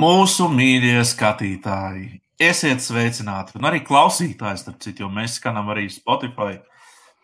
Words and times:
Mūsu 0.00 0.46
mīļie 0.48 1.00
skatītāji, 1.04 2.06
esiet 2.40 2.80
sveicināti, 2.80 3.56
un 3.58 3.66
arī 3.68 3.82
klausītāji, 3.84 4.60
starp 4.62 4.78
citu, 4.80 5.02
jo 5.02 5.08
mēs 5.12 5.34
skanam 5.36 5.68
arī 5.74 5.90
Spotify 5.92 6.54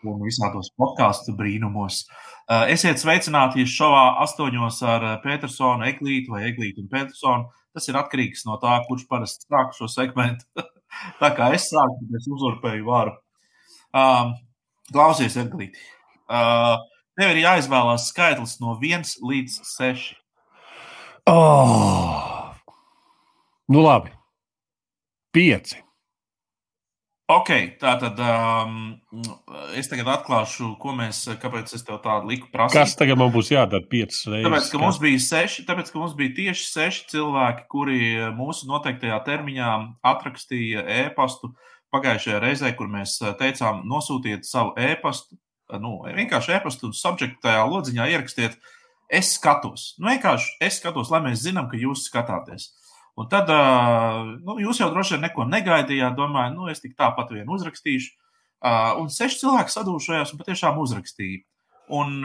un 0.05 0.19
visādos 0.21 0.69
podkāstu 0.77 1.33
brīnumos. 1.39 2.03
Uh, 2.45 2.67
esiet 2.73 3.01
sveicināti 3.01 3.65
šovā 3.71 4.03
astoņos 4.27 4.77
ar 4.93 5.07
Petersonu, 5.23 5.87
Eglītu 5.89 6.35
vai 6.35 6.43
Eglītu 6.51 6.83
un 6.83 6.91
Petersonu. 6.91 7.49
Tas 7.73 7.89
ir 7.89 7.97
atkarīgs 7.97 8.45
no 8.45 8.59
tā, 8.61 8.75
kurš 8.85 9.07
parasti 9.09 9.47
sāk 9.47 9.73
šo 9.77 9.89
segmentu. 9.89 10.45
tā 11.23 11.33
kā 11.39 11.49
es 11.57 11.71
sāku, 11.71 11.97
tad 12.03 12.21
es 12.21 12.29
uzurpēju 12.29 12.87
varu. 12.91 13.17
Um, 13.95 14.37
klausies, 14.91 15.39
Eglīti. 15.41 15.81
Uh, 16.29 16.75
tev 17.17 17.33
ir 17.33 17.45
jāizvēlās 17.47 18.11
skaitlis 18.11 18.59
no 18.61 18.77
1 18.77 19.17
līdz 19.23 19.61
6. 19.73 20.09
Oh! 21.31 22.26
Nu, 23.67 23.81
labi. 23.83 24.13
Pieci. 25.35 25.81
Ok, 27.27 27.49
tā 27.75 27.97
tad 27.99 28.19
um, 28.23 28.75
es 29.75 29.89
tagad 29.91 30.07
atklāšu, 30.13 30.69
ko 30.79 30.93
mēs, 30.95 31.25
kāpēc 31.41 31.73
es 31.75 31.83
tev 31.83 31.97
tādu 32.05 32.31
liku 32.31 32.47
prasīt. 32.53 32.77
Kas 32.79 32.95
tagad 32.95 33.19
man 33.19 33.33
būs 33.33 33.51
jādara 33.51 33.83
piecas 33.83 34.21
reizes? 34.31 34.45
Tāpēc, 34.47 34.69
ka 34.71 34.79
mums 34.79 34.99
bija 35.03 35.19
seši, 35.25 35.65
tāpēc, 35.67 35.91
ka 35.91 35.99
mums 35.99 36.15
bija 36.15 36.31
tieši 36.37 36.69
seši 36.69 37.03
cilvēki, 37.11 37.65
kuri 37.73 37.99
mūsu 38.37 38.69
noteiktajā 38.71 39.19
termiņā 39.27 39.73
atrakstīja 40.07 40.85
ēpastu 41.01 41.51
pagājušajā 41.91 42.39
reizē, 42.45 42.71
kur 42.79 42.87
mēs 42.95 43.19
teicām, 43.41 43.83
nosūtiet 43.91 44.47
savu 44.47 44.71
ēpastu, 44.79 45.35
nu, 45.83 45.97
vienkārši 46.07 46.55
ēpastu 46.61 46.95
subjektajā 46.95 47.67
lodziņā 47.67 48.07
ierakstiet, 48.15 48.55
es 49.11 49.35
skatos. 49.35 49.97
Nu, 49.99 50.13
vienkārši 50.13 50.61
es 50.63 50.79
skatos, 50.79 51.11
lai 51.11 51.25
mēs 51.27 51.43
zinām, 51.43 51.67
ka 51.67 51.75
jūs 51.83 52.07
skatāties. 52.07 52.71
Un 53.17 53.25
tad 53.31 53.49
nu, 54.45 54.59
jūs 54.61 54.81
jau 54.81 54.91
droši 54.93 55.15
vien 55.15 55.23
neko 55.25 55.47
negaidījāt. 55.49 56.15
Domāju, 56.17 56.53
nu, 56.53 56.67
es 56.69 56.83
tik 56.83 56.93
tāpat 56.99 57.33
vien 57.33 57.49
uzrakstīšu. 57.49 58.13
Un 59.01 59.09
seši 59.13 59.41
cilvēki 59.41 59.73
sadūšojās 59.73 60.33
un 60.33 60.41
patiešām 60.41 60.77
uzrakstīja. 60.81 61.41
Un 61.97 62.19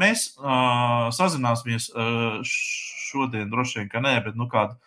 mēs 0.00 0.30
sazināsimies 1.16 1.90
šodien, 2.46 3.50
droši 3.52 3.82
vien, 3.82 3.92
ka 3.92 4.02
nē, 4.04 4.16
bet 4.24 4.38
nu, 4.38 4.48
kādā 4.50 4.78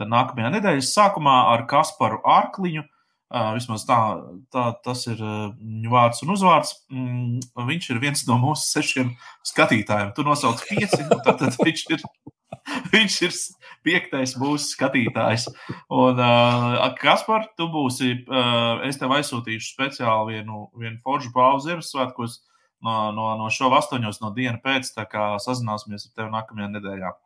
nākamajā 0.00 0.54
nedēļas 0.56 0.94
sākumā 0.96 1.36
ar 1.52 1.66
Kasparu 1.68 2.22
Arkliņu. 2.38 2.86
Vismaz 3.56 3.86
tā, 3.88 3.98
tā 4.52 4.64
tas 4.84 5.06
ir 5.08 5.20
viņa 5.20 5.92
vārds 5.92 6.20
un 6.24 6.34
uzvārds. 6.34 6.74
Mm, 6.92 7.40
viņš 7.68 7.86
ir 7.94 8.00
viens 8.02 8.26
no 8.28 8.36
mūsu 8.40 8.66
sešiem 8.74 9.14
skatītājiem. 9.48 10.12
Tu 10.16 10.24
nosauc 10.26 10.60
pieci, 10.68 11.00
un 11.00 11.22
tad 11.24 11.40
viņš 11.56 11.84
ir 11.96 12.04
Viņš 12.92 13.16
ir 13.26 13.34
piektais 13.86 14.36
mūsu 14.40 14.72
skatītājs. 14.72 15.48
Un, 15.92 16.20
uh, 16.20 16.78
Kaspar, 17.00 17.48
tu 17.58 17.68
būsi, 17.72 18.14
uh, 18.26 18.82
es 18.88 19.00
tev 19.00 19.14
aizsūtīšu 19.18 19.74
speciāli 19.74 20.38
vienu, 20.38 20.66
vienu 20.78 20.98
foršu 21.04 21.32
pauzi 21.34 21.70
Ziemassvētkos 21.70 22.38
no, 22.82 22.96
no, 23.16 23.32
no 23.38 23.50
šo 23.52 23.70
astoņos 23.78 24.22
no 24.22 24.32
diena 24.36 24.58
pēc, 24.62 24.92
tā 24.96 25.06
kā 25.08 25.32
sazināsimies 25.42 26.08
ar 26.08 26.14
tevi 26.18 26.34
nākamajā 26.34 26.70
nedēļā. 26.76 27.16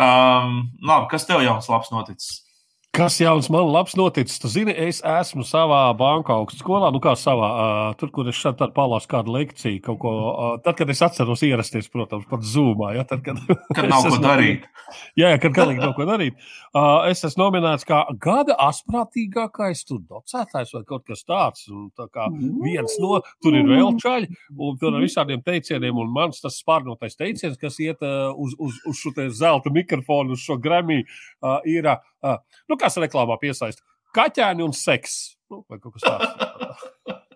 Um, 0.00 0.62
labi, 0.86 1.10
kas 1.10 1.26
tev 1.28 1.42
jauns 1.44 1.68
labs 1.70 1.90
noticis? 1.94 2.49
Kas 2.90 3.20
jauns 3.22 3.46
man 3.54 3.68
labs 3.70 3.92
noticis? 3.94 4.40
Tu 4.42 4.48
zini, 4.50 4.72
es 4.74 4.98
esmu 5.06 5.44
savā 5.46 5.84
banka 5.94 6.34
augstskolā, 6.34 6.88
nu 6.90 6.98
kā 7.02 7.12
savā, 7.14 7.50
uh, 7.54 7.90
tur, 8.00 8.10
kur 8.10 8.26
es 8.26 8.34
šeit 8.34 8.58
palāsu 8.74 9.06
kādu 9.12 9.36
lekciju, 9.36 9.78
kaut 9.84 10.00
ko, 10.02 10.14
uh, 10.32 10.56
tad, 10.64 10.74
kad 10.80 10.90
es 10.90 11.02
atceros 11.06 11.44
ierasties, 11.46 11.86
protams, 11.92 12.26
pat 12.26 12.42
zūmā, 12.42 12.96
ja, 12.96 13.04
tad, 13.06 13.22
kad, 13.22 13.38
kad 13.76 13.86
nav 13.92 14.08
ko 14.10 14.18
darīt. 14.24 14.66
Jā, 15.14 15.28
jā, 15.30 15.36
kad 15.38 15.54
galīgi 15.54 15.78
nav 15.78 15.92
ko 15.94 16.02
darīt. 16.02 16.34
Uh, 16.74 17.06
es 17.06 17.22
esmu 17.22 17.44
nominēts 17.44 17.86
kā 17.86 18.00
gada 18.18 18.56
asprātīgākais 18.64 19.84
tur 19.86 20.00
docētājs 20.02 20.72
vai 20.74 20.80
kaut 20.88 21.04
kas 21.06 21.22
tāds. 21.22 21.68
Un, 21.70 21.84
tā 21.94 22.08
kā 22.10 22.26
viens 22.34 22.96
no, 22.98 23.20
tur 23.38 23.54
ir 23.54 23.70
vēl 23.70 23.94
čaļi, 24.02 24.26
un 24.58 24.80
tur 24.82 24.98
ar 24.98 25.04
visādiem 25.04 25.44
teicieniem, 25.46 25.94
un 25.94 26.10
mans 26.10 26.42
tas 26.42 26.58
spārnotais 26.58 27.14
teiciens, 27.14 27.54
kas 27.60 27.78
iet 27.78 28.02
uh, 28.02 28.32
uz, 28.34 28.58
uz, 28.58 28.82
uz 28.90 28.98
šo 28.98 29.14
te 29.14 29.28
zelta 29.30 29.70
mikrofonu, 29.70 30.34
uz 30.34 30.42
šo 30.42 30.58
gramī, 30.58 31.04
uh, 31.06 31.60
ir, 31.70 31.86
uh, 31.86 32.02
nu, 32.22 32.78
kas 32.80 32.98
reklāmā 33.00 33.38
piesaista? 33.40 33.84
Kaķēni 34.16 34.66
un 34.66 34.74
seks. 34.76 35.20
Nu, 35.50 35.64
vai 35.70 35.78
kaut 35.82 35.96
kas 35.96 36.06
tāds. 36.06 37.18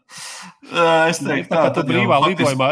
Es 0.75 1.21
teiktu, 1.23 1.51
tā, 1.53 1.69
tā 1.75 1.83
brīvā 1.87 2.19
lidojumā. 2.25 2.69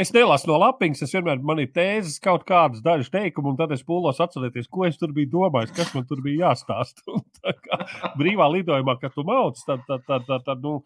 Es 0.00 0.10
nelasu 0.14 0.48
no 0.50 0.56
lapiņas, 0.62 1.04
es 1.06 1.12
vienmēr 1.14 1.42
man 1.44 1.60
ir 1.62 1.70
tēzes, 1.74 2.16
kaut 2.22 2.44
kādas 2.48 2.82
dažas 2.84 3.12
teikumu, 3.12 3.52
un 3.52 3.58
tad 3.58 3.74
es 3.74 3.84
pūlos 3.86 4.20
atcerēties, 4.22 4.68
ko 4.72 4.86
es 4.88 4.98
tur 5.00 5.12
biju 5.14 5.30
domājis, 5.36 5.74
kas 5.76 5.92
man 5.94 6.06
tur 6.08 6.22
bija 6.24 6.48
jāstāsta. 6.50 7.18
brīvā 8.20 8.48
lidojumā, 8.56 8.96
kad 9.02 9.14
tu 9.14 9.26
mauc, 9.28 9.60
tad, 9.66 9.84
tad, 9.88 10.06
tad, 10.08 10.26
tad, 10.30 10.46
tad 10.48 10.64
nu, 10.64 10.80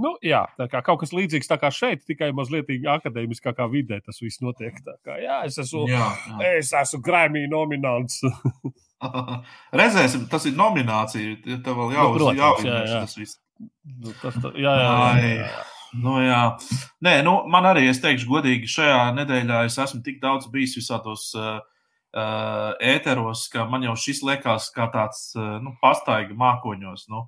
Nu, 0.00 0.14
jā, 0.24 0.44
tā 0.56 0.66
kā 0.72 0.80
kaut 0.84 1.02
kas 1.02 1.12
līdzīgs 1.12 1.50
kā 1.60 1.70
šeit, 1.74 2.04
tikai 2.08 2.30
mazliet 2.36 2.70
akadēmiskākā 2.70 3.66
vidē 3.72 4.00
tas 4.04 4.20
viss 4.22 4.40
notiek. 4.40 4.76
Kā, 5.04 5.18
jā, 5.20 5.42
es 5.48 5.58
esmu, 5.60 5.84
jā, 5.90 6.06
jā. 6.30 6.52
Es 6.56 6.72
esmu 6.76 7.02
Grammy 7.04 7.44
nominants. 7.50 8.22
Redzēsim, 9.80 10.26
tas 10.32 10.46
ir 10.48 10.56
nominācija. 10.56 11.40
Tev 11.64 11.76
vēl 11.82 11.96
jau, 11.96 12.06
nu, 12.12 12.20
protams, 12.20 12.64
jā, 12.64 12.78
jā. 12.88 13.02
tas 13.04 13.18
viss. 13.18 13.40
Nu, 13.60 14.14
tas, 14.22 14.38
tā, 14.40 14.54
jā, 14.56 14.72
jā, 14.80 14.94
jā, 15.20 15.34
jā. 15.42 15.50
Nu, 16.00 16.14
jā. 16.22 16.40
Nē, 17.04 17.16
nu, 17.26 17.34
man 17.50 17.66
arī, 17.72 17.88
es 17.90 18.00
teikšu, 18.02 18.28
godīgi, 18.30 18.70
šajā 18.70 19.02
nedēļā 19.16 19.64
es 19.66 19.76
esmu 19.82 20.04
tik 20.06 20.20
daudz 20.22 20.46
bijis 20.52 20.76
visādos 20.78 21.26
uh, 21.36 21.58
uh, 22.14 22.70
ēteros, 22.78 23.48
ka 23.52 23.66
man 23.68 23.84
jau 23.88 23.96
šis 23.98 24.22
liekas 24.26 24.70
kā 24.76 24.86
tāds 24.94 25.30
uh, 25.36 25.58
nu, 25.64 25.74
pastaiga 25.82 26.36
mākoņos. 26.38 27.08
Nu, 27.10 27.26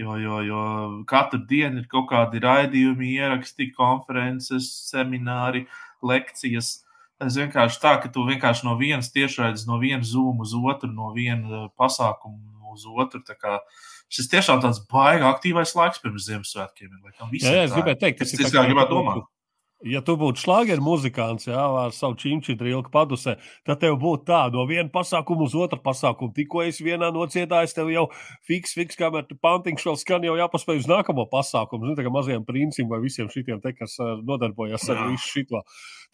jo, 0.00 0.16
jo, 0.20 0.38
jo 0.46 0.62
katru 1.08 1.42
dienu 1.48 1.82
ir 1.82 1.88
kaut 1.90 2.08
kādi 2.12 2.42
raidījumi, 2.42 3.12
ieraksti, 3.18 3.70
konferences, 3.76 4.70
semināri, 4.90 5.66
lekcijas. 6.02 6.80
Es 7.22 7.36
vienkārši 7.38 7.78
tā, 7.82 7.96
ka 8.02 8.10
tu 8.10 8.24
vienkārši 8.26 8.66
no 8.66 8.74
vienas 8.80 9.12
tiešraides, 9.14 9.68
no 9.68 9.78
vienas 9.82 10.10
zūmu 10.10 10.42
uz 10.42 10.56
otru, 10.58 10.90
no 10.90 11.12
viena 11.14 11.68
pasākuma 11.78 12.72
uz 12.72 12.86
otru. 12.88 13.22
Šis 14.12 14.28
tiešām 14.32 14.62
tāds 14.64 14.80
baigā 14.90 15.28
aktīvais 15.30 15.76
laiks 15.78 16.02
pirms 16.02 16.26
Ziemassvētkiem. 16.26 16.98
Jā, 17.38 17.54
jā, 17.54 17.68
es 17.68 17.76
gribēju 17.76 18.00
teikt, 18.00 18.24
tas 18.24 18.34
ir 18.34 18.42
tas, 18.42 18.52
kā 18.56 18.66
gribētu 18.66 18.96
domāt. 18.96 19.28
Ja 19.82 19.98
tu 20.06 20.14
būtu 20.14 20.38
šlāgeru 20.38 20.82
muzikants, 20.84 21.48
jā, 21.48 21.58
ar 21.58 21.90
savu 21.94 22.14
čimči 22.20 22.54
trilku 22.58 22.92
padusē, 22.94 23.34
tad 23.66 23.80
tev 23.82 23.96
būtu 23.98 24.28
tā, 24.28 24.44
no 24.54 24.62
viena 24.68 24.86
pasākuma 24.92 25.42
uz 25.48 25.56
otru 25.58 25.80
pasākumu. 25.82 26.30
Tikko 26.36 26.60
es 26.68 26.78
vienā 26.84 27.08
nocietājos, 27.14 27.74
tev 27.74 27.90
jau 27.90 28.04
fiks, 28.46 28.76
fiks, 28.78 28.98
kamēr 29.00 29.24
tu 29.26 29.34
pantiņš 29.42 29.86
vēl 29.88 29.96
skan, 29.98 30.26
jau 30.28 30.36
jāpaspēj 30.38 30.84
uz 30.84 30.86
nākamo 30.90 31.24
pasākumu. 31.32 31.88
Zini, 31.88 31.96
tā 31.98 32.04
kā 32.06 32.12
mazajiem 32.14 32.44
princim 32.46 32.92
vai 32.92 33.00
visiem 33.02 33.30
šitiem 33.32 33.58
te, 33.64 33.72
kas 33.74 33.96
nodarbojas 34.22 34.86
ar 34.92 35.02
visu 35.08 35.32
šito. 35.32 35.64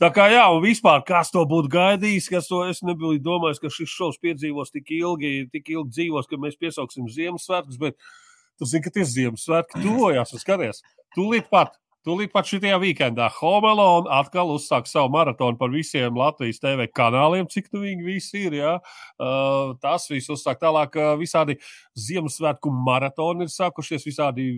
Tā 0.01 0.09
kā 0.17 0.31
jā, 0.33 0.47
un 0.55 0.63
vispār, 0.65 1.03
kas 1.05 1.33
to 1.35 1.43
būtu 1.51 1.69
gaidījis, 1.75 2.31
kas 2.33 2.49
to 2.49 2.63
es 2.71 2.81
nebiju 2.87 3.21
domājis, 3.21 3.61
ka 3.61 3.73
šis 3.75 3.93
šovs 3.93 4.23
piedzīvos 4.23 4.73
tik 4.73 4.95
ilgi, 4.97 5.35
tik 5.53 5.69
ilgi 5.75 5.93
dzīvos, 5.93 6.31
ka 6.31 6.41
mēs 6.41 6.57
piesauksim 6.57 7.11
Ziemassvētkus, 7.13 7.77
bet 7.83 8.01
tu 8.57 8.71
zini, 8.71 8.87
ka 8.87 8.95
tie 8.97 9.05
Ziemassvētki 9.05 9.85
tuvojās 9.85 10.33
un 10.33 10.45
skaties. 10.45 10.81
Tūlīt 11.19 11.53
pat 11.53 11.77
Tūlīt 12.09 12.31
pat 12.33 12.49
šajā 12.49 12.77
weekendā 12.81 13.27
Homelona 13.37 14.23
atkal 14.23 14.49
uzsāks 14.55 14.95
savu 14.95 15.11
maratonu 15.13 15.59
par 15.61 15.69
visiem 15.69 16.17
Latvijas 16.17 16.57
TV 16.63 16.87
kanāliem, 16.89 17.45
cik 17.53 17.69
tu 17.69 17.83
viņi 17.83 18.07
visi 18.07 18.47
ir. 18.49 18.57
Ja? 18.57 18.71
Uh, 19.21 19.75
tas 19.83 20.07
viss 20.09 20.33
uzsāk 20.33 20.63
tālāk, 20.63 20.97
uh, 20.97 21.19
visādi 21.21 21.59
Ziemassvētku 22.01 22.73
maratoni 22.73 23.45
ir 23.45 23.53
sākušies, 23.53 24.09
visādi 24.09 24.49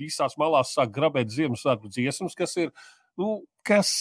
visās 0.00 0.38
malās 0.40 0.72
sāk 0.72 0.94
grabēt 0.96 1.28
Ziemassvētku 1.34 1.92
dziesmas, 1.92 2.38
kas 2.38 2.56
ir, 2.64 2.72
nu, 3.20 3.42
kas, 3.60 3.92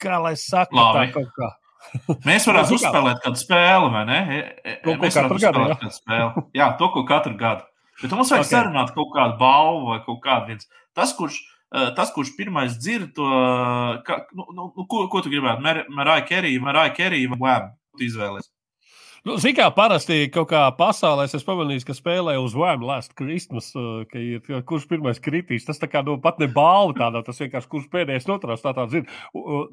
kā 0.00 0.16
lai 0.24 0.32
saka, 0.40 0.72
Labi. 0.72 1.12
tā 1.12 1.20
kaut 1.20 1.36
kā. 1.36 1.52
Mēs 2.30 2.48
varētu 2.48 2.78
uzspēlēt 2.80 3.24
kādu 3.26 3.44
spēli, 3.44 3.92
vai 3.92 4.08
ne? 4.08 4.20
E, 4.24 4.42
e, 4.64 4.80
to, 4.86 4.96
varam 5.04 5.36
uzspēlēt 5.36 5.80
kādu 5.84 5.96
spēli. 6.00 6.48
Jā, 6.56 6.72
to, 6.80 6.94
ko 6.96 7.04
katru 7.12 7.36
gadu. 7.36 7.68
Bet 8.00 8.16
mums 8.16 8.32
vajag 8.32 8.44
okay. 8.46 8.56
sarunāt 8.56 8.96
kaut 8.96 9.12
kādu 9.12 9.36
balvu 9.42 9.90
vai 9.92 10.04
kaut 10.06 10.24
kādu 10.24 10.54
viens. 10.54 10.70
Tas, 10.96 11.12
kurš 11.18 11.42
tas, 11.72 12.12
kurš 12.12 12.34
pirmais 12.36 12.76
dzird 12.78 13.14
to, 13.16 13.28
ka, 14.06 14.22
nu, 14.36 14.46
nu, 14.52 14.68
nu, 14.76 14.86
ko, 14.86 15.06
ko 15.12 15.22
tu 15.24 15.32
gribētu? 15.32 15.64
Marija 15.64 16.24
Kerija, 16.28 16.64
Marija 16.64 16.92
Kerija 16.96 17.32
vai 17.32 17.40
Web? 17.46 17.70
Izvēlēties. 18.02 18.51
Nu, 19.22 19.36
Zinām, 19.38 19.54
kā 19.54 19.66
parasti 19.70 20.16
kaut 20.34 20.48
kā 20.50 20.60
pasaulē 20.74 21.28
es 21.28 21.44
pamanīju, 21.46 21.84
ka 21.86 21.94
spēlē 21.94 22.32
uz 22.42 22.56
Vēmu 22.58 22.88
Last 22.88 23.12
Christmas, 23.14 23.68
uh, 23.78 24.00
ka 24.10 24.18
ir 24.18 24.42
kurš 24.66 24.88
pirmais 24.90 25.20
kritīs. 25.22 25.62
Tas 25.68 25.78
tā 25.78 25.86
kā 25.86 26.00
nu, 26.02 26.16
pat 26.24 26.40
ne 26.42 26.48
balva 26.50 26.96
tādā, 26.98 27.20
tas 27.22 27.38
vienkārši 27.38 27.70
kurš 27.70 27.84
pēdējais 27.92 28.26
noturās. 28.26 28.64
Tā, 28.64 28.72
tā, 28.74 28.88
zin. 28.90 29.06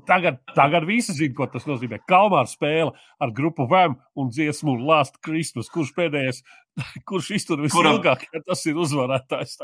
tagad, 0.06 0.38
tagad 0.54 0.86
visi 0.86 1.16
zin, 1.18 1.34
ko 1.34 1.48
tas 1.50 1.66
nozīmē. 1.66 1.98
Kalmāra 2.06 2.46
spēle 2.52 2.94
ar 2.94 3.34
grupu 3.34 3.66
Vēmu 3.72 3.98
un 4.22 4.30
dziesmu 4.30 4.76
Last 4.86 5.18
Christmas, 5.26 5.72
kurš 5.74 5.96
pēdējais. 5.98 6.44
Kurš 7.10 7.32
iztur 7.36 7.60
vislabāk, 7.60 8.22
ja 8.32 8.40
tas 8.46 8.62
ir 8.70 8.78
uzvarētājs? 8.80 9.58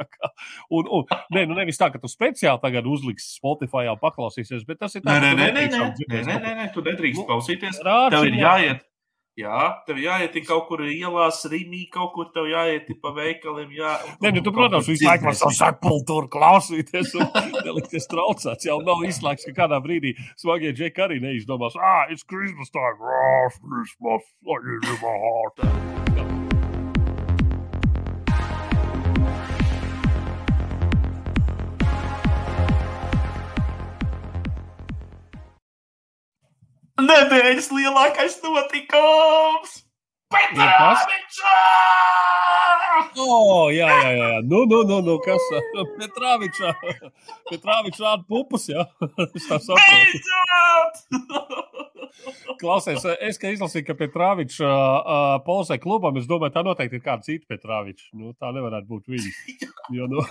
Un, 0.74 0.90
un, 0.90 1.06
nē, 1.32 1.46
nu 1.48 1.56
nevis 1.56 1.78
tā, 1.80 1.88
ka 1.94 2.02
tu 2.02 2.10
speciāli 2.12 2.60
tagad 2.60 2.90
uzliksi 2.92 3.38
Spotify, 3.38 3.94
paklausīsies, 4.02 4.66
bet 4.68 4.82
tas 4.82 4.98
ir 4.98 5.06
tāds- 5.06 5.22
nē, 5.24 5.32
nē, 5.38 5.48
nē, 5.54 5.70
nē, 5.70 5.86
nē, 6.10 6.26
nē, 6.34 6.52
nē, 6.58 6.68
tu 6.74 6.84
nedrīkst 6.84 7.22
nu, 7.22 7.30
klausīties. 7.30 7.80
Rādi, 7.86 8.18
tev 8.18 8.28
ir 8.28 8.42
jāiet, 8.42 8.84
Jā, 9.36 9.84
tev 9.84 9.98
jāiet 10.00 10.36
kaut 10.48 10.70
kur 10.70 10.80
ielās, 10.88 11.42
rīmī, 11.52 11.82
kaut 11.92 12.14
kur 12.16 12.30
tev 12.32 12.46
jāiet 12.48 12.88
pa 13.04 13.12
veikaliem. 13.18 13.74
Jā, 13.76 13.98
Nē, 14.24 14.32
nu, 14.38 14.44
tu, 14.46 14.54
protams, 14.56 14.88
visu 14.88 15.10
laiku 15.10 15.28
var 15.28 15.36
savu 15.36 15.58
sepultūru 15.58 16.32
klausīties 16.32 17.12
un 17.20 17.28
nelikties 17.66 18.08
traucēts. 18.14 18.70
Jau 18.70 18.80
nav 18.88 19.04
izslēgts, 19.04 19.50
ka 19.50 19.58
kādā 19.66 19.82
brīdī 19.84 20.14
smagie 20.40 20.72
džeki 20.78 21.04
arī 21.10 21.20
neizdomās, 21.26 21.76
ah, 21.76 22.08
it's 22.08 22.24
Christmas 22.24 22.72
time, 22.72 22.96
ah, 23.04 23.52
Christmas, 23.60 24.24
I 24.48 24.64
give 24.64 24.88
you 24.88 24.98
my 25.04 25.20
heart. 25.28 25.94
Nedēļas 37.01 37.71
lielākais 37.75 38.38
notikums! 38.44 39.85
Oh, 43.16 43.68
jā, 43.74 43.88
jā, 43.88 44.12
jā. 44.16 44.30
Nu, 44.48 44.63
nu, 44.69 44.81
nu, 44.88 45.00
nu 45.06 45.16
kas? 45.24 45.44
Petrāvičā. 46.00 46.72
Petrāvičā 47.51 48.04
rāda 48.04 48.24
pupus, 48.27 48.69
jā. 48.72 48.86
Es 49.36 49.48
tā 49.50 49.60
saprotu. 49.63 50.18
Klausies, 52.60 53.04
es, 53.19 53.38
ka 53.39 53.51
izlasīju, 53.51 53.86
ka 53.89 53.95
Petrāvičs 54.00 54.62
uh, 54.63 55.36
posē 55.45 55.77
klubam, 55.81 56.16
es 56.19 56.27
domāju, 56.30 56.54
tā 56.56 56.63
noteikti 56.66 57.00
ir 57.00 57.04
kāda 57.06 57.27
cita 57.27 57.50
Petrāvičs. 57.51 58.07
Nu, 58.16 58.31
tā 58.39 58.51
nevarētu 58.56 58.88
būt 58.89 59.12
viņa. 59.12 59.30
Jo, 59.94 60.07
nu, 60.10 60.24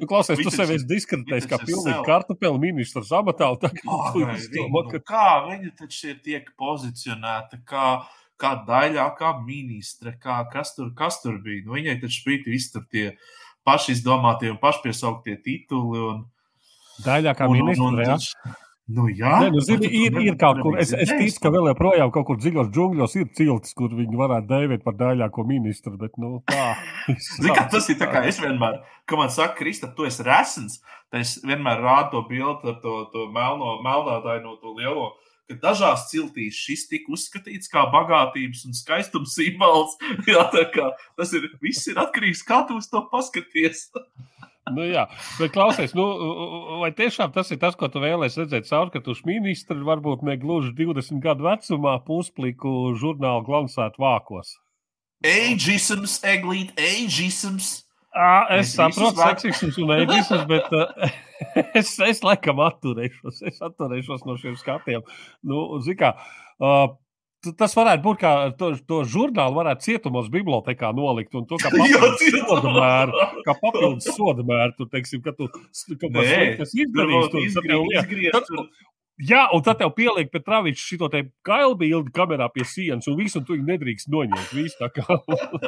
nu, 0.00 0.08
klausies, 0.08 0.40
tu 0.40 0.52
sevi 0.54 0.78
esi 0.78 0.88
diskreditējis 0.88 1.48
kā 1.50 1.58
pilnīgi 1.60 1.98
kartupeli 2.06 2.62
ministrs 2.62 3.12
amatā. 3.18 3.50
Oh, 3.52 3.58
ka... 4.88 5.02
kā 5.12 5.28
viņa 5.50 5.74
taču 5.82 6.12
ir 6.14 6.22
tiek 6.24 6.48
pozicionēta, 6.60 7.60
kā, 7.68 7.88
kā 8.42 8.56
daļā, 8.66 9.06
kā 9.18 9.32
ministre, 9.46 10.16
kā, 10.22 10.40
kas, 10.52 10.74
tur, 10.76 10.90
kas 10.98 11.20
tur 11.22 11.38
bija. 11.44 11.62
Nu, 11.66 11.78
viņai 11.78 12.00
taču 12.02 12.26
bija 12.26 12.50
visi 12.50 12.72
tur 12.74 12.88
tie 12.90 13.12
paši 13.66 13.94
izdomātie 13.96 14.50
un 14.52 14.58
pašpiesauktie 14.62 15.38
tituli. 15.44 16.02
Un, 16.10 16.26
Daļā 17.06 17.32
kā 17.38 17.48
un, 17.48 17.56
un, 17.56 17.70
ministrs. 17.70 17.86
un, 17.86 18.02
taču- 18.02 18.58
Nu, 18.92 19.06
jā, 19.14 19.30
Nē, 19.44 19.52
nu, 19.54 19.60
zini, 19.62 19.86
tu 19.86 19.90
ir, 19.94 20.16
ir 20.26 20.34
kaut 20.40 20.58
kur. 20.60 20.74
Es, 20.82 20.90
es 20.92 21.12
ticu, 21.14 21.38
ka 21.44 21.52
vēl 21.54 21.68
joprojām 21.70 22.10
kaut 22.12 22.26
kur 22.28 22.38
dziļos 22.40 22.70
džungļos 22.74 23.14
ir 23.20 23.28
ciltis, 23.38 23.76
kur 23.78 23.92
viņi 23.94 24.18
varētu 24.18 24.48
dēvēt 24.50 24.82
par 24.84 24.96
daļāko 24.98 25.44
ministru. 25.48 25.94
Bet, 26.00 26.18
nu, 26.20 26.40
tā. 26.50 26.72
Zini, 27.38 27.54
kā 27.54 27.68
tas 27.72 27.86
ir 27.92 28.00
tā 28.00 28.10
kā 28.10 28.24
es 28.28 28.40
vienmēr, 28.42 28.80
kad 29.08 29.20
man 29.22 29.30
saka, 29.32 29.54
Krista, 29.60 29.88
tu 29.96 30.08
esi 30.08 30.26
resns, 30.26 30.80
tad 31.12 31.22
es 31.22 31.36
vienmēr 31.46 31.80
rādu 31.80 32.16
to 32.16 32.24
bildi 32.28 32.72
ar 32.74 32.80
to, 32.82 32.96
to 33.14 33.28
melno, 33.32 33.78
melnādaino, 33.86 34.58
to 34.60 34.74
lielo. 34.76 35.12
Ka 35.50 35.58
dažās 35.64 36.06
ciltīs 36.12 36.56
šis 36.56 36.86
tika 36.90 37.12
uzskatīts 37.12 37.70
par 37.72 37.90
bagātības 37.92 38.62
un 38.68 38.76
skaistuma 38.78 39.28
simbols. 39.28 39.96
Jā, 40.30 40.46
kā 40.74 40.92
tas 41.18 41.34
ir, 41.36 41.50
viss 41.64 41.88
ir 41.90 41.98
atkarīgs 42.02 42.44
no 42.44 42.50
kā 42.50 42.60
tu 42.68 42.78
uz 42.78 42.90
to 42.92 43.02
paskaties. 43.12 43.88
Nu, 44.70 44.84
jā, 44.86 45.08
bet 45.40 45.50
klausies, 45.56 45.90
nu, 45.98 46.04
vai 46.78 46.92
tiešām 46.94 47.32
tas 47.34 47.48
ir 47.50 47.58
tas, 47.58 47.74
ko 47.74 47.88
tu 47.90 47.98
vēlēsies 47.98 48.44
redzēt 48.44 48.68
caur, 48.68 48.92
ka 48.94 49.00
tu 49.02 49.16
ministri 49.26 49.82
varbūt 49.82 50.22
ne 50.22 50.36
gluži 50.38 50.70
20 50.78 51.18
gadu 51.24 51.48
vecumā 51.48 51.96
puspliku 52.06 52.92
žurnālu 52.94 53.42
glansētu 53.48 53.98
vākos? 53.98 54.54
Ageisms, 55.26 56.20
eglīt, 56.22 56.70
ageisms. 56.78 57.82
À, 58.12 58.46
es 58.58 58.68
Mēs 58.68 58.72
saprotu, 58.76 59.16
vāc- 59.22 59.40
seksisms 59.40 59.78
un 59.80 59.92
eidisms, 59.96 60.42
bet 60.52 60.66
uh, 60.76 61.12
es, 61.80 61.94
es 62.04 62.20
laikam 62.26 62.58
atturēšos, 62.60 63.38
es 63.48 63.62
atturēšos 63.64 64.26
no 64.28 64.34
šiem 64.40 64.58
skatiem. 64.60 65.00
Nu, 65.48 65.62
kā, 65.96 66.10
uh, 66.60 66.90
tas 67.58 67.72
varētu 67.74 68.04
būt 68.04 68.20
kā 68.20 68.32
to, 68.60 68.68
to 68.86 69.00
žurnālu 69.08 69.56
varētu 69.62 69.86
cietumos 69.88 70.28
bibliotekā 70.30 70.92
nolikt 70.94 71.34
un 71.40 71.48
to 71.48 71.56
kā 71.62 71.72
papildus 71.74 72.20
cietumā. 72.20 72.46
soda 72.52 72.74
mēru, 72.76 73.24
kā 73.48 73.56
papildus 73.64 74.10
soda 74.14 74.44
mēru, 74.52 74.76
tu 74.76 74.86
teiksim, 74.92 75.24
ka 75.24 75.32
tu 75.38 75.48
kaut 75.48 76.04
ko 76.04 76.12
Nē, 76.20 76.28
sliktas 76.28 76.76
izdarīsi. 76.84 77.32
tur, 77.32 77.48
tev 77.64 77.86
liek- 77.88 78.02
Izgriezt, 78.04 78.52
tur. 78.52 78.68
Jā, 79.22 79.44
un 79.54 79.62
tad 79.62 79.78
tev 79.78 79.92
pieliek 79.94 80.30
pie 80.32 80.40
traviņš 80.42 80.86
šo 80.88 81.08
te 81.12 81.24
kailbildi 81.46 82.10
kamerā 82.14 82.48
pie 82.50 82.64
sienas, 82.66 83.06
un 83.10 83.18
visu 83.20 83.38
un 83.38 83.46
tu 83.46 83.58
nedrīkst 83.58 84.10
noņemt. 84.10 84.54
Visu 84.56 84.80
tā 84.80 84.88
kā, 84.96 85.18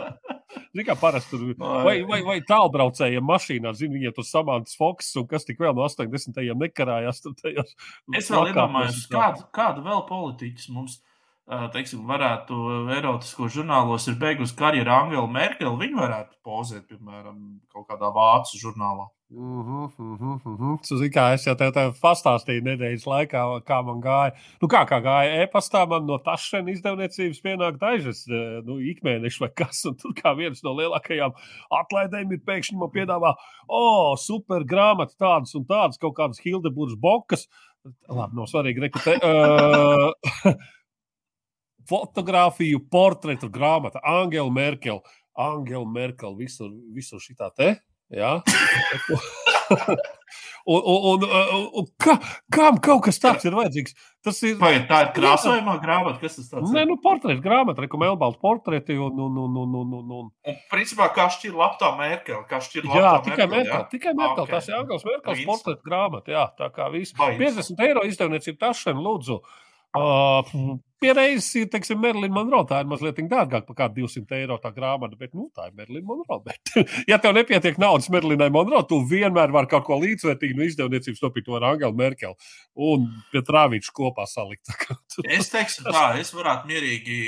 Zini, 0.75 0.85
kā 0.89 0.97
parasti 0.99 1.31
tur 1.37 1.55
vai, 1.87 2.01
vai, 2.03 2.21
vai 2.27 2.37
tālbraucējiem 2.47 3.25
mašīnā, 3.29 3.73
zini, 3.79 4.01
viņiem 4.01 4.15
tur 4.17 4.27
samantas 4.27 4.75
Fox 4.79 5.13
un 5.21 5.29
kas 5.31 5.47
tik 5.47 5.61
vēl 5.63 5.75
no 5.77 5.87
80. 5.87 6.41
nekarājās. 6.59 7.23
Tur 7.23 7.37
tajos 7.39 7.75
Es 8.15 8.31
vēl 8.33 8.51
iedomājos, 8.51 9.05
kādu, 9.11 9.47
kādu 9.55 9.85
vēl 9.87 10.03
politiķus 10.09 10.71
mums, 10.75 10.99
teiksim, 11.75 12.03
varētu 12.11 12.59
erotisko 12.97 13.47
žurnālos 13.55 14.09
ir 14.11 14.19
beigusi 14.19 14.57
karjeru 14.59 14.97
Angela 14.97 15.31
Merkel. 15.31 15.77
Viņa 15.79 16.01
varētu 16.01 16.41
pozēt, 16.43 16.89
piemēram, 16.91 17.39
kaut 17.71 17.87
kādā 17.93 18.11
vācu 18.15 18.59
žurnālā. 18.59 19.07
Mhm, 19.31 19.89
mhm, 19.99 20.41
mhm. 20.45 20.75
Tu 20.85 20.97
zini, 21.01 21.11
kā 21.11 21.23
es 21.35 21.47
jau 21.47 21.55
tev, 21.59 21.73
tev 21.75 21.95
pastāstīju 21.99 22.63
nedēļas 22.67 23.07
laikā, 23.09 23.41
kā 23.67 23.79
man 23.87 24.03
gāja. 24.05 24.35
Nu, 24.61 24.69
kā, 24.71 24.83
kā 24.87 24.99
gāja 25.03 25.41
e-pastā, 25.43 25.87
man 25.91 26.05
no 26.07 26.19
tašana 26.23 26.71
izdevniecības 26.75 27.41
pienāk 27.43 27.79
dažas 27.81 28.23
nu, 28.67 28.77
ikmēneši 28.93 29.43
vai 29.43 29.49
kas. 29.57 29.81
Un 29.89 29.97
tur 30.01 30.13
kā 30.19 30.35
viens 30.39 30.61
no 30.67 30.75
lielākajām 30.77 31.33
atlaidēm 31.81 32.35
ir 32.37 32.43
pēkšņi 32.47 32.79
man 32.79 32.93
piedāvā, 32.95 33.33
o, 33.65 33.81
oh, 33.81 34.13
super 34.21 34.67
grāmata, 34.69 35.17
tādas 35.19 35.57
un 35.59 35.65
tādas, 35.67 35.99
kaut 36.03 36.15
kādas 36.21 36.43
Hildeburgas 36.45 37.01
bokas. 37.01 37.49
Labi, 38.09 38.37
nav 38.37 38.47
svarīgi, 38.53 38.85
reku 38.85 39.03
te. 39.03 39.17
Uh, 39.25 40.53
fotografiju, 41.91 42.85
portretu 42.93 43.49
grāmata, 43.53 44.05
Angela 44.05 44.53
Merkel. 44.53 45.03
Angela 45.35 45.89
Merkel 45.89 46.37
visur, 46.39 46.71
visur 46.95 47.25
šitā 47.25 47.51
te. 47.57 47.73
Jā. 48.13 48.43
un, 50.67 50.81
un, 50.85 51.25
un, 51.25 51.25
un, 51.81 51.87
kā, 52.01 52.17
kam 52.53 52.79
kaut 52.85 53.03
kas 53.07 53.19
tāds 53.23 53.47
ir 53.49 53.57
vajadzīgs? 53.57 53.97
Tas 54.25 54.39
ir. 54.47 54.55
Vai 54.61 54.75
tā 54.89 55.01
ir 55.07 55.11
krāsojumā 55.17 55.75
grāmata? 55.83 56.21
Kas 56.23 56.39
tas 56.39 56.51
tāds 56.53 56.73
Nē, 56.75 56.85
nu, 56.89 56.97
portretu 57.05 57.43
grāmata, 57.45 57.85
reku 57.85 58.01
melnbaltu 58.01 58.41
portreti 58.45 58.97
un, 58.97 59.19
un, 59.27 59.41
un, 59.45 59.59
un, 59.65 59.75
un, 59.81 59.93
un, 59.99 60.15
un. 60.21 60.31
Un, 60.53 60.63
principā, 60.73 61.11
kā 61.17 61.27
šķir 61.33 61.57
laptā 61.59 61.91
Merkel? 61.99 62.45
Kā 62.51 62.61
šķir 62.65 62.89
Jā, 62.89 63.03
laptā 63.03 63.31
tikai 63.31 63.49
Merkel. 63.51 63.75
jā? 63.75 63.83
Tikai 63.93 64.15
Merkel. 64.21 64.47
Ok. 64.47 64.55
Tas 64.55 64.71
ir 64.71 64.79
Angels 64.79 65.05
Merkels 65.09 65.41
Viens. 65.43 65.51
portretu 65.51 65.91
grāmata. 65.91 66.35
Jā, 66.37 66.47
tā 66.61 66.71
kā 66.77 66.89
viss. 66.95 67.17
Vai 67.19 67.35
jums? 67.35 67.61
50 67.61 67.85
eiro 67.89 68.07
izdevniecība 68.09 68.67
tašana, 68.69 69.05
lūdzu. 69.05 69.41
Uh, 69.95 70.41
Pierādījis, 71.05 71.49
teiksim, 71.73 72.01
Merlina 72.01 72.33
Monroe. 72.35 72.65
Tā 72.69 72.81
ir 72.83 72.89
mazliet 72.89 73.19
dārgāka 73.31 73.67
par 73.69 73.77
kādu 73.83 74.05
200 74.07 74.39
eiro 74.39 74.57
tā 74.63 74.71
grāmata, 74.75 75.19
bet, 75.21 75.35
nu, 75.37 75.51
tā 75.55 75.69
ir 75.69 75.77
Merlina 75.77 76.07
Monroe. 76.09 76.41
Bet, 76.47 76.73
ja 77.11 77.19
tev 77.21 77.37
nepietiek 77.37 77.79
naudas 77.83 78.09
Merlinai 78.13 78.51
Monroe, 78.55 78.85
tu 78.89 79.03
vienmēr 79.11 79.53
vari 79.55 79.71
kaut 79.71 79.87
ko 79.89 80.01
līdzvērtīgu 80.03 80.59
no 80.59 80.69
izdevniecības 80.69 81.23
nopirkt 81.25 81.53
ar 81.59 81.69
Angelu 81.75 81.99
Merkeli 81.99 82.35
un 82.89 83.07
pie 83.33 83.45
Trāvīča 83.45 83.93
kopā 83.95 84.27
salikt. 84.31 84.65
Tā 84.71 84.79
kā 84.81 84.99
Es 85.25 85.51
teiktu, 85.53 85.85
tā, 85.87 86.05
es 86.21 86.33
varētu 86.35 86.69
mierīgi, 86.71 87.19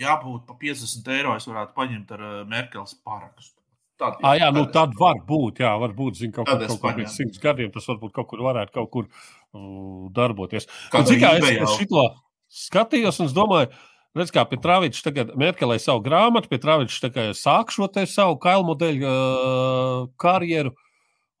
ja 0.00 0.18
būtu 0.20 0.44
pa 0.48 0.58
50 0.60 1.10
eiro, 1.16 1.36
es 1.38 1.48
varētu 1.48 1.76
paņemt 1.78 2.14
ar 2.16 2.24
ā, 2.26 2.32
Merkels 2.48 2.96
parakstu. 3.06 3.56
Tad, 4.00 4.18
Ah, 4.26 4.34
jā, 4.38 4.48
nu 4.54 4.64
tad 4.72 4.96
var 4.98 5.20
būt, 5.28 5.62
jā, 5.62 5.70
varbūt, 5.78 6.18
zin, 6.18 6.32
kaut, 6.34 6.48
kaut 6.48 6.64
kur 6.64 6.74
pēc 6.74 6.82
paņemu. 6.82 7.12
simts 7.12 7.40
gadiem 7.42 7.70
tas 7.72 7.86
varbūt 7.86 8.12
kaut 8.16 8.28
kur 8.32 8.42
varētu 8.42 8.74
kaut 8.74 8.90
kur 8.90 9.06
uh, 9.06 10.08
darboties. 10.16 10.66
Kādā 10.90 11.04
Un, 11.04 11.10
zini 11.12 11.22
kā, 11.22 11.32
es, 11.38 11.50
es 11.62 11.76
šito 11.78 12.04
skatījos 12.52 13.20
un 13.22 13.32
domāju, 13.32 13.72
redz, 14.18 14.32
kā 14.34 14.44
Petrāvičs 14.48 15.04
tagad 15.04 15.34
Merkelē 15.40 15.78
savu 15.82 16.04
grāmatu, 16.04 16.50
Petrāvičs 16.52 17.00
tagad 17.02 17.36
sāk 17.38 17.72
šo 17.74 17.88
savu 18.06 18.38
kailmodeļu 18.42 19.08
uh, 19.08 20.08
karjeru. 20.20 20.74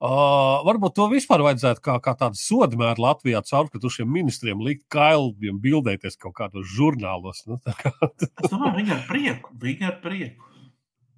Uh, 0.02 0.58
varbūt 0.66 0.96
to 0.96 1.04
vispār 1.12 1.44
vajadzētu 1.46 1.82
kā, 1.84 1.92
kā 2.02 2.16
tādu 2.18 2.34
sodamēru 2.34 3.04
Latvijā 3.04 3.38
caur, 3.46 3.68
ka 3.70 3.78
tu 3.78 3.86
šiem 3.92 4.08
ministriem 4.10 4.58
likt 4.58 4.88
kailiem 4.90 5.60
bildēties 5.62 6.18
kaut 6.18 6.34
kādos 6.40 6.66
žurnālos. 6.74 7.44
Nu, 7.46 7.60
tā 7.62 7.76
kā, 7.78 7.92
Es 8.18 8.50
domāju, 8.50 8.80
viņi 8.80 8.96
ar 8.96 9.04
prieku. 9.06 9.54
Viņi 9.62 9.86
ar 9.86 10.00
prieku. 10.02 10.48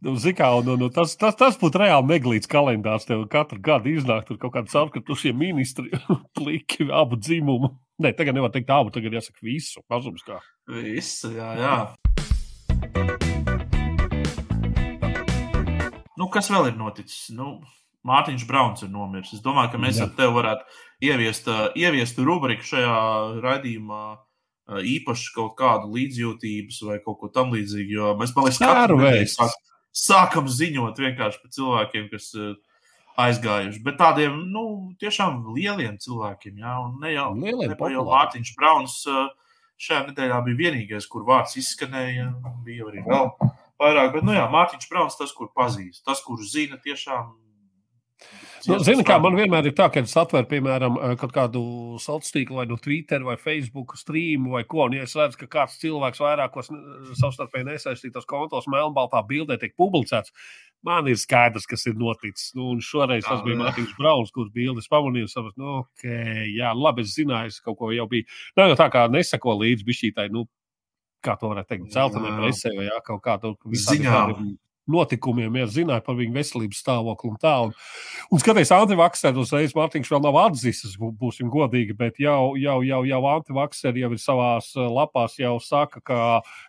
Nu, 0.04 0.18
zini 0.20 0.36
kā, 0.36 0.50
un, 0.58 0.68
un, 0.74 0.84
tas, 0.92 1.14
tas, 1.16 1.32
tas 1.40 1.56
būtu 1.56 1.80
reāli 1.80 2.10
neglīts 2.10 2.50
kalendārs. 2.50 3.06
Tev 3.08 3.24
katru 3.32 3.56
gadu 3.64 3.88
iznāk 3.88 4.26
tur 4.28 4.36
kaut 4.42 4.52
kāda 4.58 4.68
caurkatušie 4.68 5.32
ministri, 5.32 5.88
pliki, 6.36 6.90
abu 6.92 7.16
dzimumu. 7.16 7.72
Nē, 8.02 8.10
tagad 8.18 8.34
nevar 8.34 8.50
teikt 8.50 8.72
abu, 8.74 8.90
tagad 8.90 9.14
jāsaka 9.14 9.38
visu. 9.46 9.78
Mazums 9.92 10.24
kā. 10.26 10.40
Visu, 10.66 11.30
jā, 11.36 11.52
jā. 11.60 11.74
Nu, 16.18 16.26
kas 16.32 16.50
vēl 16.50 16.72
ir 16.72 16.78
noticis? 16.80 17.28
Nu, 17.34 17.60
Mārtiņš 18.04 18.46
Brauns 18.48 18.82
ir 18.82 18.90
nomiris. 18.90 19.30
Es 19.36 19.44
domāju, 19.44 19.70
ka 19.76 19.80
mēs 19.80 20.00
Jā. 20.00 20.08
ar 20.08 20.16
tevi 20.18 20.34
varētu 20.34 20.66
ieviest, 21.06 21.46
ieviest 21.78 22.18
rubriku 22.18 22.66
šajā 22.66 22.98
raidījumā. 23.44 24.02
Īpaši 24.90 25.32
kaut 25.36 25.54
kādu 25.60 25.92
līdzjūtības 25.94 26.82
vai 26.88 26.98
kaut 27.04 27.20
ko 27.22 27.30
tamlīdzīgu. 27.30 27.94
Jo 27.94 28.12
mēs, 28.18 28.34
man 28.34 28.48
liekas, 28.48 28.62
katru 28.64 28.98
sāk, 29.30 29.56
sākam 29.94 30.50
ziņot 30.50 30.98
vienkārši 31.04 31.42
par 31.42 31.54
cilvēkiem, 31.56 32.10
kas 32.10 32.30
ā, 32.34 32.54
aizgājuši. 33.20 33.82
Bet 33.84 33.98
tādiem, 34.00 34.40
nu, 34.52 34.64
tiešām 35.00 35.42
lieliem 35.54 35.98
cilvēkiem, 36.02 36.58
jā, 36.64 36.74
un 36.82 36.98
ne 37.02 37.14
jau 37.14 37.30
populāriem. 37.34 38.10
Mārtiņš 38.10 38.54
Brauns. 38.58 38.98
šajā 39.84 40.04
nedēļā 40.08 40.40
bija 40.46 40.60
vienīgais, 40.64 41.06
kur 41.10 41.24
vārds 41.26 41.56
izskanēja. 41.60 42.28
Bija 42.66 42.90
arī 42.90 43.02
vēl 43.06 43.30
vairāk, 43.80 44.12
bet, 44.14 44.26
nu 44.26 44.36
jā, 44.36 44.44
Mārtiņš 44.50 44.90
Brauns, 44.90 45.18
tas, 45.18 45.34
kur 45.34 45.50
pazīst, 45.54 46.04
tas, 46.06 46.22
kurš 46.22 46.52
zina 46.54 46.78
tiešām 46.82 47.32
Nu, 48.64 48.78
Zini, 48.80 49.04
kā 49.04 49.18
man 49.20 49.34
vienmēr 49.36 49.66
ir 49.68 49.74
tā, 49.76 49.90
ka 49.92 50.00
es 50.00 50.14
atveru, 50.16 50.46
piemēram, 50.48 50.96
kaut 51.20 51.32
kādu 51.34 51.60
sociālo 52.00 52.32
tīklu, 52.32 52.58
vai 52.60 52.64
no 52.70 52.78
Twitter, 52.80 53.24
vai 53.26 53.36
Facebook 53.40 53.92
streamu, 54.00 54.54
vai 54.56 54.62
ko. 54.68 54.86
Un, 54.86 54.96
ja 54.96 55.04
es 55.04 55.12
redzu, 55.18 55.42
ka 55.42 55.50
kāds 55.58 55.76
cilvēks 55.82 56.22
vairākos 56.24 56.70
savstarpēji 57.20 57.68
nesaistītos 57.68 58.28
kontos 58.30 58.68
melnbaltā 58.72 59.20
bildē 59.28 59.58
tiek 59.60 59.74
publicēts, 59.80 60.32
man 60.84 61.08
ir 61.08 61.18
skaidrs, 61.20 61.66
kas 61.68 61.86
ir 61.88 61.96
noticis. 61.98 62.52
Nu, 62.56 62.74
šoreiz 62.84 63.24
tas 63.26 63.42
bija 63.44 63.58
Mārtiņš 63.62 63.94
Brauns, 63.98 64.32
kurš 64.34 64.52
bildes 64.54 64.90
pamanīja. 64.92 65.30
Sapratu, 65.32 65.60
nu, 65.62 65.78
okay, 65.84 66.50
jā, 66.52 66.74
labi, 66.76 67.06
es 67.06 67.14
zināju, 67.16 67.52
es 67.54 67.62
kaut 67.64 67.78
ko 67.80 67.92
jau 67.94 68.06
biju. 68.10 68.28
Nav 68.58 68.72
jau 68.72 68.80
tā 68.82 68.90
kā 68.92 69.06
nesako 69.12 69.56
līdzi 69.62 69.88
bišķītai, 69.88 70.28
nu, 70.34 70.44
kā 71.24 71.38
to 71.40 71.50
varētu 71.52 71.72
teikt, 71.72 71.88
celtenē 71.94 72.34
presē 72.36 72.74
vai 72.76 72.90
jā, 72.90 73.00
kaut 73.06 73.24
kā 73.24 73.38
tādu 73.40 73.80
ziņām 73.88 74.54
notikumiem, 74.90 75.54
ja 75.58 75.66
zināja 75.70 76.02
par 76.04 76.16
viņu 76.18 76.34
veselības 76.36 76.80
stāvokli 76.82 77.30
un 77.30 77.38
tā. 77.40 77.54
Un, 77.66 77.72
un 78.32 78.42
skaties, 78.42 78.72
antivakseri 78.74 79.40
uzreiz 79.40 79.74
Mārtiņš 79.76 80.10
vēl 80.12 80.22
nav 80.24 80.38
atzīstis, 80.42 80.96
būsim 81.00 81.50
godīgi, 81.52 81.96
bet 81.98 82.20
jau, 82.22 82.54
jau, 82.60 82.76
jau, 82.86 83.00
jau 83.08 83.20
antivakseri 83.32 84.04
jau 84.04 84.12
ir 84.14 84.22
savās 84.22 84.70
eh, 84.76 84.88
lapās 84.98 85.38
jau 85.40 85.56
saka, 85.64 86.02
ka 86.04 86.20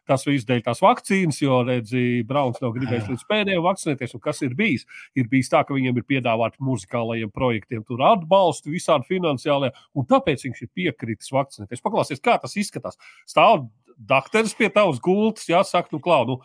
tas 0.08 0.26
viss 0.28 0.48
dēļ 0.48 0.64
tās 0.68 0.84
vakcīnas, 0.86 1.42
jo, 1.44 1.62
redzi, 1.68 2.24
Brauns 2.28 2.62
nav 2.64 2.76
gribējis 2.78 3.12
līdz 3.12 3.26
pēdējiem 3.30 3.66
vakcinēties, 3.66 4.16
un 4.18 4.24
kas 4.24 4.44
ir 4.46 4.56
bijis? 4.58 4.88
Ir 5.20 5.30
bijis 5.32 5.52
tā, 5.52 5.66
ka 5.68 5.76
viņiem 5.76 6.00
ir 6.00 6.08
piedāvāti 6.08 6.64
muzikālajiem 6.66 7.34
projektiem 7.36 7.84
tur 7.88 8.04
atbalstu 8.08 8.74
visādi 8.74 9.10
finansiālajā, 9.12 9.76
un 9.96 10.08
tāpēc 10.10 10.48
viņš 10.48 10.64
ir 10.64 10.72
piekritis 10.76 11.34
vakcinēties. 11.36 11.84
Paklāsies, 11.84 12.24
kā 12.24 12.38
tas 12.42 12.56
izskatās. 12.60 13.00
Stāv 13.30 13.68
dakteris 13.96 14.56
pie 14.58 14.70
tavas 14.74 15.00
gultas, 15.04 15.48
jāsaka, 15.50 15.94
nu, 15.94 16.02
klau, 16.04 16.24
nu, 16.28 16.40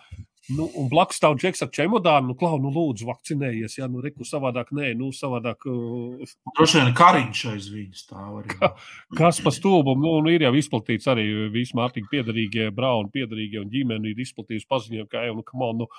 Nu, 0.48 0.64
un 0.80 0.86
blakus 0.88 1.18
stāv 1.20 1.36
džeks 1.38 1.60
ar 1.66 1.68
čemodānu, 1.74 2.30
nu, 2.30 2.34
klau, 2.38 2.56
nu, 2.62 2.70
lūdzu, 2.72 3.04
vakcinējies. 3.10 3.76
Jā, 3.78 3.86
nu, 3.92 4.00
reku 4.02 4.24
savādāk, 4.26 4.70
nē, 4.74 4.92
nu, 4.98 5.10
savādāk. 5.14 5.66
Uh... 5.68 6.32
Droši 6.56 6.80
vien 6.80 6.94
kariņš 6.96 7.42
aiz 7.52 7.68
viņas 7.70 8.04
stāv 8.06 8.38
arī. 8.40 8.56
Ka, 8.56 8.72
kas 9.18 9.42
pa 9.44 9.52
stulbumu, 9.54 10.00
nu, 10.00 10.14
nu, 10.24 10.32
ir 10.32 10.46
jau 10.46 10.52
izplatīts 10.56 11.10
arī 11.12 11.26
visi 11.52 11.76
Mārtiņa 11.78 12.10
piedarīgie, 12.12 12.70
Brauna 12.74 13.12
piedarīgie 13.12 13.60
un 13.60 13.68
ģimene 13.72 14.10
ir 14.10 14.22
izplatījusi 14.24 14.68
paziņojumu, 14.70 15.10
ka, 15.12 15.26
ej, 15.28 15.34
nu, 15.36 15.44
kam 15.46 15.66
on, 15.68 15.84
nu, 15.84 15.90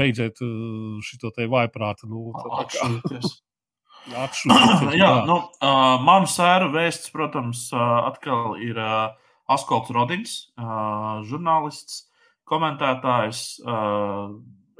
beidziet 0.00 0.42
uh, 0.44 0.98
šito 1.06 1.30
te 1.36 1.46
vaiprātu. 1.52 2.10
Nu, 2.10 2.32
Atšķirties. 2.64 3.38
Atšķirties. 4.26 4.98
Jā, 4.98 5.12
nu, 5.30 5.38
uh, 5.46 5.94
manu 6.02 6.28
sēru 6.30 6.72
vēsts, 6.74 7.14
protams, 7.14 7.68
uh, 7.70 8.10
atkal 8.10 8.58
ir 8.66 8.82
uh, 8.82 9.14
Askolts 9.46 9.94
Rodins, 9.94 10.36
uh, 10.58 11.22
žurnālists 11.30 12.05
komentētājs. 12.48 13.42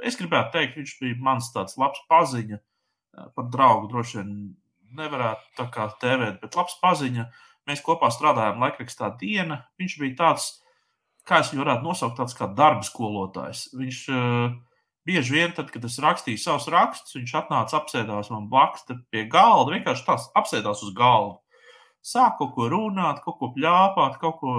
Es 0.07 0.17
gribētu 0.19 0.53
teikt, 0.53 0.77
viņš 0.79 0.93
bija 1.01 1.17
mans 1.25 1.49
tāds 1.53 1.77
labs 1.79 2.03
paziņa 2.11 2.59
par 3.35 3.49
draugu. 3.53 3.89
Droši 3.91 4.19
vien 4.19 4.31
nevarētu 4.97 5.57
tā 5.57 5.67
kā 5.73 5.89
tēvēt, 6.01 6.39
bet 6.43 6.57
labs 6.59 6.77
paziņa. 6.83 7.27
Mēs 7.67 7.83
kopā 7.83 8.11
strādājām 8.13 8.61
laikrakstā 8.63 9.11
diena. 9.19 9.63
Viņš 9.81 9.97
bija 9.99 10.19
tāds, 10.21 10.51
kā 11.27 11.41
es 11.43 11.51
viņu 11.51 11.65
varētu 11.65 11.87
nosaukt, 11.89 12.19
tāds 12.21 12.37
kā 12.37 12.47
darba 12.55 12.85
skolotājs. 12.87 13.67
Viņš 13.75 14.03
bieži 15.07 15.35
vien, 15.35 15.51
tad, 15.55 15.73
kad 15.73 15.83
es 15.87 15.97
rakstīju 16.03 16.39
savus 16.39 16.69
rakstus, 16.71 17.17
viņš 17.17 17.35
atnāca 17.41 17.81
apsēdās 17.81 18.31
man 18.31 18.47
blakus 18.51 18.87
pie 19.11 19.25
galda, 19.31 19.75
vienkārši 19.75 20.07
tās 20.07 20.29
apsēdās 20.39 20.83
uz 20.87 20.95
galda 20.95 21.39
sāk 22.05 22.37
kaut 22.39 22.53
ko 22.55 22.67
runāt, 22.71 23.21
kaut 23.25 23.37
ko 23.39 23.51
plāpāt, 23.55 24.19
kaut 24.21 24.37
ko, 24.41 24.53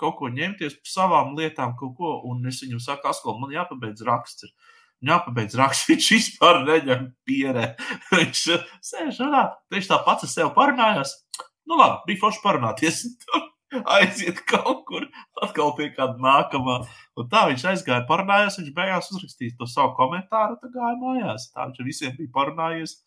kaut 0.00 0.18
ko 0.18 0.30
ņemties 0.34 0.78
par 0.80 0.92
savām 0.94 1.36
lietām, 1.38 1.76
kaut 1.78 1.94
ko. 1.98 2.16
Un 2.30 2.44
es 2.50 2.60
viņam 2.64 2.82
saku, 2.84 3.10
Askol, 3.10 3.38
man 3.40 3.54
jāpabeidz 3.54 4.04
raksts. 4.06 4.50
Jāpabeidz 5.06 5.56
raksts, 5.60 5.88
viņš 5.90 6.10
vispār 6.16 6.64
neņem 6.66 7.06
pierē. 7.28 7.70
viņš 8.16 8.44
sēž 8.84 9.22
runā, 9.24 9.46
viņš 9.72 9.92
tā 9.92 10.02
pats 10.06 10.28
ar 10.28 10.34
sevi 10.34 10.52
parunājās. 10.56 11.16
Nu 11.68 11.78
labi, 11.78 12.02
bija 12.10 12.24
forši 12.26 12.44
parunāties. 12.44 13.06
aiziet 13.70 14.40
kaut 14.50 14.84
kur, 14.88 15.06
atkal 15.44 15.74
pie 15.78 15.90
kāda 15.94 16.18
nākamā. 16.22 16.80
Un 17.18 17.28
tā 17.32 17.44
viņš 17.50 17.66
aizgāja, 17.72 18.06
parunājās, 18.08 18.58
viņš 18.60 18.72
beigās 18.76 19.10
uzrakstīja 19.12 19.58
to 19.58 19.68
savu 19.70 19.94
komentāru, 19.98 20.58
tad 20.62 20.74
gāja 20.74 20.96
mājās. 21.00 21.50
Tā 21.54 21.68
viņš 21.68 21.86
visiem 21.86 22.16
bija 22.18 22.34
parunājies. 22.34 22.98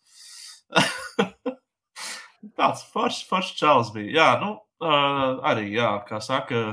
Tāds 2.58 2.84
foršs, 2.92 3.24
foršs 3.30 3.54
čels 3.58 3.92
bija. 3.94 4.10
Jā, 4.18 4.28
nu, 4.42 4.54
uh, 4.84 5.40
arī, 5.46 5.70
jā, 5.74 5.90
kā 6.08 6.20
saka, 6.24 6.64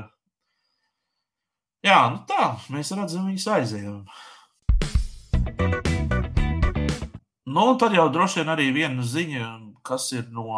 jā, 1.86 1.98
nu 2.12 2.22
tā, 2.28 2.52
mēs 2.72 2.92
redzam, 2.96 3.30
viņas 3.30 3.48
aizējām. 3.56 4.02
Nu, 7.52 7.64
un 7.72 7.78
tad 7.80 7.96
jau 7.96 8.08
droši 8.12 8.40
vien 8.40 8.52
arī 8.52 8.68
viena 8.72 9.04
ziņa, 9.04 9.46
kas 9.84 10.08
ir 10.16 10.28
no, 10.32 10.48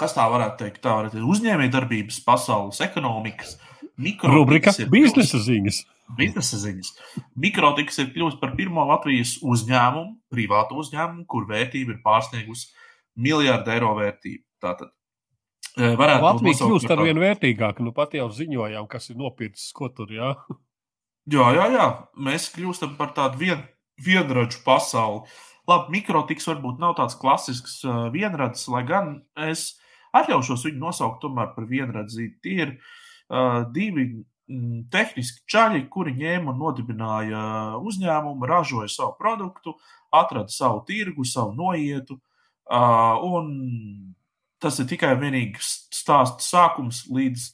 kas 0.00 0.16
tā 0.16 0.24
varētu 0.30 0.64
teikt, 0.64 0.80
tā 0.82 0.94
varētu 0.98 1.18
teikt, 1.18 1.30
uzņēmējdarbības 1.34 2.22
pasaules 2.26 2.80
ekonomikas. 2.86 3.58
Rubrika 4.26 4.72
biznesa 4.90 5.38
ziņas. 5.38 5.84
Biznesa 6.18 6.58
ziņas. 6.60 6.90
Mikrotiks 7.40 8.00
ir 8.02 8.10
kļuvis 8.12 8.40
par 8.40 8.56
pirmo 8.58 8.82
Latvijas 8.88 9.36
uzņēmumu, 9.46 10.16
privātu 10.34 10.80
uzņēmumu, 10.82 11.28
kur 11.30 11.46
vērtība 11.48 11.94
ir 11.94 12.02
pārsniegusi 12.04 12.72
miljardu 13.20 13.74
eiro 13.74 13.94
vērtību. 13.98 14.44
Tātad, 14.64 14.90
varētu 15.76 16.24
Latvija 16.24 16.58
kļūst 16.60 16.92
ar 16.94 17.02
vien 17.02 17.20
vērtīgāku. 17.20 17.84
Nu, 17.86 17.94
pat 17.94 18.14
jau 18.16 18.28
ziņojām, 18.32 18.86
kas 18.90 19.10
ir 19.10 19.18
nopircis, 19.20 19.72
ko 19.76 19.90
tur 19.92 20.12
jā. 20.14 20.34
Jā, 21.30 21.48
jā, 21.56 21.68
jā. 21.72 21.86
Mēs 22.20 22.50
kļūstam 22.54 22.98
par 22.98 23.14
tādu 23.16 23.40
vien, 23.40 23.64
vienradžu 24.04 24.60
pasauli. 24.66 25.24
Labi, 25.68 25.96
mikrotiks 25.96 26.46
varbūt 26.50 26.82
nav 26.82 26.98
tāds 26.98 27.16
klasisks 27.16 27.78
uh, 27.86 28.10
vienradzis, 28.12 28.68
lai 28.68 28.82
gan 28.84 29.14
es 29.46 29.72
atļaušos 30.14 30.66
viņu 30.68 30.82
nosaukt 30.82 31.22
tomēr 31.22 31.54
par 31.54 31.64
vienradzību. 31.70 32.36
Tie 32.44 32.58
ir 32.66 32.74
uh, 32.74 33.64
divi 33.72 34.04
mm, 34.10 34.84
tehniski 34.92 35.46
čaļi, 35.48 35.86
kuri 35.88 36.12
ņēma 36.18 36.52
un 36.52 36.60
nodibināja 36.60 37.40
uzņēmumu, 37.80 38.44
ražoja 38.50 38.92
savu 38.92 39.16
produktu, 39.16 39.78
atrada 40.12 40.52
savu 40.52 40.84
tirgu, 40.86 41.24
savu 41.24 41.56
noietu. 41.56 42.20
Uh, 42.20 42.33
Uh, 42.64 43.20
un 43.36 44.14
tas 44.62 44.78
ir 44.80 44.88
tikai 44.88 45.12
vienīgs 45.20 45.74
stāsts 45.92 46.48
sākums 46.48 47.02
līdz 47.12 47.50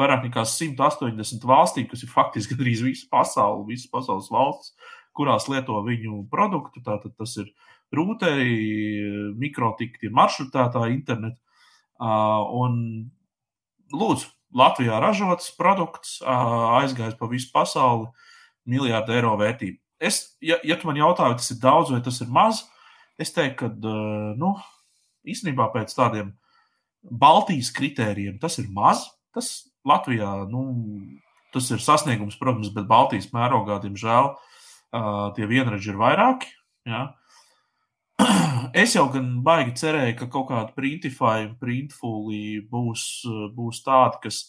vairāk 0.00 0.24
nekā 0.28 0.44
180 0.48 1.44
valstīm, 1.46 1.88
kas 1.90 2.04
ir 2.06 2.12
faktiski 2.12 2.54
gandrīz 2.56 2.84
visa 2.84 3.08
pasaule, 3.12 3.66
visas 3.68 3.90
pasaules 3.92 4.30
valsts, 4.32 4.74
kurās 5.14 5.48
lieto 5.50 5.78
viņu 5.86 6.24
produktu. 6.32 6.82
Tātad 6.84 7.14
tas 7.18 7.36
ir 7.42 7.50
rūteri, 7.94 9.34
mikrotikti, 9.38 10.10
maršrutētāji, 10.14 10.96
internet. 10.96 11.38
Uh, 11.94 12.42
un 12.64 12.80
lūdzu, 13.94 14.32
Latvijā 14.54 15.00
ražots 15.02 15.50
produkts 15.58 16.20
uh, 16.22 16.78
aizgājis 16.80 17.16
pa 17.18 17.26
visu 17.30 17.50
pasauli, 17.54 18.06
miljārdu 18.70 19.14
eiro 19.14 19.32
vērtību. 19.38 19.78
Es, 20.04 20.36
ja, 20.42 20.58
ja 20.66 20.76
tu 20.78 20.88
man 20.88 20.98
jautā, 20.98 21.28
vai 21.30 21.38
tas 21.38 21.50
ir 21.54 21.58
daudz 21.62 21.90
vai 21.94 22.00
tas 22.04 22.20
ir 22.22 22.30
maz, 22.30 22.62
Es 23.20 23.30
teiktu, 23.34 23.68
ka 23.68 23.92
nu, 24.38 24.54
īstenībā 25.28 25.68
pēc 25.74 25.94
tādiem 25.94 26.32
Baltijas 27.04 27.70
kritērijiem 27.74 28.40
tas 28.42 28.58
ir 28.62 28.70
maz. 28.74 29.06
Tas 29.34 29.50
Latvijā 29.86 30.30
nu, 30.50 30.64
tas 31.54 31.68
ir 31.74 31.82
sasniegums, 31.82 32.38
protams, 32.40 32.72
bet 32.74 32.88
Baltijas 32.90 33.30
mērogā, 33.34 33.78
diemžēl, 33.84 34.32
tie 35.36 35.46
vienreži 35.50 35.92
ir 35.92 36.00
vairāki. 36.00 36.50
Ja? 36.88 37.04
Es 38.74 38.96
jau 38.96 39.04
gan 39.12 39.28
baigi 39.46 39.76
cerēju, 39.78 40.16
ka 40.18 40.26
kaut 40.32 40.48
kāda 40.48 40.74
printify 40.74 41.46
printfulī 41.60 42.58
būs, 42.70 43.04
būs 43.54 43.82
tāda, 43.86 44.18
kas 44.24 44.40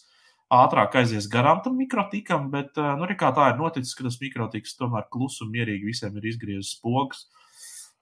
ātrāk 0.50 0.96
aizies 0.98 1.28
garām 1.30 1.60
tam 1.62 1.76
mikrotikam, 1.78 2.48
bet 2.50 2.78
nu, 2.78 3.06
tā 3.06 3.48
ir 3.52 3.58
noticis, 3.60 3.94
ka 3.94 4.06
tas 4.06 4.18
mikrotiks 4.22 4.74
tomēr 4.78 5.06
klusi 5.10 5.44
un 5.44 5.52
mierīgi 5.54 5.90
visiem 5.90 6.18
ir 6.18 6.26
izgriezis 6.32 6.78
pogas. 6.82 7.26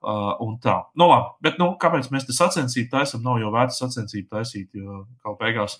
Uh, 0.04 0.34
un 0.44 0.58
tā. 0.60 0.74
Nu, 1.00 1.06
labi, 1.08 1.30
bet 1.46 1.54
nu, 1.56 1.70
kāpēc 1.80 2.10
mēs 2.12 2.26
te 2.28 2.34
sacensību 2.36 2.90
taisām? 2.92 3.22
Nav 3.24 3.38
jau 3.40 3.52
vērts 3.54 3.78
sacensību 3.80 4.28
taisīt, 4.34 4.74
jo 4.76 5.06
kaut 5.24 5.38
beigās 5.40 5.78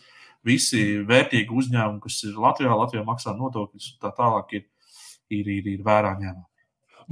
visi 0.49 1.03
vērtīgi 1.05 1.53
uzņēmumi, 1.53 2.01
kas 2.07 2.23
ir 2.25 2.39
Latvijā, 2.41 2.73
Latvijā 2.73 3.05
maksā 3.05 3.35
nodokļus 3.37 3.91
un 3.93 4.01
tā 4.01 4.15
tālāk, 4.17 4.57
ir, 4.57 4.65
ir, 5.29 5.51
ir, 5.59 5.71
ir 5.75 5.85
vērā 5.85 6.15
ņemami. 6.23 6.47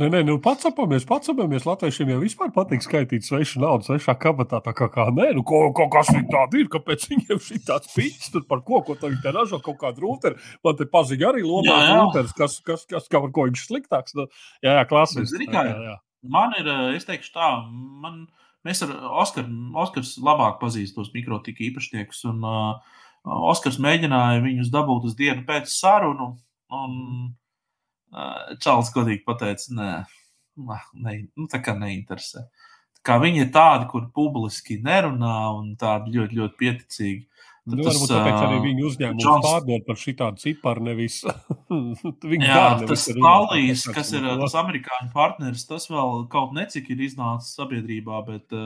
Nē, 0.00 0.06
nē, 0.08 0.22
nu 0.24 0.38
pats 0.40 0.64
apgabamies, 0.64 1.04
pats 1.04 1.28
apgabamies. 1.28 1.66
Latviešiem 1.68 2.14
jau 2.14 2.20
vispār 2.22 2.48
patīk 2.54 2.80
skaitīt 2.80 3.26
svešu 3.26 3.60
naudu, 3.60 3.84
svešā 3.90 4.14
kabatā. 4.22 4.62
Tā 4.64 4.72
kā, 4.76 4.88
kā 4.92 5.10
nē, 5.12 5.34
nu, 5.36 5.42
ko, 5.44 5.66
ko, 5.76 5.84
kas 5.92 6.08
viņi 6.14 6.30
tādi 6.32 6.62
ir, 6.62 6.70
kāpēc 6.72 7.04
viņiem 7.10 7.42
šī 7.44 7.58
tāds 7.68 7.92
pīķis 7.92 8.32
tur 8.32 8.46
par 8.48 8.62
ko, 8.64 8.80
ko 8.86 8.96
te 8.96 9.12
ražo, 9.28 9.60
kaut 9.64 9.76
kādu 9.82 10.06
rūteru. 10.06 10.40
Man 10.64 10.78
te 10.80 10.88
pazīk 10.88 11.26
arī 11.28 11.44
lomā 11.44 11.76
rūteris, 11.90 12.32
kas, 12.38 12.56
kas, 12.64 12.86
kas, 12.88 13.10
kā, 13.12 13.20
ko 13.28 13.44
viņš 13.50 13.66
sliktāks. 13.68 14.16
Nu, 14.16 14.30
jā, 14.64 14.78
jā, 14.80 14.88
klasiski. 14.88 15.28
Man 16.22 16.54
ir, 16.58 16.68
eh, 16.70 16.96
es 16.96 17.06
teikšu 17.08 17.32
tā, 17.34 17.50
man, 17.72 18.26
mēs 18.66 18.82
ar 18.86 18.94
Oskaru, 19.22 19.50
Oskars 19.82 20.14
labāk 20.22 20.60
pazīst 20.60 20.94
tos 20.94 21.10
mikrotika 21.14 21.64
īpašniekus, 21.66 22.22
un 22.30 22.44
uh, 22.46 22.98
Oskars 23.50 23.80
mēģināja 23.82 24.42
viņus 24.44 24.70
dabūt 24.70 25.08
uz 25.10 25.16
dienu 25.18 25.42
pēc 25.48 25.70
sarunu, 25.70 26.36
un 26.70 26.94
uh, 28.14 28.54
Čāls 28.62 28.92
godīgi 28.94 29.24
pateica, 29.26 29.74
nē, 29.78 29.90
ne, 30.94 31.16
nu, 31.34 31.48
tā 31.50 31.58
kā 31.64 31.74
neinteresē. 31.78 32.46
Tā 33.00 33.06
kā 33.10 33.18
viņi 33.22 33.42
ir 33.42 33.52
tādi, 33.54 33.90
kur 33.90 34.06
publiski 34.14 34.78
nerunā 34.82 35.36
un 35.56 35.74
tādi 35.78 36.14
ļoti, 36.14 36.38
ļoti 36.38 36.58
pieticīgi. 36.60 37.26
Tad 37.62 37.78
nu, 37.78 37.84
tas, 37.86 37.94
varbūt 37.94 38.10
tāpēc 38.10 38.40
arī 38.42 38.56
viņi 38.64 38.84
uzņēmums 38.88 39.22
Johns... 39.22 39.44
pārdod 39.46 39.84
par 39.86 39.98
šitādu 40.00 40.42
ciparu, 40.42 40.82
nevis 40.88 41.20
viņi 42.32 42.48
Jā, 42.48 42.56
dara, 42.56 42.88
tas 42.90 43.04
Palīs, 43.14 43.84
kas 43.94 44.10
ir 44.18 44.26
tas 44.40 44.56
amerikāņu 44.58 45.12
partneris, 45.12 45.62
tas 45.68 45.86
vēl 45.92 46.24
kaut 46.32 46.56
necik 46.56 46.90
ir 46.90 47.04
iznācis 47.06 47.54
sabiedrībā, 47.60 48.18
bet, 48.26 48.56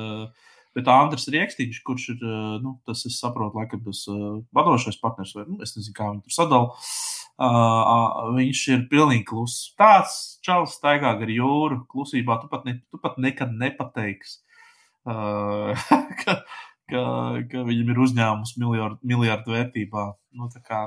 bet 0.79 0.89
Andris 0.89 1.29
Riekstīņš, 1.35 1.83
kurš 1.85 2.09
ir, 2.15 2.25
nu, 2.65 2.79
tas 2.89 3.05
es 3.11 3.21
saprotu, 3.21 3.61
laikam 3.61 3.85
tas 3.85 4.01
vadošais 4.57 4.97
partners, 5.03 5.35
vai, 5.37 5.45
nu, 5.51 5.61
es 5.61 5.77
nezinu, 5.77 5.97
kā 5.99 6.09
viņi 6.15 6.25
tur 6.25 6.37
sadala, 6.39 6.89
uh, 7.37 8.33
viņš 8.39 8.63
ir 8.79 8.87
pilnīgi 8.89 9.29
kluss. 9.29 9.75
Tāds 9.77 10.39
čals 10.47 10.79
staigā 10.81 11.13
gar 11.21 11.37
jūru, 11.37 11.83
klusībā, 11.93 12.41
tu 12.41 12.49
pat, 12.49 12.65
ne, 12.65 12.79
tu 12.89 13.03
pat 13.03 13.21
nekad 13.21 13.53
nepateiksi. 13.61 14.41
Uh, 15.07 15.77
ka, 16.91 17.05
ka, 17.51 17.63
viņam 17.67 17.93
ir 17.93 18.03
uzņēmums 18.07 18.57
miljardu, 18.61 19.55
vērtībā. 19.55 20.07
Nu, 20.39 20.51
tā 20.53 20.63
kā, 20.65 20.83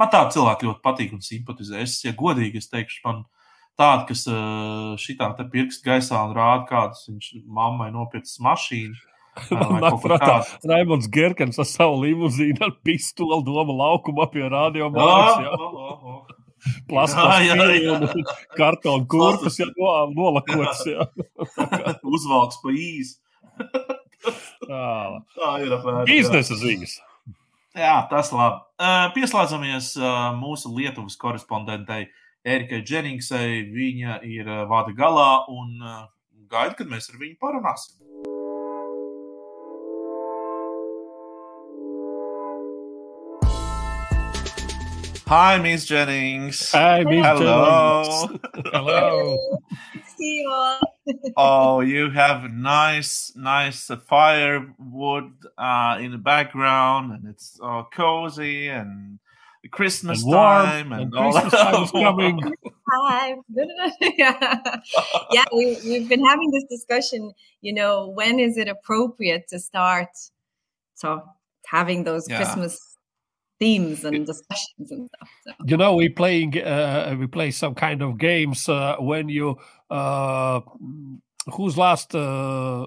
man 0.00 0.10
tādi 0.12 0.36
cilvēki 0.36 0.68
ļoti 0.68 0.82
patīk 0.84 1.14
un 1.16 1.22
simpatizē. 1.24 1.84
Es, 1.84 2.00
ja 2.04 2.14
godīgi, 2.16 2.62
es 2.62 2.70
teikšu, 2.72 3.02
man 3.06 3.22
tādi, 3.80 4.10
kas 4.10 4.26
šitā 5.02 5.30
te 5.38 5.46
pirkst 5.52 5.86
gaisā 5.86 6.24
un 6.28 6.34
rāda, 6.36 6.66
kādas 6.68 7.06
viņš 7.08 7.32
mammai 7.46 7.90
nopircis 7.94 8.42
mašīnu. 8.44 9.06
Nāk 9.80 10.00
prātā, 10.02 10.40
Raimons 10.66 11.06
Gerkens 11.12 11.60
ar 11.62 11.68
savu 11.68 12.00
limuzīnu 12.02 12.64
ar 12.66 12.74
pistoli 12.84 13.38
doma 13.46 13.76
laukumā 13.78 14.26
pie 14.32 14.48
radio 14.50 14.90
mājas. 14.92 16.36
Plasmas 16.90 18.12
kartonu 18.58 19.06
kurpes, 19.08 19.56
ja 19.62 19.70
nolakots. 20.12 20.84
Uzvalks 22.16 22.60
pa 22.60 22.74
īsi. 22.74 23.16
Tā 24.66 25.52
ir 25.64 25.72
apmēram. 25.76 26.04
Biznesa 26.08 26.58
ziņas. 26.60 26.98
Jā, 27.78 27.96
tas 28.10 28.32
labi. 28.34 28.60
Pieslēdzamies 29.14 29.92
mūsu 30.40 30.72
Lietuvas 30.74 31.16
korespondentei 31.20 32.08
Erikai 32.44 32.82
Dženingsai. 32.82 33.62
Viņa 33.70 34.20
ir 34.26 34.50
vada 34.68 34.92
galā 34.96 35.30
un 35.48 35.78
gaida, 36.50 36.74
kad 36.80 36.90
mēs 36.90 37.12
ar 37.12 37.20
viņu 37.22 37.38
parunāsim. 37.40 37.96
Hi, 45.30 45.60
Miss 45.62 45.86
Jennings. 45.86 46.72
Hi, 46.74 47.04
Miss 47.04 47.22
Hello. 47.22 48.26
Jennings. 48.26 48.70
Hello. 48.72 49.38
See 50.20 50.42
you 50.42 50.50
all. 50.50 50.80
oh, 51.36 51.80
you 51.80 52.10
have 52.10 52.50
nice, 52.50 53.32
nice 53.34 53.90
firewood 54.06 55.32
uh, 55.56 55.96
in 56.00 56.12
the 56.12 56.18
background, 56.18 57.12
and 57.12 57.26
it's 57.26 57.58
uh, 57.62 57.84
cozy 57.92 58.68
and 58.68 59.18
Christmas 59.70 60.22
and 60.22 60.28
warm, 60.32 60.66
time 60.66 60.92
and, 60.92 61.02
and 61.04 61.14
all 61.14 61.32
Christmas 61.32 61.52
that. 61.52 61.72
time 61.72 61.84
is 61.84 61.90
coming. 61.92 62.40
Hi. 62.88 63.34
yeah, 64.18 64.58
yeah 65.32 65.44
we, 65.54 65.78
we've 65.86 66.08
been 66.08 66.24
having 66.24 66.50
this 66.50 66.64
discussion. 66.70 67.32
You 67.62 67.74
know, 67.74 68.08
when 68.08 68.38
is 68.38 68.56
it 68.56 68.68
appropriate 68.68 69.48
to 69.48 69.58
start 69.58 70.08
so 70.94 71.22
having 71.66 72.04
those 72.04 72.28
Yeah. 72.28 72.36
Christmas 72.36 72.89
themes 73.60 74.04
and 74.04 74.26
discussions 74.26 74.90
and 74.90 75.06
stuff? 75.06 75.28
So. 75.44 75.52
You 75.66 75.76
know, 75.76 75.94
we 75.94 76.08
playing 76.08 76.58
uh, 76.58 77.14
we 77.18 77.26
play 77.26 77.50
some 77.52 77.74
kind 77.74 78.02
of 78.02 78.18
games 78.18 78.68
uh, 78.68 78.96
when 78.98 79.28
you 79.28 79.56
uh, 79.90 80.60
who's 81.52 81.76
last 81.76 82.14
uh, 82.14 82.86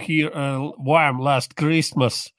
here 0.00 0.30
uh, 0.34 0.70
warm 0.78 1.20
last 1.20 1.56
Christmas. 1.56 2.32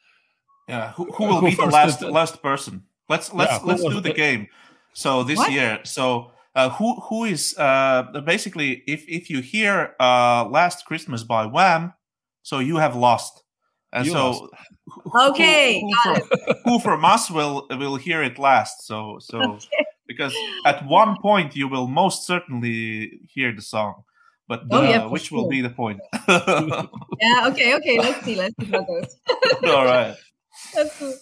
Yeah, 0.67 0.91
who, 0.93 1.06
who 1.13 1.26
will 1.26 1.39
Who 1.41 1.50
be 1.50 1.56
the 1.56 1.65
last 1.67 2.00
did- 2.00 2.12
last 2.12 2.41
person? 2.41 2.84
Let's 3.08 3.32
let's 3.34 3.63
Yeah, 3.63 3.69
let's 3.69 3.84
do 3.84 4.02
the 4.02 4.10
it? 4.10 4.15
game. 4.15 4.48
So 4.93 5.24
this 5.24 5.38
What? 5.38 5.52
year, 5.52 5.80
so 5.84 6.32
uh, 6.56 6.69
who 6.69 7.00
who 7.02 7.26
is 7.26 7.56
uh, 7.58 8.04
basically 8.26 8.82
if 8.88 9.06
if 9.08 9.30
you 9.30 9.41
hear 9.41 9.93
uh, 10.00 10.45
"Last 10.50 10.86
Christmas" 10.86 11.24
by 11.24 11.45
Wham, 11.45 11.93
so 12.41 12.60
you 12.60 12.78
have 12.78 12.95
lost, 12.95 13.43
and 13.95 14.05
You 14.05 14.12
so 14.12 14.23
who- 14.86 15.01
who- 15.10 15.29
Okay, 15.31 15.79
who, 15.81 15.89
got 15.95 16.21
from, 16.27 16.55
who 16.65 16.79
from 16.79 17.01
us 17.05 17.31
will 17.31 17.65
will 17.71 17.95
hear 17.97 18.21
it 18.21 18.38
last? 18.38 18.86
So 18.86 19.17
so 19.19 19.38
Okay. 19.41 19.86
because 20.08 20.34
at 20.65 20.86
one 20.86 21.17
point 21.21 21.55
you 21.55 21.67
will 21.67 21.88
most 21.88 22.27
certainly 22.27 23.19
hear 23.34 23.49
the 23.55 23.62
song, 23.63 24.03
but 24.47 24.62
Oh, 24.69 24.84
yeah, 24.84 24.99
uh, 24.99 25.01
for 25.08 25.10
which 25.10 25.31
will 25.31 25.47
be 25.49 25.62
the 25.62 25.71
point? 25.73 25.99
Yeah. 27.21 27.47
Okay. 27.49 27.73
Okay. 27.75 27.97
Let's 27.99 28.21
see. 28.25 28.36
Let's 28.36 28.53
see 28.60 28.69
how 28.71 28.84
goes. 28.84 29.15
All 29.65 29.86
right. 29.86 30.15
That's 30.75 30.93
cool. 30.99 31.13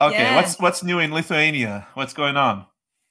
Okay. 0.00 0.22
Yeah. 0.22 0.36
What's 0.36 0.58
what's 0.58 0.82
new 0.82 0.98
in 1.00 1.12
Lithuania? 1.12 1.86
What's 1.94 2.14
going 2.14 2.36
on? 2.36 2.64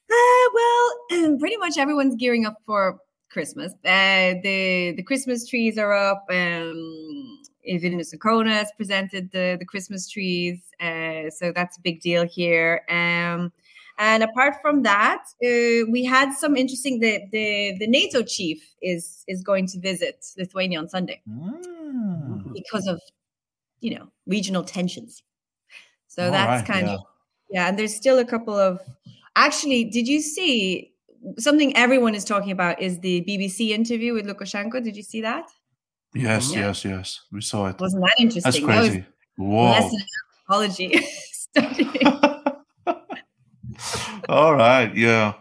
Uh, 0.10 0.46
well, 0.58 1.38
pretty 1.44 1.58
much 1.58 1.78
everyone's 1.78 2.15
gearing 2.15 2.46
up 2.48 2.58
for 2.65 2.98
Christmas. 3.30 3.74
Uh, 3.86 4.39
the 4.42 4.94
the 4.98 5.04
Christmas 5.04 5.48
trees 5.48 5.78
are 5.78 5.94
up. 5.94 6.26
Um, 6.32 7.38
Vilnius 7.78 8.18
Kona 8.20 8.54
has 8.54 8.72
presented 8.78 9.32
the 9.32 9.56
the 9.60 9.66
Christmas 9.66 10.10
trees, 10.10 10.60
uh, 10.82 11.30
so 11.30 11.52
that's 11.54 11.78
a 11.78 11.82
big 11.82 12.02
deal 12.02 12.26
here. 12.26 12.82
Um, 12.90 13.52
and 13.98 14.24
apart 14.24 14.56
from 14.62 14.84
that, 14.84 15.24
uh, 15.44 15.86
we 15.92 16.06
had 16.06 16.34
some 16.34 16.56
interesting. 16.56 17.00
The, 17.00 17.22
the 17.32 17.78
the 17.80 17.88
NATO 17.88 18.24
chief 18.24 18.64
is 18.82 19.24
is 19.28 19.44
going 19.44 19.68
to 19.68 19.80
visit 19.80 20.26
Lithuania 20.38 20.80
on 20.80 20.88
Sunday 20.90 21.22
Mm. 21.30 22.54
because 22.54 22.88
of 22.88 23.02
you 23.82 23.96
know 23.96 24.08
regional 24.26 24.64
tensions. 24.64 25.24
So 26.08 26.26
All 26.26 26.32
that's 26.32 26.62
right, 26.62 26.74
kind 26.74 26.88
yeah. 26.88 26.94
of 26.96 27.02
yeah, 27.50 27.68
and 27.68 27.78
there's 27.78 27.96
still 27.96 28.20
a 28.20 28.26
couple 28.26 28.56
of 28.56 28.80
actually, 29.36 29.86
did 29.86 30.08
you 30.08 30.22
see 30.22 30.92
something 31.38 31.76
everyone 31.76 32.16
is 32.16 32.24
talking 32.24 32.52
about 32.52 32.82
is 32.82 33.00
the 33.00 33.22
BBC 33.28 33.70
interview 33.70 34.14
with 34.14 34.26
Lukashenko? 34.26 34.84
Did 34.84 34.96
you 34.96 35.04
see 35.04 35.22
that? 35.22 35.46
Yes, 36.13 36.52
Yeah. 36.52 36.60
yes, 36.67 36.86
yes. 36.86 37.22
We 37.32 37.41
saw 37.41 37.67
it. 37.67 37.80
Wasn't 37.80 38.02
that 38.04 38.15
interesting? 38.17 38.43
That's 38.52 38.63
crazy. 38.65 39.00
less 39.00 39.08
Whoa. 39.38 39.89
than 39.89 40.00
apology. 40.48 41.02
studying. 41.32 42.08
All 44.28 44.56
right, 44.56 44.93
yeah. 44.95 45.34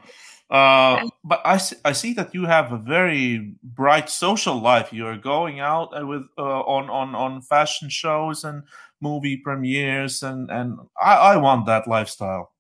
Uh, 0.51 1.09
but 1.25 1.43
I 1.45 1.59
see, 1.59 1.77
I 1.85 1.93
see 1.93 2.15
that 2.15 2.35
you 2.35 2.47
have 2.47 2.73
a 2.73 2.79
very 2.79 3.53
bright 3.63 4.09
social 4.09 4.59
life. 4.61 4.93
You 4.93 5.07
are 5.07 5.17
going 5.19 5.61
out 5.61 5.91
uh, 5.99 6.07
with 6.07 6.23
uh, 6.39 6.43
on 6.63 6.89
on 6.89 7.15
on 7.15 7.43
fashion 7.43 7.91
shows 7.91 8.45
and 8.45 8.63
movie 9.03 9.37
premieres, 9.37 10.23
and 10.23 10.51
and 10.51 10.79
I, 11.01 11.35
I 11.35 11.37
want 11.37 11.67
that 11.67 11.87
lifestyle. 11.87 12.53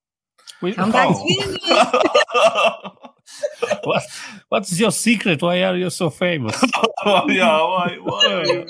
We- 0.61 0.75
Come 0.75 0.92
back 0.92 1.09
Oh. 1.11 1.14
to 1.14 1.35
Vilnius. 1.57 2.97
what, 3.85 4.03
what's 4.49 4.79
your 4.79 4.93
secret? 4.93 5.43
Why 5.43 5.62
are 5.62 5.77
you 5.77 5.91
so 5.91 6.11
famous? 6.11 6.61
yeah, 7.29 7.61
why, 7.61 7.99
why? 8.01 8.64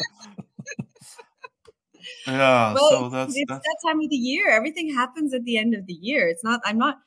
yeah, 2.27 2.75
well, 2.75 2.91
so 2.91 3.09
that's, 3.09 3.37
it's 3.37 3.49
that's 3.49 3.65
that 3.65 3.89
time 3.89 4.01
of 4.01 4.11
the 4.11 4.17
year. 4.17 4.51
Everything 4.51 4.93
happens 4.93 5.35
at 5.35 5.45
the 5.45 5.59
end 5.59 5.75
of 5.75 5.87
the 5.87 5.95
year. 5.95 6.29
It's 6.29 6.45
not. 6.45 6.61
I'm 6.65 6.79
not. 6.79 6.99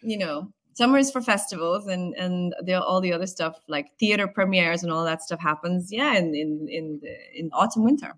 You 0.00 0.16
know, 0.18 0.52
summer 0.74 0.98
is 0.98 1.10
for 1.10 1.20
festivals, 1.20 1.86
and 1.86 2.14
and 2.14 2.54
the, 2.64 2.80
all 2.80 3.00
the 3.00 3.12
other 3.12 3.26
stuff 3.26 3.60
like 3.68 3.86
theater 3.98 4.28
premieres 4.28 4.82
and 4.82 4.92
all 4.92 5.04
that 5.04 5.22
stuff 5.22 5.40
happens. 5.40 5.92
Yeah, 5.92 6.14
in 6.14 6.34
in 6.34 6.68
in 6.70 7.00
the, 7.02 7.16
in 7.34 7.50
autumn 7.52 7.84
winter. 7.84 8.14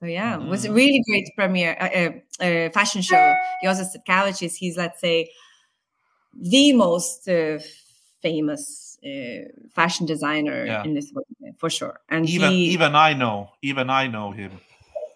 So 0.00 0.06
yeah, 0.06 0.40
it 0.40 0.48
was 0.48 0.64
a 0.64 0.68
Mm. 0.68 0.74
really 0.74 1.02
great 1.08 1.30
premiere 1.36 1.76
uh, 1.80 1.84
uh, 1.84 2.44
uh, 2.44 2.70
fashion 2.70 3.02
show. 3.02 3.34
Josef 3.62 3.86
Sitkavichis, 3.94 4.56
he's 4.56 4.76
let's 4.76 5.00
say 5.00 5.30
the 6.34 6.72
most 6.72 7.28
uh, 7.28 7.60
famous 8.22 8.98
uh, 9.04 9.48
fashion 9.74 10.06
designer 10.06 10.64
Yeah. 10.66 10.84
in 10.84 10.94
Lithuania 10.94 11.54
for 11.58 11.68
sure. 11.70 12.00
And 12.08 12.28
even 12.28 12.50
he, 12.50 12.66
even 12.70 12.94
I 12.94 13.14
know, 13.14 13.50
even 13.62 13.90
I 13.90 14.06
know 14.06 14.30
him. 14.30 14.52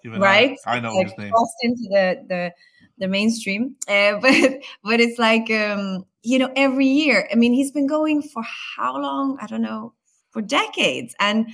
Even 0.05 0.23
I- 0.23 0.27
right? 0.27 0.59
I, 0.67 0.81
know 0.81 0.95
like 0.95 1.09
his 1.09 1.19
name. 1.19 1.31
crossed 1.31 1.57
into 1.63 1.83
the 1.91 2.25
the 2.29 2.53
the 2.99 3.09
mainstream. 3.09 3.77
Uh, 3.89 4.19
but 4.23 4.61
but 4.85 5.01
it's 5.01 5.19
like 5.19 5.51
um, 5.51 6.05
you 6.23 6.39
know 6.39 6.51
every 6.57 6.87
year. 6.87 7.29
I 7.33 7.35
mean, 7.37 7.53
he's 7.53 7.73
been 7.73 7.87
going 7.87 8.23
for 8.23 8.43
how 8.77 8.99
long? 9.01 9.39
I 9.41 9.47
don't 9.47 9.63
know, 9.63 9.93
for 10.31 10.43
decades, 10.43 11.15
and 11.21 11.49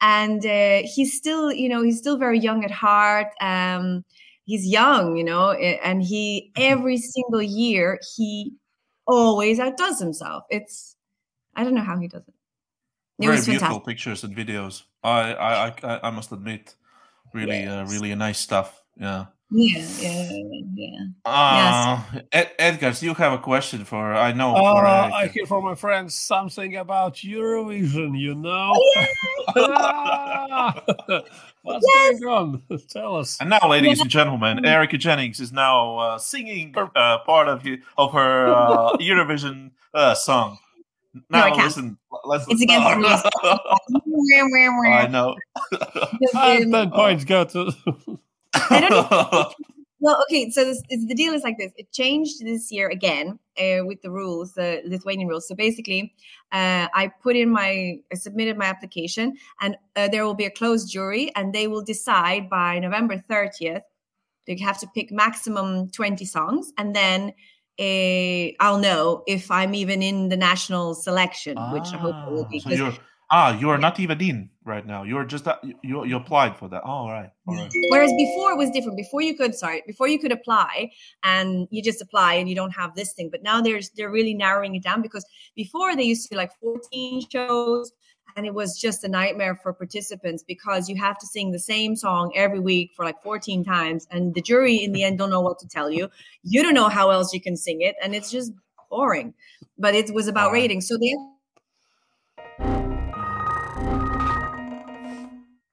and 0.00 0.44
uh, 0.44 0.82
he's 0.94 1.16
still 1.16 1.52
you 1.52 1.68
know 1.68 1.82
he's 1.82 1.98
still 1.98 2.18
very 2.18 2.38
young 2.38 2.64
at 2.64 2.70
heart. 2.70 3.28
Um, 3.40 4.04
he's 4.44 4.66
young, 4.66 5.16
you 5.16 5.24
know, 5.24 5.52
and 5.52 6.02
he 6.02 6.52
every 6.56 6.98
single 6.98 7.42
year 7.42 7.98
he 8.16 8.52
always 9.06 9.58
outdoes 9.60 9.98
himself. 10.00 10.44
It's 10.50 10.95
I 11.56 11.64
don't 11.64 11.74
know 11.74 11.82
how 11.82 11.98
he 11.98 12.06
does 12.06 12.22
it. 12.28 12.34
It 13.18 13.24
Very 13.26 13.36
was 13.36 13.46
beautiful 13.46 13.80
fantastic. 13.80 13.86
pictures 13.86 14.24
and 14.24 14.36
videos. 14.36 14.82
I 15.02 15.32
I 15.34 15.50
I, 15.66 15.72
I- 15.82 16.00
I 16.08 16.10
must 16.10 16.30
admit, 16.32 16.74
really 17.32 17.66
uh, 17.66 17.84
really 17.86 18.14
nice 18.14 18.38
stuff. 18.38 18.82
Yeah. 18.96 19.26
Yeah, 19.50 19.78
yeah, 20.00 20.60
yeah. 20.74 21.04
Uh, 21.24 22.02
Ed- 22.32 22.50
Edgars, 22.58 23.00
you 23.00 23.14
have 23.14 23.32
a 23.32 23.38
question 23.38 23.84
for 23.84 24.12
I 24.12 24.32
know. 24.32 24.54
for 24.56 24.84
Uh, 24.84 25.02
Eric. 25.04 25.14
I 25.14 25.26
hear 25.28 25.46
from 25.46 25.62
my 25.64 25.76
friends 25.76 26.14
something 26.16 26.74
about 26.76 27.14
Eurovision, 27.22 28.18
you 28.18 28.34
know? 28.34 28.72
What's 31.62 31.86
Yes. 31.86 32.20
going 32.20 32.32
on? 32.32 32.62
Tell 32.90 33.16
us. 33.16 33.38
And 33.40 33.50
now, 33.50 33.68
ladies 33.68 34.00
and 34.00 34.10
gentlemen, 34.10 34.64
Erica 34.66 34.98
Jennings 34.98 35.38
is 35.40 35.52
now 35.52 35.96
uh, 35.98 36.18
singing 36.18 36.74
uh, 36.76 37.18
part 37.18 37.46
of 37.48 37.64
of 37.96 38.12
her 38.12 38.52
uh, 38.52 38.96
Eurovision 39.00 39.70
uh, 39.94 40.14
song. 40.14 40.58
No, 41.30 41.38
I 41.38 41.50
Now, 41.50 41.54
can't. 41.54 41.64
listen. 41.66 41.98
Let's, 42.24 42.46
It's 42.48 42.62
against 42.62 42.88
the 42.88 42.96
rules. 42.96 43.22
I 44.86 45.06
know. 45.08 45.36
And 46.34 46.72
10 46.72 46.90
points 46.90 47.24
go 47.24 47.44
to. 47.44 47.72
I 48.54 48.80
don't 48.80 49.54
Well, 49.98 50.22
okay. 50.28 50.50
So 50.50 50.64
this, 50.64 50.82
it's, 50.90 51.06
the 51.06 51.14
deal 51.14 51.32
is 51.32 51.42
like 51.42 51.56
this. 51.58 51.72
It 51.76 51.90
changed 51.90 52.44
this 52.44 52.70
year 52.70 52.88
again 52.88 53.38
uh, 53.58 53.84
with 53.84 54.02
the 54.02 54.10
rules, 54.10 54.52
the 54.52 54.82
Lithuanian 54.84 55.26
rules. 55.26 55.48
So 55.48 55.54
basically, 55.54 56.14
uh, 56.52 56.88
I 56.94 57.10
put 57.22 57.34
in 57.34 57.50
my, 57.50 57.96
I 58.12 58.14
submitted 58.14 58.58
my 58.58 58.66
application, 58.66 59.36
and 59.60 59.76
uh, 59.96 60.08
there 60.08 60.24
will 60.24 60.34
be 60.34 60.44
a 60.44 60.50
closed 60.50 60.92
jury, 60.92 61.32
and 61.34 61.52
they 61.54 61.66
will 61.66 61.82
decide 61.82 62.50
by 62.50 62.78
November 62.78 63.16
thirtieth. 63.18 63.82
They 64.46 64.56
have 64.58 64.78
to 64.80 64.86
pick 64.94 65.10
maximum 65.10 65.90
twenty 65.90 66.26
songs, 66.26 66.72
and 66.76 66.94
then 66.94 67.32
uh, 67.78 68.62
I'll 68.62 68.78
know 68.78 69.22
if 69.26 69.50
I'm 69.50 69.74
even 69.74 70.02
in 70.02 70.28
the 70.28 70.36
national 70.36 70.94
selection, 70.94 71.56
which 71.72 71.88
I 71.92 71.98
hope 71.98 72.16
will 72.30 72.48
be. 72.50 72.62
Ah, 72.64 72.70
you're 72.70 72.94
ah, 73.30 73.58
you 73.58 73.68
are 73.70 73.78
not 73.78 74.00
even 74.00 74.20
in 74.20 74.50
right 74.64 74.86
now. 74.86 75.02
You're 75.02 75.24
just 75.24 75.46
uh, 75.46 75.56
you 75.82 76.04
you 76.04 76.16
applied 76.16 76.56
for 76.56 76.68
that. 76.68 76.82
Oh, 76.84 76.88
all 76.88 77.10
right, 77.10 77.30
all 77.46 77.54
right. 77.54 77.70
Whereas 77.90 78.12
before 78.16 78.52
it 78.52 78.56
was 78.56 78.70
different. 78.70 78.96
Before 78.96 79.20
you 79.20 79.36
could, 79.36 79.54
sorry, 79.54 79.82
before 79.86 80.08
you 80.08 80.18
could 80.18 80.32
apply 80.32 80.90
and 81.22 81.68
you 81.70 81.82
just 81.82 82.00
apply 82.00 82.34
and 82.34 82.48
you 82.48 82.54
don't 82.54 82.72
have 82.72 82.94
this 82.94 83.12
thing. 83.12 83.28
But 83.30 83.42
now 83.42 83.60
there's 83.60 83.90
they're 83.90 84.10
really 84.10 84.34
narrowing 84.34 84.74
it 84.74 84.82
down 84.82 85.02
because 85.02 85.26
before 85.54 85.94
they 85.94 86.04
used 86.04 86.22
to 86.24 86.30
be 86.30 86.36
like 86.36 86.52
14 86.60 87.28
shows 87.30 87.92
and 88.36 88.44
it 88.46 88.52
was 88.54 88.78
just 88.78 89.02
a 89.02 89.08
nightmare 89.08 89.54
for 89.56 89.72
participants 89.72 90.44
because 90.46 90.88
you 90.88 90.96
have 90.96 91.18
to 91.18 91.26
sing 91.26 91.52
the 91.52 91.58
same 91.58 91.96
song 91.96 92.32
every 92.36 92.60
week 92.60 92.92
for 92.94 93.04
like 93.04 93.22
14 93.22 93.64
times 93.64 94.06
and 94.10 94.34
the 94.34 94.42
jury 94.42 94.76
in 94.76 94.92
the 94.92 95.02
end 95.04 95.18
don't 95.18 95.30
know 95.30 95.40
what 95.40 95.58
to 95.60 95.68
tell 95.68 95.90
you. 95.90 96.10
You 96.42 96.62
don't 96.62 96.74
know 96.74 96.88
how 96.88 97.10
else 97.10 97.32
you 97.32 97.40
can 97.40 97.56
sing 97.56 97.80
it 97.80 97.96
and 98.02 98.14
it's 98.14 98.30
just 98.30 98.52
boring. 98.90 99.32
But 99.78 99.94
it 99.94 100.12
was 100.12 100.28
about 100.28 100.48
Alright. 100.48 100.62
ratings. 100.62 100.86
So 100.86 100.98
they 100.98 101.14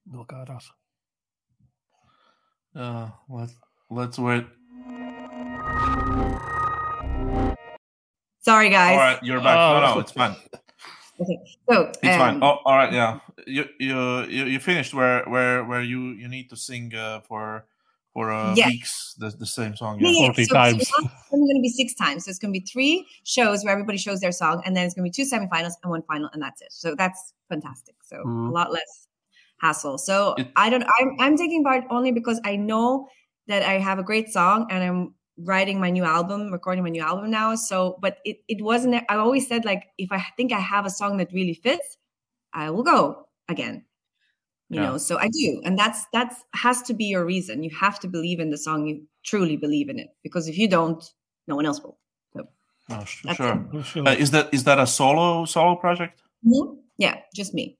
No 0.05 0.23
caras. 0.25 0.71
Uh, 2.75 3.09
let's 3.29 3.53
let's 3.89 4.17
wait. 4.19 4.45
sorry 8.39 8.69
guys. 8.69 8.91
All 8.93 8.97
right, 8.97 9.19
you're 9.23 9.39
back. 9.41 9.55
No, 9.55 9.77
Oh. 9.89 9.93
no, 9.95 9.99
it's 9.99 10.11
fine. 10.11 10.35
Okay. 11.19 11.39
So 11.69 11.91
It's 12.01 12.17
fine. 12.17 12.35
um, 12.35 12.43
Oh, 12.43 12.59
all 12.65 12.75
right. 12.75 12.91
Yeah, 12.91 13.19
you 13.45 13.65
you 13.79 14.23
you, 14.25 14.45
you 14.45 14.59
finished 14.59 14.93
where 14.93 15.23
where 15.25 15.63
where 15.63 15.81
you 15.81 16.11
you 16.17 16.27
need 16.27 16.49
to 16.49 16.55
sing 16.57 16.93
uh, 16.95 17.21
for 17.21 17.65
for 18.13 18.31
uh, 18.31 18.55
Yeah. 18.55 18.67
weeks 18.67 19.15
the 19.17 19.29
the 19.29 19.45
same 19.45 19.75
song. 19.75 19.99
Yeah, 19.99 20.09
Yeah. 20.09 20.19
yeah. 20.19 20.33
40 20.33 20.45
so, 20.45 20.53
times. 20.55 20.87
So 20.89 21.05
it's 21.05 21.29
going 21.29 21.55
to 21.55 21.61
be 21.61 21.69
six 21.69 21.93
times. 21.93 22.25
So 22.25 22.29
it's 22.29 22.39
going 22.39 22.53
to 22.53 22.59
be 22.59 22.65
three 22.65 23.05
shows 23.23 23.63
where 23.63 23.73
everybody 23.73 23.97
shows 23.97 24.19
their 24.21 24.31
song, 24.31 24.61
and 24.65 24.75
then 24.75 24.85
it's 24.85 24.95
going 24.95 25.05
to 25.05 25.11
be 25.11 25.23
two 25.23 25.29
semifinals 25.29 25.73
and 25.83 25.91
one 25.91 26.01
final, 26.03 26.29
and 26.33 26.41
that's 26.41 26.61
it. 26.61 26.71
So 26.71 26.95
that's 26.95 27.33
fantastic. 27.49 27.95
So 28.03 28.17
Mhm. 28.25 28.49
a 28.49 28.51
lot 28.51 28.71
less 28.71 29.07
hassle. 29.61 29.97
So 29.97 30.33
It- 30.37 30.51
I 30.55 30.69
don't. 30.69 30.83
I'm 30.99 31.09
I'm 31.19 31.37
taking 31.37 31.63
part 31.63 31.85
only 31.89 32.11
because 32.11 32.41
I 32.43 32.55
know 32.57 33.07
that 33.47 33.61
I 33.61 33.77
have 33.77 33.99
a 33.99 34.03
great 34.03 34.29
song, 34.29 34.67
and 34.71 34.83
I'm 34.83 35.13
writing 35.37 35.79
my 35.79 35.89
new 35.89 36.03
album, 36.03 36.51
recording 36.51 36.83
my 36.83 36.89
new 36.89 37.01
album 37.01 37.29
now. 37.31 37.55
So, 37.55 37.97
but 38.01 38.17
it 38.25 38.37
it 38.47 38.61
wasn't. 38.61 38.95
I 39.09 39.15
always 39.15 39.47
said 39.47 39.65
like 39.65 39.89
if 39.97 40.11
I 40.11 40.23
think 40.37 40.51
I 40.51 40.59
have 40.59 40.85
a 40.85 40.89
song 40.89 41.17
that 41.17 41.31
really 41.33 41.53
fits, 41.55 41.97
I 42.53 42.69
will 42.69 42.83
go 42.83 43.27
again 43.49 43.85
you 44.69 44.79
Yeah. 44.79 44.89
know 44.91 44.97
so 44.97 45.17
i 45.19 45.27
do 45.27 45.61
and 45.65 45.77
that's 45.77 46.05
that's 46.13 46.45
has 46.55 46.81
to 46.83 46.93
be 46.93 47.05
your 47.05 47.25
reason 47.25 47.61
you 47.63 47.69
have 47.75 47.99
to 47.99 48.07
believe 48.07 48.39
in 48.39 48.49
the 48.49 48.57
song 48.57 48.87
you 48.87 49.03
truly 49.21 49.57
believe 49.57 49.89
in 49.89 49.99
it 49.99 50.07
because 50.23 50.47
if 50.47 50.57
you 50.57 50.69
don't 50.69 51.03
no 51.47 51.55
one 51.55 51.65
else 51.65 51.81
will 51.83 51.97
Oh, 52.89 53.03
sh- 53.05 53.25
sure. 53.35 53.55
Sure. 53.83 54.07
Uh, 54.07 54.13
is 54.15 54.31
that 54.31 54.53
is 54.53 54.63
that 54.63 54.77
a 54.79 54.85
solo 54.87 55.45
solo 55.45 55.75
project? 55.75 56.21
Mhm. 56.45 56.77
yeah 56.97 57.15
just 57.35 57.53
me 57.53 57.77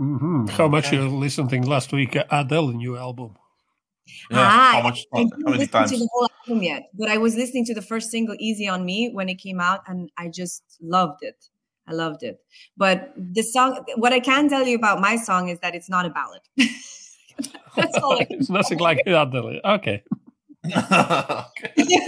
Mhm. 0.00 0.48
How 0.50 0.68
much 0.68 0.86
Okay. 0.86 0.96
you 0.96 1.08
listening 1.08 1.62
last 1.66 1.92
week? 1.92 2.16
uh, 2.16 2.24
Adele 2.30 2.72
new 2.72 2.96
album. 2.96 3.36
Yeah. 4.30 4.38
Ah, 4.38 4.70
how 4.74 4.82
much? 4.82 5.06
I 5.12 5.18
How, 5.18 5.24
didn't 5.24 5.44
many 5.44 5.58
listen 5.58 5.72
times? 5.72 5.90
to 5.92 5.98
the 5.98 6.08
whole 6.12 6.28
album 6.46 6.62
yet 6.62 6.88
but 6.94 7.08
i 7.08 7.16
was 7.16 7.34
listening 7.36 7.64
to 7.64 7.74
the 7.74 7.82
first 7.82 8.10
single 8.10 8.34
easy 8.38 8.68
on 8.68 8.84
me 8.84 9.10
when 9.12 9.28
it 9.28 9.36
came 9.36 9.60
out 9.60 9.80
and 9.86 10.10
i 10.16 10.28
just 10.28 10.62
loved 10.80 11.22
it 11.22 11.46
i 11.86 11.92
loved 11.92 12.22
it 12.22 12.40
but 12.76 13.12
the 13.16 13.42
song 13.42 13.84
what 13.96 14.12
i 14.12 14.20
can 14.20 14.48
tell 14.48 14.66
you 14.66 14.76
about 14.76 15.00
my 15.00 15.16
song 15.16 15.48
is 15.48 15.58
that 15.60 15.74
it's 15.74 15.88
not 15.88 16.06
a 16.06 16.10
ballad 16.10 16.40
that's 17.76 17.98
all 17.98 18.18
it's 18.30 18.50
nothing 18.50 18.78
like 18.78 19.02
Adele. 19.06 19.60
Okay. 19.64 20.02
okay. 20.66 21.72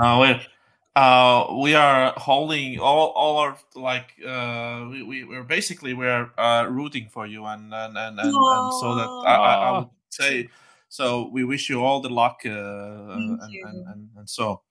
Uh, 0.00 0.20
we 0.20 0.46
uh, 0.94 1.54
we 1.60 1.74
are 1.74 2.12
holding 2.16 2.78
all 2.78 3.08
all 3.16 3.38
our 3.38 3.58
like 3.74 4.14
uh, 4.24 4.86
we, 4.88 5.02
we 5.02 5.24
we're 5.24 5.42
basically 5.42 5.92
we're 5.92 6.30
uh, 6.38 6.66
rooting 6.70 7.08
for 7.10 7.26
you 7.26 7.44
and 7.46 7.74
and 7.74 7.98
and, 7.98 8.20
and, 8.20 8.28
and 8.28 8.72
so 8.74 8.94
that 8.94 9.08
I, 9.26 9.34
I, 9.34 9.54
I 9.54 9.78
would 9.78 9.88
say 10.10 10.48
so 10.88 11.28
we 11.32 11.44
wish 11.44 11.68
you 11.68 11.84
all 11.84 12.00
the 12.00 12.08
luck 12.08 12.40
uh, 12.44 12.50
and, 12.50 13.40
and, 13.40 13.86
and 13.88 14.08
and 14.16 14.28
so 14.28 14.62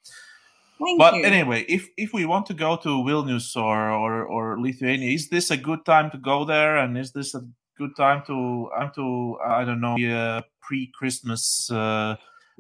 Thank 0.80 1.00
but 1.00 1.16
you. 1.16 1.24
anyway 1.26 1.66
if 1.68 1.88
if 1.98 2.14
we 2.14 2.26
want 2.26 2.46
to 2.48 2.54
go 2.54 2.78
to 2.78 2.90
Vilnius 2.90 3.56
or, 3.56 3.90
or 3.92 4.26
or 4.26 4.60
Lithuania 4.60 5.12
is 5.12 5.30
this 5.30 5.52
a 5.52 5.58
good 5.58 5.86
time 5.86 6.12
to 6.12 6.18
go 6.18 6.46
there 6.46 6.78
and 6.78 6.98
is 6.98 7.12
this 7.12 7.34
a 7.34 7.42
good 7.78 7.96
time 7.96 8.24
to 8.28 8.70
I'm 8.78 8.92
to 8.96 9.38
I 9.46 9.64
don't 9.64 9.82
know 9.82 9.96
uh, 9.98 10.42
pre 10.62 10.92
Christmas 10.98 11.70
uh, 11.72 12.16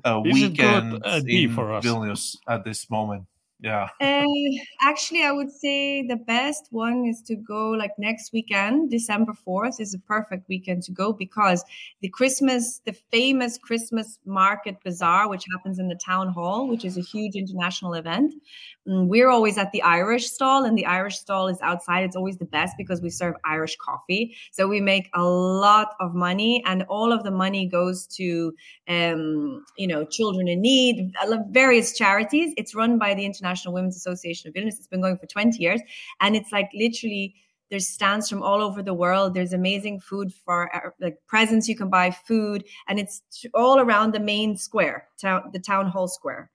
uh, 0.05 0.21
Is 0.25 0.41
it 0.43 0.57
good, 0.57 0.83
weekend 0.93 1.05
uh, 1.05 1.21
in 1.25 1.53
for 1.53 1.73
us? 1.73 1.85
Vilnius 1.85 2.37
at 2.47 2.63
this 2.63 2.89
moment 2.89 3.25
yeah 3.59 3.87
Uh, 3.99 4.23
actually, 4.83 5.23
I 5.23 5.31
would 5.31 5.51
say 5.51 6.05
the 6.05 6.15
best 6.15 6.67
one 6.69 7.05
is 7.05 7.21
to 7.23 7.35
go 7.35 7.71
like 7.71 7.91
next 7.97 8.31
weekend. 8.31 8.91
December 8.91 9.33
4th 9.33 9.79
is 9.79 9.93
a 9.93 9.99
perfect 9.99 10.47
weekend 10.47 10.83
to 10.83 10.91
go 10.91 11.13
because 11.13 11.63
the 12.01 12.09
Christmas, 12.09 12.79
the 12.85 12.93
famous 13.11 13.57
Christmas 13.57 14.19
market 14.25 14.75
bazaar, 14.83 15.27
which 15.29 15.45
happens 15.51 15.79
in 15.79 15.87
the 15.87 15.99
town 16.05 16.27
hall, 16.29 16.67
which 16.67 16.85
is 16.85 16.97
a 16.97 17.01
huge 17.01 17.35
international 17.35 17.95
event. 17.95 18.33
mm, 18.87 19.07
We're 19.07 19.29
always 19.29 19.57
at 19.57 19.71
the 19.71 19.81
Irish 19.81 20.27
stall, 20.29 20.63
and 20.63 20.77
the 20.77 20.85
Irish 20.85 21.17
stall 21.17 21.47
is 21.47 21.57
outside. 21.61 22.03
It's 22.03 22.15
always 22.15 22.37
the 22.37 22.45
best 22.45 22.75
because 22.77 23.01
we 23.01 23.09
serve 23.09 23.35
Irish 23.45 23.75
coffee. 23.77 24.35
So 24.51 24.67
we 24.67 24.79
make 24.79 25.09
a 25.15 25.23
lot 25.23 25.95
of 25.99 26.13
money, 26.13 26.63
and 26.67 26.83
all 26.83 27.11
of 27.11 27.23
the 27.23 27.31
money 27.31 27.67
goes 27.67 28.05
to 28.17 28.53
um, 28.87 29.65
you 29.77 29.87
know, 29.87 30.05
children 30.05 30.47
in 30.47 30.61
need, 30.61 31.13
various 31.49 31.97
charities. 31.97 32.53
It's 32.57 32.75
run 32.75 32.97
by 32.99 33.13
the 33.13 33.25
International 33.25 33.46
Women's 33.73 33.95
Association 33.95 34.49
of 34.49 34.53
Vilnius. 34.53 34.77
It's 34.77 34.87
been 34.87 35.01
going 35.01 35.17
for 35.17 35.25
20 35.25 35.57
years. 35.57 35.81
And 36.21 36.35
it's 36.35 36.51
like 36.51 36.69
literally 36.73 37.35
there's 37.69 37.87
stands 37.87 38.29
from 38.29 38.41
all 38.41 38.61
over 38.61 38.81
the 38.81 38.93
world. 38.93 39.33
There's 39.33 39.53
amazing 39.53 39.99
food 39.99 40.33
for 40.33 40.73
uh, 40.75 40.91
like 40.99 41.17
presents 41.27 41.67
you 41.67 41.75
can 41.75 41.89
buy, 41.89 42.11
food, 42.11 42.63
and 42.87 42.97
it's 42.99 43.21
all 43.53 43.79
around 43.79 44.13
the 44.13 44.19
main 44.19 44.55
square, 44.55 45.07
town, 45.19 45.49
the 45.51 45.59
town 45.59 45.87
hall 45.87 46.07
square. 46.07 46.49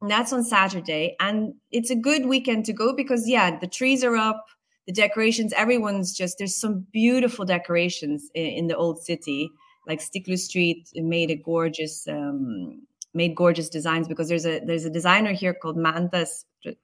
And 0.00 0.10
that's 0.10 0.32
on 0.32 0.44
Saturday. 0.44 1.16
And 1.20 1.54
it's 1.70 1.90
a 1.90 1.96
good 1.96 2.26
weekend 2.26 2.66
to 2.66 2.72
go 2.72 2.94
because, 2.94 3.28
yeah, 3.28 3.58
the 3.58 3.66
trees 3.66 4.04
are 4.04 4.16
up, 4.16 4.44
the 4.86 4.92
decorations, 4.92 5.52
everyone's 5.54 6.14
just, 6.14 6.38
there's 6.38 6.56
some 6.56 6.86
beautiful 6.92 7.44
decorations 7.44 8.30
in, 8.34 8.46
in 8.46 8.66
the 8.68 8.76
old 8.76 9.02
city 9.02 9.50
like 9.88 10.00
Stiklu 10.00 10.38
Street 10.38 10.88
made 10.94 11.30
a 11.30 11.34
gorgeous 11.34 12.06
um, 12.06 12.82
made 13.22 13.34
gorgeous 13.42 13.68
designs 13.68 14.08
because 14.08 14.28
there's 14.28 14.46
a 14.46 14.60
there's 14.68 14.86
a 14.86 14.94
designer 14.98 15.32
here 15.42 15.54
called 15.60 15.76
Mantas 15.76 16.32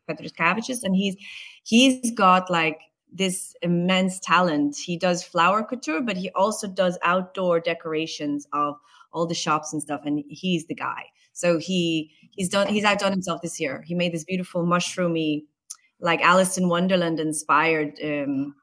Petriskavicius 0.08 0.82
and 0.84 0.94
he's 1.02 1.16
he's 1.62 2.10
got 2.24 2.50
like 2.50 2.78
this 3.14 3.54
immense 3.62 4.18
talent. 4.18 4.76
He 4.76 4.96
does 4.98 5.22
flower 5.22 5.62
couture, 5.62 6.02
but 6.02 6.16
he 6.16 6.30
also 6.34 6.66
does 6.66 6.98
outdoor 7.02 7.60
decorations 7.60 8.46
of 8.52 8.74
all 9.12 9.26
the 9.26 9.34
shops 9.44 9.72
and 9.72 9.80
stuff. 9.80 10.02
And 10.04 10.24
he's 10.28 10.66
the 10.66 10.74
guy. 10.74 11.04
So 11.32 11.58
he 11.58 12.10
he's 12.36 12.48
done 12.48 12.66
he's 12.68 12.84
outdone 12.84 13.12
himself 13.12 13.40
this 13.40 13.60
year. 13.60 13.82
He 13.86 13.94
made 13.94 14.12
this 14.12 14.24
beautiful 14.24 14.64
mushroomy, 14.64 15.44
like 16.00 16.20
Alice 16.22 16.58
in 16.58 16.68
Wonderland 16.68 17.20
inspired 17.20 17.92
um, 18.02 18.54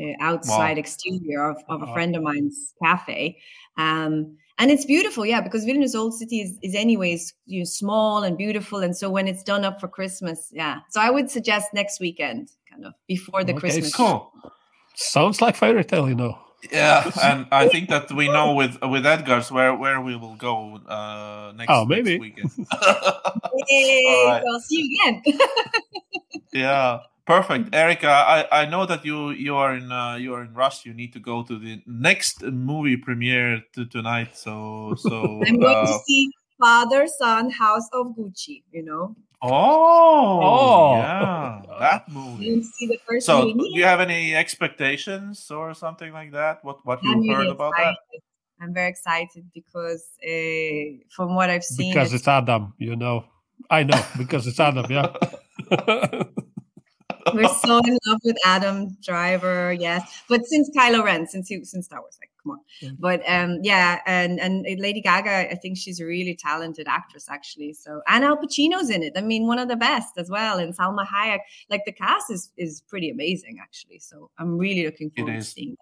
uh, 0.00 0.14
outside 0.20 0.78
exterior 0.78 1.50
of, 1.50 1.58
of 1.68 1.82
a 1.82 1.86
Wow. 1.86 1.94
friend 1.94 2.16
of 2.16 2.22
mine's 2.22 2.74
cafe. 2.82 3.38
Um, 3.76 4.36
and 4.60 4.70
it's 4.70 4.84
beautiful, 4.84 5.26
yeah, 5.26 5.40
because 5.40 5.64
Vilnius 5.64 5.96
Old 5.96 6.14
City 6.14 6.40
is, 6.42 6.58
is 6.62 6.74
anyways 6.76 7.34
you 7.46 7.60
know, 7.60 7.64
small 7.64 8.22
and 8.22 8.38
beautiful. 8.38 8.78
And 8.80 8.96
so 8.96 9.10
when 9.10 9.26
it's 9.26 9.42
done 9.42 9.64
up 9.64 9.80
for 9.80 9.88
Christmas, 9.88 10.50
yeah. 10.52 10.80
So 10.90 11.00
I 11.00 11.10
would 11.10 11.30
suggest 11.30 11.74
next 11.74 11.98
weekend, 12.00 12.50
kind 12.70 12.86
of 12.86 12.94
before 13.08 13.42
the 13.44 13.52
Okay, 13.54 13.60
Christmas. 13.60 13.94
cool 13.94 14.32
Sounds 14.94 15.40
like 15.40 15.56
fairy 15.56 15.84
tale, 15.84 16.08
you 16.08 16.14
know. 16.14 16.38
Yeah, 16.70 17.10
and 17.22 17.46
I 17.52 17.68
think 17.68 17.88
that 17.88 18.12
we 18.12 18.26
know 18.28 18.52
with 18.54 18.78
with 18.82 19.06
Edgar's 19.06 19.50
where 19.50 19.74
where 19.74 20.00
we 20.00 20.14
will 20.14 20.36
go 20.36 20.76
uh, 20.86 21.52
next, 21.56 21.70
Oh, 21.70 21.86
maybe. 21.86 22.18
next 22.18 22.20
weekend. 22.20 22.50
Yay, 23.68 24.04
All 24.06 24.26
right. 24.26 24.42
I'll 24.52 24.60
see 24.60 24.76
you 24.82 24.98
again. 25.00 25.38
yeah, 26.52 26.98
perfect, 27.30 27.74
Erica. 27.74 28.10
I, 28.10 28.38
I 28.62 28.62
know 28.66 28.84
that 28.86 29.04
you 29.04 29.30
you 29.30 29.54
are 29.56 29.72
in 29.76 29.86
uh, 29.92 30.16
you 30.16 30.34
are 30.34 30.42
in 30.42 30.52
rush. 30.54 30.84
You 30.86 30.94
need 30.94 31.12
to 31.14 31.20
go 31.20 31.42
to 31.44 31.54
the 31.58 31.82
next 31.86 32.42
movie 32.42 32.96
premiere 32.96 33.62
to, 33.74 33.86
tonight. 33.86 34.36
So 34.36 34.94
so. 34.98 35.42
I'm 35.46 35.58
going 35.62 35.86
to 35.86 35.92
uh, 35.94 35.98
see 36.06 36.30
Father 36.58 37.06
Son 37.06 37.50
House 37.50 37.88
of 37.92 38.04
Gucci. 38.18 38.62
You 38.72 38.82
know, 38.88 39.04
oh, 39.42 40.40
Oh. 40.42 40.96
yeah, 40.96 41.62
that 41.78 42.08
movie. 42.08 42.50
going 42.50 42.62
see 42.64 42.86
the 42.86 42.98
first 43.06 43.26
So, 43.26 43.34
movie. 43.46 43.54
do 43.54 43.78
you 43.78 43.84
have 43.84 44.00
any 44.00 44.34
expectations 44.34 45.50
or 45.50 45.74
something 45.74 46.12
like 46.12 46.32
that? 46.32 46.64
What 46.64 46.84
what 46.84 46.98
I'm 47.04 47.22
you 47.22 47.32
heard 47.32 47.38
really 47.46 47.50
about 47.58 47.74
that? 47.78 47.94
I'm 48.60 48.74
very 48.74 48.90
excited 48.90 49.44
because 49.54 50.04
uh, 50.20 51.00
from 51.16 51.34
what 51.34 51.48
I've 51.48 51.64
seen, 51.64 51.92
because 51.92 52.12
it's- 52.12 52.20
it's 52.20 52.28
Adam, 52.28 52.74
you 52.78 52.96
know. 52.96 53.24
I 53.70 53.84
know 53.84 54.00
because 54.18 54.46
it's 54.50 54.58
Adam. 54.60 54.86
Yeah. 54.90 55.12
we're 57.34 57.48
so 57.48 57.78
in 57.78 57.98
love 58.06 58.18
with 58.24 58.36
Adam 58.44 58.96
Driver, 59.02 59.72
yes. 59.72 60.22
But 60.28 60.46
since 60.46 60.70
Kylo 60.76 61.04
Ren, 61.04 61.26
since 61.26 61.48
he, 61.48 61.64
since 61.64 61.86
Star 61.86 62.00
Wars, 62.00 62.18
like 62.20 62.30
come 62.42 62.52
on. 62.52 62.58
Mm. 62.82 62.96
But 62.98 63.22
um, 63.28 63.58
yeah, 63.62 64.00
and 64.06 64.40
and 64.40 64.64
Lady 64.80 65.00
Gaga, 65.00 65.50
I 65.50 65.54
think 65.54 65.76
she's 65.78 66.00
a 66.00 66.04
really 66.04 66.34
talented 66.34 66.86
actress, 66.88 67.28
actually. 67.28 67.72
So 67.74 68.02
and 68.08 68.24
Al 68.24 68.36
Pacino's 68.36 68.90
in 68.90 69.02
it. 69.02 69.12
I 69.16 69.20
mean, 69.20 69.46
one 69.46 69.58
of 69.58 69.68
the 69.68 69.76
best 69.76 70.18
as 70.18 70.30
well. 70.30 70.58
And 70.58 70.76
Salma 70.76 71.06
Hayek, 71.06 71.40
like 71.68 71.84
the 71.84 71.92
cast 71.92 72.30
is 72.30 72.50
is 72.56 72.80
pretty 72.82 73.10
amazing, 73.10 73.58
actually. 73.60 73.98
So 73.98 74.30
I'm 74.38 74.56
really 74.58 74.84
looking 74.84 75.10
forward 75.10 75.34
to 75.36 75.42
seeing 75.44 75.76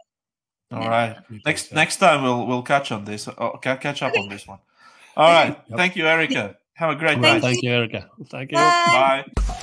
that. 0.70 0.76
All 0.76 0.82
Yeah. 0.82 0.88
right. 0.90 1.16
Next 1.46 1.72
next 1.72 1.96
time 1.96 2.22
we'll 2.22 2.46
we'll 2.46 2.62
catch 2.62 2.92
on 2.92 3.04
this. 3.04 3.24
Ca- 3.26 3.76
catch 3.76 4.02
up 4.02 4.16
on 4.18 4.28
this 4.28 4.46
one. 4.46 4.58
All 5.16 5.32
right. 5.32 5.58
Yep. 5.68 5.76
Thank 5.76 5.96
you, 5.96 6.06
Erica. 6.06 6.56
Have 6.74 6.90
a 6.90 6.94
great 6.94 7.18
Well, 7.18 7.32
night. 7.34 7.42
thank 7.42 7.62
you, 7.62 7.72
Erica. 7.72 8.08
Thank 8.30 8.52
you. 8.52 8.56
Bye. 8.56 9.24
Bye. 9.34 9.54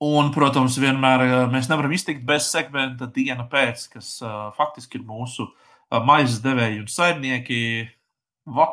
Un, 0.00 0.30
protams, 0.32 0.78
vienmēr 0.80 1.24
eh, 1.26 1.32
mēs 1.52 1.68
nevaram 1.68 1.92
iztikt 1.92 2.22
bez 2.28 2.48
segmenta 2.48 3.08
diena 3.12 3.44
pēc, 3.50 3.88
kas 3.94 4.14
uh, 4.24 4.48
faktiski 4.56 4.96
ir 4.96 5.04
mūsu 5.08 5.44
uh, 5.44 5.98
maizes 6.06 6.40
devēji 6.44 6.80
un 6.80 6.88
saimnieki. 6.88 7.58
Va, 8.48 8.70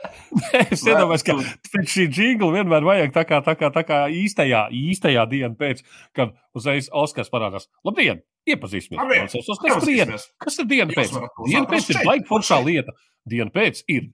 Es 0.72 0.84
iedomājos, 0.86 1.24
ka 1.26 1.36
pēc 1.72 1.92
šī 1.92 2.06
jingla 2.08 2.50
vienmēr 2.54 2.86
vajag 2.86 3.14
tā 3.14 3.24
kā, 3.28 3.40
tā 3.44 3.54
kā, 3.58 3.70
tā 3.74 3.82
kā 3.86 4.00
īstajā, 4.14 4.66
īstajā 4.74 5.26
dienā 5.30 5.52
pēc, 5.58 5.82
kad 6.16 6.34
uzreiz 6.56 6.90
Oskars 6.96 7.32
parādās. 7.32 7.68
Labdien! 7.86 8.22
Iepazīsimies! 8.48 9.00
Kas 10.40 10.60
ir 10.62 10.70
diena 10.70 10.94
pēc? 10.94 11.12
Diena 11.44 11.66
pēc 11.68 11.90
ir 11.92 12.00
baigta 12.06 12.30
foršā 12.30 12.60
lieta. 12.64 12.94
Diena 13.28 13.52
pēc 13.52 13.82
ir 13.92 14.08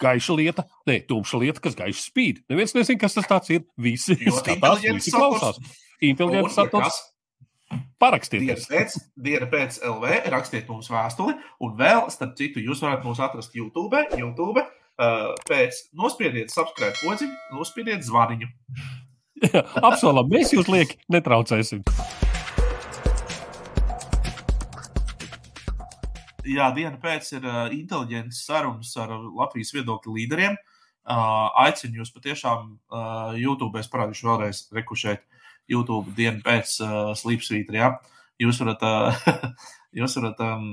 gaiša 0.00 0.36
lieta, 0.38 0.66
ne 0.88 0.98
tumša 1.06 1.40
lieta, 1.42 1.62
kas 1.64 1.76
gaiši 1.78 2.02
spīd. 2.02 2.42
Neviens 2.50 2.74
nezina, 2.76 3.00
kas 3.00 3.16
tas 3.20 3.52
ir. 3.54 3.64
Visi 3.80 4.16
skatās, 4.16 4.84
visi 4.84 5.14
klausās. 5.14 5.60
Inteliģents 6.00 6.56
saturs. 6.56 7.00
Parakstieties! 8.02 8.64
pēc, 8.70 8.94
diena 9.20 9.46
pēc 9.50 9.76
LV, 9.86 10.14
rakstiet 10.32 10.70
mums 10.72 10.88
vēstuli, 10.90 11.36
un 11.62 11.74
vēl, 11.78 12.08
starp 12.10 12.32
citu, 12.38 12.62
jūs 12.64 12.80
varat 12.82 13.04
mūs 13.06 13.20
atrast 13.22 13.54
YouTube. 13.54 14.00
YouTube 14.18 14.64
uh, 14.64 15.36
pēc 15.46 15.84
nospiediet 15.96 16.50
subscribe 16.54 16.96
podziņu, 17.02 17.36
nospiediet 17.54 18.02
zvaniņu. 18.06 18.50
Apsolam, 19.86 20.32
mēs 20.32 20.56
jūs 20.56 20.72
lieki 20.72 20.98
netraucēsim. 21.12 21.84
Jā, 26.48 26.70
diena 26.72 26.96
pēc 27.00 27.34
ir 27.36 27.44
uh, 27.44 27.66
inteliģents 27.74 28.44
sarunas 28.46 28.92
ar 29.00 29.12
Latvijas 29.12 29.74
viedokļu 29.76 30.14
līderiem. 30.16 30.56
Uh, 31.00 31.50
aicinu 31.66 32.00
jūs 32.00 32.12
patiešām 32.14 32.70
uh, 32.70 33.34
YouTube, 33.36 33.80
es 33.80 33.90
parādīšu 33.92 34.28
vēlreiz, 34.28 34.62
rekušēt 34.72 35.24
YouTube 35.70 36.14
dienu 36.16 36.40
pēc 36.44 36.78
uh, 36.84 36.94
slīpsvītra. 37.18 37.76
Ja? 37.76 37.90
Jūs 38.40 38.60
varat, 38.62 38.84
uh, 38.86 39.28
jūs 40.00 40.16
varat 40.20 40.40
um, 40.46 40.66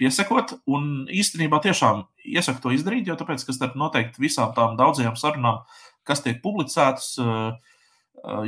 piesakot, 0.00 0.58
un 0.68 1.06
īstenībā 1.08 1.62
tiešām 1.64 2.04
iesaku 2.34 2.64
to 2.64 2.74
izdarīt, 2.76 3.08
jo 3.08 3.16
tāpēc, 3.20 3.46
ka 3.46 3.56
starp 3.56 3.78
noteikti 3.80 4.20
visām 4.20 4.52
tām 4.56 4.76
daudzajām 4.80 5.16
sarunām, 5.16 5.62
kas 6.08 6.24
tiek 6.26 6.42
publicētas, 6.44 7.14
uh, 7.22 7.69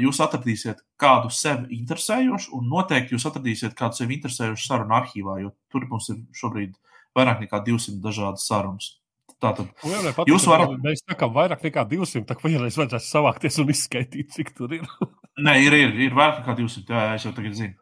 jūs 0.00 0.20
atradīsiet 0.22 0.82
kādu 1.00 1.30
sevi 1.32 1.76
interesējošu, 1.78 2.52
un 2.58 2.68
noteikti 2.70 3.16
jūs 3.16 3.26
atradīsiet 3.30 3.76
kādu 3.78 4.02
sevi 4.02 4.18
interesējošu 4.18 4.66
sarunu 4.66 4.96
arhīvā, 4.98 5.38
jo 5.42 5.52
tur 5.72 5.86
mums 5.90 6.10
ir 6.12 6.20
šobrīd 6.36 6.74
vairāk 7.16 7.44
nekā 7.44 7.62
200 7.66 8.02
dažādas 8.04 8.46
sarunas. 8.48 8.96
Tātad, 9.42 9.72
Jūs 9.82 10.28
Jūs 10.28 10.44
varat-. 10.46 10.76
Mēs 10.84 11.02
sakām, 11.02 11.32
vairāk 11.34 11.64
nekā 11.66 11.82
200. 11.90 12.22
Tā 12.28 12.36
kā 12.38 12.46
vienreiz 12.46 12.76
vajadzēs 12.78 13.08
savākties 13.10 13.58
un 13.58 13.72
izskaidrot, 13.74 14.30
cik 14.36 14.52
tur 14.54 14.76
ir. 14.76 14.84
nē, 15.46 15.56
ir, 15.64 15.74
ir, 15.74 15.94
ir 16.06 16.14
vairāk 16.14 16.44
nekā 16.44 16.54
200, 16.60 16.84
jā, 16.86 17.06
jā, 17.08 17.16
es 17.18 17.26
jau 17.26 17.32
tagad 17.34 17.56
zinu. 17.58 17.78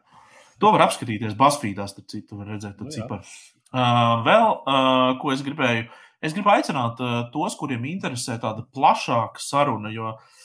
To 0.61 0.71
var 0.73 0.87
apskatīties 0.87 1.37
Basfīdā, 1.37 1.85
starp 1.89 2.09
citu, 2.09 2.39
var 2.39 2.49
redzēt 2.53 2.77
to 2.79 2.87
Nu 2.87 2.93
jā. 2.93 3.01
ciparu. 3.01 3.25
Uh, 3.71 4.21
vēl, 4.25 4.47
uh, 4.57 5.13
ko 5.21 5.31
es 5.33 5.45
gribēju, 5.45 5.85
es 6.21 6.33
gribu 6.37 6.51
aicināt 6.53 7.01
uh, 7.01 7.21
tos, 7.33 7.55
kuriem 7.59 7.85
interesē 7.89 8.39
tāda 8.41 8.65
plašāka 8.73 9.41
saruna, 9.41 9.93
jo 9.93 10.15
uh, 10.15 10.41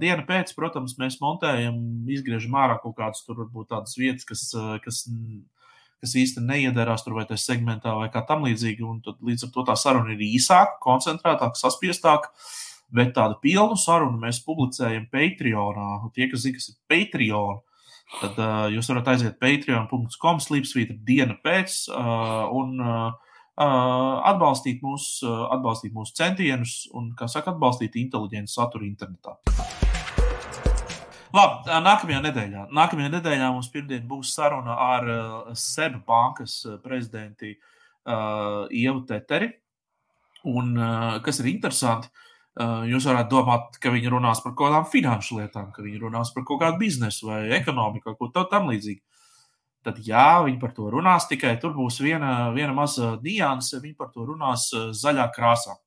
diena 0.00 0.24
pēc, 0.26 0.52
protams, 0.56 0.96
mēs 1.00 1.18
montējam, 1.22 1.76
izgriežam 2.10 2.56
ārā 2.60 2.78
kaut 2.82 2.96
kādas 2.98 3.24
tur 3.26 3.38
varbūt 3.42 3.70
tādas 3.72 3.96
vietas, 3.98 4.26
kas, 4.28 4.42
kas, 4.84 5.02
kas 6.00 6.16
īsti 6.22 6.42
neiedarās 6.44 7.04
tur 7.06 7.16
vai 7.18 7.26
tajā 7.28 7.42
segmentā 7.44 7.94
vai 7.98 8.10
kā 8.12 8.24
tam 8.28 8.46
līdzīgi, 8.48 8.84
un 8.86 9.00
tad 9.04 9.20
līdz 9.24 9.46
ar 9.46 9.54
to 9.54 9.66
tā 9.68 9.76
saruna 9.78 10.14
ir 10.16 10.26
īsāka, 10.26 10.80
koncentrētāka, 10.84 11.60
saspiestāka. 11.60 12.32
Bet 12.90 13.12
tādu 13.14 13.36
pilnu 13.38 13.76
sarunu 13.78 14.18
mēs 14.18 14.40
publicējam 14.42 15.04
Patreonā. 15.12 15.90
Tie, 16.16 16.26
kas 16.32 16.42
zina, 16.42 16.58
kas 16.58 16.72
ir 16.72 16.78
Patreon, 16.90 17.60
tad 18.18 18.38
uh, 18.42 18.64
jūs 18.74 18.90
varat 18.90 19.12
aiziet 19.12 19.36
patreon.com, 19.38 20.40
slīpsvītra 20.42 20.96
diena 21.06 21.36
pēc 21.44 21.84
uh, 21.94 22.48
un 22.58 22.80
uh, 22.82 23.29
atbalstīt, 23.60 24.80
mūs, 24.84 25.20
uh, 25.26 25.46
atbalstīt 25.54 25.92
mūsu 25.96 26.16
centienus 26.16 26.74
un, 26.96 27.10
kā 27.18 27.28
saka, 27.28 27.54
atbalstīt 27.54 27.98
inteliģentu 28.00 28.52
saturu 28.52 28.86
internetā. 28.88 29.36
Labi, 31.30 31.68
nākamajā 31.70 32.20
nedēļā. 32.24 32.62
Nākamajā 32.74 33.10
nedēļā 33.12 33.50
mums 33.54 33.68
pirmdien 33.70 34.06
būs 34.10 34.32
saruna 34.34 34.74
ar 34.82 35.04
SEB 35.54 36.00
bankas 36.06 36.56
prezidenti 36.82 37.52
uh, 37.54 38.66
Ievu 38.74 39.04
Teteri. 39.06 39.52
Un, 40.50 40.72
uh, 40.74 41.20
kas 41.22 41.38
ir 41.42 41.50
interesanti, 41.52 42.10
uh, 42.10 42.82
jūs 42.88 43.06
varētu 43.06 43.30
domāt, 43.30 43.78
ka 43.82 43.92
viņi 43.94 44.10
runās 44.10 44.42
par 44.42 44.56
kaut 44.56 44.72
kādām 44.72 44.88
finanšu 44.90 45.38
lietām, 45.38 45.70
ka 45.74 45.84
viņi 45.84 46.02
runās 46.02 46.32
par 46.34 46.46
kaut 46.48 46.62
kādu 46.64 46.80
biznesu 46.80 47.30
vai 47.30 47.44
ekonomiku, 47.60 48.16
kaut 48.16 48.34
ko 48.34 48.46
tam 48.50 48.72
līdzīgu. 48.72 49.04
Tad, 49.84 50.00
jā, 50.04 50.42
viņi 50.44 50.58
par 50.60 50.74
to 50.76 50.90
runās, 50.92 51.28
tikai 51.30 51.54
tur 51.60 51.72
būs 51.72 52.02
viena, 52.04 52.50
viena 52.52 52.74
maza 52.76 53.14
nianse. 53.22 53.80
Viņi 53.80 53.96
par 53.96 54.10
to 54.12 54.26
runās 54.28 54.68
uh, 54.76 54.90
zaļā 54.96 55.30
krāsā. 55.36 55.78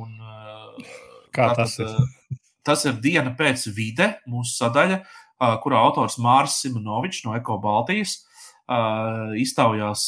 Un, 0.00 0.14
uh, 0.16 0.94
Kā 1.34 1.50
tas 1.58 1.76
ir? 1.82 1.90
uh, 1.90 2.38
Tas 2.66 2.84
ir 2.84 2.98
diena 3.00 3.32
pēc 3.36 3.64
vide, 3.72 4.06
mūsu 4.28 4.52
sadaļa, 4.60 4.98
kurā 5.64 5.78
autors 5.80 6.18
Mārcis 6.20 6.66
Simonovičs 6.66 7.22
no 7.24 7.32
Eko 7.32 7.56
Baltijas 7.62 8.18
iztaujās 9.40 10.02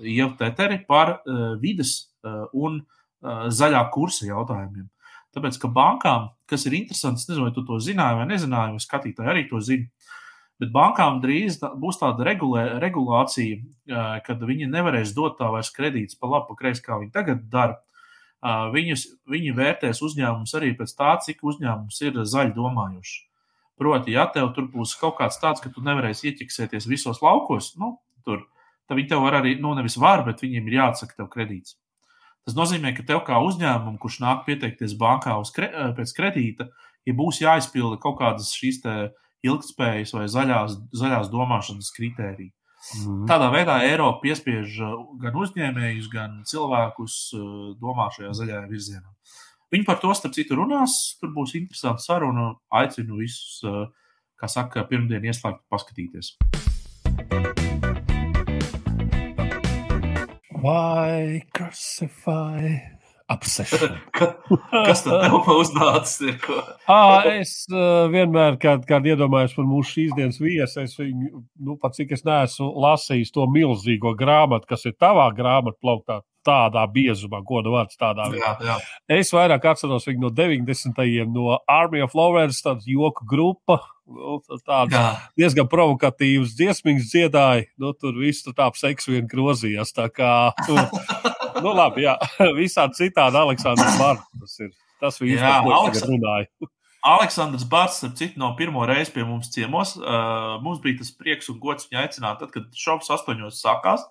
Ievu 0.00 0.30
Teteri 0.40 0.80
par 0.88 1.18
vides 1.60 1.92
un 2.56 2.80
zaļā 3.52 3.82
kursa 3.92 4.26
jautājumiem. 4.30 4.88
Tāpēc, 5.36 5.58
ka 5.60 5.68
bankām, 5.72 6.30
kas 6.48 6.64
ir 6.68 6.78
interesants, 6.80 7.28
nezinu, 7.28 7.46
vai 7.46 7.54
tu 7.56 7.62
to 7.68 7.78
zināji 7.84 8.18
vai 8.18 8.26
nezināji, 8.32 8.74
vai 8.76 8.84
skatītāji 8.84 9.32
arī 9.32 9.44
to 9.48 9.60
zina, 9.64 10.01
bet 10.60 10.72
bankām 10.74 11.20
drīz 11.22 11.60
būs 11.80 12.00
tāda 12.00 12.26
regulē, 12.28 12.66
regulācija, 12.82 13.60
kad 14.26 14.44
viņi 14.44 14.68
nevarēs 14.70 15.14
dot 15.16 15.38
tā 15.40 15.48
vairs 15.52 15.72
kredītus 15.74 16.18
pa 16.20 16.30
labi, 16.30 16.50
pa 16.50 16.58
kreisi, 16.58 16.84
kā 16.84 17.00
viņi 17.00 17.12
tagad 17.14 17.48
dara. 17.52 17.80
Viņus, 18.42 19.04
viņi 19.30 19.52
vērtēs 19.54 20.02
uzņēmumus 20.02 20.56
arī 20.58 20.72
pēc 20.78 20.96
tā, 20.98 21.12
cik 21.22 21.44
uzņēmums 21.46 22.00
ir 22.02 22.24
zaļi 22.26 22.56
domājuši. 22.56 23.20
Proti, 23.78 24.14
ja 24.16 24.26
tev 24.30 24.50
tur 24.56 24.66
būs 24.70 24.96
kaut 24.98 25.16
kāds 25.20 25.38
tāds, 25.42 25.62
ka 25.62 25.70
tu 25.72 25.82
nevarēsi 25.82 26.28
ieķeksēties 26.30 26.88
visos 26.90 27.22
laukos, 27.22 27.72
nu, 27.80 27.94
tur, 28.26 28.44
tad 28.86 28.98
viņi 28.98 29.12
tev 29.14 29.22
var 29.24 29.38
arī, 29.40 29.54
nu, 29.62 29.72
nevis 29.78 29.96
var, 29.98 30.24
bet 30.26 30.42
viņiem 30.42 30.68
ir 30.68 30.76
jāatsaka 30.80 31.16
tev 31.22 31.30
kredīts. 31.32 31.78
Tas 32.42 32.56
nozīmē, 32.58 32.90
ka 32.96 33.06
tev 33.06 33.22
kā 33.26 33.38
uzņēmumam, 33.46 33.96
kurš 34.02 34.18
nāk 34.22 34.42
pieteikties 34.48 34.96
bankā 34.98 35.36
kre, 35.54 35.70
pēc 35.96 36.14
kredīta, 36.16 36.68
ja 37.06 37.14
būs 37.14 37.40
jāizpilda 37.42 38.00
kaut 38.02 38.18
kādas 38.18 38.50
šīs 38.58 38.82
te 38.82 38.96
ilgspējas 39.46 40.14
vai 40.16 40.26
zaļās, 40.30 40.76
zaļās 40.96 41.30
domāšanas 41.32 41.92
kritērija. 41.96 42.52
Mhm. 42.82 43.26
Tādā 43.30 43.48
veidā 43.54 43.78
Eiropa 43.86 44.24
piespiež 44.24 44.74
uh, 44.82 44.94
gan 45.22 45.36
uzņēmējus, 45.38 46.08
gan 46.10 46.40
cilvēkus 46.48 47.16
uh, 47.38 47.44
domāt 47.78 48.16
šajā 48.18 48.32
zaļajā 48.40 48.62
virzienā. 48.70 49.06
Viņi 49.72 49.86
par 49.88 50.00
to, 50.02 50.10
starp 50.18 50.34
citu, 50.36 50.58
runās. 50.58 51.16
Tur 51.20 51.30
būs 51.32 51.54
interesanti 51.56 52.04
saruna. 52.04 52.50
Aicinu 52.74 53.22
visus, 53.22 53.62
uh, 53.64 53.86
kā 54.36 54.50
saka, 54.50 54.82
pirmdien 54.90 55.24
ieslēgt 55.30 55.62
paskatīties. 55.72 56.34
Why 60.62 61.42
crucify? 61.54 63.01
Obsession. 63.30 63.98
Kas 64.86 65.04
tad 65.04 65.22
tev 65.24 65.48
uznācis? 65.54 66.48
À, 66.90 67.22
es 67.30 67.54
uh, 67.70 68.08
vienmēr, 68.12 68.58
kad, 68.62 68.84
kad 68.88 69.06
iedomājos 69.06 69.54
par 69.58 69.68
mūsu 69.68 69.96
šīs 69.96 70.16
dienas 70.18 70.40
viesu, 70.42 70.82
es 70.82 70.98
viņu, 70.98 71.44
nu, 71.62 71.78
pat 71.82 71.96
cik 71.98 72.16
es 72.16 72.26
neesmu 72.26 72.72
lasījis 72.82 73.32
to 73.34 73.46
milzīgo 73.50 74.16
grāmatu, 74.18 74.68
kas 74.70 74.86
ir 74.90 74.98
tavā 75.00 75.30
grāmatplauktā, 75.36 76.22
tādā 76.46 76.82
biezumā, 76.90 77.40
godu 77.46 77.72
vārds 77.76 77.98
tādā 77.98 78.26
jā, 78.34 78.52
jā. 78.66 78.76
Es 79.20 79.32
vairāk 79.34 79.64
atceros 79.72 80.06
viņu 80.08 80.26
no 80.26 80.30
90. 80.34 80.94
gadiem, 80.96 81.32
no 81.34 81.58
Army 81.70 82.02
of 82.02 82.12
Flowers, 82.14 82.62
tāda 82.64 82.82
joku 82.86 83.26
grupa. 83.28 83.80
Nu, 84.12 84.40
tāds 84.66 84.92
Jā. 84.92 85.04
diezgan 85.38 85.68
provokatīvs 85.70 86.56
dziesmīgs 86.58 87.06
dziedāja. 87.12 87.68
Nu, 87.80 87.92
tur 87.94 88.18
viss 88.18 88.42
tur 88.44 88.56
tā 88.58 88.66
seks 88.76 89.06
vien 89.08 89.28
grozījās. 89.30 89.94
Tā 89.94 90.08
kā, 90.12 90.50
tu, 90.66 90.74
nu, 91.60 91.72
labi, 91.76 92.06
jā, 92.06 92.16
visādi 92.60 93.04
citādi 93.04 93.40
Aleksandrs 93.40 93.98
Bārts. 94.00 94.30
Tas 94.40 94.56
ir 94.62 94.70
tas 95.02 95.18
Jā, 95.26 95.58
par 95.64 95.66
ko 95.66 95.80
tagad 95.90 96.08
runāju. 96.12 96.70
Aleksandrs 97.02 97.64
Bārts, 97.66 97.98
starp 97.98 98.14
citu, 98.20 98.38
no 98.38 98.52
pirmo 98.58 98.84
reizi 98.86 99.10
pie 99.14 99.24
mums 99.26 99.50
ciemos. 99.50 99.96
Uh, 99.98 100.60
mums 100.62 100.78
bija 100.84 101.00
tas 101.00 101.10
prieks 101.18 101.50
un 101.50 101.58
gods 101.62 101.88
viņu 101.88 101.98
aicināt, 102.04 102.38
tad, 102.38 102.52
kad 102.54 102.68
šovs 102.78 103.10
astoņos 103.16 103.58
sākās. 103.58 104.04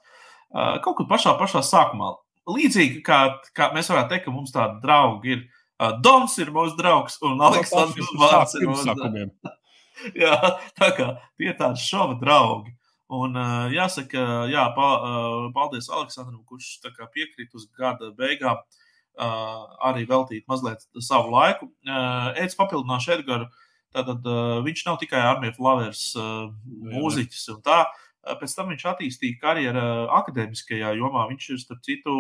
Uh, 0.51 0.75
kaut 0.83 0.97
kur 0.99 1.07
pašā, 1.07 1.37
pašā 1.39 1.63
sākumā. 1.63 2.11
Līdzīgi 2.51 2.99
kā, 3.07 3.21
kā 3.55 3.69
mēs 3.75 3.87
varētu 3.93 4.11
teikt, 4.11 4.25
ka 4.27 4.35
mums 4.35 4.51
tādi 4.55 4.81
draugi 4.83 5.37
ir. 5.37 5.47
Uh, 5.81 5.95
Dons 6.03 6.35
ir 6.43 6.51
mūsu 6.53 6.75
draugs, 6.77 7.15
un 7.25 7.39
Aleksandrs 7.41 8.11
Bārts 8.19 8.59
ir 8.59 8.67
mūsu 8.67 8.91
draugs. 8.91 9.57
Jā, 10.21 10.35
tā 10.75 10.91
kā 10.97 11.07
tie 11.39 11.51
ir 11.53 11.57
tādi 11.59 11.79
šova 11.79 12.19
draugi. 12.19 12.75
Un 13.11 13.35
uh, 13.35 13.67
jāsaka, 13.73 14.21
jā, 14.47 14.61
pa, 14.75 14.87
uh, 15.03 15.47
paldies 15.55 15.89
Aleksandram, 15.91 16.45
kurš 16.47 16.77
piekrīt 17.11 17.51
uz 17.59 17.65
gada 17.75 18.13
beigām 18.15 18.55
uh, 18.55 19.65
arī 19.83 20.05
veltīt 20.07 20.45
mazliet 20.47 20.85
savu 21.03 21.33
laiku. 21.33 21.67
Uh, 21.83 22.31
Eds 22.39 22.55
papildināšu 22.55 23.17
Edgars. 23.17 23.51
Tātad 23.91 24.23
uh, 24.23 24.61
viņš 24.63 24.85
nav 24.87 25.01
tikai 25.01 25.19
armijas 25.19 25.57
flavors 25.57 26.03
uh, 26.15 26.45
mūziķis 26.63 27.49
un 27.51 27.59
tā. 27.65 27.81
Uh, 27.83 28.37
Pēc 28.39 28.53
tam 28.55 28.69
viņš 28.71 28.85
attīstīja 28.85 29.39
karjeru 29.41 29.83
akadēmiskajā 30.15 30.93
jomā. 30.95 31.25
Viņš 31.33 31.47
ir, 31.51 31.59
starp 31.59 31.81
citu, 31.83 32.13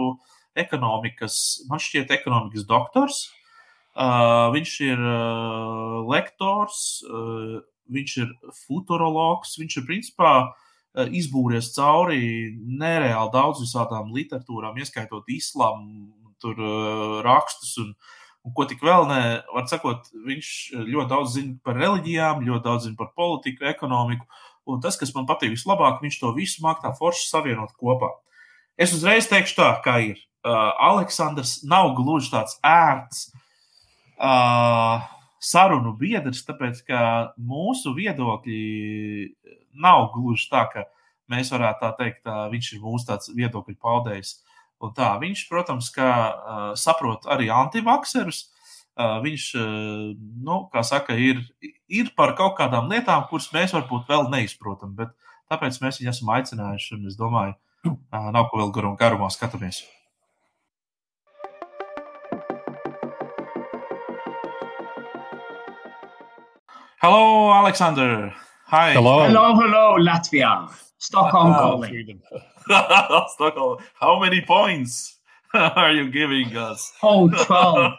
ekonomikas, 0.59 1.35
man 1.69 1.79
šķiet, 1.79 2.11
ekonomikas 2.17 2.65
doktors. 2.67 3.21
Uh, 3.91 4.49
viņš 4.51 4.73
ir 4.89 4.99
uh, 4.99 6.01
lektors, 6.09 6.81
uh, 7.07 7.61
viņš 7.91 8.17
ir 8.25 8.35
futurologs, 8.63 9.55
viņš 9.61 9.77
ir 9.77 9.87
principā 9.87 10.33
uh, 10.41 10.67
izbūries 10.93 11.71
cauri 11.75 12.51
nereāli 12.57 13.31
daudz 13.33 13.61
visādām 13.63 14.11
literatūrām, 14.15 14.79
ieskaitot 14.81 15.29
islāmu, 15.31 16.11
tur 16.41 16.57
uh, 16.57 17.19
rakstus 17.25 17.77
un, 17.81 17.93
un 18.45 18.55
ko 18.57 18.65
tik 18.67 18.81
vēl 18.83 19.07
ne. 19.09 19.21
Var 19.53 19.67
sakot, 19.71 20.09
viņš 20.27 20.49
ļoti 20.81 21.09
daudz 21.11 21.37
zina 21.37 21.55
par 21.63 21.77
reliģijām, 21.79 22.43
ļoti 22.47 22.65
daudz 22.65 22.89
zina 22.89 22.99
par 22.99 23.13
politiku, 23.17 23.67
ekonomiku. 23.71 24.27
Un 24.69 24.81
tas, 24.81 24.97
kas 24.99 25.13
man 25.15 25.27
patīk 25.29 25.53
vislabāk, 25.55 26.01
viņš 26.03 26.19
to 26.21 26.33
visu 26.35 26.65
mākslā 26.65 26.93
forši 26.97 27.29
savienot 27.29 27.73
kopā. 27.79 28.11
Es 28.81 28.93
uzreiz 28.95 29.29
teikšu 29.29 29.57
tā, 29.57 29.71
kā 29.85 29.97
ir. 30.11 30.21
Uh, 30.41 30.73
Aleksandrs 30.81 31.59
nav 31.69 31.91
gluži 31.97 32.31
tāds 32.33 32.55
ērts 32.65 33.27
uh, 34.17 35.03
sarunu 35.41 35.93
biedrs, 35.97 36.41
tāpēc 36.47 36.81
ka 36.87 37.01
mūsu 37.37 37.93
viedokļi 37.97 38.61
nav 39.73 40.09
gluži 40.15 40.49
tā, 40.51 40.65
ka 40.71 40.85
mēs 41.31 41.51
varētu 41.53 41.83
tā 41.83 41.91
teikt, 41.99 42.23
tā, 42.27 42.45
viņš 42.51 42.71
ir 42.75 42.81
mūsu 42.83 43.07
tāds 43.09 43.31
viedokļu 43.35 43.77
paudējs. 43.81 44.39
Un 44.81 44.95
tā, 44.97 45.11
viņš, 45.21 45.45
protams, 45.49 45.91
ka, 45.93 46.09
uh, 46.09 46.63
saprot 46.79 47.27
arī 47.29 47.51
antivakserus. 47.53 48.47
Uh, 48.97 49.19
viņš, 49.23 49.45
uh, 49.55 50.09
nu, 50.43 50.57
kā 50.73 50.83
saka, 50.83 51.15
ir, 51.15 51.39
ir 51.87 52.11
par 52.17 52.33
kaut 52.39 52.57
kādām 52.57 52.89
lietām, 52.91 53.23
kuras 53.29 53.51
mēs 53.53 53.75
varbūt 53.77 54.09
vēl 54.09 54.27
neizprotam, 54.33 54.95
bet 54.97 55.13
tāpēc 55.53 55.79
mēs 55.83 56.01
viņu 56.01 56.11
esam 56.11 56.33
aicinājuši. 56.35 56.97
Un 56.97 57.07
es 57.13 57.17
domāju, 57.19 57.55
uh, 57.87 58.29
nav 58.33 58.49
ko 58.51 58.63
vēl 58.63 58.75
garum, 58.75 58.99
garumā 58.99 59.31
skatāmies. 59.31 59.83
Hello, 67.01 67.49
Alexander. 67.49 68.33
Hi. 68.71 68.93
Hello. 68.93 69.27
Hello, 69.27 69.53
hello, 69.55 69.97
Latvia. 69.99 70.71
Stockholm 70.97 71.53
calling. 71.53 72.21
Stockholm. 73.35 73.79
How 73.99 74.17
many 74.17 74.39
points 74.41 75.19
are 75.53 75.91
you 75.91 76.09
giving 76.09 76.55
us? 76.55 76.89
Oh, 77.03 77.27
12. 77.29 77.93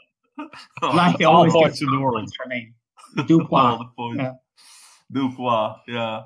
like 0.95 1.19
they 1.19 1.25
All 1.25 1.37
always 1.37 1.53
points 1.53 1.79
get 1.81 1.87
in 1.87 1.91
the 1.91 1.99
12 1.99 2.03
world. 2.03 2.15
points 2.15 2.37
for 2.37 2.49
me. 2.49 2.73
All 3.19 3.25
Dupois. 3.25 3.79
the 3.81 3.85
points. 3.97 4.23
Yeah. 4.23 4.33
Dupois, 5.13 5.77
yeah. 5.87 6.23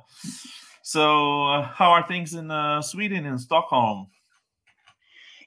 So, 0.82 1.46
uh, 1.48 1.62
how 1.62 1.90
are 1.90 2.06
things 2.06 2.32
in 2.34 2.48
uh, 2.48 2.80
Sweden, 2.82 3.26
in 3.26 3.38
Stockholm? 3.38 4.06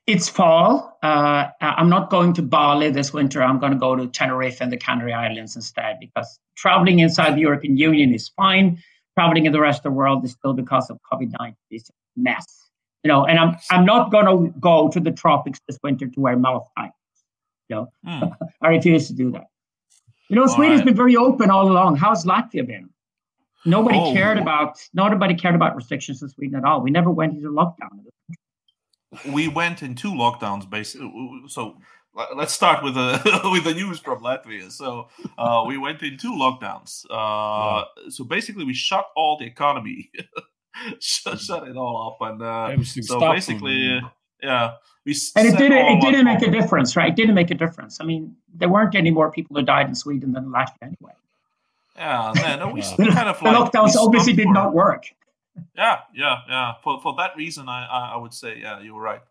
It's 0.10 0.28
fall. 0.28 0.98
Uh, 1.04 1.50
I'm 1.62 1.88
not 1.89 2.10
going 2.10 2.34
to 2.34 2.41
Bali 2.41 2.89
this 2.89 3.13
winter. 3.13 3.43
I'm 3.43 3.60
going 3.60 3.72
to 3.74 3.78
go 3.78 3.95
to 3.95 4.08
Tenerife 4.08 4.60
and 4.60 4.72
the 4.72 4.78
Canary 4.78 5.13
Islands 5.13 5.56
instead 5.56 5.98
because 6.00 6.39
traveling 6.58 6.98
inside 7.00 7.36
the 7.36 7.41
European 7.41 7.78
Union 7.78 8.13
is 8.13 8.30
fine. 8.30 8.80
Traveling 9.15 9.45
in 9.45 9.52
the 9.52 9.60
rest 9.60 9.80
of 9.80 9.84
the 9.84 9.91
world 9.91 10.26
is 10.26 10.32
still 10.32 10.54
because 10.54 10.89
of 10.89 10.98
COVID 11.12 11.32
19 11.39 11.56
is 11.69 11.89
a 11.89 11.93
mess. 12.19 12.45
You 13.04 13.10
know, 13.10 13.26
and 13.26 13.38
I'm 13.38 13.56
I'm 13.69 13.86
not 13.86 14.12
going 14.12 14.26
to 14.26 14.60
go 14.60 14.89
to 14.89 15.00
the 15.00 15.12
tropics 15.12 15.60
this 15.67 15.78
winter 15.84 16.08
to 16.08 16.19
wear 16.19 16.36
mouth 16.38 16.67
ties. 16.78 16.91
You 17.69 17.76
know, 17.76 17.88
Hmm. 18.04 18.24
I 18.63 18.69
refuse 18.69 19.08
to 19.10 19.13
do 19.13 19.30
that. 19.32 19.45
You 20.30 20.38
know, 20.38 20.43
All 20.43 20.48
Sweden's 20.56 20.80
right. 20.80 20.86
been 20.88 20.95
very 20.95 21.15
open 21.17 21.52
all 21.52 21.69
along. 21.72 21.98
How's 21.98 22.26
Latvia 22.26 22.65
been? 22.65 22.89
Nobody 23.65 24.00
Oh. 24.00 24.12
cared 24.13 24.39
about 24.39 24.80
nobody 24.93 25.36
cared 25.36 25.54
about 25.54 25.76
restrictions 25.76 26.24
in 26.24 26.30
Sweden 26.30 26.56
at 26.58 26.65
all. 26.65 26.81
We 26.81 26.90
never 26.90 27.12
went 27.12 27.33
into 27.36 27.50
lockdown. 27.50 28.06
We 29.31 29.47
went 29.47 29.81
in 29.81 29.95
two 29.95 30.12
lockdowns, 30.12 30.69
basically. 30.69 31.12
So, 31.47 31.77
let's 32.35 32.53
start 32.53 32.83
with 32.83 32.93
the 32.95 33.10
with 33.53 33.63
the 33.63 33.73
news 33.73 33.99
from 33.99 34.19
Latvia. 34.23 34.71
So, 34.71 35.10
uh, 35.37 35.63
we 35.67 35.77
went 35.77 36.01
in 36.03 36.17
two 36.17 36.33
lockdowns. 36.33 37.05
Uh, 37.10 37.85
So 38.10 38.23
basically, 38.23 38.65
we 38.65 38.73
shut 38.73 39.05
all 39.15 39.37
the 39.37 39.45
economy, 39.45 40.12
shut, 40.99 41.39
shut 41.39 41.67
it 41.67 41.75
all 41.75 41.95
up, 42.07 42.29
and 42.29 42.41
uh, 42.41 42.83
so 42.83 43.19
basically, 43.19 43.97
and- 43.97 44.05
uh, 44.05 44.10
yeah, 44.41 44.71
we 45.05 45.15
And 45.35 45.47
it 45.47 45.57
didn't 45.57 45.77
it 45.93 46.01
didn't 46.01 46.27
our- 46.27 46.33
make 46.35 46.41
a 46.47 46.51
difference, 46.51 46.95
right? 46.95 47.10
It 47.10 47.15
didn't 47.15 47.35
make 47.35 47.51
a 47.51 47.55
difference. 47.55 47.99
I 47.99 48.05
mean, 48.05 48.35
there 48.53 48.69
weren't 48.69 48.95
any 48.95 49.12
more 49.12 49.31
people 49.31 49.55
who 49.57 49.63
died 49.65 49.87
in 49.89 49.95
Sweden 49.95 50.33
than 50.33 50.45
Latvia 50.45 50.77
anyway. 50.83 51.13
Yeah, 51.95 52.31
man, 52.35 52.60
no, 52.60 52.67
we 52.71 52.81
Yeah. 52.83 52.95
we 52.99 53.05
kind 53.12 53.27
of 53.27 53.39
The 53.39 53.45
lockdowns 53.49 53.95
obviously 53.95 54.33
did 54.33 54.47
not 54.49 54.73
work. 54.73 55.03
Yeah, 55.75 55.99
yeah, 56.13 56.37
yeah. 56.47 56.73
For 56.83 56.99
for 57.01 57.15
that 57.17 57.35
reason, 57.37 57.69
I 57.69 57.85
I, 57.85 58.13
I 58.13 58.17
would 58.17 58.33
say 58.33 58.60
yeah, 58.60 58.79
you 58.81 58.95
were 58.95 59.01
right. 59.01 59.21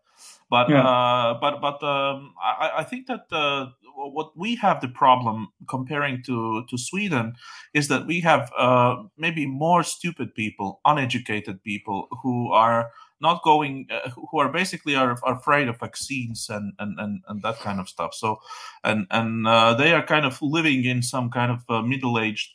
But 0.49 0.69
Yeah. 0.69 0.83
uh, 0.87 1.39
but 1.39 1.61
but 1.61 1.83
um, 1.83 2.33
I 2.41 2.81
I 2.81 2.83
think 2.83 3.07
that 3.07 3.25
uh, 3.31 3.67
what 3.95 4.31
we 4.35 4.55
have 4.55 4.79
the 4.81 4.87
problem 4.89 5.47
comparing 5.67 6.23
to 6.23 6.65
to 6.69 6.77
Sweden 6.77 7.35
is 7.73 7.87
that 7.87 8.05
we 8.07 8.21
have 8.21 8.51
uh, 8.57 8.95
maybe 9.17 9.45
more 9.45 9.83
stupid 9.83 10.33
people, 10.35 10.79
uneducated 10.85 11.63
people 11.63 12.07
who 12.23 12.51
are 12.51 12.89
not 13.21 13.43
going 13.43 13.87
uh, 13.91 14.09
who 14.09 14.39
are 14.39 14.51
basically 14.51 14.95
are, 14.95 15.17
are 15.23 15.35
afraid 15.37 15.67
of 15.67 15.79
vaccines 15.79 16.49
and, 16.49 16.73
and 16.79 16.99
and 16.99 17.21
and 17.27 17.41
that 17.41 17.59
kind 17.59 17.79
of 17.79 17.89
stuff 17.89 18.13
so 18.13 18.37
and 18.83 19.07
and 19.11 19.45
uh, 19.47 19.73
they 19.73 19.93
are 19.93 20.05
kind 20.05 20.25
of 20.25 20.41
living 20.41 20.85
in 20.85 21.01
some 21.01 21.29
kind 21.29 21.51
of 21.51 21.59
uh, 21.69 21.81
middle-aged 21.81 22.51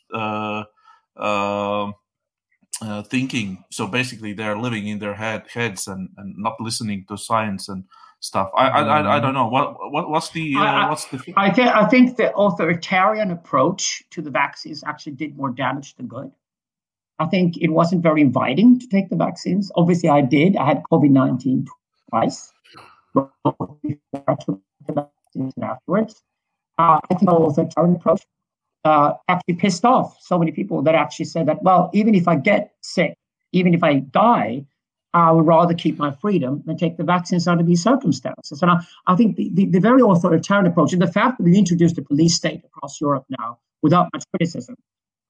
uh, 2.82 3.02
thinking. 3.02 3.64
So 3.70 3.86
basically, 3.86 4.32
they're 4.32 4.58
living 4.58 4.88
in 4.88 4.98
their 4.98 5.14
head 5.14 5.44
heads 5.52 5.86
and, 5.86 6.08
and 6.16 6.36
not 6.36 6.54
listening 6.60 7.04
to 7.08 7.16
science 7.16 7.68
and 7.68 7.84
stuff. 8.20 8.50
I 8.56 8.68
I, 8.68 8.82
I, 8.82 9.16
I 9.16 9.20
don't 9.20 9.34
know 9.34 9.48
what 9.48 9.76
what 9.92 10.10
what's 10.10 10.30
the 10.30 10.54
uh, 10.56 10.88
what's 10.88 11.06
the 11.06 11.18
I 11.36 11.50
think 11.50 11.68
I 11.68 11.86
think 11.86 12.16
the 12.16 12.34
authoritarian 12.34 13.30
approach 13.30 14.02
to 14.10 14.22
the 14.22 14.30
vaccines 14.30 14.82
actually 14.84 15.12
did 15.12 15.36
more 15.36 15.50
damage 15.50 15.94
than 15.96 16.06
good. 16.06 16.32
I 17.18 17.26
think 17.26 17.58
it 17.58 17.68
wasn't 17.68 18.02
very 18.02 18.22
inviting 18.22 18.80
to 18.80 18.88
take 18.88 19.08
the 19.08 19.16
vaccines. 19.16 19.70
Obviously, 19.76 20.08
I 20.08 20.20
did. 20.20 20.56
I 20.56 20.66
had 20.66 20.82
COVID 20.90 21.10
nineteen 21.10 21.66
twice. 22.10 22.52
Both 23.14 23.30
before 23.44 23.78
I 24.26 24.34
took 24.34 24.60
the 24.86 24.92
vaccines 24.92 25.52
and 25.56 25.64
afterwards. 25.64 26.22
Uh, 26.76 26.98
I 27.08 27.14
think 27.14 27.30
the 27.30 27.36
authoritarian 27.36 27.96
approach 27.96 28.22
uh, 28.84 29.14
actually 29.28 29.54
pissed 29.54 29.84
off 29.84 30.16
so 30.20 30.38
many 30.38 30.52
people 30.52 30.82
that 30.82 30.94
actually 30.94 31.24
said 31.26 31.46
that, 31.46 31.62
well, 31.62 31.90
even 31.94 32.14
if 32.14 32.28
I 32.28 32.36
get 32.36 32.72
sick, 32.82 33.16
even 33.52 33.74
if 33.74 33.82
I 33.82 34.00
die, 34.00 34.66
I 35.14 35.30
would 35.30 35.46
rather 35.46 35.74
keep 35.74 35.96
my 35.96 36.10
freedom 36.10 36.62
than 36.66 36.76
take 36.76 36.96
the 36.96 37.04
vaccines 37.04 37.46
under 37.46 37.62
these 37.62 37.82
circumstances. 37.82 38.60
And 38.62 38.70
I, 38.70 38.80
I 39.06 39.14
think 39.14 39.36
the, 39.36 39.48
the, 39.54 39.66
the 39.66 39.80
very 39.80 40.02
authoritarian 40.02 40.66
approach 40.66 40.92
and 40.92 41.00
the 41.00 41.10
fact 41.10 41.38
that 41.38 41.44
we 41.44 41.56
introduced 41.56 41.96
a 41.98 42.02
police 42.02 42.34
state 42.34 42.62
across 42.64 43.00
Europe 43.00 43.24
now 43.38 43.58
without 43.80 44.08
much 44.12 44.24
criticism 44.32 44.74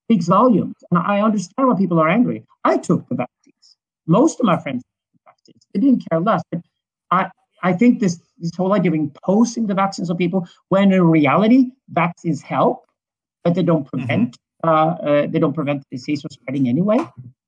speaks 0.05 0.27
volumes. 0.27 0.75
And 0.89 0.99
I 0.99 1.21
understand 1.21 1.67
why 1.67 1.75
people 1.75 1.99
are 1.99 2.09
angry. 2.09 2.43
I 2.63 2.77
took 2.77 3.07
the 3.09 3.15
vaccines. 3.15 3.77
Most 4.07 4.39
of 4.39 4.45
my 4.45 4.57
friends 4.57 4.83
took 4.83 5.21
the 5.23 5.29
vaccines. 5.31 5.67
They 5.73 5.79
didn't 5.79 6.03
care 6.09 6.19
less. 6.19 6.41
But 6.51 6.61
I, 7.11 7.29
I 7.61 7.73
think 7.73 7.99
this, 7.99 8.19
this 8.39 8.55
whole 8.55 8.73
idea 8.73 8.91
of 8.91 8.95
imposing 8.95 9.67
the 9.67 9.75
vaccines 9.75 10.09
on 10.09 10.17
people, 10.17 10.47
when 10.69 10.91
in 10.91 11.03
reality, 11.03 11.71
vaccines 11.89 12.41
help, 12.41 12.84
but 13.45 13.55
they 13.55 13.63
don't 13.63 13.85
prevent. 13.85 14.37
Mm-hmm. 14.65 14.67
Uh, 14.67 15.09
uh, 15.09 15.27
they 15.27 15.39
don't 15.39 15.53
prevent 15.53 15.83
the 15.83 15.97
disease 15.97 16.21
from 16.21 16.31
spreading 16.31 16.67
anyway. 16.67 16.97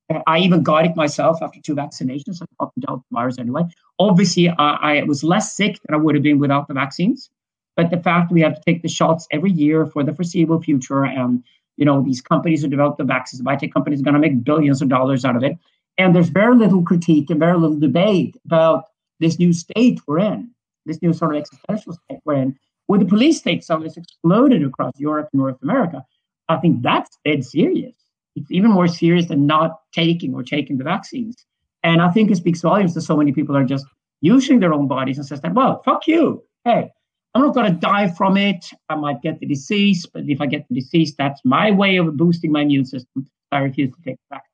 Uh, 0.08 0.20
I 0.26 0.38
even 0.38 0.62
got 0.62 0.86
it 0.86 0.96
myself 0.96 1.42
after 1.42 1.60
two 1.60 1.74
vaccinations. 1.74 2.40
I 2.40 2.46
got 2.58 2.72
the 2.76 2.82
Delta 2.86 3.02
virus 3.10 3.38
anyway. 3.38 3.62
Obviously, 3.98 4.48
I 4.48 5.02
was 5.02 5.22
less 5.24 5.54
sick 5.54 5.78
than 5.84 5.94
I 5.94 5.98
would 5.98 6.14
have 6.14 6.22
been 6.22 6.38
without 6.38 6.68
the 6.68 6.74
vaccines. 6.74 7.28
But 7.76 7.90
the 7.90 7.98
fact 7.98 8.32
we 8.32 8.40
have 8.40 8.54
to 8.54 8.62
take 8.66 8.82
the 8.82 8.88
shots 8.88 9.26
every 9.30 9.50
year 9.52 9.86
for 9.86 10.02
the 10.02 10.14
foreseeable 10.14 10.62
future, 10.62 11.04
and 11.04 11.42
you 11.76 11.84
know 11.84 12.02
these 12.02 12.20
companies 12.20 12.62
who 12.62 12.68
develop 12.68 12.96
the 12.96 13.04
vaccines, 13.04 13.42
the 13.42 13.48
biotech 13.48 13.72
companies, 13.72 14.00
are 14.00 14.04
going 14.04 14.14
to 14.14 14.20
make 14.20 14.42
billions 14.44 14.80
of 14.80 14.88
dollars 14.88 15.24
out 15.24 15.36
of 15.36 15.44
it. 15.44 15.56
And 15.96 16.14
there's 16.14 16.28
very 16.28 16.56
little 16.56 16.82
critique 16.82 17.30
and 17.30 17.40
very 17.40 17.56
little 17.56 17.78
debate 17.78 18.36
about 18.44 18.84
this 19.20 19.38
new 19.38 19.52
state 19.52 20.00
we're 20.06 20.20
in, 20.20 20.50
this 20.86 21.02
new 21.02 21.12
sort 21.12 21.34
of 21.34 21.40
existential 21.40 21.92
state 21.92 22.20
we're 22.24 22.34
in, 22.34 22.58
where 22.88 22.98
the 22.98 23.04
police 23.04 23.38
state 23.38 23.62
suddenly 23.62 23.92
exploded 23.94 24.64
across 24.64 24.92
Europe 24.98 25.28
and 25.32 25.40
North 25.40 25.62
America. 25.62 26.02
I 26.48 26.56
think 26.56 26.82
that's 26.82 27.16
dead 27.24 27.44
serious. 27.44 27.94
It's 28.34 28.50
even 28.50 28.70
more 28.70 28.88
serious 28.88 29.26
than 29.26 29.46
not 29.46 29.80
taking 29.92 30.34
or 30.34 30.42
taking 30.42 30.78
the 30.78 30.84
vaccines. 30.84 31.36
And 31.82 32.00
I 32.00 32.10
think 32.10 32.30
it 32.30 32.36
speaks 32.36 32.62
volumes 32.62 32.94
that 32.94 33.02
so 33.02 33.16
many 33.16 33.32
people 33.32 33.56
are 33.56 33.64
just 33.64 33.84
using 34.22 34.58
their 34.58 34.72
own 34.72 34.88
bodies 34.88 35.18
and 35.18 35.26
says 35.26 35.42
that, 35.42 35.54
well, 35.54 35.82
fuck 35.84 36.06
you. 36.06 36.42
Hey, 36.64 36.90
I'm 37.34 37.42
not 37.42 37.54
going 37.54 37.72
to 37.72 37.78
die 37.78 38.08
from 38.08 38.38
it. 38.38 38.70
I 38.88 38.94
might 38.94 39.20
get 39.20 39.38
the 39.38 39.46
disease, 39.46 40.06
but 40.06 40.24
if 40.26 40.40
I 40.40 40.46
get 40.46 40.66
the 40.68 40.74
disease, 40.74 41.14
that's 41.14 41.40
my 41.44 41.70
way 41.70 41.98
of 41.98 42.16
boosting 42.16 42.52
my 42.52 42.62
immune 42.62 42.86
system. 42.86 43.28
I 43.52 43.58
refuse 43.58 43.94
to 43.94 44.02
take 44.02 44.16
the 44.16 44.36
vaccine. 44.36 44.48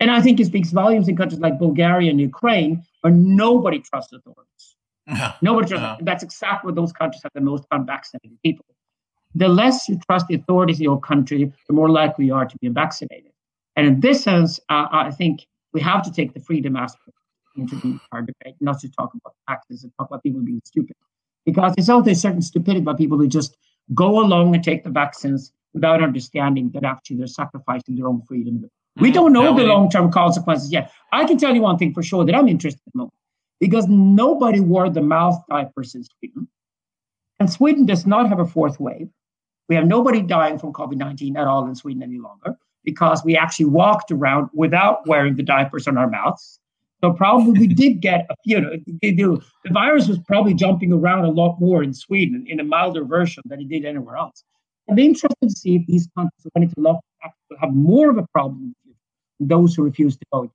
And 0.00 0.10
I 0.10 0.22
think 0.22 0.40
it 0.40 0.46
speaks 0.46 0.70
volumes 0.70 1.08
in 1.08 1.16
countries 1.16 1.40
like 1.40 1.58
Bulgaria 1.58 2.10
and 2.10 2.20
Ukraine, 2.20 2.82
where 3.02 3.12
nobody 3.12 3.80
trusts 3.80 4.14
authorities. 4.14 4.76
Yeah. 5.06 5.34
Nobody 5.42 5.68
trusts. 5.68 5.84
Yeah. 5.84 5.96
That's 6.02 6.22
exactly 6.22 6.68
what 6.68 6.76
those 6.76 6.92
countries 6.92 7.22
have 7.22 7.32
the 7.34 7.40
most 7.40 7.64
unvaccinated 7.70 8.38
people 8.42 8.64
the 9.34 9.48
less 9.48 9.88
you 9.88 9.98
trust 10.08 10.26
the 10.28 10.34
authorities 10.34 10.78
in 10.78 10.84
your 10.84 11.00
country, 11.00 11.52
the 11.68 11.72
more 11.72 11.88
likely 11.88 12.26
you 12.26 12.34
are 12.34 12.46
to 12.46 12.58
be 12.58 12.68
vaccinated. 12.68 13.30
And 13.76 13.86
in 13.86 14.00
this 14.00 14.22
sense, 14.22 14.58
uh, 14.68 14.86
I 14.90 15.10
think 15.10 15.46
we 15.72 15.80
have 15.80 16.02
to 16.02 16.12
take 16.12 16.34
the 16.34 16.40
freedom 16.40 16.76
aspect 16.76 17.16
into 17.56 17.76
the 17.76 17.98
our 18.12 18.22
debate, 18.22 18.56
not 18.60 18.80
to 18.80 18.88
talk 18.90 19.12
about 19.14 19.34
taxes 19.48 19.84
and 19.84 19.92
talk 19.98 20.08
about 20.08 20.22
people 20.22 20.40
being 20.40 20.60
stupid. 20.64 20.96
Because 21.46 21.74
there's 21.74 21.88
also 21.88 22.10
a 22.10 22.14
certain 22.14 22.42
stupidity 22.42 22.80
about 22.80 22.98
people 22.98 23.16
who 23.18 23.26
just 23.26 23.56
go 23.94 24.20
along 24.20 24.54
and 24.54 24.62
take 24.62 24.84
the 24.84 24.90
vaccines 24.90 25.52
without 25.72 26.02
understanding 26.02 26.70
that 26.74 26.84
actually 26.84 27.16
they're 27.16 27.26
sacrificing 27.26 27.96
their 27.96 28.08
own 28.08 28.22
freedom. 28.22 28.68
We 28.96 29.10
mm, 29.10 29.14
don't 29.14 29.32
know 29.32 29.56
the 29.56 29.64
long 29.64 29.90
term 29.90 30.10
consequences 30.10 30.72
yet. 30.72 30.92
I 31.12 31.24
can 31.24 31.38
tell 31.38 31.54
you 31.54 31.62
one 31.62 31.78
thing 31.78 31.94
for 31.94 32.02
sure 32.02 32.24
that 32.24 32.34
I'm 32.34 32.48
interested 32.48 32.82
in 32.94 33.08
because 33.60 33.86
nobody 33.88 34.58
wore 34.58 34.90
the 34.90 35.02
mouth 35.02 35.38
diapers 35.48 35.94
in 35.94 36.04
Sweden. 36.04 36.48
And 37.38 37.50
Sweden 37.50 37.86
does 37.86 38.06
not 38.06 38.28
have 38.28 38.40
a 38.40 38.46
fourth 38.46 38.80
wave. 38.80 39.08
We 39.68 39.76
have 39.76 39.86
nobody 39.86 40.22
dying 40.22 40.58
from 40.58 40.72
COVID 40.72 40.96
19 40.96 41.36
at 41.36 41.46
all 41.46 41.66
in 41.66 41.74
Sweden 41.74 42.02
any 42.02 42.18
longer 42.18 42.56
because 42.82 43.22
we 43.24 43.36
actually 43.36 43.66
walked 43.66 44.10
around 44.10 44.48
without 44.52 45.06
wearing 45.06 45.36
the 45.36 45.42
diapers 45.42 45.86
on 45.86 45.96
our 45.96 46.08
mouths. 46.08 46.58
So 47.02 47.12
probably 47.12 47.52
we 47.52 47.66
did 47.82 48.00
get 48.00 48.26
a 48.30 48.34
you 48.44 48.60
know 48.60 48.76
the 49.00 49.42
virus 49.70 50.08
was 50.08 50.18
probably 50.18 50.54
jumping 50.54 50.92
around 50.92 51.24
a 51.24 51.30
lot 51.30 51.60
more 51.60 51.82
in 51.82 51.94
Sweden 51.94 52.44
in 52.48 52.60
a 52.60 52.64
milder 52.64 53.04
version 53.04 53.42
than 53.46 53.60
it 53.60 53.68
did 53.68 53.84
anywhere 53.84 54.16
else. 54.16 54.42
I'd 54.88 54.96
be 54.96 55.06
interested 55.06 55.36
to 55.42 55.50
see 55.50 55.76
if 55.76 55.86
these 55.86 56.08
countries 56.16 56.42
who 56.42 56.50
went 56.54 56.64
into 56.64 56.80
lockdown 56.80 57.30
will 57.48 57.58
have 57.60 57.72
more 57.72 58.10
of 58.10 58.18
a 58.18 58.26
problem 58.32 58.74
than 58.84 59.48
those 59.48 59.74
who 59.74 59.84
refuse 59.84 60.16
to 60.16 60.24
go 60.32 60.50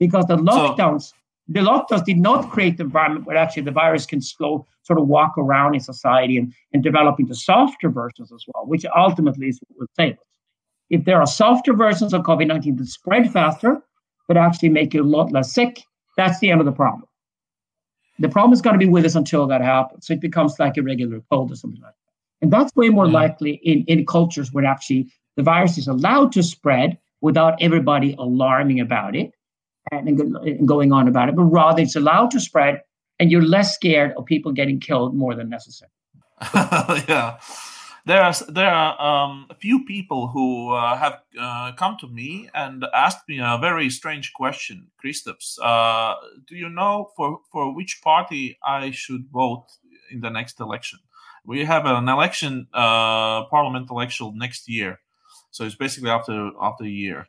because 0.00 0.24
the 0.26 0.36
lockdowns 0.36 1.02
so, 1.02 1.14
the 1.48 1.60
lockdowns 1.60 2.04
did 2.04 2.18
not 2.18 2.50
create 2.50 2.76
the 2.76 2.84
environment 2.84 3.26
where 3.26 3.36
actually 3.36 3.62
the 3.62 3.72
virus 3.72 4.06
can 4.06 4.20
slow 4.20 4.66
sort 4.82 4.98
of 4.98 5.08
walk 5.08 5.36
around 5.36 5.74
in 5.74 5.80
society 5.80 6.36
and, 6.36 6.52
and 6.72 6.82
develop 6.82 7.18
into 7.18 7.34
softer 7.34 7.88
versions 7.88 8.32
as 8.32 8.44
well, 8.48 8.66
which 8.66 8.84
ultimately 8.96 9.48
is 9.48 9.60
what 9.66 9.80
will 9.80 9.86
save 9.96 10.14
us. 10.14 10.26
If 10.90 11.04
there 11.04 11.20
are 11.20 11.26
softer 11.26 11.72
versions 11.72 12.14
of 12.14 12.22
COVID 12.22 12.46
19 12.46 12.76
that 12.76 12.86
spread 12.86 13.32
faster, 13.32 13.82
but 14.28 14.36
actually 14.36 14.68
make 14.68 14.94
you 14.94 15.02
a 15.02 15.04
lot 15.04 15.32
less 15.32 15.52
sick, 15.52 15.82
that's 16.16 16.38
the 16.38 16.50
end 16.50 16.60
of 16.60 16.66
the 16.66 16.72
problem. 16.72 17.08
The 18.18 18.28
problem 18.28 18.52
is 18.52 18.62
going 18.62 18.78
to 18.78 18.84
be 18.84 18.90
with 18.90 19.04
us 19.04 19.14
until 19.14 19.46
that 19.48 19.62
happens. 19.62 20.06
So 20.06 20.12
it 20.12 20.20
becomes 20.20 20.58
like 20.58 20.76
a 20.76 20.82
regular 20.82 21.22
cold 21.30 21.50
or 21.50 21.56
something 21.56 21.80
like 21.80 21.92
that. 21.92 21.96
And 22.42 22.52
that's 22.52 22.74
way 22.76 22.88
more 22.88 23.08
likely 23.08 23.60
in, 23.64 23.84
in 23.86 24.04
cultures 24.04 24.52
where 24.52 24.64
actually 24.64 25.10
the 25.36 25.42
virus 25.42 25.78
is 25.78 25.88
allowed 25.88 26.32
to 26.32 26.42
spread 26.42 26.98
without 27.20 27.60
everybody 27.60 28.14
alarming 28.18 28.80
about 28.80 29.16
it 29.16 29.32
and, 29.90 30.66
going 30.66 30.92
on 30.92 31.08
about 31.08 31.28
it, 31.28 31.36
but 31.36 31.44
rather 31.44 31.82
it's 31.82 31.96
allowed 31.96 32.30
to 32.30 32.40
spread 32.40 32.80
and 33.18 33.30
you're 33.30 33.42
less 33.42 33.74
scared 33.74 34.12
of 34.16 34.24
people 34.24 34.52
getting 34.52 34.80
killed 34.80 35.14
more 35.14 35.34
than 35.34 35.48
necessary. 35.48 35.90
yeah. 37.08 37.38
There 38.04 38.20
are 38.20 38.34
there 38.48 38.68
are 38.68 39.00
um, 39.00 39.46
a 39.48 39.54
few 39.54 39.84
people 39.84 40.26
who 40.26 40.72
uh, 40.72 40.96
have 40.96 41.20
uh, 41.40 41.70
come 41.72 41.96
to 42.00 42.08
me 42.08 42.48
and 42.52 42.84
asked 42.92 43.28
me 43.28 43.38
a 43.38 43.58
very 43.60 43.88
strange 43.90 44.32
question, 44.32 44.88
Kristaps. 45.00 45.56
Uh, 45.62 46.16
do 46.48 46.56
you 46.56 46.68
know 46.68 47.12
for 47.16 47.38
for 47.52 47.72
which 47.72 48.00
party 48.02 48.58
I 48.66 48.90
should 48.90 49.28
vote 49.32 49.66
in 50.10 50.20
the 50.20 50.30
next 50.30 50.58
election? 50.58 50.98
We 51.44 51.64
have 51.64 51.86
an 51.86 52.08
election, 52.08 52.66
uh, 52.74 53.44
parliament 53.44 53.88
election 53.88 54.32
next 54.36 54.68
year, 54.68 54.98
so 55.52 55.64
it's 55.64 55.76
basically 55.76 56.10
after 56.10 56.50
after 56.60 56.82
a 56.82 56.88
year, 56.88 57.28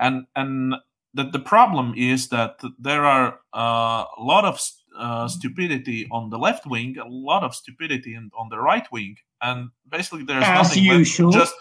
and 0.00 0.26
and 0.34 0.74
the, 1.14 1.24
the 1.24 1.38
problem 1.38 1.94
is 1.96 2.28
that 2.28 2.60
there 2.78 3.04
are 3.04 3.40
uh, 3.54 4.04
a 4.16 4.22
lot 4.22 4.44
of 4.44 4.60
uh, 4.98 5.28
stupidity 5.28 6.06
on 6.10 6.30
the 6.30 6.38
left 6.38 6.66
wing, 6.66 6.96
a 6.98 7.08
lot 7.08 7.44
of 7.44 7.54
stupidity 7.54 8.14
in, 8.14 8.30
on 8.36 8.48
the 8.50 8.58
right 8.58 8.86
wing, 8.92 9.16
and 9.42 9.70
basically 9.88 10.24
there's 10.24 10.44
As 10.44 10.68
nothing 10.68 10.84
usual. 10.84 11.30
just 11.32 11.54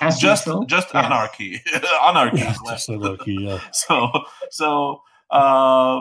As 0.00 0.18
just 0.18 0.46
usual. 0.46 0.64
just 0.64 0.88
yes. 0.92 1.04
anarchy, 1.04 1.62
anarchy 2.06 2.38
yeah, 2.38 2.54
left. 2.64 2.88
Anarchy, 2.88 3.34
yeah. 3.40 3.60
so 3.72 4.08
so 4.50 5.02
uh, 5.30 6.00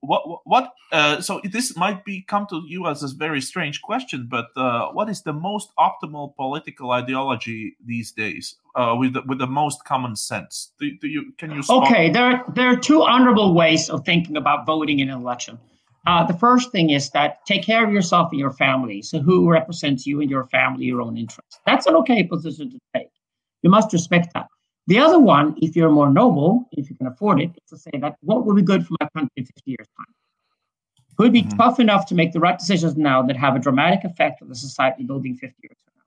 what 0.00 0.40
what 0.44 0.72
uh, 0.92 1.20
so 1.20 1.40
this 1.44 1.76
might 1.76 2.04
be 2.04 2.22
come 2.22 2.46
to 2.48 2.62
you 2.66 2.86
as 2.86 3.02
a 3.02 3.08
very 3.14 3.40
strange 3.40 3.82
question 3.82 4.26
but 4.28 4.46
uh, 4.56 4.88
what 4.92 5.08
is 5.08 5.22
the 5.22 5.32
most 5.32 5.70
optimal 5.78 6.34
political 6.36 6.90
ideology 6.92 7.76
these 7.84 8.12
days 8.12 8.56
uh, 8.74 8.94
with 8.98 9.14
the, 9.14 9.22
with 9.26 9.38
the 9.38 9.46
most 9.46 9.84
common 9.84 10.16
sense? 10.16 10.72
Do, 10.78 10.90
do 10.98 11.08
you 11.08 11.32
can 11.38 11.50
you 11.50 11.62
okay 11.68 12.10
there 12.10 12.24
are, 12.24 12.44
there 12.54 12.68
are 12.68 12.76
two 12.76 13.02
honorable 13.02 13.54
ways 13.54 13.90
of 13.90 14.04
thinking 14.04 14.36
about 14.36 14.66
voting 14.66 15.00
in 15.00 15.10
an 15.10 15.18
election. 15.18 15.58
Uh, 16.06 16.24
the 16.24 16.34
first 16.34 16.70
thing 16.70 16.90
is 16.90 17.10
that 17.10 17.44
take 17.46 17.64
care 17.64 17.84
of 17.84 17.92
yourself 17.92 18.30
and 18.30 18.38
your 18.38 18.52
family. 18.52 19.02
So 19.02 19.18
who 19.18 19.50
represents 19.50 20.06
you 20.06 20.20
and 20.20 20.30
your 20.30 20.46
family 20.46 20.84
your 20.84 21.02
own 21.02 21.16
interests? 21.16 21.58
That's 21.66 21.86
an 21.86 21.96
okay 21.96 22.22
position 22.22 22.70
to 22.70 22.78
take. 22.94 23.08
You 23.62 23.70
must 23.70 23.92
respect 23.92 24.32
that 24.34 24.46
the 24.86 24.98
other 24.98 25.18
one, 25.18 25.56
if 25.60 25.74
you're 25.74 25.90
more 25.90 26.10
noble, 26.10 26.68
if 26.72 26.88
you 26.88 26.96
can 26.96 27.08
afford 27.08 27.40
it, 27.40 27.50
is 27.50 27.70
to 27.70 27.76
say 27.76 27.98
that 27.98 28.16
what 28.20 28.46
will 28.46 28.54
be 28.54 28.62
good 28.62 28.86
for 28.86 28.94
my 29.00 29.08
country 29.14 29.32
in 29.36 29.44
50 29.44 29.62
years' 29.66 29.88
time? 29.96 30.14
Could 31.16 31.32
be 31.32 31.42
mm-hmm. 31.42 31.56
tough 31.56 31.80
enough 31.80 32.06
to 32.06 32.14
make 32.14 32.32
the 32.32 32.40
right 32.40 32.58
decisions 32.58 32.96
now 32.96 33.22
that 33.22 33.36
have 33.36 33.56
a 33.56 33.58
dramatic 33.58 34.04
effect 34.04 34.42
on 34.42 34.48
the 34.48 34.54
society 34.54 35.02
building 35.02 35.34
50 35.34 35.54
years 35.62 35.76
from 35.84 35.94
now, 35.96 36.04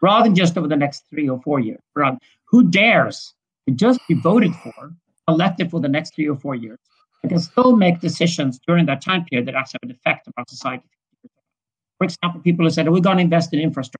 rather 0.00 0.24
than 0.24 0.34
just 0.36 0.56
over 0.56 0.68
the 0.68 0.76
next 0.76 1.04
three 1.10 1.28
or 1.28 1.40
four 1.40 1.58
years. 1.58 1.80
Rather, 1.96 2.18
who 2.44 2.70
dares 2.70 3.34
to 3.66 3.74
just 3.74 4.00
be 4.06 4.14
voted 4.14 4.54
for, 4.56 4.92
elected 5.26 5.70
for 5.70 5.80
the 5.80 5.88
next 5.88 6.14
three 6.14 6.28
or 6.28 6.36
four 6.36 6.54
years, 6.54 6.78
and 7.22 7.30
can 7.30 7.40
still 7.40 7.74
make 7.74 8.00
decisions 8.00 8.60
during 8.66 8.86
that 8.86 9.02
time 9.02 9.24
period 9.24 9.46
that 9.48 9.54
actually 9.54 9.78
have 9.82 9.90
an 9.90 9.96
effect 9.96 10.28
on 10.28 10.34
our 10.36 10.44
society? 10.48 10.88
For 11.98 12.04
example, 12.04 12.40
people 12.42 12.64
who 12.64 12.70
said, 12.70 12.86
oh, 12.86 12.92
we're 12.92 13.00
going 13.00 13.16
to 13.16 13.22
invest 13.22 13.52
in 13.52 13.60
infrastructure. 13.60 13.98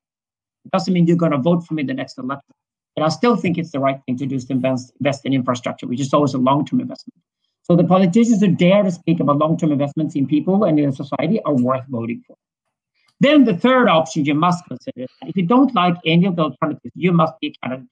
It 0.64 0.72
doesn't 0.72 0.92
mean 0.92 1.06
you're 1.06 1.16
going 1.16 1.32
to 1.32 1.38
vote 1.38 1.66
for 1.66 1.74
me 1.74 1.82
the 1.82 1.94
next 1.94 2.18
election. 2.18 2.54
And 2.96 3.04
I 3.04 3.08
still 3.08 3.36
think 3.36 3.56
it's 3.56 3.70
the 3.70 3.80
right 3.80 4.00
thing 4.04 4.16
to 4.18 4.26
do 4.26 4.34
is 4.34 4.46
to 4.46 4.52
invest, 4.52 4.92
invest 5.00 5.24
in 5.24 5.32
infrastructure, 5.32 5.86
which 5.86 6.00
is 6.00 6.12
always 6.12 6.34
a 6.34 6.38
long-term 6.38 6.80
investment. 6.80 7.20
So 7.62 7.76
the 7.76 7.84
politicians 7.84 8.40
who 8.40 8.48
dare 8.48 8.82
to 8.82 8.90
speak 8.90 9.20
about 9.20 9.38
long-term 9.38 9.70
investments 9.70 10.16
in 10.16 10.26
people 10.26 10.64
and 10.64 10.78
in 10.78 10.92
society 10.92 11.40
are 11.42 11.54
worth 11.54 11.84
voting 11.88 12.22
for. 12.26 12.36
Then 13.20 13.44
the 13.44 13.56
third 13.56 13.88
option 13.88 14.24
you 14.24 14.34
must 14.34 14.64
consider 14.66 15.06
if 15.26 15.36
you 15.36 15.46
don't 15.46 15.74
like 15.74 15.94
any 16.04 16.26
of 16.26 16.36
the 16.36 16.42
alternatives, 16.42 16.92
you 16.94 17.12
must 17.12 17.34
be 17.40 17.48
a 17.48 17.52
candidate. 17.66 17.88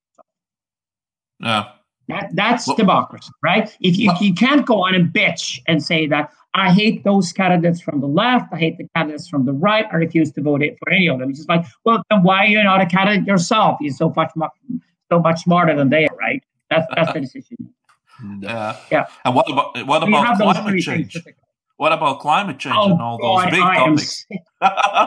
Yeah. 1.40 1.68
That, 2.08 2.30
that's 2.32 2.66
well, 2.66 2.76
democracy, 2.76 3.30
right? 3.42 3.74
If 3.80 3.98
you, 3.98 4.08
well, 4.08 4.22
you 4.22 4.32
can't 4.32 4.64
go 4.64 4.82
on 4.82 4.94
and 4.94 5.12
bitch 5.12 5.60
and 5.68 5.82
say 5.82 6.06
that 6.06 6.32
I 6.54 6.72
hate 6.72 7.04
those 7.04 7.32
candidates 7.32 7.80
from 7.80 8.00
the 8.00 8.06
left, 8.06 8.52
I 8.52 8.58
hate 8.58 8.78
the 8.78 8.88
candidates 8.96 9.28
from 9.28 9.44
the 9.44 9.52
right, 9.52 9.86
I 9.92 9.96
refuse 9.96 10.32
to 10.32 10.42
vote 10.42 10.62
it 10.62 10.76
for 10.78 10.90
any 10.90 11.08
of 11.08 11.18
them. 11.18 11.30
It's 11.30 11.38
just 11.40 11.48
like, 11.48 11.64
well, 11.84 12.02
then 12.10 12.22
why 12.22 12.44
are 12.44 12.46
you 12.46 12.62
not 12.62 12.80
a 12.80 12.86
candidate 12.86 13.26
yourself? 13.26 13.78
You're 13.80 13.94
so 13.94 14.12
much 14.16 14.32
so 15.10 15.18
much 15.20 15.42
smarter 15.42 15.74
than 15.76 15.90
they 15.90 16.06
are, 16.06 16.16
right? 16.16 16.42
That's 16.70 16.86
that's 16.94 17.12
the 17.12 17.20
decision. 17.20 17.56
Yeah. 18.40 18.76
Yeah. 18.90 19.06
And 19.24 19.36
what 19.36 19.48
about 19.48 19.86
what 19.86 20.02
about 20.02 20.38
climate 20.38 20.82
change? 20.82 21.16
What 21.76 21.92
about 21.92 22.18
climate 22.18 22.58
change 22.58 22.74
oh, 22.76 22.90
and 22.90 23.00
all 23.00 23.16
God, 23.16 23.44
those 23.44 23.52
big 23.52 23.62
I 23.62 23.76
topics? 23.76 24.26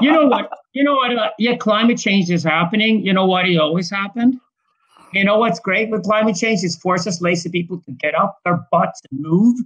you 0.01 0.13
know 0.13 0.27
what? 0.27 0.49
You 0.71 0.85
know 0.85 0.95
what? 0.95 1.17
Uh, 1.17 1.29
yeah, 1.37 1.57
climate 1.57 1.97
change 1.97 2.29
is 2.29 2.45
happening. 2.45 3.05
You 3.05 3.11
know 3.11 3.25
what? 3.25 3.49
It 3.49 3.57
always 3.57 3.89
happened. 3.89 4.39
You 5.11 5.25
know 5.25 5.37
what's 5.37 5.59
great 5.59 5.89
with 5.89 6.03
climate 6.03 6.37
change 6.37 6.63
is 6.63 6.77
forces 6.77 7.21
lazy 7.21 7.49
people 7.49 7.81
to 7.81 7.91
get 7.91 8.15
up 8.15 8.39
their 8.45 8.65
butts 8.71 9.01
and 9.11 9.19
move. 9.19 9.59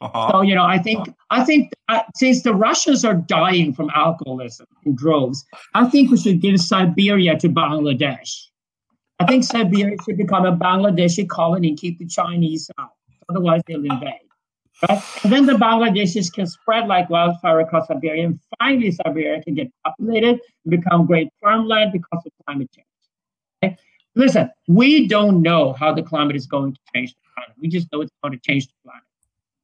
Uh-huh. 0.00 0.30
So 0.30 0.42
you 0.42 0.54
know, 0.54 0.64
I 0.64 0.78
think 0.78 1.08
I 1.30 1.44
think 1.44 1.72
uh, 1.88 2.02
since 2.14 2.42
the 2.42 2.54
Russians 2.54 3.04
are 3.04 3.14
dying 3.14 3.72
from 3.72 3.90
alcoholism 3.94 4.66
in 4.84 4.94
droves, 4.94 5.44
I 5.74 5.88
think 5.88 6.10
we 6.10 6.18
should 6.18 6.40
give 6.40 6.60
Siberia 6.60 7.38
to 7.38 7.48
Bangladesh. 7.48 8.46
I 9.18 9.26
think 9.26 9.42
Siberia 9.42 9.96
should 10.04 10.16
become 10.16 10.46
a 10.46 10.56
Bangladeshi 10.56 11.28
colony 11.28 11.70
and 11.70 11.78
keep 11.78 11.98
the 11.98 12.06
Chinese 12.06 12.70
out. 12.78 12.90
Otherwise, 13.28 13.62
they'll 13.66 13.84
invade. 13.84 14.20
Right? 14.88 15.02
And 15.24 15.32
then 15.32 15.46
the 15.46 15.54
Bangladeshis 15.54 16.32
can 16.32 16.46
spread 16.46 16.86
like 16.86 17.10
wildfire 17.10 17.60
across 17.60 17.88
Siberia, 17.88 18.26
and 18.26 18.40
finally 18.60 18.92
Siberia 18.92 19.42
can 19.42 19.54
get 19.54 19.72
populated 19.84 20.40
and 20.64 20.70
become 20.70 21.06
great 21.06 21.28
farmland 21.42 21.92
because 21.92 22.22
of 22.24 22.32
climate 22.46 22.70
change. 22.72 22.86
Okay? 23.64 23.76
Listen, 24.14 24.50
we 24.68 25.08
don't 25.08 25.42
know 25.42 25.72
how 25.72 25.92
the 25.92 26.02
climate 26.02 26.36
is 26.36 26.46
going 26.46 26.74
to 26.74 26.80
change 26.94 27.10
the 27.10 27.20
planet. 27.34 27.56
We 27.60 27.68
just 27.68 27.90
know 27.92 28.02
it's 28.02 28.12
going 28.22 28.32
to 28.32 28.38
change 28.38 28.68
the 28.68 28.74
planet. 28.84 29.02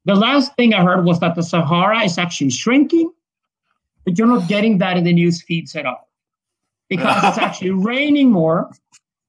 The 0.05 0.15
last 0.15 0.55
thing 0.57 0.75
I 0.75 0.83
heard 0.83 1.05
was 1.05 1.21
that 1.21 1.35
the 1.35 1.43
Sahara 1.43 2.03
is 2.05 2.19
actually 2.19 2.51
shrinking, 2.51 3.11
but 4.05 4.19
you're 4.19 4.27
not 4.27 4.49
getting 4.49 4.79
that 4.79 4.97
in 4.97 5.05
the 5.05 5.13
news 5.13 5.43
feeds 5.43 5.75
at 5.75 5.87
all 5.87 6.09
because 6.89 7.25
it's 7.25 7.39
actually 7.47 7.71
raining 7.71 8.31
more 8.31 8.71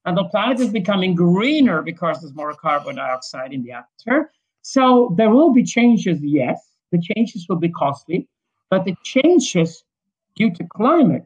and 0.05 0.15
the 0.15 0.25
planet 0.25 0.59
is 0.59 0.69
becoming 0.69 1.15
greener 1.15 1.81
because 1.81 2.21
there's 2.21 2.35
more 2.35 2.53
carbon 2.53 2.97
dioxide 2.97 3.53
in 3.53 3.63
the 3.63 3.71
atmosphere. 3.71 4.31
So 4.61 5.13
there 5.17 5.29
will 5.29 5.51
be 5.51 5.63
changes, 5.63 6.19
yes. 6.21 6.61
The 6.91 6.99
changes 6.99 7.47
will 7.49 7.57
be 7.57 7.69
costly, 7.69 8.27
but 8.69 8.85
the 8.85 8.95
changes 9.03 9.83
due 10.35 10.51
to 10.51 10.63
climate, 10.75 11.25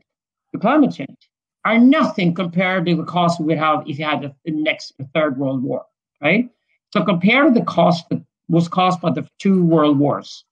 the 0.54 0.60
climate 0.60 0.94
change, 0.94 1.30
are 1.66 1.78
nothing 1.78 2.34
compared 2.34 2.86
to 2.86 2.96
the 2.96 3.04
cost 3.04 3.40
we 3.40 3.48
would 3.48 3.58
have 3.58 3.84
if 3.86 4.00
you 4.00 4.06
had 4.06 4.22
the 4.22 4.52
next 4.52 4.94
the 4.98 5.04
third 5.14 5.38
world 5.38 5.62
war, 5.62 5.86
right? 6.22 6.50
So 6.94 7.04
compare 7.04 7.52
the 7.52 7.64
cost 7.64 8.08
that 8.10 8.22
was 8.50 8.68
caused 8.68 9.00
by 9.00 9.12
the 9.12 9.28
two 9.40 9.64
world 9.64 9.98
wars. 9.98 10.44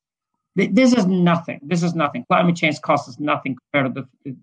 This 0.55 0.93
is 0.93 1.05
nothing. 1.05 1.59
This 1.61 1.83
is 1.83 1.93
nothing. 1.93 2.25
Climate 2.27 2.55
change 2.55 2.81
costs 2.81 3.07
us 3.07 3.19
nothing 3.19 3.57
compared 3.71 3.93
to 3.93 4.07
the, 4.23 4.35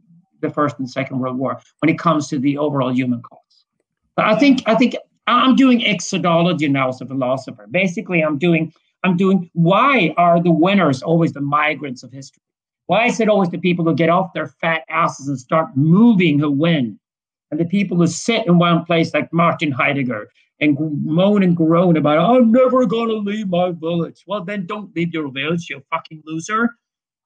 the 0.43 0.51
first 0.51 0.79
and 0.79 0.89
second 0.89 1.19
world 1.19 1.39
war 1.39 1.61
when 1.81 1.89
it 1.89 1.99
comes 1.99 2.29
to 2.29 2.39
the 2.39 2.57
overall 2.59 2.93
human 2.95 3.21
cost. 3.23 3.65
But 4.17 4.27
I 4.27 4.39
think 4.39 4.63
I 4.67 4.77
think 4.77 4.95
I'm 5.27 5.57
doing 5.57 5.81
exodology 5.81 6.71
now 6.71 6.91
as 6.91 7.01
a 7.01 7.07
philosopher. 7.07 7.67
Basically, 7.69 8.21
I'm 8.21 8.39
doing 8.39 8.73
I'm 9.03 9.17
doing 9.17 9.51
why 9.55 10.15
are 10.17 10.41
the 10.41 10.53
winners 10.53 11.03
always 11.03 11.33
the 11.33 11.41
migrants 11.41 12.05
of 12.05 12.13
history? 12.13 12.43
Why 12.87 13.07
is 13.07 13.19
it 13.19 13.29
always 13.29 13.51
the 13.51 13.59
people 13.59 13.85
who 13.85 13.95
get 13.95 14.09
off 14.09 14.35
their 14.35 14.47
fat 14.47 14.85
asses 14.89 15.27
and 15.27 15.39
start 15.39 15.77
moving 15.77 16.39
who 16.39 16.51
win? 16.51 16.99
And 17.51 17.59
the 17.59 17.65
people 17.65 17.97
who 17.97 18.07
sit 18.07 18.47
in 18.47 18.59
one 18.59 18.85
place 18.85 19.13
like 19.15 19.33
Martin 19.33 19.73
Heidegger 19.73 20.29
and 20.65 21.05
moan 21.05 21.43
and 21.43 21.57
groan 21.57 21.97
about, 21.97 22.19
I'm 22.19 22.51
never 22.51 22.87
going 22.87 23.09
to 23.09 23.17
leave 23.17 23.49
my 23.49 23.71
village. 23.71 24.25
Well, 24.27 24.45
then 24.45 24.67
don't 24.67 24.95
leave 24.97 25.13
your 25.13 25.31
village, 25.31 25.69
you 25.71 25.83
fucking 25.91 26.23
loser. 26.25 26.71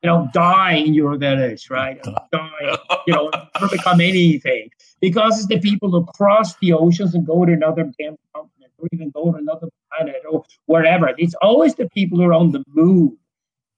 You 0.03 0.11
know, 0.11 0.29
die 0.33 0.75
in 0.75 0.95
your 0.95 1.17
village, 1.17 1.71
right? 1.71 2.01
Die, 2.03 2.77
you 3.07 3.15
know, 3.15 3.31
never 3.55 3.69
become 3.69 4.01
anything. 4.01 4.71
Because 5.01 5.39
it's 5.39 5.49
the 5.49 5.59
people 5.59 5.91
who 5.91 6.05
cross 6.05 6.57
the 6.59 6.73
oceans 6.73 7.15
and 7.15 7.27
go 7.27 7.45
to 7.45 7.53
another 7.53 7.91
damn 7.99 8.17
continent 8.35 8.73
or 8.79 8.87
even 8.93 9.11
go 9.11 9.33
to 9.33 9.39
another 9.39 9.69
planet 9.91 10.23
or 10.31 10.45
wherever. 10.67 11.13
It's 11.19 11.35
always 11.43 11.75
the 11.75 11.89
people 11.89 12.19
who 12.19 12.25
are 12.25 12.33
on 12.33 12.53
the 12.53 12.63
move. 12.69 13.13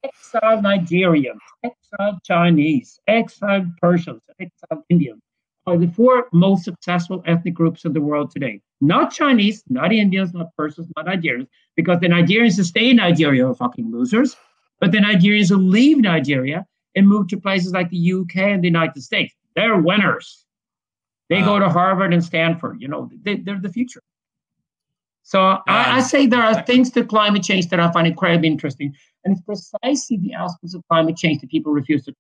Exiled 0.03 0.65
Nigerians, 0.65 1.41
exiled 1.63 2.23
Chinese, 2.25 2.99
exiled 3.07 3.67
Persians, 3.81 4.23
exiled 4.39 4.85
Indians 4.89 5.23
are 5.67 5.77
the 5.77 5.89
four 5.89 6.29
most 6.33 6.65
successful 6.65 7.23
ethnic 7.27 7.55
groups 7.55 7.85
in 7.85 7.93
the 7.93 8.01
world 8.01 8.31
today. 8.31 8.61
Not 8.81 9.13
Chinese, 9.13 9.63
not 9.69 9.93
Indians, 9.93 10.33
not 10.33 10.55
Persians, 10.57 10.89
not 10.97 11.07
Nigerians, 11.07 11.49
because 11.77 12.01
the 12.01 12.09
Nigerians 12.09 12.57
who 12.57 12.65
stay 12.65 12.91
in 12.91 12.97
Nigeria 12.97 13.47
are 13.47 13.55
fucking 13.55 13.91
losers. 13.91 14.37
But 14.81 14.93
the 14.93 14.99
Nigerians 14.99 15.51
who 15.51 15.59
leave 15.59 15.99
Nigeria 15.99 16.67
and 16.95 17.07
move 17.07 17.29
to 17.29 17.37
places 17.39 17.73
like 17.73 17.91
the 17.91 18.13
UK 18.13 18.37
and 18.37 18.63
the 18.63 18.69
United 18.69 19.03
States, 19.03 19.35
they're 19.55 19.79
winners. 19.79 20.47
They 21.29 21.43
go 21.43 21.59
to 21.59 21.69
Harvard 21.69 22.13
and 22.13 22.25
Stanford. 22.25 22.81
You 22.81 22.89
know, 22.89 23.09
they, 23.23 23.35
are 23.47 23.61
the 23.61 23.69
future. 23.69 24.03
So 25.23 25.41
I, 25.41 25.99
I, 25.99 26.01
say 26.01 26.27
there 26.27 26.43
are 26.43 26.63
things 26.63 26.91
to 26.91 27.05
climate 27.05 27.45
change 27.45 27.69
that 27.69 27.79
I 27.79 27.93
find 27.93 28.09
incredibly 28.09 28.49
interesting. 28.49 28.93
And 29.25 29.37
it's 29.37 29.43
precisely 29.43 30.17
the 30.17 30.33
aspects 30.33 30.75
of 30.75 30.83
climate 30.89 31.17
change 31.17 31.41
that 31.43 31.51
people 31.51 31.73
refuse 31.73 32.05
to. 32.07 32.15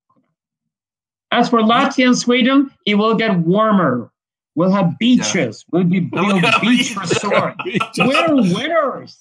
As 1.33 1.49
for 1.49 1.61
Latvia 1.61 2.07
and 2.07 2.19
Sweden, 2.19 2.71
it 2.87 2.97
will 2.97 3.15
get 3.15 3.39
warmer. 3.39 4.11
We'll 4.55 4.73
have 4.73 4.99
beaches. 4.99 5.65
Yeah. 5.73 5.79
We'll 5.79 5.85
be 5.85 6.01
building 6.13 6.43
beach 6.61 6.97
resort. 6.97 7.55
We're 7.99 8.35
winners. 8.35 9.19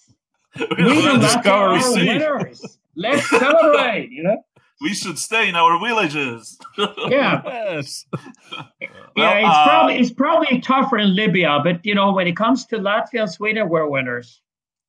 We 0.77 1.07
are 1.07 1.93
winners. 1.93 2.77
Let's 2.95 3.29
celebrate, 3.29 4.09
you 4.11 4.23
know? 4.23 4.43
We 4.81 4.93
should 4.93 5.19
stay 5.19 5.47
in 5.47 5.55
our 5.55 5.79
villages. 5.79 6.57
yeah. 6.77 7.41
Yes. 7.45 8.05
yeah, 8.81 8.89
well, 9.15 9.37
it's 9.37 9.55
uh, 9.55 9.63
probably 9.63 9.95
it's 9.99 10.11
probably 10.11 10.61
tougher 10.61 10.97
in 10.97 11.15
Libya, 11.15 11.59
but 11.63 11.85
you 11.85 11.93
know, 11.93 12.11
when 12.11 12.27
it 12.27 12.35
comes 12.35 12.65
to 12.67 12.77
Latvia 12.77 13.21
and 13.21 13.29
Sweden, 13.29 13.69
we're 13.69 13.87
winners. 13.87 14.41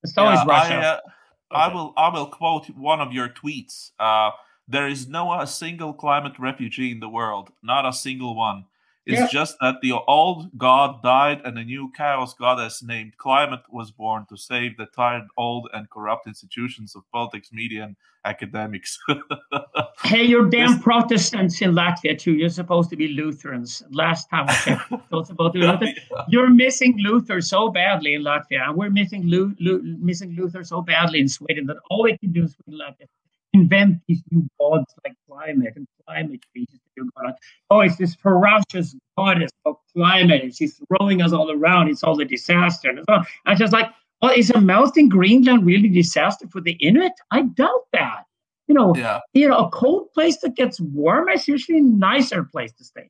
It's 0.03 0.17
always 0.17 0.39
yeah, 0.39 0.45
Russia. 0.47 0.75
I, 0.75 0.87
uh, 0.87 0.95
okay. 0.95 1.03
I, 1.51 1.75
will 1.75 1.93
I 1.97 2.09
will 2.09 2.27
quote 2.27 2.67
one 2.71 3.01
of 3.01 3.13
your 3.13 3.29
tweets. 3.29 3.91
Uh, 3.99 4.31
there 4.71 4.89
is 4.89 5.09
no 5.09 5.33
a 5.33 5.47
single 5.47 5.93
climate 5.93 6.39
refugee 6.39 6.93
in 6.93 7.01
the 7.01 7.09
world, 7.09 7.51
not 7.63 7.85
a 7.87 7.93
single 7.93 8.37
one. 8.37 8.65
It's 9.07 9.19
yeah. 9.19 9.29
just 9.29 9.57
that 9.61 9.77
the 9.83 9.93
old 9.93 10.57
god 10.57 11.03
died 11.03 11.41
and 11.45 11.59
a 11.59 11.65
new 11.65 11.91
chaos 11.97 12.35
goddess 12.35 12.83
named 12.83 13.17
Climate 13.17 13.63
was 13.71 13.91
born 13.91 14.27
to 14.29 14.37
save 14.37 14.77
the 14.77 14.87
tired, 14.87 15.25
old, 15.37 15.69
and 15.73 15.89
corrupt 15.91 16.29
institutions 16.29 16.95
of 16.95 17.03
politics, 17.11 17.49
media, 17.51 17.85
and 17.85 17.97
academics. 18.25 18.99
hey, 20.05 20.23
you're 20.23 20.49
damn 20.49 20.75
this... 20.75 20.83
Protestants 20.83 21.61
in 21.63 21.73
Latvia 21.73 22.17
too. 22.17 22.35
You're 22.35 22.51
supposed 22.51 22.91
to 22.91 22.97
be 22.97 23.09
Lutherans. 23.09 23.83
Last 23.91 24.29
time 24.29 24.45
I 24.49 24.55
checked, 24.55 24.91
you're 25.11 25.25
supposed 25.25 25.55
to 25.55 25.61
be 25.61 25.67
Luther. 25.67 25.93
You're 26.29 26.51
missing 26.51 26.95
Luther 26.99 27.41
so 27.41 27.71
badly 27.71 28.15
in 28.15 28.23
Latvia, 28.23 28.69
and 28.69 28.77
we're 28.77 28.91
missing 28.91 29.25
Lu- 29.25 29.57
Lu- 29.59 29.83
missing 29.83 30.37
Luther 30.37 30.63
so 30.63 30.83
badly 30.83 31.21
in 31.21 31.29
Sweden 31.29 31.67
that 31.67 31.79
all 31.91 32.03
we 32.03 32.17
can 32.19 32.31
do 32.31 32.45
is 32.45 32.55
Latvia 32.69 33.09
invent 33.53 34.01
these 34.09 34.23
new 34.31 34.47
gods 34.59 34.93
like 35.05 35.15
climate 35.29 35.73
and 35.77 35.87
climate 36.07 36.41
change 36.55 36.69
oh, 37.71 37.81
it's 37.81 37.97
this 37.97 38.15
ferocious 38.15 38.95
goddess 39.17 39.51
of 39.65 39.77
climate, 39.95 40.43
and 40.43 40.55
she's 40.55 40.81
throwing 40.89 41.23
us 41.23 41.33
all 41.33 41.51
around. 41.51 41.89
It's 41.89 42.03
all 42.03 42.21
a 42.21 42.25
disaster. 42.25 42.91
And 42.91 43.05
so 43.09 43.23
I 43.47 43.55
just 43.55 43.73
like, 43.73 43.87
well, 44.23 44.33
is 44.37 44.51
a 44.51 44.61
melting 44.61 45.09
Greenland 45.09 45.65
really 45.65 45.89
disaster 45.89 46.47
for 46.51 46.61
the 46.61 46.73
Inuit? 46.73 47.13
I 47.31 47.43
doubt 47.43 47.87
that. 47.93 48.25
You 48.67 48.75
know, 48.75 48.95
yeah. 48.95 49.21
you 49.33 49.49
know, 49.49 49.67
a 49.67 49.71
cold 49.71 50.13
place 50.13 50.39
that 50.43 50.55
gets 50.55 50.81
warm 50.81 51.29
is 51.29 51.49
usually 51.49 51.79
a 51.79 51.83
nicer 51.83 52.45
place 52.45 52.73
to 52.75 52.85
stay 52.85 53.03
in. 53.03 53.09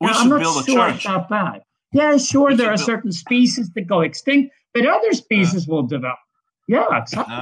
We 0.00 0.08
now, 0.08 0.12
I'm 0.18 0.28
not 0.28 0.40
build 0.40 0.66
sure 0.66 0.86
a 0.86 0.90
church. 0.90 0.94
it's 0.96 1.04
that 1.04 1.28
bad. 1.30 1.62
Yeah, 1.92 2.16
sure, 2.18 2.50
we 2.50 2.56
there 2.56 2.66
are 2.66 2.76
build. 2.76 2.86
certain 2.86 3.12
species 3.12 3.70
that 3.74 3.82
go 3.82 4.00
extinct, 4.00 4.52
but 4.74 4.84
other 4.84 5.12
species 5.12 5.66
will 5.66 5.84
develop. 5.84 6.18
Yeah, 6.68 6.84
exactly. 6.98 7.34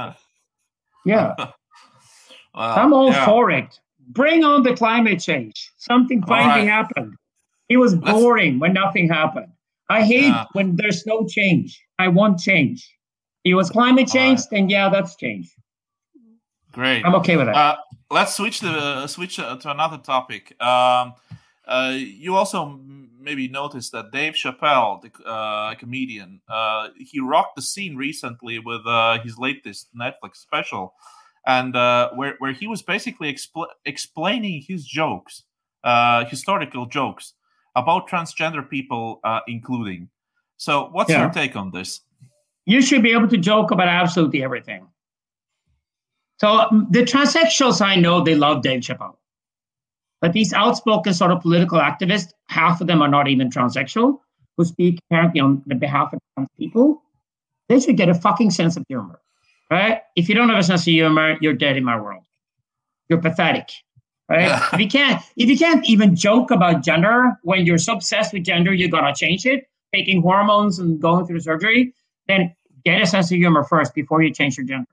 Yeah. 1.05 1.33
yeah. 1.37 1.51
I'm 2.55 2.93
all 2.93 3.11
yeah. 3.11 3.25
for 3.25 3.51
it. 3.51 3.79
Bring 4.09 4.43
on 4.43 4.63
the 4.63 4.75
climate 4.75 5.19
change. 5.19 5.71
Something 5.77 6.21
finally 6.23 6.67
right. 6.67 6.69
happened. 6.69 7.15
It 7.69 7.77
was 7.77 7.95
boring 7.95 8.59
when 8.59 8.73
nothing 8.73 9.07
happened. 9.09 9.51
I 9.89 10.03
hate 10.03 10.25
yeah. 10.25 10.45
when 10.53 10.75
there's 10.75 11.05
no 11.05 11.25
change. 11.25 11.81
I 11.99 12.07
want 12.07 12.39
change. 12.39 12.89
It 13.43 13.55
was 13.55 13.69
climate 13.69 14.07
change, 14.07 14.39
right. 14.39 14.47
then 14.51 14.69
yeah, 14.69 14.89
that's 14.89 15.15
change. 15.15 15.49
Great. 16.71 17.05
I'm 17.05 17.15
okay 17.15 17.37
with 17.37 17.47
that. 17.47 17.55
Uh, 17.55 17.75
let's 18.09 18.35
switch 18.35 18.59
the 18.59 18.71
uh, 18.71 19.07
switch 19.07 19.39
uh, 19.39 19.57
to 19.57 19.71
another 19.71 19.97
topic. 19.97 20.59
Um, 20.61 21.13
uh, 21.67 21.93
you 21.95 22.35
also 22.35 22.79
maybe 23.19 23.47
noticed 23.47 23.91
that 23.91 24.11
Dave 24.11 24.33
Chappelle, 24.33 25.01
the 25.01 25.23
uh, 25.23 25.75
comedian, 25.75 26.41
uh, 26.49 26.89
he 26.97 27.19
rocked 27.19 27.55
the 27.55 27.61
scene 27.61 27.95
recently 27.95 28.59
with 28.59 28.81
his 29.23 29.37
latest 29.37 29.89
Netflix 29.95 30.37
special 30.37 30.93
and 31.45 31.75
uh, 31.75 32.11
where 32.15 32.35
where 32.39 32.53
he 32.53 32.67
was 32.67 32.81
basically 32.81 33.33
expl- 33.33 33.67
explaining 33.85 34.63
his 34.67 34.85
jokes, 34.85 35.43
uh, 35.83 36.25
historical 36.25 36.85
jokes 36.85 37.33
about 37.75 38.07
transgender 38.07 38.67
people, 38.67 39.19
uh, 39.23 39.39
including. 39.47 40.09
So, 40.57 40.89
what's 40.91 41.09
yeah. 41.09 41.21
your 41.21 41.31
take 41.31 41.55
on 41.55 41.71
this? 41.71 42.01
You 42.65 42.81
should 42.81 43.03
be 43.03 43.11
able 43.11 43.27
to 43.27 43.37
joke 43.37 43.71
about 43.71 43.89
absolutely 43.89 44.43
everything. 44.43 44.87
So 46.43 46.59
um, 46.59 46.87
the 46.89 47.03
transsexuals 47.03 47.79
I 47.79 47.95
know 47.95 48.21
they 48.21 48.35
love 48.35 48.63
Dave 48.63 48.81
Chappelle, 48.81 49.15
but 50.19 50.33
these 50.33 50.51
outspoken 50.53 51.13
sort 51.13 51.31
of 51.31 51.41
political 51.41 51.79
activists, 51.79 52.33
half 52.49 52.81
of 52.81 52.87
them 52.87 53.01
are 53.01 53.07
not 53.07 53.27
even 53.27 53.49
transsexual, 53.49 54.19
who 54.57 54.65
speak 54.65 54.99
apparently 55.09 55.39
on 55.39 55.63
the 55.67 55.75
behalf 55.75 56.11
of 56.11 56.19
trans 56.35 56.49
people. 56.57 57.01
They 57.69 57.79
should 57.79 57.97
get 57.97 58.09
a 58.09 58.13
fucking 58.13 58.51
sense 58.51 58.75
of 58.75 58.83
humor 58.89 59.21
right? 59.73 60.01
If 60.15 60.29
you 60.29 60.35
don't 60.35 60.49
have 60.49 60.59
a 60.59 60.63
sense 60.63 60.81
of 60.81 60.85
humor, 60.85 61.35
you're 61.41 61.53
dead 61.53 61.77
in 61.77 61.83
my 61.83 61.99
world. 61.99 62.23
You're 63.09 63.21
pathetic, 63.21 63.69
right? 64.29 64.61
if 64.73 64.79
you 64.79 64.87
can't, 64.87 65.21
if 65.35 65.49
you 65.49 65.57
can't 65.57 65.83
even 65.89 66.15
joke 66.15 66.51
about 66.51 66.83
gender 66.83 67.33
when 67.41 67.65
you're 67.65 67.79
so 67.79 67.93
obsessed 67.93 68.33
with 68.33 68.43
gender, 68.43 68.71
you're 68.71 68.89
gonna 68.89 69.15
change 69.15 69.45
it. 69.45 69.65
taking 69.93 70.21
hormones 70.21 70.79
and 70.79 70.99
going 71.01 71.25
through 71.25 71.39
surgery, 71.39 71.93
then 72.27 72.55
get 72.85 73.01
a 73.01 73.05
sense 73.05 73.31
of 73.31 73.37
humor 73.37 73.63
first 73.63 73.93
before 73.93 74.21
you 74.21 74.31
change 74.31 74.57
your 74.57 74.65
gender. 74.65 74.89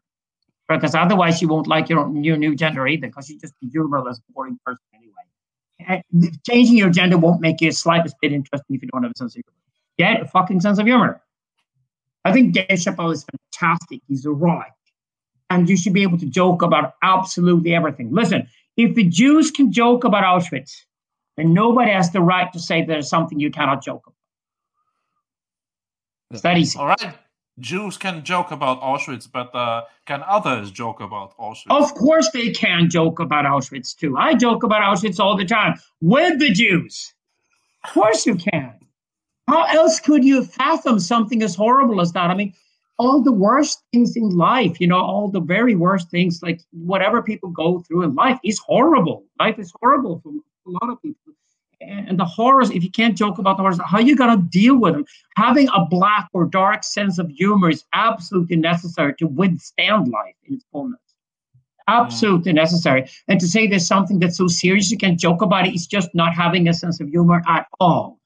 Because 0.68 0.94
otherwise, 0.94 1.42
you 1.42 1.48
won't 1.48 1.66
like 1.66 1.88
your, 1.88 2.00
your 2.16 2.36
new 2.36 2.54
gender 2.54 2.86
either, 2.86 3.08
because 3.08 3.28
you're 3.28 3.40
just 3.40 3.54
a 3.62 3.66
humorless, 3.66 4.20
boring 4.34 4.58
person 4.64 4.84
anyway. 4.94 6.02
And 6.20 6.38
changing 6.46 6.76
your 6.76 6.90
gender 6.90 7.18
won't 7.18 7.40
make 7.40 7.60
you 7.60 7.70
the 7.70 7.76
slightest 7.76 8.14
bit 8.22 8.32
interesting 8.32 8.76
if 8.76 8.82
you 8.82 8.88
don't 8.92 9.02
have 9.02 9.12
a 9.12 9.18
sense 9.18 9.34
of 9.36 9.42
humor. 9.44 9.56
Get 9.98 10.22
a 10.22 10.28
fucking 10.28 10.60
sense 10.60 10.78
of 10.78 10.86
humor. 10.86 11.20
I 12.24 12.32
think 12.32 12.54
Dave 12.54 12.66
Chappelle 12.70 13.12
is 13.12 13.24
fantastic. 13.24 14.00
He's 14.08 14.26
right. 14.26 14.70
And 15.48 15.68
you 15.68 15.76
should 15.76 15.92
be 15.92 16.02
able 16.02 16.18
to 16.18 16.26
joke 16.26 16.62
about 16.62 16.94
absolutely 17.02 17.74
everything. 17.74 18.12
Listen, 18.12 18.46
if 18.76 18.94
the 18.94 19.04
Jews 19.04 19.50
can 19.50 19.72
joke 19.72 20.04
about 20.04 20.24
Auschwitz, 20.24 20.84
then 21.36 21.52
nobody 21.52 21.90
has 21.90 22.10
the 22.10 22.20
right 22.20 22.52
to 22.52 22.58
say 22.60 22.84
there's 22.84 23.08
something 23.08 23.40
you 23.40 23.50
cannot 23.50 23.82
joke 23.82 24.02
about. 24.06 24.14
It's 26.30 26.42
that 26.42 26.56
easy. 26.56 26.78
All 26.78 26.86
right. 26.86 27.14
Jews 27.58 27.98
can 27.98 28.24
joke 28.24 28.52
about 28.52 28.80
Auschwitz, 28.80 29.30
but 29.30 29.54
uh, 29.54 29.84
can 30.06 30.22
others 30.26 30.70
joke 30.70 31.00
about 31.00 31.36
Auschwitz? 31.36 31.70
Of 31.70 31.94
course, 31.94 32.30
they 32.32 32.50
can 32.50 32.88
joke 32.88 33.18
about 33.18 33.44
Auschwitz 33.44 33.94
too. 33.94 34.16
I 34.16 34.34
joke 34.34 34.62
about 34.62 34.82
Auschwitz 34.82 35.20
all 35.20 35.36
the 35.36 35.44
time 35.44 35.74
with 36.00 36.38
the 36.38 36.50
Jews. 36.50 37.12
Of 37.84 37.92
course, 37.92 38.24
you 38.26 38.36
can. 38.36 38.74
How 39.50 39.64
else 39.64 39.98
could 39.98 40.24
you 40.24 40.44
fathom 40.44 41.00
something 41.00 41.42
as 41.42 41.56
horrible 41.56 42.00
as 42.00 42.12
that? 42.12 42.30
I 42.30 42.34
mean, 42.34 42.54
all 43.00 43.20
the 43.20 43.32
worst 43.32 43.82
things 43.92 44.14
in 44.14 44.28
life, 44.28 44.80
you 44.80 44.86
know, 44.86 45.00
all 45.00 45.28
the 45.28 45.40
very 45.40 45.74
worst 45.74 46.08
things, 46.08 46.40
like 46.40 46.60
whatever 46.70 47.20
people 47.20 47.50
go 47.50 47.80
through 47.80 48.04
in 48.04 48.14
life, 48.14 48.38
is 48.44 48.60
horrible. 48.60 49.24
Life 49.40 49.58
is 49.58 49.72
horrible 49.80 50.20
for 50.22 50.30
a 50.30 50.70
lot 50.70 50.92
of 50.92 51.02
people. 51.02 51.32
And 51.80 52.16
the 52.16 52.24
horrors, 52.24 52.70
if 52.70 52.84
you 52.84 52.92
can't 52.92 53.16
joke 53.16 53.38
about 53.38 53.56
the 53.56 53.64
horrors, 53.64 53.80
how 53.84 53.96
are 53.96 54.02
you 54.02 54.14
going 54.14 54.38
to 54.38 54.48
deal 54.50 54.76
with 54.76 54.92
them? 54.92 55.04
Having 55.36 55.66
a 55.74 55.84
black 55.84 56.28
or 56.32 56.44
dark 56.44 56.84
sense 56.84 57.18
of 57.18 57.28
humor 57.30 57.70
is 57.70 57.82
absolutely 57.92 58.56
necessary 58.56 59.16
to 59.18 59.26
withstand 59.26 60.06
life 60.12 60.36
in 60.44 60.54
its 60.54 60.64
fullness. 60.70 61.00
Absolutely 61.88 62.52
mm. 62.52 62.56
necessary. 62.56 63.10
And 63.26 63.40
to 63.40 63.48
say 63.48 63.66
there's 63.66 63.88
something 63.88 64.20
that's 64.20 64.36
so 64.36 64.46
serious 64.46 64.92
you 64.92 64.98
can't 64.98 65.18
joke 65.18 65.42
about 65.42 65.66
it 65.66 65.74
is 65.74 65.88
just 65.88 66.14
not 66.14 66.34
having 66.34 66.68
a 66.68 66.72
sense 66.72 67.00
of 67.00 67.08
humor 67.08 67.42
at 67.48 67.66
all 67.80 68.19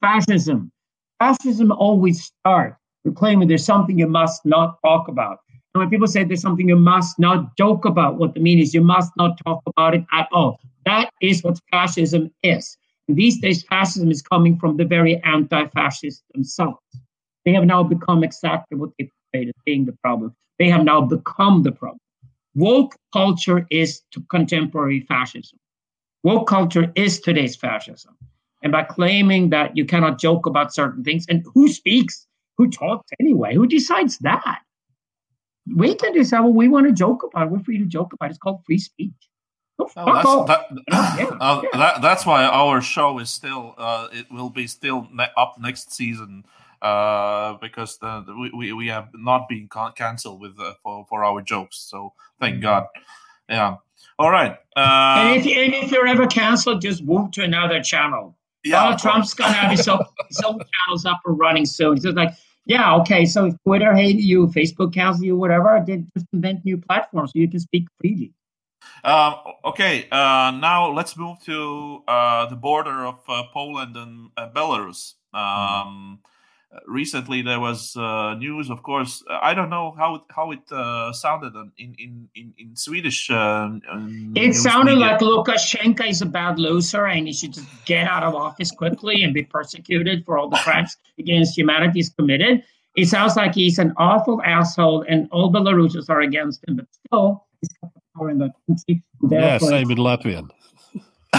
fascism. 0.00 0.70
Fascism 1.18 1.72
always 1.72 2.24
starts 2.24 2.76
with 3.04 3.16
claiming 3.16 3.48
there's 3.48 3.64
something 3.64 3.98
you 3.98 4.08
must 4.08 4.44
not 4.44 4.78
talk 4.84 5.08
about. 5.08 5.38
And 5.74 5.80
when 5.80 5.90
people 5.90 6.06
say 6.06 6.24
there's 6.24 6.40
something 6.40 6.68
you 6.68 6.76
must 6.76 7.18
not 7.18 7.56
joke 7.56 7.84
about, 7.84 8.16
what 8.18 8.34
the 8.34 8.40
mean 8.40 8.58
is 8.58 8.74
you 8.74 8.82
must 8.82 9.12
not 9.16 9.38
talk 9.44 9.62
about 9.66 9.94
it 9.94 10.04
at 10.12 10.28
all. 10.32 10.60
That 10.84 11.10
is 11.20 11.42
what 11.42 11.58
fascism 11.70 12.30
is. 12.42 12.76
And 13.08 13.16
these 13.16 13.38
days, 13.40 13.62
fascism 13.62 14.10
is 14.10 14.22
coming 14.22 14.58
from 14.58 14.76
the 14.76 14.84
very 14.84 15.22
anti 15.22 15.66
fascists 15.68 16.22
themselves. 16.34 16.78
They 17.44 17.52
have 17.52 17.64
now 17.64 17.82
become 17.82 18.24
exactly 18.24 18.76
what 18.76 18.90
they 18.98 19.10
portrayed 19.32 19.48
as 19.48 19.62
being 19.64 19.84
the 19.84 19.96
problem. 20.02 20.34
They 20.58 20.68
have 20.68 20.84
now 20.84 21.00
become 21.00 21.62
the 21.62 21.72
problem. 21.72 22.00
Woke 22.54 22.96
culture 23.12 23.66
is 23.70 24.02
to 24.12 24.22
contemporary 24.30 25.00
fascism. 25.02 25.58
Woke 26.24 26.48
culture 26.48 26.90
is 26.96 27.20
today's 27.20 27.54
fascism 27.54 28.16
and 28.66 28.72
by 28.72 28.82
claiming 28.82 29.50
that 29.50 29.76
you 29.76 29.84
cannot 29.84 30.18
joke 30.18 30.44
about 30.44 30.74
certain 30.74 31.04
things. 31.04 31.24
And 31.28 31.46
who 31.54 31.68
speaks? 31.68 32.26
Who 32.58 32.68
talks 32.68 33.08
anyway? 33.20 33.54
Who 33.54 33.64
decides 33.64 34.18
that? 34.18 34.58
We 35.76 35.94
can 35.94 36.12
decide 36.12 36.40
what 36.40 36.54
we 36.54 36.66
want 36.66 36.88
to 36.88 36.92
joke 36.92 37.22
about. 37.22 37.48
We're 37.48 37.60
free 37.60 37.78
to 37.78 37.84
joke 37.84 38.12
about. 38.12 38.30
It's 38.30 38.40
called 38.40 38.64
free 38.66 38.78
speech. 38.78 39.12
Oh, 39.78 40.44
that's, 40.48 40.72
that, 40.90 41.16
yeah, 41.16 41.36
uh, 41.40 41.60
yeah. 41.62 41.78
That, 41.78 42.02
that's 42.02 42.26
why 42.26 42.42
our 42.42 42.80
show 42.80 43.20
is 43.20 43.30
still 43.30 43.76
uh, 43.78 44.08
it 44.10 44.26
will 44.32 44.50
be 44.50 44.66
still 44.66 45.06
ne- 45.12 45.30
up 45.36 45.54
next 45.60 45.92
season 45.92 46.44
uh, 46.82 47.54
because 47.60 47.98
the, 47.98 48.22
the, 48.22 48.50
we, 48.52 48.72
we 48.72 48.88
have 48.88 49.10
not 49.14 49.48
been 49.48 49.68
can- 49.68 49.92
cancelled 49.92 50.40
with 50.40 50.58
uh, 50.58 50.72
for 50.82 51.06
for 51.08 51.22
our 51.22 51.40
jokes. 51.40 51.76
So 51.78 52.14
thank 52.40 52.54
mm-hmm. 52.54 52.62
God. 52.62 52.86
Yeah. 53.48 53.76
All 54.18 54.32
right. 54.32 54.56
and, 54.74 55.36
if, 55.36 55.46
and 55.46 55.84
if 55.84 55.92
you're 55.92 56.08
ever 56.08 56.26
cancelled, 56.26 56.80
just 56.80 57.04
move 57.04 57.30
to 57.32 57.44
another 57.44 57.80
channel. 57.80 58.35
Yeah, 58.66 58.82
Donald 58.82 58.98
Trump's 58.98 59.34
gonna 59.34 59.52
have 59.52 59.70
his 59.70 59.86
own, 59.88 60.04
his 60.28 60.40
own 60.40 60.58
channels 60.58 61.04
up 61.04 61.18
and 61.24 61.38
running 61.38 61.66
soon. 61.66 61.96
He's 61.96 62.04
like, 62.06 62.34
yeah, 62.64 62.96
okay, 62.96 63.24
so 63.24 63.46
if 63.46 63.54
Twitter 63.62 63.94
hated 63.94 64.22
you, 64.22 64.48
Facebook 64.48 64.92
cancels 64.92 65.22
you, 65.22 65.36
whatever, 65.36 65.82
then 65.86 66.10
just 66.16 66.26
invent 66.32 66.64
new 66.64 66.76
platforms 66.76 67.30
so 67.32 67.38
you 67.38 67.48
can 67.48 67.60
speak 67.60 67.86
freely. 68.00 68.32
Um, 69.04 69.34
okay, 69.64 70.08
uh, 70.10 70.52
now 70.60 70.90
let's 70.92 71.16
move 71.16 71.38
to 71.44 72.02
uh, 72.08 72.46
the 72.46 72.56
border 72.56 73.04
of 73.06 73.20
uh, 73.28 73.44
Poland 73.52 73.96
and 73.96 74.30
uh, 74.36 74.48
Belarus. 74.50 75.14
Um, 75.32 75.40
mm-hmm 75.42 76.14
recently 76.86 77.42
there 77.42 77.60
was 77.60 77.96
uh, 77.96 78.34
news 78.34 78.70
of 78.70 78.82
course 78.82 79.22
i 79.42 79.54
don't 79.54 79.70
know 79.70 79.94
how 79.96 80.16
it, 80.16 80.22
how 80.30 80.50
it 80.50 80.72
uh, 80.72 81.12
sounded 81.12 81.52
in 81.78 81.94
in 81.98 82.28
in, 82.34 82.54
in 82.58 82.76
swedish 82.76 83.30
uh, 83.30 83.70
it 84.34 84.54
sounded 84.54 84.96
media. 84.96 85.12
like 85.12 85.20
lukashenko 85.20 86.08
is 86.08 86.22
a 86.22 86.26
bad 86.26 86.58
loser 86.58 87.06
and 87.06 87.26
he 87.26 87.32
should 87.32 87.52
just 87.52 87.68
get 87.84 88.06
out 88.06 88.22
of 88.22 88.34
office 88.34 88.70
quickly 88.70 89.22
and 89.22 89.34
be 89.34 89.42
persecuted 89.42 90.24
for 90.24 90.38
all 90.38 90.48
the 90.48 90.58
crimes 90.58 90.96
against 91.18 91.56
humanity 91.56 91.92
he's 91.94 92.10
committed 92.10 92.62
it 92.96 93.06
sounds 93.06 93.36
like 93.36 93.54
he's 93.54 93.78
an 93.78 93.92
awful 93.96 94.42
asshole 94.42 95.04
and 95.08 95.28
all 95.30 95.52
belarusians 95.52 96.08
are 96.08 96.20
against 96.20 96.62
him 96.66 96.76
but 96.76 96.86
still 97.06 97.46
he's 97.60 97.70
got 97.80 97.92
the 97.94 98.00
power 98.16 98.30
in 98.30 98.38
the 98.38 98.50
country 98.66 99.02
yeah 99.30 99.58
same 99.58 99.90
in 99.90 99.98
latvian 99.98 100.50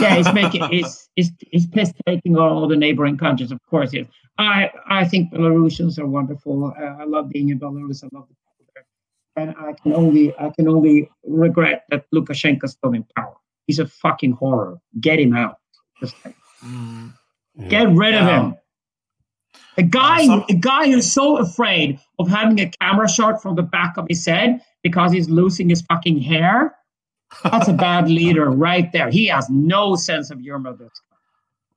yeah, 0.01 0.15
he's 0.15 0.33
making 0.33 0.63
he's 0.69 1.09
he's, 1.15 1.31
he's 1.51 1.67
piss 1.67 1.93
taking 2.05 2.37
all 2.37 2.67
the 2.67 2.75
neighboring 2.75 3.17
countries. 3.17 3.51
Of 3.51 3.59
course, 3.69 3.93
yes. 3.93 4.05
I 4.37 4.71
I 4.87 5.05
think 5.05 5.31
Belarusians 5.31 5.97
are 5.99 6.07
wonderful. 6.07 6.73
Uh, 6.77 6.81
I 6.81 7.05
love 7.05 7.29
being 7.29 7.49
in 7.49 7.59
Belarus. 7.59 8.03
I 8.03 8.09
love 8.13 8.27
the 8.27 8.35
people 8.35 8.65
there, 8.73 8.85
and 9.35 9.55
I 9.57 9.73
can 9.81 9.93
only 9.93 10.33
I 10.37 10.51
can 10.55 10.67
only 10.67 11.09
regret 11.23 11.85
that 11.89 12.05
Lukashenko's 12.13 12.73
still 12.73 12.93
in 12.93 13.05
power. 13.15 13.35
He's 13.65 13.79
a 13.79 13.87
fucking 13.87 14.33
horror. 14.33 14.77
Get 14.99 15.19
him 15.19 15.35
out. 15.35 15.57
Just 15.99 16.15
like, 16.23 16.35
mm, 16.63 17.13
yeah. 17.55 17.67
get 17.67 17.89
rid 17.89 18.13
of 18.15 18.27
him. 18.27 18.55
A 19.77 19.83
guy, 19.83 20.27
uh, 20.27 20.43
a 20.49 20.53
guy 20.53 20.87
who's 20.87 21.11
so 21.11 21.37
afraid 21.37 21.99
of 22.17 22.27
having 22.27 22.59
a 22.59 22.69
camera 22.81 23.07
shot 23.07 23.41
from 23.41 23.55
the 23.55 23.61
back 23.61 23.97
of 23.97 24.07
his 24.09 24.25
head 24.25 24.61
because 24.81 25.11
he's 25.11 25.29
losing 25.29 25.69
his 25.69 25.81
fucking 25.81 26.19
hair. 26.19 26.75
That's 27.43 27.67
a 27.67 27.73
bad 27.73 28.09
leader 28.19 28.49
right 28.49 28.91
there. 28.91 29.09
He 29.09 29.27
has 29.27 29.49
no 29.49 29.95
sense 29.95 30.31
of 30.31 30.39
humor. 30.39 30.75
This 30.75 30.89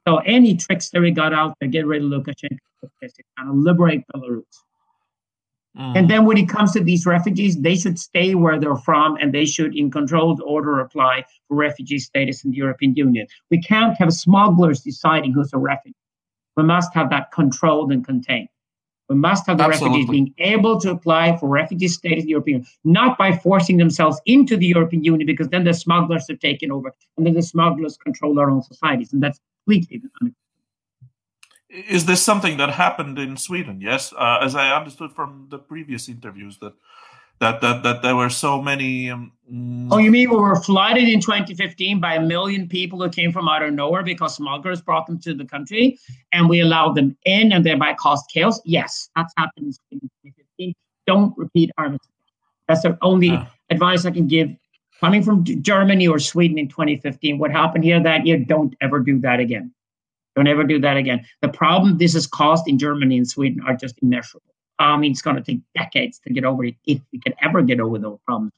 so 0.07 0.19
any 0.19 0.57
tricks 0.57 0.91
that 0.91 1.01
we 1.01 1.11
got 1.11 1.33
out 1.33 1.55
there, 1.61 1.69
get 1.69 1.87
rid 1.87 2.03
of 2.03 2.11
Lukashenko, 2.11 2.59
and 3.39 3.65
liberate 3.65 4.03
Belarus. 4.15 4.45
Mm. 5.79 5.97
And 5.97 6.11
then 6.11 6.25
when 6.25 6.37
it 6.37 6.49
comes 6.49 6.73
to 6.73 6.81
these 6.81 7.07
refugees, 7.07 7.61
they 7.61 7.77
should 7.77 7.99
stay 7.99 8.35
where 8.35 8.59
they're 8.59 8.77
from 8.77 9.17
and 9.17 9.33
they 9.33 9.45
should, 9.45 9.77
in 9.77 9.91
controlled 9.91 10.41
order, 10.45 10.81
apply 10.81 11.25
for 11.47 11.57
refugee 11.57 11.99
status 11.99 12.45
in 12.45 12.51
the 12.51 12.57
European 12.57 12.95
Union. 12.97 13.27
We 13.51 13.61
can't 13.61 13.97
have 13.99 14.13
smugglers 14.13 14.81
deciding 14.81 15.33
who's 15.33 15.53
a 15.53 15.59
refugee. 15.59 15.95
We 16.57 16.65
must 16.65 16.93
have 16.95 17.11
that 17.11 17.31
controlled 17.31 17.93
and 17.93 18.05
contained. 18.05 18.49
We 19.09 19.17
must 19.17 19.47
have 19.47 19.59
the 19.59 19.65
Absolutely. 19.65 20.01
refugees 20.01 20.11
being 20.11 20.35
able 20.39 20.81
to 20.81 20.91
apply 20.91 21.37
for 21.37 21.49
refugee 21.49 21.89
status 21.89 22.23
in 22.23 22.27
the 22.27 22.31
European 22.31 22.59
Union, 22.59 22.73
not 22.85 23.19
by 23.19 23.37
forcing 23.37 23.77
themselves 23.77 24.21
into 24.27 24.57
the 24.57 24.67
European 24.67 25.03
Union, 25.03 25.27
because 25.27 25.49
then 25.49 25.65
the 25.65 25.75
smugglers 25.75 26.31
are 26.31 26.37
taken 26.37 26.71
over 26.71 26.95
and 27.17 27.27
then 27.27 27.35
the 27.35 27.43
smugglers 27.43 27.97
control 27.97 28.39
our 28.39 28.51
own 28.51 28.63
societies. 28.63 29.13
And 29.13 29.23
that's 29.23 29.41
completely 29.71 30.11
unacceptable. 30.21 30.37
Is 31.69 32.07
this 32.07 32.23
something 32.23 32.57
that 32.57 32.71
happened 32.71 33.19
in 33.19 33.37
Sweden? 33.37 33.81
Yes, 33.81 34.13
uh, 34.13 34.39
as 34.43 34.57
I 34.57 34.75
understood 34.77 35.13
from 35.13 35.47
the 35.51 35.59
previous 35.59 36.09
interviews 36.09 36.59
that 36.59 36.73
that 37.39 37.61
that, 37.61 37.83
that 37.85 38.03
there 38.03 38.17
were 38.17 38.29
so 38.29 38.61
many. 38.61 39.09
Um, 39.09 39.33
oh, 39.93 39.99
you 39.99 40.11
mean 40.11 40.31
we 40.31 40.37
were 40.37 40.61
flooded 40.61 41.09
in 41.09 41.21
2015 41.21 42.01
by 42.01 42.15
a 42.17 42.21
million 42.21 42.69
people 42.69 43.01
who 43.01 43.09
came 43.09 43.31
from 43.31 43.49
out 43.49 43.63
of 43.63 43.73
nowhere 43.73 44.03
because 44.03 44.35
smugglers 44.35 44.81
brought 44.81 45.07
them 45.07 45.21
to 45.21 45.33
the 45.33 45.45
country, 45.45 45.97
and 46.33 46.49
we 46.49 46.61
allowed 46.61 46.97
them 46.97 47.17
in 47.25 47.53
and 47.53 47.65
thereby 47.65 47.95
caused 47.95 48.25
chaos? 48.33 48.61
Yes, 48.65 49.09
that's 49.15 49.33
happened 49.37 49.67
in 49.67 49.73
Sweden 49.73 50.11
2015. 50.25 50.75
Don't 51.07 51.39
repeat 51.39 51.71
our 51.79 51.91
mistake. 51.91 52.11
That's 52.67 52.83
the 52.83 52.99
only 53.01 53.31
uh. 53.31 53.45
advice 53.71 54.05
I 54.05 54.11
can 54.11 54.27
give 54.27 54.51
coming 55.01 55.23
from 55.23 55.45
Germany 55.45 56.07
or 56.07 56.19
Sweden 56.19 56.59
in 56.59 56.69
2015, 56.69 57.39
what 57.39 57.51
happened 57.51 57.85
here 57.85 58.01
that 58.03 58.27
year, 58.27 58.39
don't 58.39 58.75
ever 58.81 59.01
do 59.01 59.19
that 59.21 59.41
again. 59.41 59.73
Don't 60.37 60.47
ever 60.47 60.63
do 60.63 60.79
that 60.81 60.97
again. 60.97 61.25
The 61.43 61.49
problem 61.49 61.99
this 61.99 62.13
has 62.13 62.27
caused 62.27 62.69
in 62.69 62.79
Germany 62.79 63.17
and 63.17 63.29
Sweden 63.29 63.61
are 63.67 63.75
just 63.75 63.97
immeasurable. 64.03 64.55
I 64.79 64.97
mean, 64.97 65.11
it's 65.13 65.23
going 65.23 65.37
to 65.37 65.43
take 65.43 65.61
decades 65.77 66.21
to 66.21 66.33
get 66.33 66.45
over 66.45 66.65
it 66.65 66.75
if 66.87 67.01
we 67.13 67.19
can 67.19 67.35
ever 67.43 67.63
get 67.63 67.81
over 67.81 67.99
those 67.99 68.19
problems. 68.25 68.53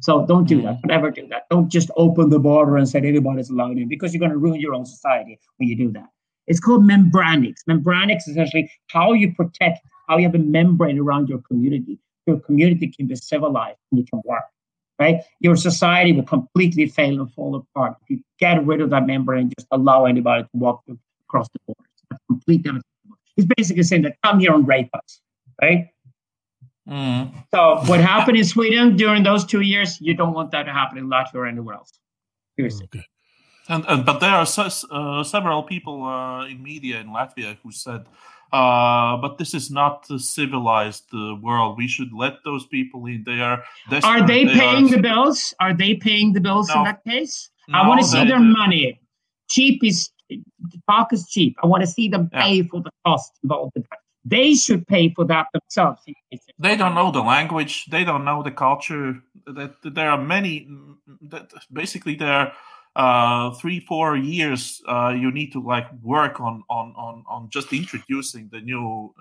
So 0.00 0.26
don't 0.26 0.46
do 0.46 0.60
that. 0.62 0.76
Mm. 0.76 0.82
Don't 0.82 0.90
ever 0.90 1.10
do 1.10 1.26
that. 1.28 1.48
Don't 1.48 1.68
just 1.68 1.90
open 1.96 2.30
the 2.30 2.38
border 2.38 2.76
and 2.76 2.88
say 2.88 2.98
anybody's 2.98 3.50
allowed 3.50 3.78
in 3.78 3.88
because 3.88 4.12
you're 4.12 4.20
going 4.20 4.32
to 4.32 4.38
ruin 4.38 4.60
your 4.60 4.74
own 4.74 4.84
society 4.84 5.38
when 5.56 5.68
you 5.68 5.76
do 5.76 5.90
that. 5.92 6.08
It's 6.46 6.60
called 6.60 6.82
membranics. 6.82 7.60
Membranics 7.68 8.22
is 8.26 8.28
essentially 8.28 8.70
how 8.88 9.12
you 9.12 9.32
protect, 9.32 9.80
how 10.08 10.18
you 10.18 10.24
have 10.24 10.34
a 10.34 10.38
membrane 10.38 10.98
around 10.98 11.28
your 11.28 11.38
community. 11.38 11.98
Your 12.26 12.40
community 12.40 12.88
can 12.88 13.06
be 13.06 13.16
civilized 13.16 13.78
and 13.90 14.00
you 14.00 14.06
can 14.06 14.20
work 14.24 14.42
right? 15.02 15.16
Your 15.40 15.56
society 15.56 16.12
will 16.12 16.28
completely 16.36 16.86
fail 16.86 17.20
and 17.20 17.28
fall 17.32 17.52
apart 17.56 17.96
if 18.02 18.10
you 18.10 18.18
get 18.38 18.64
rid 18.64 18.80
of 18.80 18.90
that 18.90 19.06
membrane 19.06 19.42
and 19.42 19.52
just 19.58 19.68
allow 19.70 20.04
anybody 20.04 20.42
to 20.44 20.48
walk 20.54 20.78
across 21.26 21.48
the 21.54 21.60
borders. 21.66 21.92
That's 22.10 22.22
completely 22.28 22.68
unacceptable. 22.70 23.18
He's 23.36 23.48
basically 23.56 23.82
saying 23.82 24.02
that 24.02 24.16
come 24.24 24.38
here 24.38 24.54
and 24.54 24.66
rape 24.66 24.90
us, 24.94 25.20
right? 25.60 25.88
Mm. 26.88 27.32
So 27.54 27.60
what 27.86 28.00
happened 28.00 28.36
in 28.36 28.44
Sweden 28.44 28.96
during 28.96 29.22
those 29.22 29.44
two 29.44 29.60
years, 29.60 30.00
you 30.00 30.14
don't 30.14 30.34
want 30.34 30.50
that 30.52 30.64
to 30.64 30.72
happen 30.72 30.98
in 30.98 31.06
Latvia 31.08 31.36
or 31.36 31.46
anywhere 31.46 31.76
else. 31.76 31.92
Seriously. 32.56 32.88
Okay. 32.94 33.06
And, 33.68 33.84
and 33.88 34.04
but 34.04 34.18
there 34.18 34.34
are 34.40 34.46
so, 34.46 34.68
uh, 34.90 35.22
several 35.22 35.62
people 35.62 36.04
uh, 36.04 36.46
in 36.46 36.62
media 36.62 37.00
in 37.00 37.08
Latvia 37.08 37.56
who 37.62 37.70
said, 37.70 38.06
uh, 38.52 39.16
"But 39.16 39.38
this 39.38 39.54
is 39.54 39.70
not 39.70 40.06
a 40.10 40.18
civilized 40.18 41.08
uh, 41.14 41.36
world. 41.40 41.78
We 41.78 41.88
should 41.88 42.12
let 42.12 42.34
those 42.44 42.66
people 42.66 43.06
in. 43.06 43.24
They 43.24 43.40
are. 43.40 43.64
Are 44.04 44.26
they 44.26 44.44
paying 44.46 44.86
are... 44.86 44.96
the 44.96 45.02
bills? 45.02 45.54
Are 45.60 45.74
they 45.74 45.94
paying 45.94 46.32
the 46.32 46.40
bills 46.40 46.70
in 46.70 46.84
that 46.84 47.02
case? 47.04 47.50
I 47.72 47.86
want 47.88 48.00
to 48.00 48.06
see 48.06 48.18
they- 48.18 48.28
their 48.28 48.40
money. 48.40 49.00
Cheap 49.48 49.84
is 49.84 50.10
talk 50.88 51.12
is 51.12 51.28
cheap. 51.28 51.56
I 51.62 51.66
want 51.66 51.82
to 51.82 51.86
see 51.86 52.08
them 52.08 52.30
Yeah. 52.32 52.42
pay 52.42 52.62
for 52.62 52.80
the 52.80 52.90
cost 53.04 53.32
involved. 53.42 53.76
They 54.24 54.54
should 54.54 54.86
pay 54.86 55.12
for 55.14 55.24
that 55.26 55.46
themselves. 55.52 56.00
They 56.58 56.76
don't 56.76 56.94
know 56.94 57.10
the 57.10 57.22
language. 57.22 57.86
They 57.86 58.04
don't 58.04 58.24
know 58.24 58.42
the 58.42 58.52
culture. 58.52 59.20
That 59.46 59.82
that 59.82 59.94
there 59.94 60.10
are 60.10 60.22
many. 60.22 60.68
That 61.22 61.52
basically 61.72 62.14
there 62.14 62.32
are 62.32 62.52
uh, 62.96 63.50
three, 63.52 63.80
four 63.80 64.16
years. 64.16 64.82
Uh, 64.86 65.14
you 65.18 65.30
need 65.30 65.52
to 65.52 65.60
like 65.60 65.86
work 66.02 66.40
on 66.40 66.62
on 66.68 66.92
on 66.96 67.24
on 67.28 67.48
just 67.50 67.72
introducing 67.72 68.48
the 68.52 68.60
new 68.60 69.12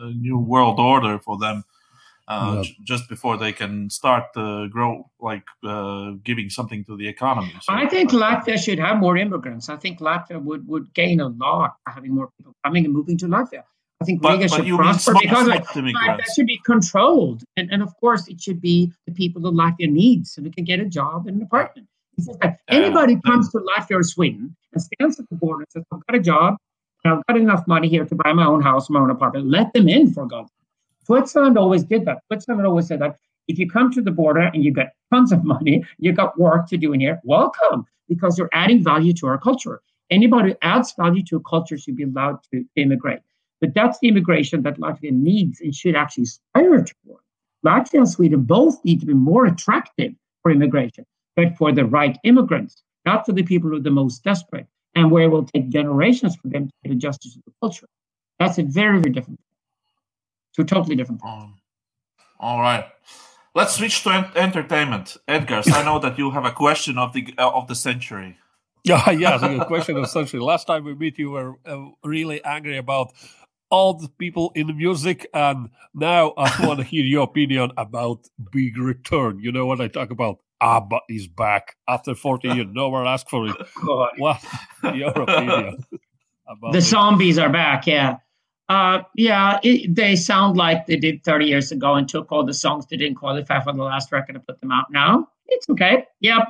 uh, 0.00 0.10
new 0.14 0.38
world 0.38 0.78
order 0.80 1.18
for 1.18 1.38
them. 1.38 1.64
Uh, 2.26 2.54
Yeah. 2.56 2.62
j- 2.62 2.76
just 2.84 3.06
before 3.10 3.36
they 3.36 3.52
can 3.52 3.90
start 3.90 4.32
to 4.32 4.66
grow, 4.70 5.10
like 5.20 5.44
uh, 5.62 6.12
giving 6.24 6.48
something 6.48 6.82
to 6.86 6.96
the 6.96 7.06
economy. 7.06 7.52
So- 7.60 7.74
I 7.74 7.86
think 7.86 8.12
Latvia 8.12 8.56
should 8.56 8.78
have 8.78 8.96
more 8.98 9.18
immigrants. 9.18 9.68
I 9.68 9.76
think 9.76 10.00
Latvia 10.00 10.42
would, 10.42 10.66
would 10.66 10.86
gain 10.94 11.20
a 11.20 11.28
lot 11.28 11.76
by 11.84 11.92
having 11.92 12.14
more 12.14 12.30
people 12.38 12.54
coming 12.64 12.86
and 12.86 12.94
moving 12.94 13.18
to 13.18 13.26
Latvia. 13.26 13.62
I 14.00 14.04
think 14.06 14.22
But- 14.22 14.38
Riga 14.38 14.48
but 14.48 14.56
should 14.56 14.66
you 14.66 14.78
mean 14.78 14.84
prosper 14.84 15.10
smart- 15.10 15.22
because 15.22 15.46
like, 15.48 15.64
smart 15.68 15.92
but 16.06 16.16
that 16.16 16.28
should 16.34 16.46
be 16.46 16.58
controlled. 16.64 17.44
And, 17.58 17.70
and 17.70 17.82
of 17.82 17.94
course, 18.00 18.26
it 18.26 18.40
should 18.40 18.60
be 18.60 18.90
the 19.06 19.12
people 19.12 19.42
that 19.42 19.52
Latvia 19.52 19.90
needs 19.92 20.32
so 20.32 20.40
they 20.40 20.48
can 20.50 20.64
get 20.64 20.80
a 20.80 20.86
job 20.86 21.26
and 21.26 21.36
an 21.36 21.42
apartment. 21.42 21.86
It's 22.16 22.26
just 22.26 22.40
that 22.40 22.60
Yeah. 22.70 22.76
anybody 22.78 23.20
comes 23.24 23.50
to 23.52 23.58
Latvia 23.58 23.98
or 23.98 24.02
Sweden 24.02 24.54
and 24.72 24.82
stands 24.82 25.18
at 25.18 25.28
the 25.28 25.36
border 25.36 25.62
and 25.62 25.70
says, 25.70 25.84
I've 25.92 26.06
got 26.06 26.16
a 26.16 26.20
job 26.20 26.56
and 27.04 27.14
I've 27.14 27.26
got 27.26 27.36
enough 27.36 27.66
money 27.66 27.88
here 27.88 28.04
to 28.04 28.14
buy 28.14 28.32
my 28.32 28.46
own 28.46 28.62
house, 28.62 28.88
my 28.88 29.00
own 29.00 29.10
apartment. 29.10 29.48
Let 29.48 29.72
them 29.72 29.88
in 29.88 30.12
for 30.12 30.26
God's 30.26 30.50
sake. 30.50 30.68
Switzerland 31.06 31.58
always 31.58 31.84
did 31.84 32.04
that. 32.06 32.22
Switzerland 32.26 32.66
always 32.66 32.86
said 32.86 33.00
that 33.00 33.18
if 33.48 33.58
you 33.58 33.68
come 33.68 33.90
to 33.92 34.00
the 34.00 34.10
border 34.10 34.40
and 34.40 34.64
you've 34.64 34.74
got 34.74 34.88
tons 35.12 35.32
of 35.32 35.44
money, 35.44 35.84
you've 35.98 36.16
got 36.16 36.38
work 36.38 36.66
to 36.68 36.76
do 36.78 36.92
in 36.92 37.00
here, 37.00 37.20
welcome, 37.24 37.84
because 38.08 38.38
you're 38.38 38.48
adding 38.52 38.82
value 38.82 39.12
to 39.14 39.26
our 39.26 39.36
culture. 39.38 39.82
Anybody 40.10 40.50
who 40.50 40.56
adds 40.62 40.94
value 40.96 41.22
to 41.24 41.36
a 41.36 41.40
culture 41.40 41.76
should 41.76 41.96
be 41.96 42.04
allowed 42.04 42.38
to 42.52 42.64
immigrate. 42.76 43.20
But 43.60 43.74
that's 43.74 43.98
the 43.98 44.08
immigration 44.08 44.62
that 44.62 44.78
Latvia 44.78 45.12
needs 45.12 45.60
and 45.60 45.74
should 45.74 45.94
actually 45.96 46.24
aspire 46.24 46.84
toward. 46.84 47.22
Latvia 47.64 47.98
and 47.98 48.08
Sweden 48.08 48.42
both 48.42 48.82
need 48.84 49.00
to 49.00 49.06
be 49.06 49.14
more 49.14 49.46
attractive 49.46 50.12
for 50.42 50.50
immigration, 50.50 51.04
but 51.36 51.56
for 51.56 51.72
the 51.72 51.84
right 51.84 52.18
immigrants, 52.24 52.82
not 53.04 53.26
for 53.26 53.32
the 53.32 53.42
people 53.42 53.70
who 53.70 53.76
are 53.76 53.80
the 53.80 53.90
most 53.90 54.24
desperate 54.24 54.66
and 54.94 55.10
where 55.10 55.24
it 55.24 55.28
will 55.28 55.44
take 55.44 55.68
generations 55.68 56.36
for 56.36 56.48
them 56.48 56.66
to 56.66 56.72
get 56.84 56.92
adjusted 56.92 57.32
to 57.32 57.40
the 57.46 57.52
culture. 57.60 57.86
That's 58.38 58.58
a 58.58 58.62
very, 58.62 58.98
very 59.00 59.12
different 59.12 59.40
Two 60.54 60.64
totally 60.64 60.94
different 60.96 61.20
things. 61.20 61.32
Um, 61.32 61.56
all 62.38 62.60
right. 62.60 62.86
Let's 63.54 63.74
switch 63.74 64.02
to 64.04 64.10
en- 64.10 64.30
entertainment. 64.36 65.16
Edgars, 65.28 65.72
I 65.72 65.84
know 65.84 65.98
that 65.98 66.18
you 66.18 66.30
have 66.30 66.44
a 66.44 66.52
question 66.52 66.98
of 66.98 67.12
the 67.12 67.34
uh, 67.38 67.50
of 67.50 67.66
the 67.68 67.74
century. 67.74 68.38
Yeah, 68.86 69.12
yeah. 69.12 69.38
So 69.38 69.56
the 69.56 69.64
question 69.64 69.96
essentially, 69.96 70.42
last 70.42 70.66
time 70.66 70.84
we 70.84 70.94
meet, 70.94 71.18
you 71.18 71.30
were 71.30 71.54
uh, 71.64 71.86
really 72.04 72.44
angry 72.44 72.76
about 72.76 73.14
all 73.70 73.94
the 73.94 74.10
people 74.10 74.52
in 74.54 74.66
the 74.66 74.74
music, 74.74 75.26
and 75.32 75.70
now 75.94 76.34
I 76.36 76.66
want 76.66 76.80
to 76.80 76.84
hear 76.84 77.02
your 77.02 77.22
opinion 77.22 77.72
about 77.78 78.28
Big 78.52 78.76
Return. 78.76 79.38
You 79.38 79.52
know 79.52 79.64
what 79.64 79.80
I 79.80 79.88
talk 79.88 80.10
about? 80.10 80.40
ABBA 80.60 81.00
he's 81.08 81.26
back 81.28 81.76
after 81.88 82.14
40 82.14 82.48
years. 82.48 82.66
No 82.72 82.88
one 82.88 83.06
asked 83.06 83.28
for 83.30 83.46
it. 83.46 83.56
God. 83.84 84.10
What 84.18 84.42
your 84.94 85.10
opinion 85.10 85.84
about 86.48 86.72
The 86.72 86.78
it? 86.78 86.82
zombies 86.82 87.38
are 87.38 87.50
back, 87.50 87.86
yeah. 87.86 88.16
Uh, 88.68 89.02
yeah, 89.14 89.58
it, 89.62 89.94
they 89.94 90.16
sound 90.16 90.56
like 90.56 90.86
they 90.86 90.96
did 90.96 91.22
30 91.22 91.44
years 91.46 91.70
ago 91.70 91.94
and 91.96 92.08
took 92.08 92.32
all 92.32 92.44
the 92.44 92.54
songs 92.54 92.86
that 92.86 92.96
didn't 92.96 93.16
qualify 93.16 93.60
for 93.62 93.72
the 93.74 93.82
last 93.82 94.10
record 94.10 94.36
and 94.36 94.46
put 94.46 94.58
them 94.60 94.70
out 94.72 94.90
now. 94.90 95.28
It's 95.48 95.68
okay. 95.68 96.06
Yep. 96.20 96.42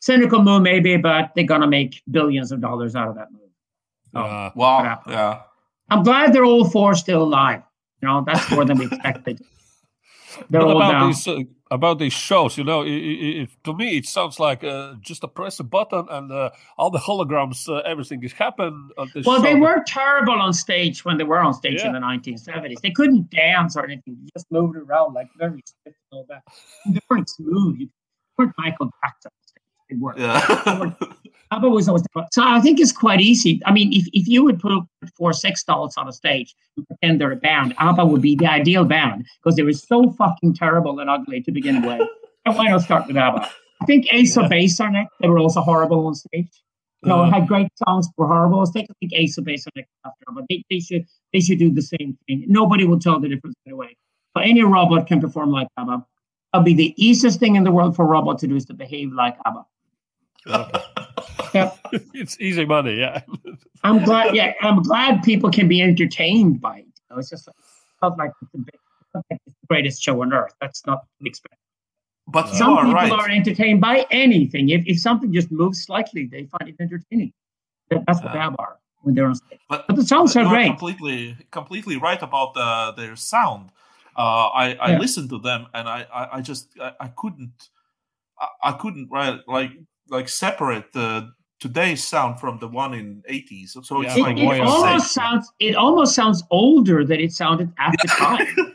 Cynical 0.00 0.42
move, 0.42 0.62
maybe, 0.62 0.96
but 0.96 1.32
they're 1.34 1.44
going 1.44 1.60
to 1.60 1.66
make 1.66 2.00
billions 2.10 2.52
of 2.52 2.60
dollars 2.62 2.96
out 2.96 3.08
of 3.08 3.16
that 3.16 3.30
move. 3.32 3.50
So, 4.12 4.20
Uh, 4.20 4.50
Wow. 4.54 4.80
Crap. 4.80 5.02
Yeah. 5.08 5.40
I'm 5.90 6.02
glad 6.02 6.32
they're 6.32 6.44
all 6.46 6.64
four 6.68 6.94
still 6.94 7.22
alive. 7.22 7.62
You 8.00 8.08
know, 8.08 8.24
that's 8.26 8.50
more 8.50 8.64
than 8.64 8.78
we 8.78 8.86
expected. 8.92 9.40
They're 10.48 10.60
But 10.62 10.68
all 10.70 10.76
about 10.76 10.92
down. 10.92 11.06
these 11.08 11.28
uh, 11.28 11.40
about 11.70 11.98
these 11.98 12.12
shows, 12.14 12.56
you 12.56 12.64
know, 12.64 12.80
i 12.82 12.86
i 12.86 13.42
if, 13.42 13.62
to 13.64 13.74
me 13.74 13.96
it 13.98 14.06
sounds 14.06 14.40
like 14.40 14.64
uh, 14.64 14.94
just 15.00 15.22
a 15.24 15.28
press 15.28 15.60
a 15.60 15.64
button 15.64 16.06
and 16.10 16.32
uh, 16.32 16.50
all 16.78 16.90
the 16.90 16.98
holograms, 16.98 17.68
uh, 17.68 17.76
everything 17.92 18.22
is 18.24 18.32
happened. 18.32 18.90
On 18.96 19.10
this 19.14 19.26
Well, 19.26 19.36
show. 19.36 19.42
they 19.42 19.54
were 19.54 19.82
terrible 19.86 20.34
on 20.40 20.52
stage 20.52 21.04
when 21.04 21.16
they 21.18 21.24
were 21.24 21.38
on 21.40 21.52
stage 21.54 21.82
in 21.82 21.92
the 21.92 21.98
1970s. 21.98 22.80
They 22.80 22.90
couldn't 22.90 23.30
dance 23.30 23.76
or 23.76 23.84
anything. 23.84 24.16
They 24.22 24.28
just 24.34 24.50
moved 24.50 24.76
around 24.76 25.14
like 25.14 25.28
very 25.38 25.62
stiff 25.64 25.94
and 26.10 26.18
all 26.18 26.26
that. 26.30 26.42
They 26.86 27.00
weren't 27.10 27.28
smooth. 27.28 27.76
You 27.80 27.88
weren't 28.38 28.52
Michael 28.58 28.90
Jackson. 29.04 29.30
They 29.90 29.96
weren't. 29.96 30.18
Yeah. 30.18 30.40
ABBA 30.66 30.96
was 31.52 31.88
always 31.88 32.04
so 32.32 32.42
I 32.42 32.60
think 32.60 32.80
it's 32.80 32.92
quite 32.92 33.20
easy. 33.20 33.60
I 33.64 33.72
mean, 33.72 33.92
if, 33.92 34.06
if 34.12 34.28
you 34.28 34.44
would 34.44 34.60
put 34.60 34.82
four 35.16 35.32
sex 35.32 35.64
dolls 35.64 35.96
on 35.96 36.08
a 36.08 36.12
stage 36.12 36.54
and 36.76 36.86
pretend 36.86 37.20
they're 37.20 37.32
a 37.32 37.36
band, 37.36 37.74
ABBA 37.78 38.04
would 38.06 38.22
be 38.22 38.36
the 38.36 38.46
ideal 38.46 38.84
band 38.84 39.26
because 39.42 39.56
they 39.56 39.62
were 39.62 39.72
so 39.72 40.10
fucking 40.12 40.54
terrible 40.54 41.00
and 41.00 41.08
ugly 41.10 41.40
to 41.42 41.52
begin 41.52 41.82
with. 41.82 42.06
and 42.44 42.56
why 42.56 42.68
not 42.68 42.82
start 42.82 43.06
with 43.06 43.16
ABBA? 43.16 43.48
I 43.80 43.84
think 43.86 44.12
Ace 44.12 44.36
of 44.36 44.48
Base 44.48 44.80
are 44.80 44.90
next. 44.90 45.14
they 45.20 45.28
were 45.28 45.38
also 45.38 45.60
horrible 45.60 46.06
on 46.06 46.14
stage. 46.14 46.50
You 47.02 47.10
know, 47.10 47.20
Uh, 47.20 47.30
had 47.30 47.46
great 47.46 47.68
songs 47.86 48.08
for 48.16 48.26
horrible 48.26 48.58
on 48.58 48.66
stage. 48.66 48.86
I 48.90 48.94
think 48.98 49.12
Ace 49.14 49.38
of 49.38 49.44
Base 49.44 49.66
on 49.66 49.72
it 49.76 49.86
after 50.04 50.24
ABBA. 50.28 50.42
They, 50.48 50.64
they 50.68 50.80
should 50.80 51.06
they 51.32 51.40
should 51.40 51.58
do 51.58 51.70
the 51.70 51.82
same 51.82 52.18
thing. 52.26 52.44
Nobody 52.48 52.84
will 52.84 52.98
tell 52.98 53.20
the 53.20 53.28
difference 53.28 53.54
right 53.66 53.72
away. 53.72 53.96
But 54.34 54.44
any 54.44 54.62
robot 54.62 55.06
can 55.06 55.20
perform 55.20 55.50
like 55.50 55.68
ABBA. 55.78 56.04
It'll 56.54 56.64
be 56.64 56.74
the 56.74 56.94
easiest 56.96 57.38
thing 57.38 57.56
in 57.56 57.64
the 57.64 57.70
world 57.70 57.94
for 57.94 58.04
a 58.04 58.08
robot 58.08 58.38
to 58.40 58.46
do 58.46 58.56
is 58.56 58.64
to 58.66 58.74
behave 58.74 59.12
like 59.12 59.36
ABBA. 59.46 59.64
Yep. 61.54 61.78
it's 62.14 62.38
easy 62.40 62.64
money, 62.64 62.98
yeah. 62.98 63.22
I'm 63.84 64.04
glad. 64.04 64.34
Yeah, 64.34 64.54
I'm 64.62 64.82
glad 64.82 65.22
people 65.22 65.50
can 65.50 65.68
be 65.68 65.80
entertained 65.82 66.60
by 66.60 66.78
it. 66.78 66.84
You 66.86 66.92
know, 67.10 67.18
it's 67.18 67.30
just 67.30 67.46
like, 67.46 67.56
felt 68.00 68.18
like 68.18 68.32
it's 68.42 68.50
the, 68.52 68.58
big- 68.58 68.80
felt 69.12 69.24
like 69.30 69.40
it's 69.46 69.56
the 69.60 69.66
greatest 69.68 70.02
show 70.02 70.20
on 70.22 70.32
earth. 70.32 70.54
That's 70.60 70.84
not 70.86 71.04
expected. 71.24 71.58
But 72.30 72.48
Some 72.48 72.74
are 72.74 72.84
people 72.84 72.94
right. 72.94 73.12
are 73.12 73.30
entertained 73.30 73.80
by 73.80 74.06
anything. 74.10 74.68
If, 74.68 74.84
if 74.86 74.98
something 75.00 75.32
just 75.32 75.50
moves 75.50 75.82
slightly, 75.84 76.26
they 76.26 76.44
find 76.44 76.68
it 76.68 76.76
entertaining. 76.80 77.32
That- 77.90 78.04
That's 78.06 78.20
what 78.22 78.34
Yeah. 78.34 78.50
they 78.50 78.56
are 78.58 78.76
when 79.02 79.14
they're 79.14 79.26
on 79.26 79.34
stage. 79.36 79.58
But, 79.68 79.86
But 79.86 79.96
the 79.96 80.04
songs 80.04 80.34
but 80.34 80.44
are 80.44 80.48
great. 80.50 80.66
completely, 80.66 81.36
completely 81.50 81.96
right 81.96 82.22
about 82.22 82.52
the, 82.54 82.92
their 83.00 83.16
sound. 83.16 83.70
Uh, 84.16 84.48
I, 84.48 84.74
I 84.74 84.90
Yeah. 84.92 84.98
listened 84.98 85.30
to 85.30 85.38
them 85.38 85.68
and 85.72 85.88
I, 85.88 86.04
I, 86.12 86.36
I 86.38 86.40
just 86.42 86.68
I, 86.80 86.92
I 87.00 87.08
couldn't 87.08 87.68
I, 88.38 88.70
I 88.70 88.72
couldn't 88.72 89.08
right 89.12 89.38
like 89.46 89.70
like 90.10 90.28
separate 90.28 90.92
the 90.92 91.30
today's 91.60 92.02
sound 92.04 92.38
from 92.40 92.58
the 92.58 92.68
one 92.68 92.94
in 92.94 93.22
80s. 93.30 93.70
So 93.84 94.00
it's 94.02 94.16
It, 94.16 94.20
like 94.20 94.36
it 94.38 94.46
way 94.46 94.60
what 94.60 94.60
on 94.60 94.66
you 94.66 94.72
say. 94.82 94.86
almost 94.88 95.12
sounds. 95.14 95.52
It 95.58 95.74
almost 95.74 96.14
sounds 96.14 96.42
older 96.50 97.04
than 97.04 97.20
it 97.20 97.32
sounded 97.32 97.72
at 97.78 97.92
the 98.02 98.08
time. 98.08 98.74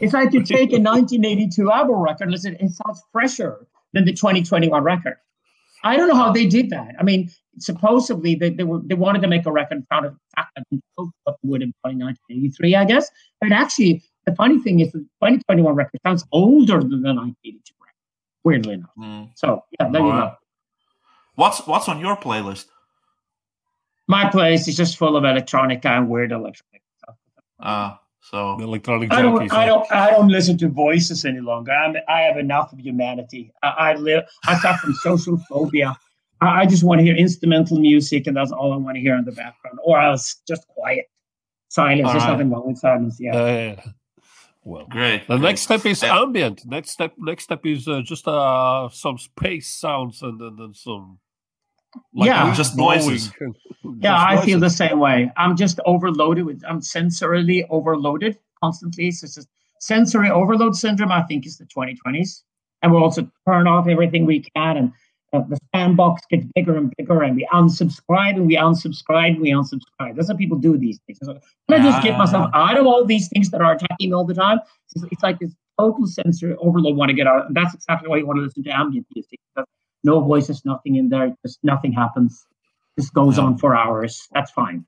it's 0.00 0.12
like 0.12 0.32
you 0.32 0.42
take 0.42 0.72
a 0.72 0.78
1982 0.80 1.70
ABBA 1.70 1.92
record. 1.94 2.22
and 2.24 2.32
Listen, 2.32 2.56
it 2.60 2.70
sounds 2.70 3.02
fresher 3.12 3.66
than 3.92 4.04
the 4.04 4.12
2021 4.12 4.82
record. 4.82 5.16
I 5.84 5.96
don't 5.96 6.08
know 6.08 6.16
how 6.16 6.32
they 6.32 6.46
did 6.46 6.70
that. 6.70 6.94
I 6.98 7.02
mean, 7.04 7.30
supposedly 7.58 8.34
they, 8.34 8.50
they 8.50 8.64
were 8.64 8.80
they 8.84 8.94
wanted 8.94 9.22
to 9.22 9.28
make 9.28 9.46
a 9.46 9.52
record 9.52 9.84
out 9.92 10.04
of 10.04 10.12
the 10.14 10.18
fact 10.34 10.50
that 10.56 10.64
they 10.70 10.80
built 10.96 11.10
what 11.24 11.36
would 11.44 11.62
in 11.62 11.72
1983, 11.84 12.74
I 12.74 12.84
guess. 12.84 13.08
But 13.40 13.52
actually, 13.52 14.02
the 14.24 14.34
funny 14.34 14.58
thing 14.58 14.80
is, 14.80 14.90
the 14.92 14.98
2021 15.22 15.74
record 15.74 16.00
sounds 16.04 16.24
older 16.32 16.80
than 16.80 17.02
the 17.02 17.14
1982 17.14 17.74
record. 17.80 17.92
Weirdly 18.42 18.74
enough. 18.74 18.90
Mm. 18.98 19.30
So 19.36 19.62
yeah, 19.78 19.88
there 19.90 20.00
you 20.02 20.10
go. 20.10 20.32
What's 21.36 21.66
what's 21.66 21.88
on 21.88 22.00
your 22.00 22.16
playlist? 22.16 22.66
My 24.08 24.28
place 24.30 24.68
is 24.68 24.76
just 24.76 24.96
full 24.96 25.16
of 25.16 25.24
electronica 25.24 25.86
and 25.86 26.08
weird 26.08 26.32
electronic 26.32 26.82
stuff. 26.98 27.16
Uh, 27.58 27.94
so 28.20 28.58
Electronic 28.60 29.12
I 29.12 29.22
don't, 29.22 29.52
I 29.52 29.66
don't, 29.66 29.92
I 29.92 30.10
don't 30.10 30.28
listen 30.28 30.58
to 30.58 30.68
voices 30.68 31.24
any 31.24 31.40
longer. 31.40 31.70
I'm, 31.72 31.94
I 32.08 32.22
have 32.22 32.36
enough 32.36 32.72
of 32.72 32.80
humanity. 32.80 33.52
I, 33.62 33.68
I 33.68 33.94
live, 33.94 34.24
I 34.46 34.58
suffer 34.58 34.78
from 34.86 34.94
social 34.94 35.36
phobia. 35.48 35.96
I, 36.40 36.62
I 36.62 36.66
just 36.66 36.82
want 36.82 36.98
to 37.00 37.04
hear 37.04 37.14
instrumental 37.14 37.78
music, 37.78 38.26
and 38.26 38.36
that's 38.36 38.50
all 38.50 38.72
I 38.72 38.76
want 38.76 38.96
to 38.96 39.00
hear 39.00 39.16
in 39.16 39.24
the 39.24 39.32
background, 39.32 39.78
or 39.84 40.00
else 40.00 40.40
just 40.46 40.66
quiet, 40.68 41.06
silence. 41.68 42.06
All 42.06 42.12
There's 42.12 42.24
right. 42.24 42.32
nothing 42.32 42.50
wrong 42.50 42.66
with 42.66 42.78
silence. 42.78 43.16
Yeah. 43.20 43.36
Uh, 43.36 43.46
yeah. 43.46 43.80
Well, 44.64 44.86
great. 44.86 45.28
the 45.28 45.36
great. 45.36 45.42
next 45.42 45.60
step 45.62 45.86
is 45.86 46.02
Yeah. 46.02 46.20
ambient. 46.20 46.66
Next 46.66 46.90
step, 46.90 47.12
next 47.18 47.44
step 47.44 47.64
is 47.64 47.86
uh, 47.86 48.02
just 48.04 48.26
uh, 48.26 48.88
some 48.90 49.18
space 49.18 49.68
sounds 49.68 50.22
and 50.22 50.40
then 50.40 50.56
and 50.58 50.76
some 50.76 51.18
Like 52.14 52.26
Yeah. 52.28 52.44
wind 52.44 52.56
Just 52.56 52.76
blowing. 52.76 52.98
noises. 53.00 53.32
Yeah, 53.40 54.34
Just 54.34 54.42
I 54.42 54.44
feel 54.44 54.60
the 54.60 54.70
same 54.70 54.98
way. 54.98 55.30
I'm 55.36 55.56
just 55.56 55.78
overloaded 55.86 56.44
with. 56.44 56.62
I'm 56.68 56.80
sensorily 56.80 57.66
overloaded 57.70 58.38
constantly. 58.62 59.10
So 59.10 59.24
it's 59.26 59.34
just 59.36 59.48
sensory 59.80 60.30
overload 60.30 60.74
syndrome. 60.76 61.12
I 61.12 61.22
think 61.22 61.46
is 61.46 61.58
the 61.58 61.66
2020s, 61.66 62.42
and 62.82 62.92
we'll 62.92 63.02
also 63.04 63.30
turn 63.48 63.66
off 63.66 63.86
everything 63.88 64.26
we 64.26 64.40
can, 64.56 64.76
and 64.76 64.92
uh, 65.32 65.40
the 65.48 65.58
spam 65.74 65.94
box 65.96 66.22
gets 66.30 66.46
bigger 66.54 66.76
and 66.76 66.92
bigger, 66.96 67.22
and 67.22 67.36
we 67.36 67.46
unsubscribe 67.52 68.36
and 68.36 68.46
we 68.46 68.56
unsubscribe 68.56 69.28
and 69.34 69.40
we 69.40 69.50
unsubscribe. 69.50 70.16
That's 70.16 70.28
what 70.28 70.38
people 70.38 70.58
do 70.58 70.76
these 70.78 70.98
days. 71.06 71.18
So 71.22 71.38
can 71.68 71.80
I 71.80 71.84
just 71.90 72.02
get 72.02 72.16
myself 72.18 72.50
out 72.54 72.76
of 72.78 72.86
all 72.86 73.04
these 73.04 73.28
things 73.28 73.50
that 73.50 73.60
are 73.60 73.72
attacking 73.72 74.10
me 74.10 74.14
all 74.14 74.24
the 74.24 74.34
time? 74.34 74.58
It's, 74.94 75.04
it's 75.12 75.22
like 75.22 75.38
this 75.38 75.54
total 75.78 76.06
sensory 76.06 76.54
overload. 76.58 76.96
Want 76.96 77.10
to 77.10 77.14
get 77.14 77.26
out, 77.26 77.46
and 77.46 77.54
that's 77.54 77.74
exactly 77.74 78.08
why 78.08 78.16
you 78.18 78.26
want 78.26 78.38
to 78.38 78.42
listen 78.42 78.62
to 78.64 78.70
ambient 78.70 79.06
music. 79.14 79.38
because 79.54 79.66
No 80.06 80.20
voices, 80.20 80.62
nothing 80.64 80.94
in 81.00 81.06
there. 81.10 81.28
Just 81.44 81.58
nothing 81.72 81.92
happens. 81.92 82.32
Just 82.98 83.12
goes 83.12 83.36
Yeah. 83.36 83.44
on 83.46 83.58
for 83.58 83.70
hours. 83.82 84.12
That's 84.34 84.50
fine. 84.62 84.86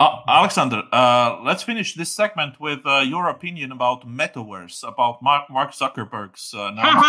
Uh, 0.00 0.16
Alexander, 0.28 0.80
uh, 0.92 1.38
let's 1.48 1.62
finish 1.62 1.94
this 1.94 2.10
segment 2.10 2.58
with 2.58 2.80
uh, 2.86 3.00
your 3.14 3.28
opinion 3.28 3.70
about 3.70 3.98
metaverse, 4.08 4.82
about 4.92 5.22
Mark, 5.22 5.44
Mark 5.50 5.70
Zuckerberg's 5.72 6.54
uh, 6.54 6.72
announcement. 6.72 7.06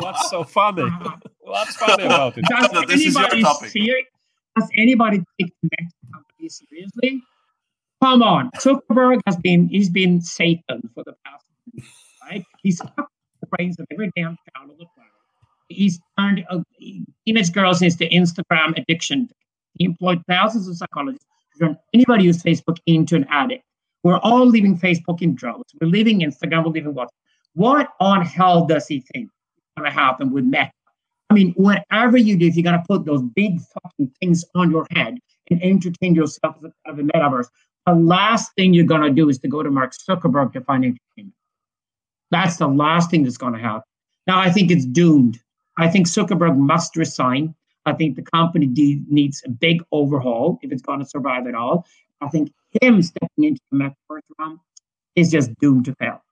What's 0.04 0.28
so 0.30 0.44
funny? 0.44 0.88
What's 1.40 1.76
funny 1.76 2.04
about 2.04 2.36
it? 2.38 2.44
Does 2.50 2.70
So 2.70 2.82
this 2.86 3.00
is 3.06 3.14
your 3.14 3.24
anybody 3.24 3.42
topic. 3.42 3.70
seri- 3.70 4.06
Does 4.58 4.68
anybody 4.76 5.18
take 5.40 5.52
the 5.62 5.68
next 5.78 5.94
company 6.12 6.48
seriously? 6.48 7.22
Come 8.02 8.22
on, 8.22 8.50
Zuckerberg 8.60 9.20
has 9.26 9.36
been 9.36 9.68
he's 9.68 9.88
been 9.88 10.20
Satan 10.20 10.78
for 10.94 11.02
the 11.04 11.14
past 11.24 11.44
years, 11.72 11.88
right? 12.22 12.44
He's 12.62 12.78
fucked 12.80 13.10
brains 13.50 13.78
of 13.78 13.86
every 13.90 14.10
damn 14.16 14.36
child 14.54 14.70
on 14.70 14.76
the 14.78 14.86
planet. 14.94 15.12
He's 15.68 15.98
turned 16.18 16.44
uh, 16.48 16.60
teenage 17.24 17.52
girls 17.52 17.82
into 17.82 18.04
Instagram 18.06 18.78
addiction. 18.78 19.28
He 19.78 19.84
employed 19.84 20.22
thousands 20.28 20.68
of 20.68 20.76
psychologists 20.76 21.26
to 21.54 21.66
turn 21.66 21.78
anybody 21.92 22.26
who's 22.26 22.42
Facebook 22.42 22.78
into 22.86 23.16
an 23.16 23.26
addict. 23.30 23.64
We're 24.02 24.18
all 24.18 24.46
leaving 24.46 24.78
Facebook 24.78 25.22
in 25.22 25.34
droves. 25.34 25.64
We're 25.80 25.88
leaving 25.88 26.20
Instagram. 26.20 26.64
We're 26.64 26.70
leaving 26.70 26.94
what? 26.94 27.10
What 27.54 27.88
on 28.00 28.24
hell 28.24 28.66
does 28.66 28.86
he 28.86 29.00
think 29.12 29.26
is 29.26 29.62
going 29.76 29.90
to 29.90 29.94
happen 29.94 30.32
with 30.32 30.44
Meta? 30.44 30.70
I 31.30 31.34
mean, 31.34 31.52
whatever 31.56 32.16
you 32.16 32.36
do, 32.36 32.46
if 32.46 32.54
you're 32.54 32.62
going 32.62 32.78
to 32.78 32.84
put 32.88 33.04
those 33.04 33.22
big 33.34 33.60
fucking 33.60 34.12
things 34.20 34.44
on 34.54 34.70
your 34.70 34.86
head 34.90 35.18
and 35.50 35.62
entertain 35.62 36.14
yourself 36.14 36.56
as 36.64 36.70
a 36.86 36.94
the 36.94 37.02
metaverse, 37.02 37.46
the 37.86 37.94
last 37.94 38.52
thing 38.56 38.74
you're 38.74 38.84
going 38.84 39.02
to 39.02 39.10
do 39.10 39.28
is 39.28 39.38
to 39.38 39.48
go 39.48 39.62
to 39.62 39.70
Mark 39.70 39.92
Zuckerberg 40.08 40.52
to 40.52 40.60
find 40.60 40.84
entertainment. 40.84 41.35
That's 42.30 42.56
the 42.56 42.68
last 42.68 43.10
thing 43.10 43.22
that's 43.22 43.36
going 43.36 43.52
to 43.54 43.58
happen. 43.58 43.82
Now, 44.26 44.40
I 44.40 44.50
think 44.50 44.70
it's 44.70 44.84
doomed. 44.84 45.38
I 45.78 45.88
think 45.88 46.06
Zuckerberg 46.06 46.56
must 46.56 46.96
resign. 46.96 47.54
I 47.84 47.92
think 47.92 48.16
the 48.16 48.22
company 48.22 48.66
de- 48.66 49.02
needs 49.08 49.42
a 49.46 49.50
big 49.50 49.82
overhaul 49.92 50.58
if 50.62 50.72
it's 50.72 50.82
going 50.82 50.98
to 50.98 51.04
survive 51.04 51.46
at 51.46 51.54
all. 51.54 51.86
I 52.20 52.28
think 52.28 52.52
him 52.80 53.02
stepping 53.02 53.44
into 53.44 53.60
the 53.70 53.78
metaverse 53.78 54.20
realm 54.38 54.60
is 55.14 55.30
just 55.30 55.50
doomed 55.60 55.84
to 55.84 55.94
fail. 55.94 56.22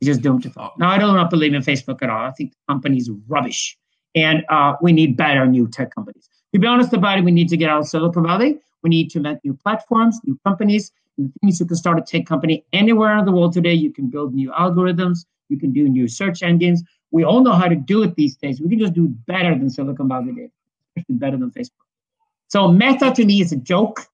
He's 0.00 0.08
just 0.08 0.22
doomed 0.22 0.42
to 0.42 0.50
fail. 0.50 0.72
Now, 0.78 0.90
I 0.90 0.98
do 0.98 1.06
not 1.06 1.30
believe 1.30 1.54
in 1.54 1.62
Facebook 1.62 2.02
at 2.02 2.10
all. 2.10 2.24
I 2.24 2.32
think 2.32 2.50
the 2.50 2.72
company's 2.72 3.08
rubbish. 3.28 3.76
And 4.14 4.44
uh, 4.48 4.74
we 4.82 4.92
need 4.92 5.16
better 5.16 5.46
new 5.46 5.68
tech 5.68 5.94
companies. 5.94 6.28
To 6.52 6.58
be 6.58 6.66
honest 6.66 6.92
about 6.92 7.18
it, 7.18 7.24
we 7.24 7.30
need 7.30 7.48
to 7.48 7.56
get 7.56 7.70
out 7.70 7.80
of 7.80 7.88
Silicon 7.88 8.24
Valley. 8.24 8.58
We 8.82 8.90
need 8.90 9.10
to 9.12 9.18
invent 9.18 9.40
new 9.44 9.54
platforms, 9.54 10.18
new 10.24 10.38
companies. 10.44 10.90
The 11.18 11.30
thing 11.40 11.50
is, 11.50 11.60
you 11.60 11.66
can 11.66 11.76
start 11.76 11.98
a 11.98 12.02
tech 12.02 12.26
company 12.26 12.64
anywhere 12.72 13.16
in 13.18 13.24
the 13.24 13.32
world 13.32 13.52
today. 13.52 13.74
You 13.74 13.92
can 13.92 14.08
build 14.08 14.34
new 14.34 14.50
algorithms. 14.52 15.26
You 15.48 15.58
can 15.58 15.72
do 15.72 15.88
new 15.88 16.08
search 16.08 16.42
engines. 16.42 16.82
We 17.10 17.24
all 17.24 17.42
know 17.42 17.52
how 17.52 17.68
to 17.68 17.76
do 17.76 18.02
it 18.02 18.14
these 18.16 18.36
days. 18.36 18.60
We 18.60 18.70
can 18.70 18.78
just 18.78 18.94
do 18.94 19.08
better 19.26 19.50
than 19.50 19.68
Silicon 19.68 20.08
Valley 20.08 20.32
did, 20.32 20.50
especially 20.96 21.16
better 21.16 21.36
than 21.36 21.50
Facebook. 21.50 21.70
So 22.48 22.68
Meta 22.68 23.12
to 23.12 23.24
me 23.24 23.40
is 23.40 23.52
a 23.52 23.56
joke. 23.56 24.06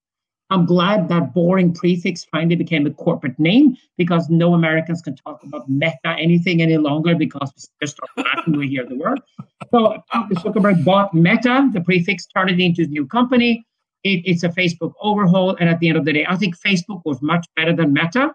I'm 0.50 0.64
glad 0.64 1.08
that 1.08 1.34
boring 1.34 1.74
prefix 1.74 2.24
finally 2.24 2.56
became 2.56 2.86
a 2.86 2.90
corporate 2.90 3.38
name 3.38 3.76
because 3.96 4.30
no 4.30 4.54
Americans 4.54 5.02
can 5.02 5.14
talk 5.14 5.42
about 5.44 5.68
Meta 5.68 6.16
anything 6.18 6.62
any 6.62 6.78
longer 6.78 7.14
because 7.14 7.52
we 7.54 7.86
just 7.86 7.96
start 7.96 8.10
laughing 8.16 8.56
we 8.56 8.68
hear 8.68 8.86
the 8.86 8.96
word. 8.96 9.20
So 9.70 10.02
Zuckerberg 10.14 10.84
bought 10.84 11.12
Meta, 11.12 11.68
the 11.72 11.82
prefix 11.82 12.26
turned 12.26 12.50
it 12.50 12.60
into 12.60 12.82
his 12.82 12.90
new 12.90 13.06
company. 13.06 13.66
It, 14.04 14.22
it's 14.24 14.42
a 14.44 14.48
Facebook 14.48 14.92
overhaul, 15.00 15.56
and 15.58 15.68
at 15.68 15.80
the 15.80 15.88
end 15.88 15.98
of 15.98 16.04
the 16.04 16.12
day, 16.12 16.24
I 16.28 16.36
think 16.36 16.56
Facebook 16.58 17.02
was 17.04 17.20
much 17.20 17.46
better 17.56 17.74
than 17.74 17.92
Meta. 17.92 18.34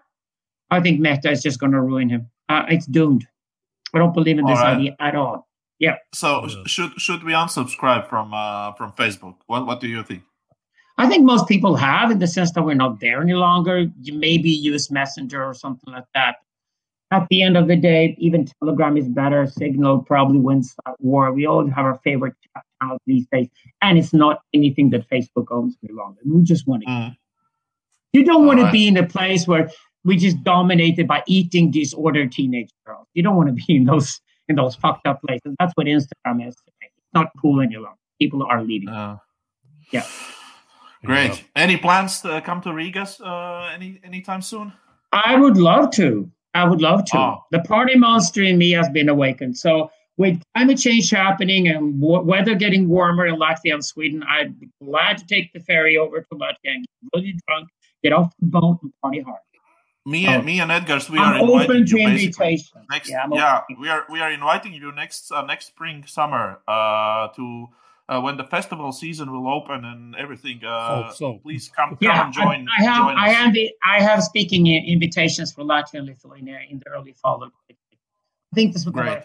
I 0.70 0.80
think 0.80 1.00
Meta 1.00 1.30
is 1.30 1.42
just 1.42 1.58
going 1.58 1.72
to 1.72 1.80
ruin 1.80 2.08
him. 2.08 2.28
Uh, 2.48 2.64
it's 2.68 2.86
doomed. 2.86 3.26
I 3.94 3.98
don't 3.98 4.12
believe 4.12 4.38
in 4.38 4.44
this 4.44 4.58
All 4.58 4.64
right. 4.64 4.76
idea 4.76 4.96
at 5.00 5.14
all. 5.14 5.48
Yeah. 5.78 5.96
So 6.14 6.46
Yeah. 6.48 6.62
should 6.66 6.92
should 7.00 7.22
we 7.24 7.32
unsubscribe 7.32 8.08
from 8.08 8.32
uh, 8.34 8.72
from 8.72 8.92
Facebook? 8.92 9.36
What 9.46 9.66
what 9.66 9.80
do 9.80 9.88
you 9.88 10.02
think? 10.02 10.22
I 10.98 11.08
think 11.08 11.24
most 11.24 11.48
people 11.48 11.74
have 11.76 12.10
in 12.12 12.18
the 12.20 12.26
sense 12.26 12.52
that 12.52 12.62
we're 12.62 12.74
not 12.74 13.00
there 13.00 13.20
any 13.20 13.34
longer. 13.34 13.86
You 14.02 14.14
maybe 14.14 14.50
use 14.50 14.90
Messenger 14.90 15.42
or 15.44 15.54
something 15.54 15.92
like 15.92 16.04
that. 16.14 16.36
At 17.10 17.26
the 17.30 17.42
end 17.42 17.56
of 17.56 17.66
the 17.68 17.76
day, 17.76 18.14
even 18.18 18.46
Telegram 18.60 18.96
is 18.96 19.08
better. 19.08 19.46
Signal 19.46 20.02
probably 20.02 20.38
wins 20.38 20.74
that 20.86 20.94
war. 21.00 21.32
We 21.32 21.46
all 21.46 21.66
have 21.68 21.84
our 21.84 21.98
favorite 22.04 22.34
chat 22.42 22.64
channels 22.84 23.00
these 23.06 23.26
days, 23.32 23.48
and 23.82 23.98
it's 23.98 24.12
not 24.12 24.40
anything 24.52 24.90
that 24.90 25.08
Facebook 25.08 25.46
owns 25.50 25.76
any 25.84 25.94
longer. 25.94 26.20
We 26.24 26.42
just 26.42 26.66
want 26.66 26.82
to. 26.82 26.88
Mm. 26.88 27.16
You 28.12 28.24
don't 28.24 28.46
want 28.46 28.58
to 28.58 28.66
Alright. 28.66 28.72
be 28.72 28.86
in 28.88 28.96
a 28.96 29.06
place 29.06 29.46
where 29.48 29.70
we 30.04 30.16
just 30.16 30.42
dominated 30.44 31.08
by 31.08 31.22
eating 31.26 31.70
disordered 31.70 32.30
teenage 32.32 32.70
girls. 32.86 33.08
You 33.14 33.22
don't 33.22 33.36
want 33.36 33.48
to 33.48 33.54
be 33.54 33.76
in 33.76 33.84
those 33.84 34.20
in 34.48 34.56
those 34.56 34.74
fucked 34.76 35.06
up 35.06 35.20
places. 35.22 35.54
That's 35.58 35.72
what 35.74 35.86
Instagram 35.86 36.46
is 36.46 36.54
today. 36.56 36.90
It's 36.96 37.14
not 37.14 37.30
cool 37.40 37.60
any 37.60 37.76
longer. 37.76 37.98
People 38.20 38.42
are 38.44 38.62
leaving. 38.62 38.88
Uh, 38.88 39.16
Yeah. 39.90 40.04
Great. 41.04 41.44
Any 41.54 41.76
plans 41.76 42.20
to 42.22 42.40
come 42.40 42.62
to 42.62 42.72
Riga 42.72 43.06
uh, 43.22 43.70
any 43.74 44.00
anytime 44.04 44.40
soon? 44.42 44.72
I 45.12 45.36
would 45.36 45.56
love 45.58 45.90
to. 45.92 46.30
I 46.54 46.64
would 46.64 46.80
love 46.80 47.04
to. 47.06 47.18
Oh. 47.18 47.44
The 47.50 47.60
party 47.60 47.96
monster 47.96 48.42
in 48.42 48.56
me 48.58 48.70
has 48.72 48.88
been 48.88 49.08
awakened. 49.08 49.58
So, 49.58 49.90
with 50.16 50.40
climate 50.54 50.78
change 50.78 51.10
happening 51.10 51.68
and 51.68 52.00
w- 52.00 52.22
weather 52.22 52.54
getting 52.54 52.88
warmer 52.88 53.26
in 53.26 53.36
Latvia 53.36 53.74
and 53.74 53.84
Sweden, 53.84 54.22
I'd 54.22 54.58
be 54.60 54.68
glad 54.82 55.18
to 55.18 55.26
take 55.26 55.52
the 55.52 55.60
ferry 55.60 55.96
over 55.96 56.20
to 56.20 56.28
Latvia 56.34 56.54
and 56.76 56.84
get 56.84 57.10
really 57.18 57.34
drunk, 57.46 57.68
get 58.02 58.12
off 58.12 58.32
the 58.38 58.46
boat, 58.46 58.78
and 58.82 58.92
party 59.02 59.20
hard. 59.20 59.40
Me 60.06 60.26
and 60.26 60.42
Oh. 60.42 60.44
me 60.44 60.60
and 60.60 60.70
Edgar's 60.70 61.08
we 61.08 61.18
I'm 61.18 61.34
are 61.34 61.38
inviting 61.38 61.60
open 61.70 61.86
to 61.86 61.98
you 61.98 62.06
basically. 62.06 62.26
invitation. 62.52 62.86
Next, 62.90 63.08
yeah, 63.08 63.26
yeah, 63.32 63.54
I'm 63.54 63.62
open. 63.70 63.80
we 63.82 63.88
are 63.88 64.04
we 64.10 64.20
are 64.20 64.30
inviting 64.30 64.74
you 64.74 64.92
next 64.92 65.32
uh, 65.32 65.42
next 65.46 65.66
spring 65.68 66.04
summer 66.06 66.58
uh, 66.68 67.28
to 67.28 67.68
uh, 68.10 68.20
when 68.20 68.36
the 68.36 68.44
festival 68.44 68.92
season 68.92 69.32
will 69.32 69.48
open 69.48 69.82
and 69.86 70.14
everything. 70.16 70.62
Uh, 70.62 71.04
Hope 71.04 71.14
so. 71.16 71.38
Please 71.42 71.70
come, 71.74 71.88
come 71.90 71.98
Yeah, 72.02 72.24
and 72.26 72.34
join. 72.34 72.66
I, 72.68 72.82
I 72.82 72.84
have 72.84 72.96
join 73.06 73.16
I 73.16 73.28
us. 73.30 73.34
have 73.36 73.54
the 73.54 73.72
I 73.82 74.02
have 74.02 74.22
speaking 74.22 74.66
invitations 74.66 75.52
for 75.54 75.64
Latvia 75.64 76.00
and 76.00 76.06
Lithuania 76.08 76.58
in 76.70 76.80
the 76.84 76.90
early 76.90 77.14
fall. 77.14 77.42
I 77.42 78.54
think 78.54 78.74
this 78.74 78.84
will 78.84 78.92
Great. 78.92 79.22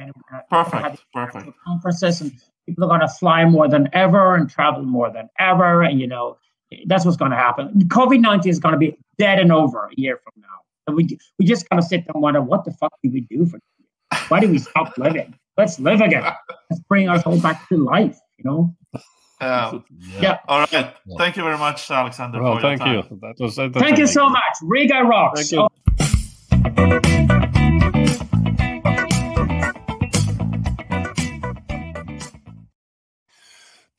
And, 0.00 0.12
uh, 0.32 0.40
Perfect, 0.50 1.04
perfect. 1.12 1.50
conferences 1.66 2.20
and 2.20 2.32
people 2.66 2.84
are 2.84 2.88
going 2.88 3.00
to 3.00 3.08
fly 3.08 3.44
more 3.44 3.68
than 3.68 3.88
ever 3.92 4.34
and 4.34 4.48
travel 4.50 4.82
more 4.82 5.10
than 5.10 5.28
ever 5.38 5.82
and 5.82 6.00
you 6.00 6.06
know 6.06 6.36
that's 6.86 7.04
what's 7.04 7.16
going 7.16 7.30
to 7.30 7.36
happen 7.36 7.70
covid-19 7.88 8.46
is 8.46 8.58
going 8.58 8.72
to 8.72 8.78
be 8.78 8.96
dead 9.18 9.38
and 9.38 9.52
over 9.52 9.86
a 9.86 9.90
year 9.96 10.18
from 10.24 10.32
now. 10.42 10.48
And 10.86 10.96
we 10.96 11.18
we 11.38 11.44
just 11.46 11.68
kind 11.70 11.78
of 11.80 11.86
sit 11.86 12.04
and 12.12 12.22
wonder 12.22 12.42
what 12.42 12.64
the 12.64 12.72
fuck 12.72 12.92
did 13.02 13.12
we 13.12 13.22
do 13.22 13.46
for 13.46 13.58
why 14.28 14.40
did 14.40 14.50
we 14.50 14.58
stop 14.58 14.96
living? 14.98 15.34
Let's 15.56 15.78
live 15.78 16.00
again. 16.00 16.24
Let's 16.70 16.82
bring 16.88 17.08
our 17.08 17.20
soul 17.20 17.40
back 17.40 17.68
to 17.68 17.76
life 17.76 18.18
you 18.38 18.44
know? 18.44 18.74
Uh, 19.40 19.78
Yeah. 20.20 20.38
all 20.48 20.60
right. 20.60 20.94
Thank 21.18 21.36
you 21.36 21.42
very 21.42 21.58
much, 21.58 21.90
Alexander. 21.90 22.42
Well, 22.42 22.58
for 22.58 22.60
your 22.60 22.76
thank 22.76 22.80
time. 22.80 23.04
you. 23.10 23.18
That 23.22 23.34
was 23.40 23.56
thank 23.56 23.98
you 23.98 24.06
so 24.06 24.28
much. 24.28 24.42
Riga 24.62 25.02
rocks 25.04 25.52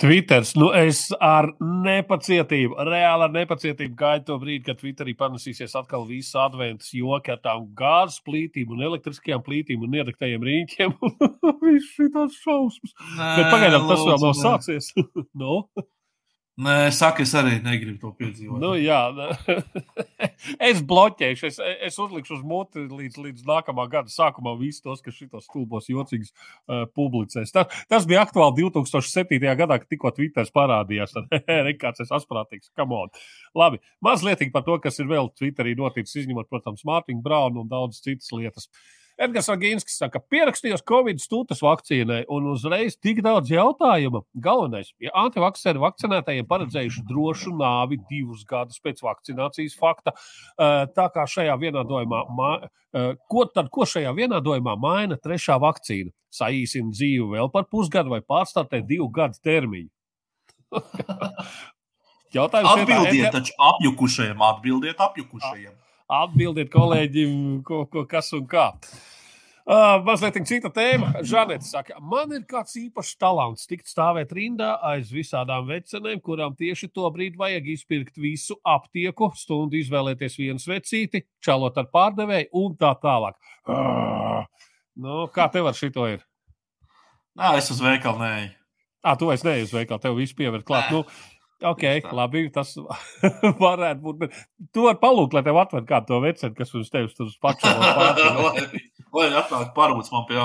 Twitters, 0.06 0.52
nu 0.54 0.68
es 0.78 1.08
ar 1.18 1.48
nepacietību, 1.58 2.76
reāli 2.86 3.26
ar 3.26 3.32
nepacietību 3.34 3.96
gaidu 3.98 4.28
to 4.28 4.36
brīdi, 4.44 4.62
kad 4.68 4.78
Twitterī 4.78 5.16
panesīsies 5.18 5.74
atkal 5.80 6.06
visas 6.06 6.38
adventas 6.44 6.92
joki 6.94 7.34
ar 7.34 7.40
tām 7.42 7.66
gāzes 7.80 8.20
plītīm 8.28 8.76
un 8.76 8.84
elektriskajām 8.86 9.42
plītīm 9.46 9.82
un 9.88 9.98
iedegtajiem 9.98 10.46
rīņķiem. 10.46 10.94
Viss 11.64 11.98
šīs 11.98 12.38
šausmas. 12.44 12.94
Bet 13.18 13.50
pagaidām 13.50 13.90
tas 13.90 14.06
vēl 14.06 14.22
nav 14.28 14.36
nē. 14.36 14.44
sācies. 14.44 14.92
no? 15.42 15.64
Nē, 16.56 16.88
saka, 16.96 17.26
es 17.26 17.34
arī 17.36 17.58
negribu 17.60 17.98
to 18.00 18.10
piedzīvot. 18.16 18.62
Nu, 18.64 18.70
jā, 18.80 19.02
es 20.70 20.80
bloķēšu, 20.88 21.50
es, 21.50 21.58
es 21.84 21.98
uzlikšu 22.00 22.38
uz 22.38 22.46
muti 22.48 22.86
līdz, 22.88 23.18
līdz 23.26 23.44
nākamā 23.50 23.84
gada 23.92 24.12
sākumā 24.14 24.54
visus 24.62 24.80
tos, 24.86 25.02
kas 25.04 25.18
šitos 25.20 25.50
stulbos 25.50 25.90
jocīgus 25.92 26.32
uh, 26.32 26.86
publicēs. 26.96 27.52
Tā, 27.52 27.66
tas 27.92 28.08
bija 28.08 28.24
aktuāli 28.24 28.64
2007. 28.64 29.44
gadā, 29.60 29.82
kad 29.84 29.92
tikko 29.92 30.14
Twitter 30.16 30.48
parādījās. 30.56 31.18
Tad 31.18 31.36
Rekāds 31.68 32.06
es 32.06 32.16
asprātīgs, 32.16 32.72
come 32.80 33.04
on. 33.04 33.12
Labi, 33.52 33.84
mazliet 34.00 34.48
par 34.56 34.64
to, 34.64 34.80
kas 34.80 35.04
ir 35.04 35.12
vēl 35.12 35.34
Twitterī 35.36 35.76
noticis, 35.76 36.22
izņemot, 36.24 36.48
protams, 36.48 36.88
Mārtiņu 36.88 37.26
Braunu 37.26 37.66
un 37.66 37.72
daudz 37.72 38.00
citas 38.06 38.32
lietas. 38.32 38.72
Edgars 39.16 39.48
Agīnskis 39.48 39.96
saka, 40.02 40.20
pierakstījos 40.20 40.82
Covid 40.88 41.22
stūtas 41.24 41.62
vakcīnai 41.64 42.26
un 42.32 42.50
uzreiz 42.52 42.98
tik 43.00 43.22
daudz 43.24 43.52
jautājumu. 43.54 44.26
Galvenais, 44.44 44.90
ja 45.00 45.14
antivakcēri 45.22 45.80
vakcinētajiem 45.80 46.48
paredzējuši 46.50 47.04
drošu 47.08 47.54
nāvi 47.56 48.02
divus 48.10 48.44
gadus 48.50 48.82
pēc 48.84 49.00
vakcinācijas 49.06 49.78
fakta, 49.80 50.12
eh, 50.12 50.84
tā 50.98 51.08
kā 51.14 51.24
šajā 51.24 51.56
vienādojumā, 51.62 52.24
eh, 52.66 53.14
ko 53.32 53.46
tad, 53.46 53.72
ko 53.72 53.88
šajā 53.88 54.12
vienādojumā 54.12 54.76
maina 54.78 55.16
trešā 55.16 55.56
vakcīna? 55.64 56.12
Saīsina 56.36 56.92
dzīvi 56.92 57.32
vēl 57.38 57.52
par 57.52 57.64
pusgadu 57.72 58.10
vai 58.10 58.20
pārstartē 58.20 58.86
divu 58.86 59.08
gadu 59.10 59.40
termiņu? 59.40 59.90
Jautājums 62.36 62.70
atbildiet, 62.82 63.16
ir, 63.16 63.32
taču 63.32 63.54
apjukušajiem, 63.56 64.42
atbildiet 64.42 65.00
apjukušajiem. 65.00 65.85
Atbildiet 66.06 66.70
kolēģim, 66.74 67.62
ko, 67.66 67.86
ko, 67.90 68.06
kas 68.10 68.30
un 68.38 68.46
kā. 68.50 68.70
Uh, 69.66 69.96
mazliet 70.06 70.36
cita 70.46 70.70
tēma. 70.70 71.24
Žanete 71.26 71.66
saka, 71.66 71.96
man 71.98 72.30
ir 72.38 72.44
kāds 72.46 72.76
īpašs 72.78 73.16
talants 73.18 73.66
tikt 73.66 73.90
stāvēt 73.90 74.30
rindā 74.38 74.76
aiz 74.86 75.10
visādām 75.10 75.66
vecenēm, 75.66 76.22
kurām 76.22 76.54
tieši 76.60 76.92
to 76.94 77.10
brīdi 77.10 77.40
vajag 77.42 77.72
izpirkt 77.74 78.20
visu 78.22 78.60
aptieku, 78.62 79.32
stundu 79.34 79.80
izvēlēties 79.80 80.38
vienu 80.38 80.62
svecīti, 80.62 81.24
čalot 81.42 81.82
ar 81.82 81.90
pārdevēju 81.90 82.52
un 82.62 82.78
tā 82.78 82.94
tālāk. 83.02 83.40
Uh, 83.66 84.46
nu, 85.02 85.24
kā 85.34 85.50
tev 85.50 85.72
ar 85.72 85.80
šito 85.80 86.06
ir? 86.14 86.22
Nā, 87.34 87.56
es 87.58 87.74
uz 87.74 87.82
veikalu 87.82 88.22
nē. 88.22 88.36
Ah, 89.02 89.18
tu 89.18 89.34
esi 89.34 89.50
neej 89.50 89.66
uz 89.66 89.74
veikalu, 89.74 90.02
tev 90.02 90.22
viss 90.22 90.38
pievērt 90.38 90.66
klāt. 90.66 90.94
Nu, 90.94 91.02
Ok, 91.64 91.84
labi, 92.12 92.50
tas 92.52 92.74
varētu 93.64 94.02
būt. 94.04 94.18
Bet 94.26 94.40
tu 94.76 94.88
vari 94.90 95.00
palūgt, 95.00 95.38
lai 95.38 95.44
tev 95.46 95.60
atver 95.62 95.86
kādu 95.88 96.12
to 96.12 96.22
vecenu, 96.26 96.56
kas 96.58 96.74
uz 96.76 96.92
tevis 96.92 97.16
tur 97.16 97.32
pašu 97.42 97.72
pārspēlē. 97.72 98.66
Lai 99.16 99.30
atnāk 99.40 99.72
parūts 99.78 100.12
man 100.12 100.26
pie 100.28 100.42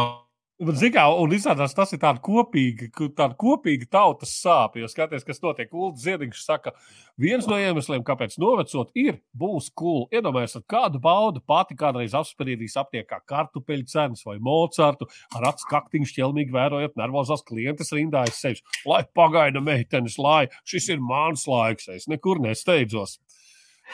Zikā, 0.60 1.06
un 1.16 1.32
izrādās, 1.32 1.72
tas 1.72 1.94
ir 1.96 2.02
tāds 2.02 2.20
kopīga, 2.20 2.90
tāda 3.16 3.32
kopīga 3.40 3.86
tautas 3.96 4.34
sāpes. 4.42 4.82
Jo 4.82 4.90
skaties, 4.92 5.24
kas 5.24 5.40
notiek. 5.40 5.70
Ulrichs 5.72 6.04
Ziedņš 6.04 6.42
saka, 6.44 6.74
viens 7.16 7.48
no 7.48 7.56
iemesliem, 7.56 8.02
kāpēc 8.04 8.36
novecot, 8.42 8.90
ir 8.92 9.22
būs 9.32 9.70
cool. 9.72 10.04
Iedomājieties, 10.12 10.66
kādu 10.68 11.00
baudu 11.00 11.40
pati 11.40 11.78
kādreiz 11.80 12.12
apspriedīs 12.18 12.76
aptiekā 12.76 13.22
kartupeļu 13.32 13.88
cenas 13.88 14.20
vai 14.28 14.36
mocartu, 14.36 15.08
ar 15.32 15.48
acu 15.54 15.70
kaktiņu 15.72 16.12
šķelmīgi 16.12 16.52
vērojot 16.52 17.00
nervozās 17.00 17.46
klientes 17.48 17.96
rindā 17.96 18.26
aiz 18.28 18.36
sevis. 18.36 18.60
Lai 18.84 19.00
pagaida 19.16 19.64
meitenes, 19.64 20.20
lai 20.20 20.50
šis 20.68 20.92
ir 20.92 21.00
mans 21.00 21.48
laiks, 21.48 21.88
es 21.96 22.04
nekur 22.12 22.44
nesteidzos. 22.44 23.16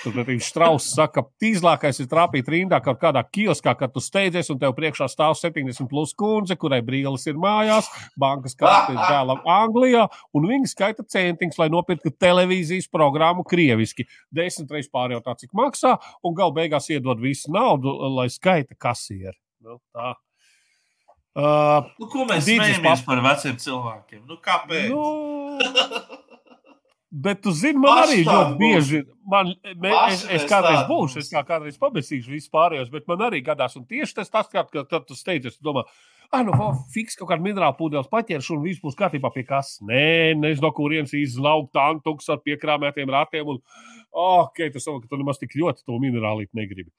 Turpretī 0.03 0.37
Strauss 0.43 0.93
saka, 0.97 1.23
ka 1.23 1.41
tīzlākais 1.41 2.01
ir 2.03 2.09
trāpīt 2.11 2.49
rindā 2.53 2.81
kaut 2.85 2.99
kādā 3.01 3.23
kioskā, 3.25 3.73
kad 3.79 3.95
tu 3.95 4.03
steidzies, 4.05 4.51
un 4.53 4.61
tev 4.61 4.75
priekšā 4.77 5.09
stāv 5.11 5.37
70 5.39 5.89
plus 5.91 6.13
kundze, 6.19 6.57
kurai 6.61 6.83
brīlis 6.85 7.27
ir 7.31 7.39
mājās, 7.41 7.89
bankas 8.21 8.57
karte 8.59 8.95
ir 8.97 9.01
dēlam 9.01 9.41
Anglijā, 9.57 10.07
un 10.37 10.51
viņi 10.51 10.71
skaita 10.73 11.07
centiņus, 11.17 11.61
lai 11.63 11.71
nopirktu 11.73 12.13
televīzijas 12.21 12.91
programmu 12.93 13.47
krieviski. 13.49 14.09
Desmit 14.35 14.77
reizes 14.77 14.93
pārjautā, 14.93 15.37
cik 15.41 15.57
maksā, 15.57 15.97
un 16.25 16.37
gal 16.37 16.55
beigās 16.57 16.91
iedod 16.93 17.23
visu 17.23 17.55
naudu, 17.55 17.97
lai 18.19 18.29
skaita 18.33 18.77
kasieri. 18.79 19.39
Nu, 19.65 19.81
tā. 19.97 20.15
Uh, 21.37 21.89
nu, 22.01 22.07
ko 22.09 22.25
mēs 22.25 22.47
smējamies 22.47 23.03
par 23.05 23.21
veciem 23.25 23.59
cilvēkiem? 23.61 24.23
Nu, 24.29 24.39
kāpēc? 24.41 24.89
Nu... 24.93 26.17
Bet, 27.11 27.39
tu 27.45 27.53
zini, 27.55 27.79
man 27.79 28.01
arī 28.03 28.25
ļoti 28.27 28.57
bieži, 28.59 29.01
man, 29.31 29.53
me, 29.79 29.93
es, 30.11 30.25
es 30.27 30.47
kādreiz 30.51 30.89
būšu, 30.89 31.21
es 31.23 31.29
kā 31.31 31.45
kādreiz 31.47 31.77
pabeigsīšu 31.79 32.33
visus 32.33 32.51
pārējos, 32.51 32.91
bet 32.91 33.07
man 33.07 33.23
arī 33.29 33.45
gadās, 33.47 33.77
un 33.79 33.85
tieši 33.87 34.17
tas, 34.19 34.33
tas 34.33 34.51
kad, 34.51 34.73
kad 34.75 35.07
tu 35.07 35.15
steidzies, 35.15 35.55
tu 35.55 35.69
domā, 35.69 35.85
ah, 36.33 36.43
nu, 36.43 36.57
fiks 36.91 37.15
kaut 37.19 37.31
kādu 37.31 37.47
minerālu 37.47 37.79
pūdeles 37.79 38.11
paķeršu, 38.11 38.57
un 38.57 38.65
viss 38.67 38.83
būs 38.83 38.99
kārtībā 38.99 39.31
pie 39.37 39.47
kas. 39.47 39.77
Nē, 39.87 40.35
nezinu, 40.41 40.67
no 40.67 40.73
kurienes 40.75 41.15
izlaukt 41.15 41.71
tantuks 41.79 42.27
ar 42.35 42.43
piekrāmētiem 42.43 43.15
ratiem, 43.15 43.55
un, 43.55 43.63
ok, 44.11 44.67
tas 44.75 44.89
savu, 44.89 44.99
ka 45.05 45.13
tu 45.13 45.23
nemaz 45.23 45.39
tik 45.39 45.55
ļoti 45.63 45.87
to 45.87 46.03
minerālīt 46.03 46.51
negribi. 46.59 46.91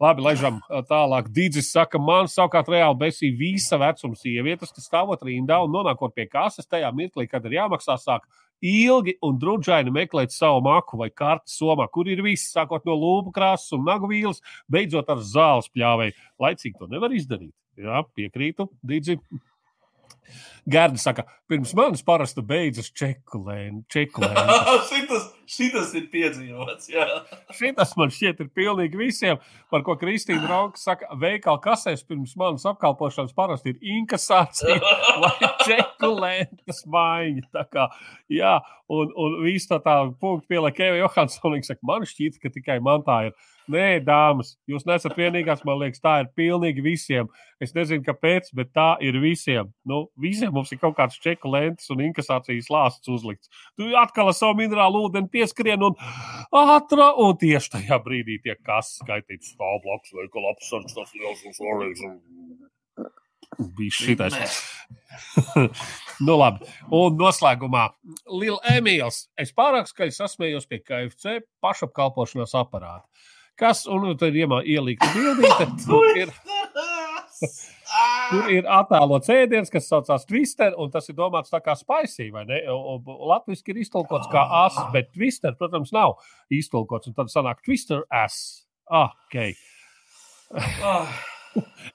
Labi, 0.00 0.24
laižam 0.24 0.62
tālāk. 0.88 1.26
Dīdzis 1.36 1.74
saka, 1.74 1.98
man 2.00 2.30
savukārt 2.32 2.70
reāli 2.72 2.96
besīja 3.02 3.36
visa 3.36 3.76
vecuma 3.76 4.16
sievietes, 4.16 4.72
kas 4.72 4.86
stāvot 4.88 5.20
rindā 5.28 5.58
un 5.60 5.74
nonākot 5.74 6.14
pie 6.16 6.24
kases 6.24 6.64
tajā 6.64 6.88
mirklī, 6.96 7.26
kad 7.28 7.44
ir 7.44 7.58
jāmaksā, 7.58 7.98
sāk 8.00 8.24
ilgi 8.60 9.16
un 9.26 9.38
drudžaini 9.40 9.92
meklēt 9.94 10.34
savu 10.34 10.62
maku 10.64 10.98
vai 11.00 11.10
karti 11.10 11.52
somā, 11.52 11.86
kur 11.92 12.08
ir 12.10 12.22
viss, 12.24 12.52
sākot 12.54 12.84
no 12.88 12.96
lūpu 12.98 13.32
krāsas 13.36 13.72
un 13.76 13.86
nagu 13.88 14.10
vīles, 14.10 14.42
beidzot 14.70 15.10
ar 15.12 15.22
zāles 15.24 15.70
pļāvēju. 15.72 16.16
Laicīgi 16.40 16.76
to 16.78 16.90
nevar 16.90 17.14
izdarīt. 17.16 17.54
Jā, 17.80 18.02
piekrītu, 18.16 18.68
Dīdzi. 18.84 19.16
Gārda 20.70 21.00
saka, 21.00 21.24
pirms 21.50 21.72
manis 21.74 22.04
parasti 22.06 22.42
beidzas 22.46 22.90
čeku 22.92 23.40
lēna. 23.46 23.80
šitas, 24.90 25.29
šitas 25.50 25.92
ir 25.98 26.06
piedzīvots. 26.12 26.90
Jā. 26.92 27.06
šitas 27.56 27.94
man 27.98 28.12
šķiet 28.14 28.42
ir 28.44 28.50
pilnīgi 28.56 29.00
visiem, 29.00 29.40
par 29.72 29.84
ko 29.86 29.96
Kristīna 30.00 30.48
Rauka 30.50 30.80
saka, 30.80 31.10
veikala 31.20 31.60
kasēs 31.64 32.04
pirms 32.06 32.36
manas 32.40 32.66
apkalpošanas 32.70 33.34
parasti 33.36 33.74
ir 33.74 33.96
inkasācija 33.98 34.78
vai 35.24 35.34
čeku 35.66 36.12
lēnas 36.16 36.84
maiņa. 36.90 37.46
Tā 37.56 37.66
kā, 37.70 37.88
jā, 38.32 38.56
un, 38.90 39.14
un 39.14 39.40
viss 39.44 39.70
tā 39.70 39.80
tā 39.84 40.00
punktu 40.20 40.50
pieliek 40.50 40.84
Eva 40.88 41.02
Johansson, 41.02 41.60
saka, 41.66 41.82
man 41.86 42.06
šķiet, 42.08 42.40
ka 42.42 42.52
tikai 42.54 42.80
man 42.84 43.06
tā 43.06 43.24
ir. 43.30 43.38
Nē, 43.70 44.00
dāmas, 44.02 44.54
jūs 44.70 44.86
nesat 44.88 45.16
vienīgās. 45.18 45.62
Man 45.68 45.78
liekas, 45.82 46.00
tā 46.02 46.16
ir 46.22 46.30
pilnīgi 46.38 46.82
visiem. 46.84 47.28
Es 47.62 47.74
nezinu, 47.76 48.02
kāpēc, 48.06 48.50
bet 48.56 48.72
tā 48.76 48.88
ir 49.04 49.18
visiem. 49.22 49.70
Nu, 49.86 50.06
visiem 50.20 50.52
mums 50.54 50.72
ir 50.72 50.80
kaut 50.80 50.96
kāds 50.98 51.20
čeku 51.20 51.52
lentes 51.52 51.90
un 51.92 52.02
inkasācijas 52.06 52.70
lāsts 52.72 53.12
uzlikts. 53.12 53.50
Tu 53.78 53.92
atkal 54.00 54.32
ar 54.32 54.36
savu 54.36 54.56
minerālu 54.62 55.04
ūdeni 55.06 55.30
pieskrien 55.30 55.82
un 55.86 55.98
ātrā, 56.56 57.12
un 57.20 57.36
tieši 57.40 57.74
tajā 57.76 58.00
brīdī 58.04 58.40
tiek 58.42 58.60
kas 58.66 58.96
skaitīts 59.02 59.54
stāv 59.54 59.82
blakus 59.84 60.14
veikala 60.16 60.54
apsardzes, 60.54 60.96
tas 60.96 61.16
liels 61.18 61.44
un 61.46 61.58
svarīgs. 61.58 62.06
Bija 63.76 63.92
šitais. 63.92 64.60
nu, 66.26 66.36
labi. 66.38 66.64
Un 66.94 67.18
noslēgumā 67.18 67.88
Liela 68.30 68.76
Emīls. 68.78 69.26
Es 69.38 69.52
pārāk 69.54 69.90
skaļi 69.90 70.14
sasmējos 70.16 70.68
pie 70.70 70.80
KFC 70.80 71.42
pašapkalpošanās 71.64 72.54
aparāta 72.58 73.04
kas, 73.60 73.84
un 73.90 74.08
tad 74.20 74.36
iemā 74.36 74.62
ielīta 74.64 75.10
bildīte, 75.14 75.68
tur 75.84 76.08
ir, 76.18 76.32
tur 78.30 78.52
ir 78.56 78.68
attēlots 78.80 79.32
ēdiens, 79.34 79.72
kas 79.72 79.88
saucās 79.90 80.26
Twister, 80.28 80.76
un 80.80 80.92
tas 80.94 81.08
ir 81.12 81.18
domāts 81.18 81.52
tā 81.52 81.62
kā 81.64 81.76
spicy, 81.78 82.30
vai 82.34 82.46
ne? 82.48 82.62
Latviski 83.06 83.74
ir 83.74 83.82
iztulkots 83.84 84.30
kā 84.32 84.46
as, 84.64 84.78
bet 84.94 85.12
Twister, 85.16 85.56
protams, 85.58 85.92
nav 85.96 86.18
iztulkots, 86.52 87.10
un 87.10 87.18
tad 87.18 87.32
sanāk 87.32 87.62
Twister 87.66 88.06
as. 88.08 88.64
Ah, 88.90 89.12
ok. 89.28 89.60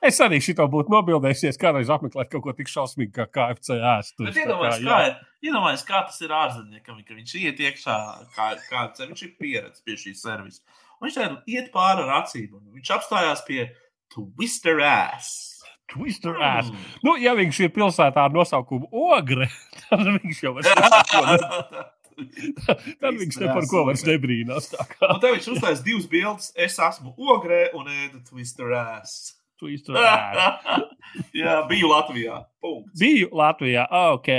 Es 0.04 0.18
arī 0.24 0.42
šito 0.44 0.66
būtu 0.72 0.92
nobildējies, 0.92 1.58
kādreiz 1.60 1.90
apmeklēt 1.94 2.30
kaut 2.32 2.44
ko 2.44 2.54
tik 2.56 2.70
šausmīgu 2.72 3.14
kā 3.16 3.26
KFC 3.32 3.78
ēst. 3.80 4.18
Iedomājieties, 4.20 4.84
kā, 4.84 4.98
iedomājies, 5.46 5.86
kā 5.88 6.02
tas 6.10 6.20
ir 6.26 6.34
ārzemniekam, 6.36 7.00
ka 7.08 7.16
viņš 7.16 7.36
iet 7.42 7.62
iekšā, 7.64 7.96
kā, 8.36 8.50
kā 8.68 8.84
viņš 9.00 9.24
ir 9.28 9.32
pieredzējis 9.40 9.86
pie 9.88 9.98
šī 10.02 10.16
servisa. 10.20 10.82
Un 11.00 11.08
viņš 11.08 11.18
tādā 11.20 11.42
iet 11.52 11.72
pāri 11.74 12.06
ar 12.06 12.22
acīm. 12.22 12.56
Viņš 12.76 12.94
apstājās 12.98 13.44
pie 13.48 13.68
Twister 14.14 14.80
ass. 14.86 15.44
Twister 15.92 16.38
ass. 16.42 16.72
Mm. 16.72 16.86
Nu, 17.06 17.16
ja 17.22 17.36
viņš 17.38 17.60
ir 17.68 17.74
pilsētā 17.76 18.26
ar 18.26 18.34
nosaukumu 18.34 18.90
Ogre, 18.92 19.50
tad 19.86 20.06
viņš 20.08 20.42
jau 20.48 20.56
ir. 20.62 20.72
Tad 22.16 23.18
viņš 23.20 23.38
ne 23.42 23.48
par 23.52 23.66
ko 23.68 23.82
vairs 23.90 24.06
nebrīnās. 24.08 24.70
Un 24.78 25.18
tad 25.20 25.34
viņš 25.34 25.50
uztaisīs 25.52 25.82
divas 25.84 26.06
bildes. 26.08 26.54
Es 26.56 26.78
esmu 26.80 27.12
ogrē 27.20 27.66
un 27.76 27.90
ēdu 27.92 28.22
Twister 28.30 28.72
ass. 28.80 29.34
Twister 29.60 30.00
ass. 30.00 30.88
Jā, 31.36 31.62
biju 31.68 31.92
Latvijā. 31.92 32.42
Punkts. 32.64 32.96
Biju 33.00 33.32
Latvijā. 33.36 33.88
Ok. 34.16 34.32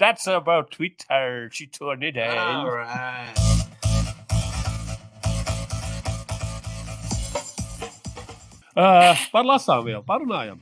That's 0.00 0.28
about 0.32 0.72
Twitter. 0.72 1.50
Šī 1.52 1.68
to 1.76 1.96
nedēļa. 2.00 2.46
All 2.48 2.72
right. 2.80 3.51
Uh, 8.72 9.12
par 9.32 9.44
lasām 9.44 9.84
vēl 9.84 10.04
parunājam. 10.06 10.60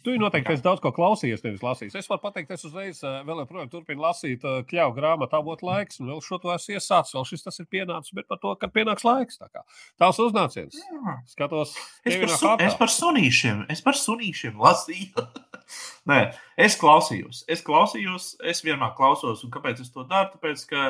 Tu 0.00 0.14
noteikti 0.16 0.54
esi 0.54 0.64
daudz 0.64 0.80
ko 0.80 0.90
klausījies, 0.96 1.42
nevis 1.44 1.60
lasījis. 1.60 1.98
Es 2.00 2.08
varu 2.08 2.22
pateikt, 2.22 2.54
es 2.54 2.64
uzreiz 2.64 3.02
uh, 3.04 3.18
vēl 3.26 3.42
joprojām 3.42 3.68
turpinu 3.68 4.00
lasīt 4.00 4.46
uh, 4.48 4.62
kļauju 4.64 4.94
grāmatu, 4.96 5.36
avot 5.36 5.60
laiks, 5.66 6.00
un 6.00 6.08
vēl 6.08 6.22
šo 6.24 6.38
to 6.40 6.54
esmu 6.54 6.78
iesācis. 6.78 7.12
Vēl 7.18 7.26
šis 7.28 7.44
tas 7.44 7.60
ir 7.60 7.68
pienācis, 7.68 8.14
bet 8.16 8.26
par 8.30 8.40
to, 8.40 8.54
kad 8.62 8.72
pienāks 8.72 9.04
laiks. 9.04 9.36
Tā 9.42 9.50
kā 9.52 9.60
tās 10.00 10.20
uznāciens. 10.24 10.80
Skatos, 11.28 11.76
es 12.08 12.16
par, 12.16 12.32
su, 12.32 12.54
es 12.64 12.78
par 12.80 12.94
sunīšiem, 12.96 13.66
es 13.76 13.84
par 13.84 14.00
sunīšiem 14.00 14.56
lasīju. 14.64 15.26
Nē, 16.10 16.20
es 16.56 16.80
klausījos, 16.80 17.44
es 17.52 17.60
klausījos, 17.66 18.32
es 18.40 18.64
vienmēr 18.64 18.96
klausos, 18.96 19.44
un 19.44 19.52
kāpēc 19.52 19.84
es 19.84 19.92
to 19.92 20.08
daru? 20.08 20.32
Tāpēc, 20.32 20.64
ka 20.72 20.86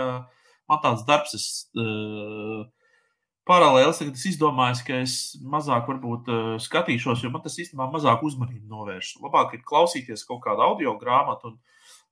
man 0.70 0.84
tāds 0.86 1.02
darbs, 1.10 1.34
es. 1.34 1.48
Uh, 1.74 2.68
paralēlis. 3.48 4.00
Tagad 4.00 4.18
es 4.18 4.26
izdomāju, 4.32 4.84
ka 4.86 5.00
es 5.04 5.16
mazāk 5.40 5.88
varbūt 5.90 6.30
uh, 6.30 6.52
skatīšos, 6.62 7.24
jo 7.24 7.32
man 7.32 7.44
tas 7.44 7.58
īstenībā 7.60 7.88
mazāk 7.92 8.24
uzmanību 8.26 8.68
novērš. 8.70 9.16
Labāk 9.24 9.56
ir 9.56 9.66
klausīties 9.66 10.26
kaut 10.28 10.42
kādu 10.46 10.64
audio 10.66 10.96
grāmatu, 11.00 11.52
un 11.52 11.58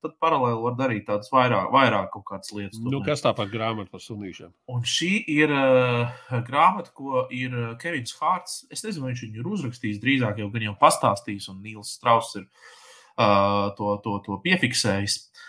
tad 0.04 0.14
paralēli 0.22 0.62
var 0.62 0.76
darīt 0.78 1.06
tādas 1.08 1.30
vairāk, 1.34 1.72
vairāk 1.74 2.12
kaut 2.14 2.26
kādas 2.30 2.54
lietas. 2.54 2.80
Nu, 2.82 3.02
kas 3.06 3.24
tā 3.24 3.34
par 3.36 3.50
grāmatu 3.50 3.90
par 3.94 4.02
sunīšiem? 4.04 4.54
Un 4.70 4.86
šī 4.86 5.12
ir 5.34 5.52
uh, 5.54 6.40
grāmata, 6.46 6.94
ko 6.94 7.26
ir 7.34 7.54
Kevins 7.82 8.14
Hārts. 8.20 8.62
Es 8.72 8.86
nezinu, 8.86 9.06
vai 9.06 9.14
viņš 9.14 9.26
viņu 9.26 9.42
ir 9.42 9.52
uzrakstījis 9.56 10.02
drīzāk, 10.04 10.42
jau 10.42 10.50
gan 10.54 10.70
jau 10.70 10.78
pastāstījis, 10.80 11.50
un 11.52 11.62
Nīls 11.66 11.96
Strauss 11.98 12.38
ir 12.38 12.46
uh, 12.46 13.74
to, 13.78 13.96
to, 14.04 14.18
to 14.26 14.40
piefiksējis. 14.46 15.20
Uh, 15.22 15.44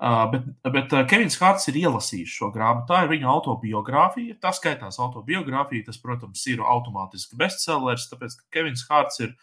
bet, 0.00 0.44
bet 0.72 0.92
uh, 0.96 1.02
Kevins 1.04 1.36
Hārts 1.36 1.68
ir 1.68 1.76
ielasījis 1.82 2.32
šo 2.38 2.48
grāmatu. 2.54 2.88
Tā 2.88 3.02
ir 3.04 3.10
viņa 3.12 3.28
autobiogrāfija. 3.28 4.38
Tas 4.40 4.56
skaitās 4.56 4.96
autobiogrāfija. 5.02 5.90
Tas, 5.90 5.98
protams, 6.00 6.44
ir 6.48 6.62
automātiski 6.64 7.36
bestsellers, 7.40 8.06
tāpēc 8.08 8.38
ka 8.38 8.46
Kevins 8.56 8.86
Hārts 8.88 9.20
ir 9.20 9.34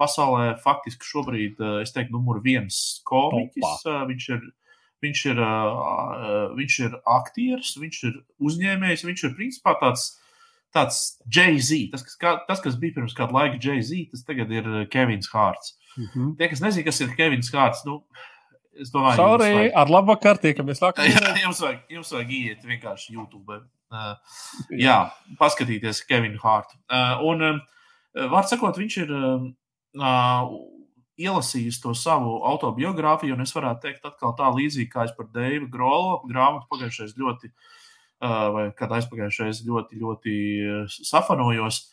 pasaulē 0.00 0.58
faktiski 0.60 1.08
šobrīd, 1.08 1.62
uh, 1.62 1.78
es 1.84 1.94
teiktu, 1.96 2.12
numur 2.18 2.42
viens 2.44 2.76
komiķis. 3.08 3.86
Uh, 3.88 4.02
viņš 4.10 4.26
ir, 4.36 4.42
viņš 5.06 5.22
ir, 5.32 5.40
uh, 5.46 6.42
viņš 6.58 6.76
ir 6.84 6.98
aktieris, 7.16 7.76
viņš 7.80 8.02
ir 8.10 8.18
uzņēmējs, 8.50 9.06
viņš 9.08 9.24
ir 9.30 9.38
principā 9.38 9.78
tāds. 9.80 10.10
Tāds 10.72 11.18
Jay-Z, 11.28 11.90
tas, 11.92 12.00
kas, 12.00 12.14
kā, 12.16 12.30
tas, 12.48 12.62
kas 12.64 12.78
bija 12.80 12.94
pirms 12.96 13.12
kāda 13.12 13.34
laika 13.36 13.58
Jay-Z, 13.60 14.06
tas 14.08 14.22
tagad 14.24 14.48
ir 14.56 14.68
Kevins 14.88 15.28
Hārts. 15.28 15.74
Mm 15.98 16.06
-hmm. 16.06 16.30
Tie, 16.38 16.48
kas 16.48 16.62
nezina, 16.64 16.84
kas 16.86 17.00
ir 17.04 17.10
Kevins 17.18 17.50
Hārts, 17.52 17.82
nu, 17.84 17.98
Es 18.80 18.92
domāju, 18.92 19.18
Sorry, 19.20 19.68
ar 19.76 19.90
labu 19.92 20.14
vakaru 20.14 20.40
tiekamies 20.46 20.80
nākamajā. 20.84 21.20
Jā, 21.20 21.32
jums 21.44 21.60
vajag, 21.60 21.82
jums 21.92 22.12
vajag 22.14 22.34
iet 22.38 22.66
vienkārši 22.66 23.16
YouTube. 23.18 23.58
Uh, 23.92 24.14
jā, 24.80 24.96
paskatīties 25.40 26.00
Kevinu 26.08 26.40
Hārtu. 26.40 26.78
Uh, 26.88 27.20
un, 27.28 27.44
uh, 27.50 28.22
var 28.32 28.48
sakot, 28.48 28.80
viņš 28.80 28.96
ir 29.04 29.12
uh, 29.12 30.48
ielasījis 31.20 31.82
to 31.82 31.92
savu 31.98 32.38
autobiogrāfiju, 32.48 33.36
un 33.36 33.44
es 33.44 33.52
varētu 33.52 33.84
teikt, 33.84 34.08
atkal 34.08 34.32
tā 34.38 34.48
līdzīgi 34.56 34.88
kā 34.94 35.04
es 35.04 35.12
par 35.18 35.28
Deivu 35.34 35.68
Grolu 35.72 36.22
grāmatu 36.30 36.70
pagājušais 36.72 37.12
ļoti, 37.20 37.52
uh, 37.52 38.48
vai 38.56 38.66
kad 38.78 38.96
aizpagājušais 38.96 39.64
ļoti, 39.68 40.00
ļoti 40.00 40.36
safanojos. 41.02 41.88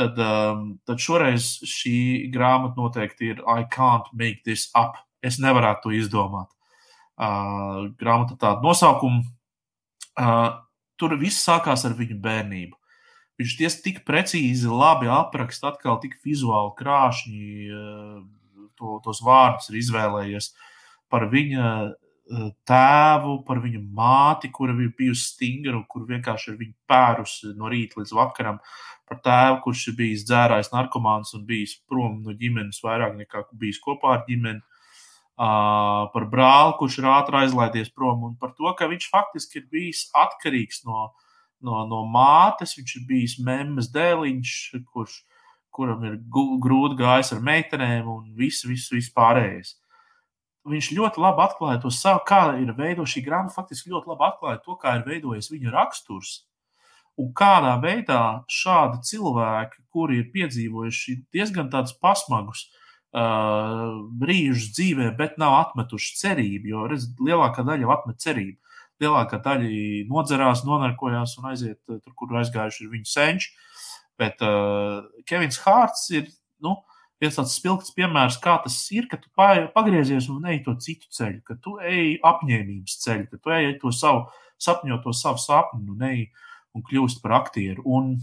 Tad, 0.00 0.16
um, 0.16 0.68
tad 0.88 1.02
šoreiz 1.04 1.58
šī 1.68 2.30
grāmata 2.32 2.80
noteikti 2.80 3.34
ir 3.34 3.42
I 3.44 3.66
can't 3.68 4.06
make 4.16 4.40
this 4.48 4.70
up 4.72 4.96
es 5.22 5.38
nevarētu 5.42 5.86
to 5.86 5.94
izdomāt. 5.96 6.50
Uh, 7.16 7.92
grāmata 8.00 8.38
tāda 8.40 8.64
nosaukuma. 8.64 9.22
Uh, 10.12 10.48
tur 11.00 11.16
viss 11.20 11.44
sākās 11.44 11.86
ar 11.88 11.96
viņu 11.98 12.18
bērnību. 12.22 12.76
Viņš 13.40 13.56
ties 13.58 13.78
tik 13.82 14.02
precīzi, 14.06 14.68
labi 14.68 15.08
apraksta, 15.10 15.72
atkal 15.72 15.98
tik 16.02 16.18
vizuāli 16.24 16.74
krāšņi 16.78 17.46
to, 18.78 18.98
tos 19.04 19.22
vārdus 19.24 19.70
ir 19.72 19.80
izvēlējies 19.80 20.52
par 21.10 21.26
viņa 21.32 21.66
tēvu, 22.68 23.34
par 23.46 23.60
viņa 23.64 23.80
māti, 23.96 24.50
kura 24.54 24.74
ir 24.78 24.92
bijusi 24.96 25.26
stingra 25.32 25.74
un 25.76 25.84
kur 25.90 26.06
vienkārši 26.08 26.52
ir 26.52 26.58
viņa 26.60 26.76
pērusi 26.88 27.52
no 27.58 27.70
rīta 27.72 28.00
līdz 28.00 28.14
vakaram, 28.16 28.60
par 29.08 29.20
tēvu, 29.24 29.58
kurš 29.66 29.88
ir 29.90 29.96
bijis 29.98 30.26
dzērājs 30.28 30.72
narkomāns 30.72 31.34
un 31.36 31.44
bijis 31.48 31.74
prom 31.88 32.20
no 32.22 32.36
ģimenes 32.38 32.80
vairāk 32.84 33.18
nekā 33.18 33.44
bijis 33.58 33.82
kopā 33.82 34.16
ar 34.16 34.24
ģimeni 34.28 34.62
par 35.36 36.28
brāli, 36.30 36.76
kurš 36.78 36.98
ir 37.00 37.08
ātri 37.08 37.38
aizlaidies 37.42 37.90
prom, 37.94 38.24
un 38.28 38.36
par 38.36 38.52
to, 38.56 38.72
ka 38.78 38.88
viņš 38.90 39.08
faktiski 39.10 39.60
ir 39.60 39.68
bijis 39.70 40.10
atkarīgs 40.14 40.84
no, 40.84 41.12
no, 41.60 41.84
no 41.88 42.04
mātes. 42.04 42.76
Viņš 42.76 42.96
ir 42.96 43.06
bijis 43.08 43.38
memmes 43.40 43.90
dēliņš, 43.92 44.56
kurš, 44.92 45.22
kuram 45.72 46.04
ir 46.04 46.18
grūti 46.28 47.00
gājis 47.00 47.32
ar 47.32 47.40
meitenēm 47.40 48.08
un 48.08 48.28
viss, 48.36 48.66
viss, 48.68 48.92
viss 48.92 49.12
pārējais. 49.14 49.78
Viņš 50.68 50.92
ļoti 50.94 51.18
labi 51.18 51.42
atklāja 51.42 51.80
to 51.82 51.90
savu, 51.90 52.20
kā 52.28 52.52
ir 52.60 52.70
veidojis 52.76 53.16
šī 53.16 53.24
grāmata. 53.26 53.56
Faktiski 53.56 53.90
ļoti 53.90 54.12
labi 54.12 54.28
atklāja 54.28 54.60
to, 54.62 54.76
kā 54.78 54.98
ir 55.00 55.08
veidojis 55.08 55.50
viņa 55.50 55.72
raksturs. 55.74 56.42
Un 57.18 57.32
kādā 57.36 57.72
veidā 57.82 58.44
šādi 58.48 59.02
cilvēki, 59.04 59.82
kuri 59.92 60.22
ir 60.22 60.30
piedzīvojuši 60.32 61.16
diezgan 61.34 61.66
tādus 61.72 61.92
pasmagus 62.00 62.62
uh, 62.62 62.81
brīžus 63.12 64.70
dzīvē, 64.72 65.10
bet 65.18 65.38
nav 65.40 65.58
atmetuši 65.58 66.14
cerību. 66.20 66.70
Jo 66.72 66.86
redz, 66.90 67.10
lielākā 67.20 67.64
daļa 67.66 67.84
jau 67.84 67.92
atmet 67.96 68.22
cerību. 68.24 68.58
Lielākā 69.02 69.40
daļa 69.42 70.06
nodzerās, 70.08 70.62
nonarkojās 70.64 71.36
un 71.40 71.50
aiziet 71.50 71.80
tur, 71.84 72.00
kur 72.16 72.38
aizgājuši 72.40 72.84
ir 72.84 72.92
viņu 72.94 73.10
senči. 73.10 73.52
Bet 74.20 74.42
uh, 74.44 75.02
Kevins 75.26 75.58
Hārts 75.64 76.06
ir 76.14 76.28
nu, 76.62 76.76
viens 77.22 77.36
tāds 77.38 77.56
spilgts 77.58 77.94
piemērs, 77.96 78.38
kā 78.42 78.56
tas 78.62 78.76
ir, 78.94 79.08
ka 79.10 79.18
tu 79.20 79.30
pagriezies 79.36 80.28
un 80.32 80.46
ej 80.50 80.62
to 80.66 80.76
citu 80.82 81.10
ceļu, 81.12 81.40
ka 81.46 81.56
tu 81.62 81.76
ej 81.82 82.18
apņēmības 82.28 82.98
ceļu, 83.04 83.28
ka 83.32 83.40
tu 83.42 83.54
ej 83.56 83.72
to 83.82 83.92
savu 83.94 84.26
sapņot, 84.62 85.02
to 85.04 85.14
savu 85.16 85.42
sapni 85.42 85.84
un 85.90 86.04
ej 86.06 86.24
un 86.76 86.84
kļūst 86.86 87.22
par 87.24 87.40
aktieru. 87.42 87.84
Un 87.84 88.14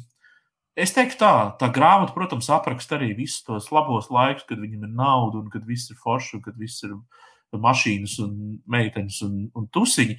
Es 0.80 0.94
teiktu, 0.96 1.18
tā, 1.20 1.34
tā 1.60 1.68
grāmata, 1.76 2.14
protams, 2.16 2.48
apraksta 2.56 2.96
arī 2.96 3.12
visus 3.18 3.44
tos 3.44 3.68
labos 3.76 4.08
laikus, 4.14 4.46
kad 4.48 4.62
viņam 4.62 4.86
ir 4.88 4.94
nauda 4.96 5.42
un 5.42 5.50
kad 5.52 5.66
viss 5.68 5.92
ir 5.92 6.00
forši, 6.00 6.38
un 6.38 6.44
kad 6.46 6.56
viss 6.60 6.86
ir 6.88 6.96
mašīnas 7.52 8.16
un 8.24 8.34
meitenes 8.70 9.20
un, 9.26 9.50
un 9.58 9.68
tusiņi. 9.74 10.16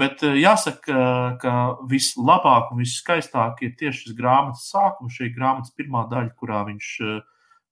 Bet 0.00 0.22
eh, 0.22 0.38
jāsaka, 0.38 1.04
ka 1.42 1.54
vislabāk 1.90 2.70
un 2.70 2.80
viskaistāk 2.84 3.64
ir 3.66 3.74
tieši 3.78 4.06
šis 4.06 4.16
grāmatas 4.18 4.68
sākums, 4.70 5.16
šī 5.18 5.32
grāmatas 5.34 5.74
pirmā 5.76 6.04
daļa, 6.10 6.32
kurā 6.38 6.62
viņš, 6.68 6.90
eh, 7.06 7.18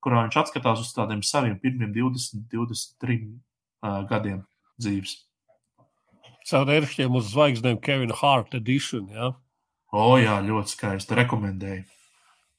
kurā 0.05 0.25
viņš 0.27 0.41
atskatās 0.43 0.83
uz 0.83 0.91
tādiem 0.97 1.23
saviem 1.27 1.57
pirmiem 1.63 1.95
20, 1.95 2.45
23 2.53 3.19
uh, 3.83 4.05
gadiem 4.11 4.45
dzīves. 4.79 5.17
Caur 6.49 6.71
ērkšķiem 6.73 7.19
uz 7.19 7.33
zvaigznēm 7.33 7.81
Kevina 7.83 8.17
Hart 8.17 8.55
edition, 8.57 9.11
jā? 9.11 9.31
Ja? 9.31 9.37
O, 9.93 10.19
jā, 10.21 10.39
ļoti 10.45 10.75
skaisti. 10.75 11.17
Rekomendēju. 11.19 11.98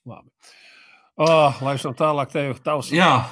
Labi. 0.08 0.30
Oh, 1.20 1.58
lai 1.66 1.76
šam 1.82 1.96
tālāk 2.00 2.32
tev 2.32 2.62
tavs. 2.64 2.94
Jā. 2.96 3.26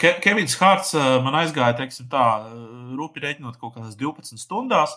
Ke 0.00 0.14
Kevins 0.24 0.56
Hārts 0.56 0.94
eh, 0.96 1.18
man 1.22 1.36
aizgāja, 1.42 1.76
teiksim, 1.78 2.08
tā, 2.10 2.24
eh, 2.48 2.58
rūpīgi 2.96 3.26
reiķinot 3.26 3.58
kaut 3.60 3.76
kādās 3.76 3.98
12 4.00 4.40
stundās. 4.40 4.96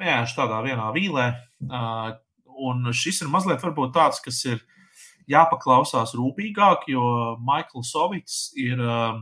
Vienkārši 0.00 0.36
tādā 0.38 0.62
vienā 0.64 0.86
vīlē. 0.94 1.26
Uh, 1.66 2.14
un 2.64 2.88
šis 2.96 3.20
ir 3.20 3.28
mazliet 3.28 3.60
varbūt 3.60 3.92
tāds, 3.92 4.20
kas 4.24 4.38
ir 4.48 4.62
jāpaklausās 5.28 6.14
rūpīgāk, 6.16 6.88
jo 6.88 7.04
Maikls 7.44 7.92
Sovits 7.92 8.38
ir 8.56 8.80
uh, 8.80 9.20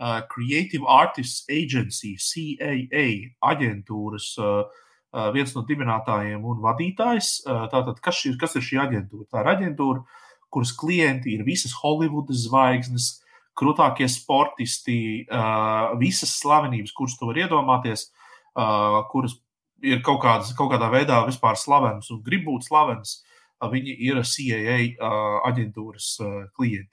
uh, 0.00 0.20
Creative 0.30 0.88
Artists 0.88 1.44
Agency, 1.52 2.14
CAA 2.16 3.04
aģentūras 3.52 4.30
uh, 4.40 4.64
viens 5.36 5.52
no 5.54 5.62
dibinātājiem 5.68 6.42
un 6.42 6.62
vadītājs. 6.64 7.44
Tātad, 7.46 8.00
kas, 8.02 8.24
ir, 8.26 8.34
kas 8.40 8.56
ir 8.58 8.64
šī 8.66 8.80
aģentūra? 8.82 9.28
Tā 9.30 9.44
ir 9.44 9.50
aģentūra, 9.52 10.00
kuras 10.54 10.72
klienti 10.76 11.34
ir 11.34 11.44
visas 11.46 11.74
Holivudas 11.80 12.44
zvaigznes, 12.46 13.10
krūtākie 13.58 14.06
sportisti, 14.10 14.98
visas 16.00 16.34
slavenības, 16.40 16.94
kuras 16.94 17.18
tu 17.18 17.28
vari 17.30 17.44
iedomāties, 17.44 18.08
kuras 19.12 19.36
ir 19.84 20.02
kaut, 20.06 20.20
kādas, 20.24 20.54
kaut 20.58 20.72
kādā 20.72 20.88
veidā 20.92 21.20
vispār 21.26 21.58
slavenas 21.60 22.10
un 22.14 22.22
grib 22.24 22.46
būt 22.48 22.68
slavenas. 22.68 23.20
Viņi 23.64 23.94
ir 24.04 24.18
CAA 24.26 25.08
aģentūras 25.48 26.08
klienti. 26.56 26.90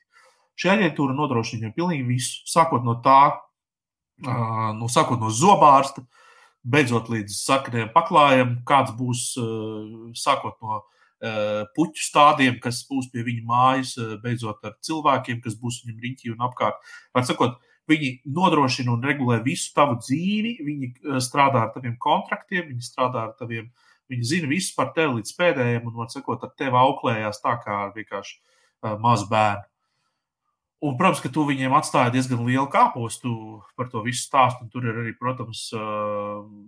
Šī 0.56 0.70
aģentūra 0.76 1.16
nodrošina 1.18 1.64
viņam 1.64 1.74
pilnīgi 1.76 2.06
visu, 2.06 2.44
sākot 2.48 2.86
no 2.86 3.00
tā, 3.04 3.34
nu, 4.78 4.88
sākot 4.92 5.20
no 5.20 5.32
zobārsta, 5.34 6.06
beidzot 6.62 7.10
līdz 7.10 7.36
sakniem 7.42 7.90
paklājiem, 7.96 8.60
kāds 8.70 8.94
būs 8.96 9.24
sākot 10.22 10.60
no 10.62 10.78
uh, 10.78 11.01
puķu 11.22 12.02
stādiem, 12.02 12.58
kas 12.62 12.82
būs 12.90 13.12
pie 13.14 13.24
viņa 13.26 13.44
mājas, 13.46 13.98
eh, 13.98 14.16
beidzot 14.22 14.64
ar 14.66 14.78
cilvēkiem, 14.82 15.42
kas 15.44 15.56
būs 15.56 15.84
viņam 15.86 16.02
riņķī 16.02 16.34
un 16.34 16.48
apkārt. 16.48 16.82
Var 17.14 17.24
sakot, 17.24 17.60
viņi 17.88 18.22
nodrošina 18.26 18.94
un 18.94 19.02
regulē 19.06 19.44
visu 19.44 19.72
tavu 19.74 20.00
dzīvi, 20.02 20.58
viņi 20.66 20.92
eh, 20.92 21.20
strādā 21.22 21.68
ar 21.68 21.74
taviem 21.76 21.98
kontraktiem, 21.98 22.68
viņi 22.72 22.90
strādā 22.90 23.28
ar 23.30 23.34
taviem, 23.38 23.70
viņi 24.10 24.24
zina 24.24 24.48
visu 24.48 24.74
par 24.76 24.94
tevi 24.94 25.20
līdz 25.20 25.36
pēdējiem, 25.38 25.86
un, 25.86 25.94
var 25.94 26.10
sakot, 26.10 26.44
ar 26.44 26.56
tevi 26.58 26.76
auklējās 26.76 27.42
tā 27.42 27.58
kā 27.64 27.94
vienkārši 27.96 28.40
mazu 29.00 29.30
bērnu. 29.30 29.71
Un, 30.82 30.96
protams, 30.98 31.20
ka 31.22 31.30
tu 31.30 31.44
viņiem 31.46 31.76
atstāji 31.78 32.16
diezgan 32.16 32.40
lielu 32.42 32.66
kāpostu 32.74 33.32
par 33.78 33.92
to 33.92 34.02
visu 34.02 34.24
stāstu. 34.24 34.66
Tur 34.74 34.88
ir 34.90 34.96
arī, 35.04 35.12
protams, 35.14 35.68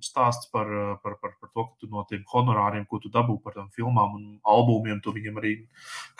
stāsts 0.05 0.51
par, 0.53 0.69
par, 1.01 1.15
par, 1.17 1.33
par 1.41 1.49
to, 1.49 1.65
ka 1.65 1.81
tu 1.81 1.89
no 1.89 2.03
tiem 2.09 2.21
honorāriem, 2.29 2.85
ko 2.85 3.01
tu 3.01 3.09
dabū 3.13 3.39
par 3.41 3.57
tām 3.57 3.71
filmām 3.73 4.13
un 4.19 4.27
albumiem, 4.45 5.01
tu 5.01 5.15
viņiem 5.15 5.39
arī 5.41 5.55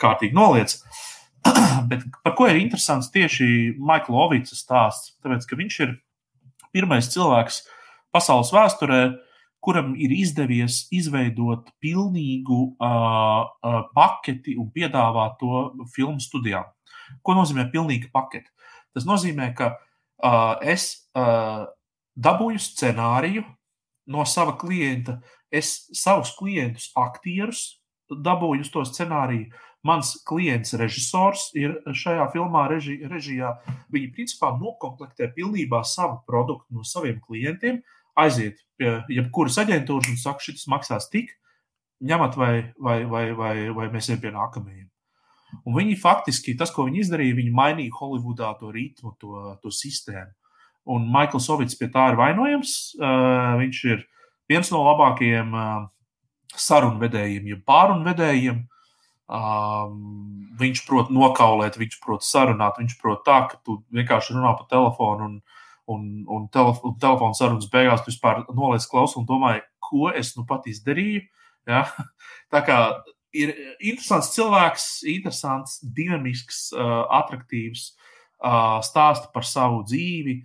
kārtīgi 0.02 0.34
noliec. 0.34 0.74
Bet 1.90 2.02
par 2.26 2.34
ko 2.34 2.48
ir 2.50 2.58
interesants 2.58 3.12
tieši 3.14 3.76
Maikla 3.78 4.26
Ovica 4.26 4.58
stāsts? 4.58 5.14
Tāpēc, 5.22 5.46
ka 5.46 5.62
viņš 5.62 5.78
ir 5.86 5.94
pirmais 6.74 7.12
cilvēks 7.14 7.62
pasaules 8.14 8.50
vēsturē, 8.54 9.00
kuram 9.64 9.94
ir 9.94 10.12
izdevies 10.12 10.84
izveidot 10.92 11.70
pilnīgu 11.80 12.60
uh, 12.74 13.46
uh, 13.48 13.82
paketi 13.96 14.58
un 14.60 14.68
piedāvāt 14.74 15.38
to 15.40 15.68
filmu 15.94 16.20
studijām. 16.20 16.66
Ko 17.22 17.36
nozīmē 17.36 17.68
pilnīga 17.72 18.10
pakete? 18.14 18.50
Tas 18.94 19.06
nozīmē, 19.08 19.50
ka 19.58 19.72
uh, 19.74 20.56
es 20.62 21.08
uh, 21.18 21.66
dabūju 22.14 22.62
scenāriju 22.62 23.44
no 24.14 24.24
sava 24.28 24.54
klienta, 24.60 25.18
es 25.50 25.88
savus 25.96 26.34
klientus, 26.38 26.90
aktierus 26.98 27.80
dabūju 28.10 28.64
uz 28.64 28.72
to 28.72 28.84
scenāriju. 28.88 29.48
Mans 29.84 30.14
klients, 30.24 30.72
režisors, 30.80 31.50
ir 31.60 31.74
šajā 31.92 32.30
filmā 32.32 32.64
reži, 32.70 32.96
režijā. 33.08 33.50
Viņi 33.92 34.12
principā 34.16 34.54
noklāpē 34.56 35.28
pilnībā 35.36 35.82
savu 35.84 36.22
produktu 36.28 36.78
no 36.78 36.86
saviem 36.88 37.18
klientiem, 37.24 37.82
aiziet 38.16 38.62
pie 38.80 39.02
jebkuras 39.12 39.58
aģentūras 39.60 40.08
un 40.12 40.20
saka, 40.20 40.40
šis 40.46 40.64
maksās 40.72 41.10
tik, 41.12 41.34
ņemat 42.04 42.40
vai, 42.40 42.54
vai, 42.80 42.98
vai, 43.04 43.26
vai, 43.36 43.54
vai 43.76 43.90
mēs 43.92 44.08
ejam 44.08 44.24
pie 44.24 44.32
nākamajiem. 44.34 44.88
Un 45.62 45.76
viņi 45.76 45.98
faktiski, 46.00 46.56
tas, 46.58 46.72
ko 46.74 46.88
viņi 46.88 47.04
izdarīja, 47.04 47.38
viņi 47.38 47.54
mainīja 47.54 47.94
Holivudā 47.98 48.50
to 48.58 48.72
ritmu, 48.74 49.14
to, 49.20 49.54
to 49.62 49.72
sistēmu. 49.74 50.32
Un 50.94 51.06
Maikls 51.08 51.48
Ovits 51.52 51.78
pie 51.80 51.88
tā 51.92 52.10
ir 52.12 52.18
vainojams. 52.18 52.74
Uh, 52.98 53.54
viņš 53.62 53.82
ir 53.88 54.04
viens 54.50 54.68
no 54.72 54.82
labākajiem 54.84 55.54
uh, 55.56 55.86
sarunvedējiem, 56.60 57.48
ja 57.52 57.60
pārunvedējiem. 57.66 58.62
Um, 59.24 60.50
viņš 60.60 60.82
prot 60.84 61.08
nokaulēt, 61.14 61.78
viņš 61.80 61.96
prot 62.04 62.26
sarunāt, 62.26 62.76
viņš 62.78 62.98
prot 63.00 63.22
tā, 63.24 63.38
ka 63.48 63.56
tu 63.64 63.78
vienkārši 63.96 64.36
runā 64.36 64.52
pa 64.58 64.66
telefonu 64.68 65.30
un, 65.30 65.38
un, 65.88 66.02
un, 66.28 66.44
telef 66.52 66.82
un 66.84 66.98
telefona 67.00 67.36
sarunas 67.38 67.70
beigās 67.72 68.04
tu 68.04 68.12
vispār 68.12 68.42
noliec 68.52 68.84
klausu 68.90 69.22
un 69.22 69.28
domāji, 69.28 69.64
ko 69.80 70.12
es 70.12 70.34
nu 70.36 70.44
pat 70.48 70.68
izdarīju. 70.68 71.24
Ja? 71.70 71.86
Tā 72.52 72.60
kā 72.68 72.78
ir 73.36 73.52
interesants 73.80 74.32
cilvēks, 74.36 74.88
interesants, 75.10 75.78
dinamisks, 75.96 76.66
uh, 76.76 77.04
attraktīvs, 77.20 77.90
uh, 77.90 78.80
stāsta 78.86 79.32
par 79.34 79.46
savu 79.48 79.84
dzīvi. 79.86 80.42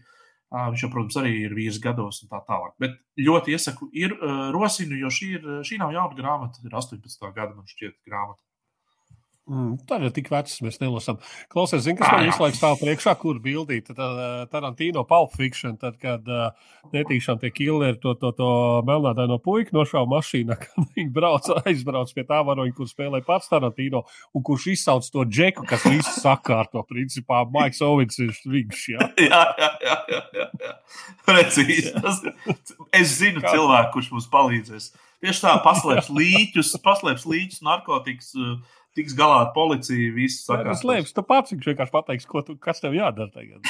Viņš 0.49 0.81
jau, 0.81 0.87
protams, 0.89 1.13
arī 1.21 1.43
ir 1.45 1.51
vīrs 1.53 1.75
gados 1.77 2.23
un 2.23 2.29
tā 2.31 2.39
tālāk. 2.47 2.71
Bet 2.81 2.95
ļoti 3.21 3.53
iesaku, 3.53 3.85
ir 3.93 4.15
rosinu, 4.49 4.95
jo 4.97 5.11
šī, 5.13 5.27
ir, 5.37 5.43
šī 5.61 5.77
nav 5.77 5.93
jauna 5.93 6.17
grāmata, 6.17 6.63
ir 6.65 6.73
18. 6.73 7.27
gada, 7.35 7.53
man 7.53 7.67
šķiet, 7.69 7.99
grāmata. 8.09 8.48
Mm, 9.49 9.79
tā 9.89 9.97
ir 9.97 10.11
tik 10.13 10.27
vecs, 10.29 10.59
mēs 10.61 10.77
nelasām. 10.77 11.17
Klausies, 11.49 11.81
zini, 11.81 11.97
kas 11.97 12.11
man 12.13 12.27
visu 12.27 12.43
laiku 12.43 12.57
stāv 12.59 12.75
priekšā, 12.83 13.15
kur 13.17 13.39
bildīt. 13.41 13.87
Tad 13.89 13.97
uh, 14.05 14.43
Tarantino 14.51 15.01
Pulp 15.09 15.33
Fiction, 15.33 15.73
tad, 15.81 15.97
kad 16.01 16.27
uh, 16.29 16.51
netīšām 16.93 17.39
tie 17.41 17.49
killeri 17.53 17.97
to, 18.03 18.13
to, 18.21 18.29
to 18.37 18.49
melnādaino 18.85 19.39
puiku 19.41 19.73
nošāva 19.79 20.05
mašīnā, 20.13 20.59
kad 20.63 20.93
viņi 20.93 21.09
brauc, 21.15 21.49
aizbrauc 21.63 22.13
pie 22.13 22.27
tā 22.29 22.43
varoņa, 22.45 22.75
kur 22.77 22.91
spēlē 22.91 23.23
pats 23.25 23.49
Tarantino, 23.49 24.03
un 24.37 24.45
kurš 24.45 24.69
izsauc 24.75 25.09
to 25.09 25.25
džeku, 25.25 25.65
kas 25.69 25.87
visu 25.89 26.13
sakārto. 26.19 26.85
Principā 26.89 27.41
Maiks 27.49 27.81
Ovins 27.85 28.21
ir 28.21 28.35
viņš. 28.45 28.85
Jā, 28.93 29.09
jā, 29.19 29.43
jā. 29.57 29.69
jā, 29.81 29.97
jā, 30.13 30.23
jā, 30.37 30.47
jā. 30.61 30.73
Precīzi. 31.25 31.91
Tas, 31.97 32.21
es 32.95 33.17
zinu 33.17 33.41
Kā? 33.41 33.55
cilvēku, 33.55 33.95
kurš 33.97 34.13
mums 34.13 34.29
palīdzēs. 34.31 34.91
Tieši 35.19 35.41
tā, 35.43 35.53
paslēps 35.65 36.07
līķus, 36.15 36.69
paslēps 36.83 37.25
līķus, 37.27 37.63
narkotikas. 37.67 38.29
Uh, 38.37 38.77
tiks 38.99 39.15
galā 39.17 39.37
ar 39.45 39.51
policiju. 39.55 40.11
Viss 40.17 40.45
sakās. 40.45 40.79
Tas 40.79 40.87
liekas, 40.87 41.15
tu 41.15 41.23
pats 41.25 41.55
vienkārši 41.55 41.95
pateiks, 41.95 42.27
ko 42.29 42.43
tu, 42.45 42.57
kas 42.61 42.83
tev 42.83 42.97
jādara 42.97 43.31
tagad. 43.33 43.63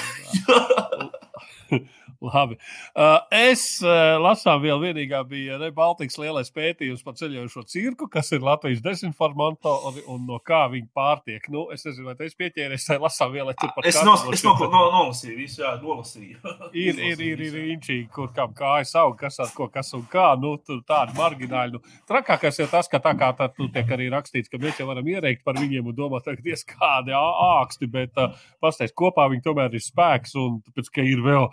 Labi. 2.19 2.57
Uh, 2.95 3.15
es 3.31 3.61
uh, 3.79 4.17
lasām, 4.19 4.59
vēl 4.59 4.81
vienīgā 4.81 5.21
bija 5.27 5.55
ne, 5.61 5.69
Baltijas 5.71 6.17
lielais 6.19 6.49
pētījums 6.51 7.03
par 7.05 7.15
ceļojošo 7.15 7.63
cirku, 7.71 8.09
kas 8.11 8.33
ir 8.35 8.43
Latvijas 8.43 8.81
dezinformatori 8.83 10.03
un 10.11 10.25
no 10.27 10.41
kā 10.43 10.65
viņi 10.73 10.89
pārtiek. 10.95 11.47
Nu, 11.53 11.69
es 11.71 11.87
nezinu, 11.87 12.09
vai 12.09 12.27
esi 12.27 12.35
pieķēries, 12.41 12.89
tai 12.89 12.97
lasām 12.99 13.31
vēl, 13.31 13.53
tur 13.59 13.71
par 13.75 13.87
es, 13.87 14.01
nos, 14.03 14.25
es 14.35 14.43
no, 14.43 14.51
no, 14.65 14.81
nolasīju, 14.97 15.37
visu, 15.39 15.61
jā, 15.63 15.71
nolasīju. 15.79 16.41
ir, 16.73 16.99
ir, 17.07 17.23
ir, 17.23 17.45
ir 17.47 17.71
inčīgi, 17.77 18.09
kur 18.11 18.33
kam 18.35 18.51
kājas 18.57 18.91
aug, 18.99 19.15
kas 19.19 19.39
ar 19.39 19.55
ko, 19.55 19.69
kas 19.71 19.93
un 19.95 20.03
kā, 20.11 20.27
nu, 20.43 20.57
tur 20.59 20.83
tādi 20.87 21.15
margināļi. 21.15 21.79
Nu, 21.79 21.97
trakākais 22.11 22.59
ir 22.59 22.67
tas, 22.73 22.91
ka 22.91 22.99
tā 23.03 23.15
kā 23.15 23.31
tā, 23.39 23.47
tu 23.55 23.69
tiek 23.71 23.95
arī 23.95 24.09
rakstīts, 24.11 24.51
ka 24.51 24.59
mēs 24.59 24.83
jau 24.83 24.89
varam 24.91 25.07
ierēkt 25.07 25.47
par 25.47 25.55
viņiem 25.55 25.87
un 25.87 25.95
domāt, 25.95 26.27
ka 26.27 26.43
diez 26.43 26.67
kādi 26.67 27.15
āksti, 27.15 27.87
bet 27.95 28.19
uh, 28.19 28.35
pastāst 28.59 28.97
kopā 28.99 29.31
viņi 29.31 29.47
tomēr 29.47 29.79
ir 29.79 29.87
spēks 29.87 30.35
un 30.39 30.59
tāpēc, 30.67 30.93
ka 30.99 31.07
ir 31.07 31.23
vēl 31.23 31.47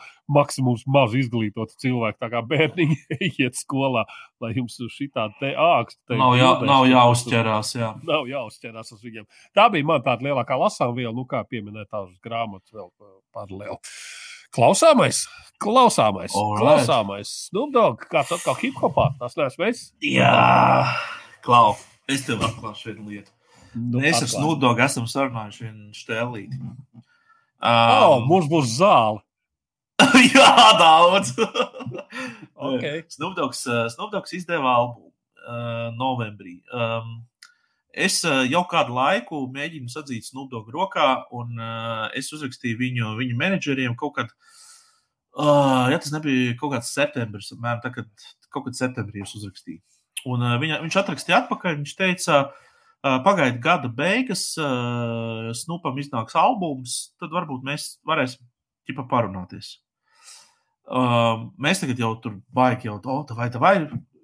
maksimums 0.57 0.85
maz 0.87 1.15
izglītoti 1.15 1.77
cilvēki. 1.83 2.19
Tā 2.20 2.28
kā 2.33 2.43
bērniņi 2.47 2.97
iet 3.43 3.57
skolā, 3.57 4.05
lai 4.41 4.53
jums 4.57 4.78
šī 4.78 5.11
tāda 5.12 5.53
āksta. 5.53 6.16
Nav, 6.16 6.37
jā, 6.39 6.51
nav 6.66 6.87
jāuzķerās. 6.91 7.74
Jā. 7.77 7.95
Nav 8.07 8.27
jāuzķerās 8.31 8.93
uz 8.93 9.03
viņiem. 9.03 9.27
Tā 9.55 9.69
bija 9.73 9.85
man 9.87 10.05
tāda 10.05 10.27
lielākā 10.27 10.57
lasām 10.59 10.95
viela, 10.97 11.15
nu 11.15 11.27
kā 11.28 11.45
pieminēt 11.49 11.91
tās 11.91 12.11
grāmatas 12.24 12.73
vēl 12.73 12.91
paralēli. 13.35 13.78
Klausāmais, 14.57 15.24
klausāmais, 15.61 16.33
Alright. 16.33 16.62
klausāmais. 16.62 17.33
Snoopdog, 17.51 18.07
kāds 18.09 18.31
atkal 18.33 18.57
hip 18.62 18.78
hopā, 18.81 19.11
tas 19.20 19.35
neesmu 19.37 19.66
es? 19.69 19.91
Jā, 20.01 20.87
klau, 21.45 21.74
es 22.09 22.24
tev 22.24 22.47
atklāšu 22.47 22.93
vienu 22.93 23.11
lietu. 23.11 23.35
Nu, 23.77 24.01
Mēs 24.01 24.23
ar 24.23 24.31
Snoopdogu 24.31 24.81
esam 24.87 25.05
sarunājuši 25.11 25.66
vienu 25.66 25.91
stēlīti. 25.93 26.57
Um, 26.57 27.03
oh, 27.66 28.23
mums 28.24 28.49
būs 28.49 28.78
zāle. 28.78 29.20
Jā, 30.36 30.52
daudz. 30.77 31.32
okay. 32.68 33.05
Snubdogs, 33.09 33.62
uh, 33.68 33.86
Snubdogs 33.93 34.35
izdeva 34.36 34.74
albumu 34.77 35.09
uh, 35.09 35.89
novembrī. 35.97 36.59
Um, 36.68 37.23
es 37.97 38.20
uh, 38.28 38.43
jau 38.44 38.62
kādu 38.68 38.97
laiku 38.97 39.47
mēģinu 39.55 39.89
sadzīt 39.93 40.28
Snubdogu 40.28 40.74
rokā, 40.74 41.09
un 41.36 41.56
uh, 41.56 42.09
es 42.16 42.28
uzrakstīju 42.36 42.81
viņu, 42.82 43.14
viņu 43.23 43.39
menedžeriem 43.40 43.97
kaut 43.97 44.18
kad, 44.18 44.35
uh, 45.39 45.89
ja 45.93 45.97
tas 45.97 46.12
nebija 46.12 46.59
kaut 46.60 46.77
kāds 46.77 46.93
septembris, 46.93 47.55
apmēram 47.56 47.81
tā, 47.85 47.94
kad 47.97 48.28
kaut 48.52 48.68
kad 48.68 48.77
septembrī 48.77 49.24
es 49.24 49.32
uzrakstīju. 49.39 49.81
Un 50.28 50.44
uh, 50.44 50.59
viņa, 50.60 50.82
viņš 50.85 51.01
atrakstīja 51.01 51.40
atpakaļ, 51.47 51.81
viņš 51.81 51.97
teica, 51.97 52.43
uh, 52.51 53.16
pagaida 53.24 53.56
gada 53.64 53.89
beigas, 53.89 54.51
uh, 54.60 55.55
Snupam 55.56 55.97
iznāks 56.05 56.36
albums, 56.36 57.01
tad 57.16 57.32
varbūt 57.32 57.64
mēs 57.64 57.94
varēsim 58.05 58.44
ķipa 58.86 59.09
parunāties. 59.09 59.78
Uh, 60.87 61.49
mēs 61.59 61.81
tagad 61.83 61.99
jau 61.99 62.13
tur 62.23 62.37
baigi 62.55 62.87
jau 62.87 63.01
to, 63.03 63.17
vai 63.35 63.49
tā 63.51 63.59
vai 63.63 63.75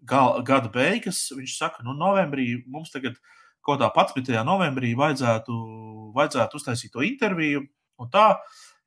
gada 0.06 0.70
beigas. 0.72 1.24
Viņš 1.34 1.56
saka, 1.58 1.82
nu, 1.86 1.94
novembrī 1.98 2.62
mums 2.70 2.92
tagad 2.94 3.16
kaut 3.66 3.82
kā 3.82 3.90
11. 3.90 4.34
novembrī 4.46 4.92
vajadzētu, 4.98 5.56
vajadzētu 6.14 6.58
uztaisīt 6.58 6.92
to 6.94 7.02
interviju. 7.06 7.64
Un 8.02 8.10
tā 8.10 8.36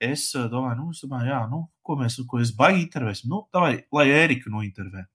es 0.04 0.30
domāju, 0.36 0.80
nu, 0.82 0.92
es 0.92 1.04
domāju, 1.04 1.32
jā, 1.32 1.42
nu, 1.52 1.66
ko 1.86 1.98
mēs, 2.00 2.20
ko 2.28 2.40
es 2.44 2.52
baigi 2.56 2.84
intervēsim. 2.86 3.32
Nu, 3.32 3.46
tā 3.52 3.64
vai, 3.64 3.76
lai 3.96 4.08
Ērika 4.12 4.52
nointervē. 4.52 5.06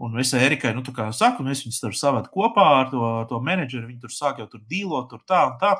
Un 0.00 0.16
es 0.20 0.30
Erikai, 0.32 0.72
nu, 0.72 0.80
tā 0.80 0.94
kā 0.96 1.10
saku, 1.12 1.44
mēs 1.44 1.60
viņus 1.66 1.80
tur 1.82 1.96
savēdu 1.96 2.30
kopā 2.32 2.64
ar 2.78 2.86
to, 2.88 3.08
to 3.28 3.40
menedžeri. 3.44 3.84
Viņi 3.90 4.00
tur 4.00 4.14
sāk 4.14 4.40
jau 4.40 4.46
tur 4.48 4.62
dīlot, 4.64 5.10
tur 5.10 5.20
tā 5.28 5.42
un 5.50 5.58
tā. 5.60 5.74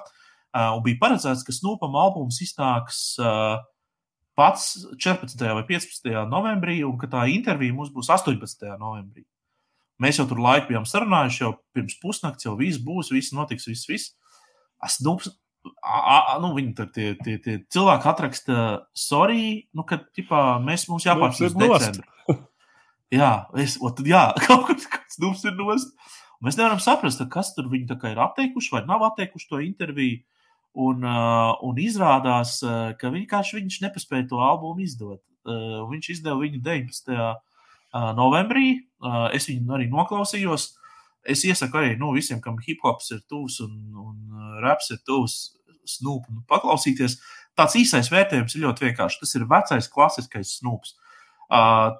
Uh, 0.51 0.75
un 0.75 0.83
bija 0.85 0.99
paredzēts, 1.01 1.45
ka 1.47 1.55
Snūpam 1.57 1.95
albums 1.97 2.41
iznāks 2.45 3.15
uh, 3.23 3.63
pats 4.41 4.73
14. 4.97 5.37
vai 5.59 5.67
15. 5.69 6.09
novembrī, 6.31 6.81
un 6.89 6.97
ka 7.01 7.11
tā 7.13 7.27
intervija 7.29 7.77
mums 7.77 7.93
būs 7.93 8.09
18. 8.13 8.73
novembrī. 8.81 9.27
Mēs 10.01 10.17
jau 10.17 10.25
tur 10.31 10.41
laiku 10.41 10.71
bijām 10.71 10.87
sarunājuši, 10.89 11.43
jau 11.45 11.53
pirms 11.77 11.99
pusnakts 12.01 12.47
jau 12.47 12.57
viss 12.57 12.81
būs, 12.81 13.13
viss 13.13 13.35
notiks, 13.37 13.69
viss. 13.69 13.89
viss. 13.91 14.15
Es, 14.87 14.97
nu, 15.05 15.19
a, 15.85 15.99
a, 16.17 16.39
nu, 16.41 16.55
viņi 16.57 16.73
tur 16.79 16.89
tie, 16.95 17.11
tie, 17.21 17.37
tie 17.45 17.59
cilvēki 17.73 18.09
atraksta, 18.09 18.63
sorry, 18.97 19.67
nu, 19.77 19.85
ka 19.85 20.01
ķipā, 20.17 20.45
mēs 20.65 20.87
mums 20.89 21.05
jāpārspēj 21.05 21.51
uz 21.51 21.59
decembri. 21.61 22.09
jā, 23.21 23.31
es, 23.61 23.77
o, 23.77 23.93
tad, 23.93 24.09
jā, 24.09 24.25
kaut 24.47 24.71
kas, 24.71 24.89
kas 24.95 25.21
mums 25.21 25.45
ir 25.45 25.57
nost. 25.61 25.93
Mēs 26.41 26.57
nevaram 26.57 26.81
saprast, 26.81 27.21
kas 27.29 27.53
tur 27.53 27.69
viņi 27.69 27.99
ir 28.09 28.25
atteikuši 28.25 28.73
vai 28.73 28.87
nav 28.89 29.05
atteikuši 29.11 29.51
to 29.51 29.61
interviju. 29.61 30.23
Un, 30.79 31.03
uh, 31.03 31.57
un 31.67 31.79
izrādās, 31.83 32.61
uh, 32.63 32.93
ka 32.99 33.11
vienkārši 33.11 33.59
viņš 33.59 33.81
nepaspēja 33.83 34.29
to 34.31 34.43
albumu 34.45 34.85
izdot. 34.85 35.23
Uh, 35.43 35.81
viņš 35.91 36.13
izdeva 36.15 36.39
viņu 36.39 36.61
19. 36.63 37.17
Uh, 37.17 38.13
novembrī. 38.15 38.85
Uh, 39.03 39.27
es 39.35 39.49
viņu 39.51 39.75
arī 39.75 39.89
noklausījos. 39.91 40.69
Es 41.27 41.43
iesaku 41.45 41.81
arī 41.81 41.97
nu, 42.01 42.13
visiem, 42.15 42.39
kam 42.41 42.61
hip 42.63 42.85
hops 42.87 43.11
ir 43.13 43.25
tuvs 43.29 43.59
un, 43.65 43.75
un 43.99 44.61
raps 44.63 44.93
ir 44.95 45.03
tuvs, 45.05 45.57
snūpu 45.91 46.37
nu, 46.37 46.45
paklausīties. 46.49 47.19
Tāds 47.59 47.75
īsais 47.77 48.09
vērtējums 48.13 48.55
ir 48.55 48.65
ļoti 48.65 48.87
vienkāršs. 48.87 49.19
Tas 49.25 49.35
ir 49.37 49.49
vecais, 49.51 49.91
klasiskais 49.91 50.55
snūps. 50.61 50.95
Uh, 51.51 51.99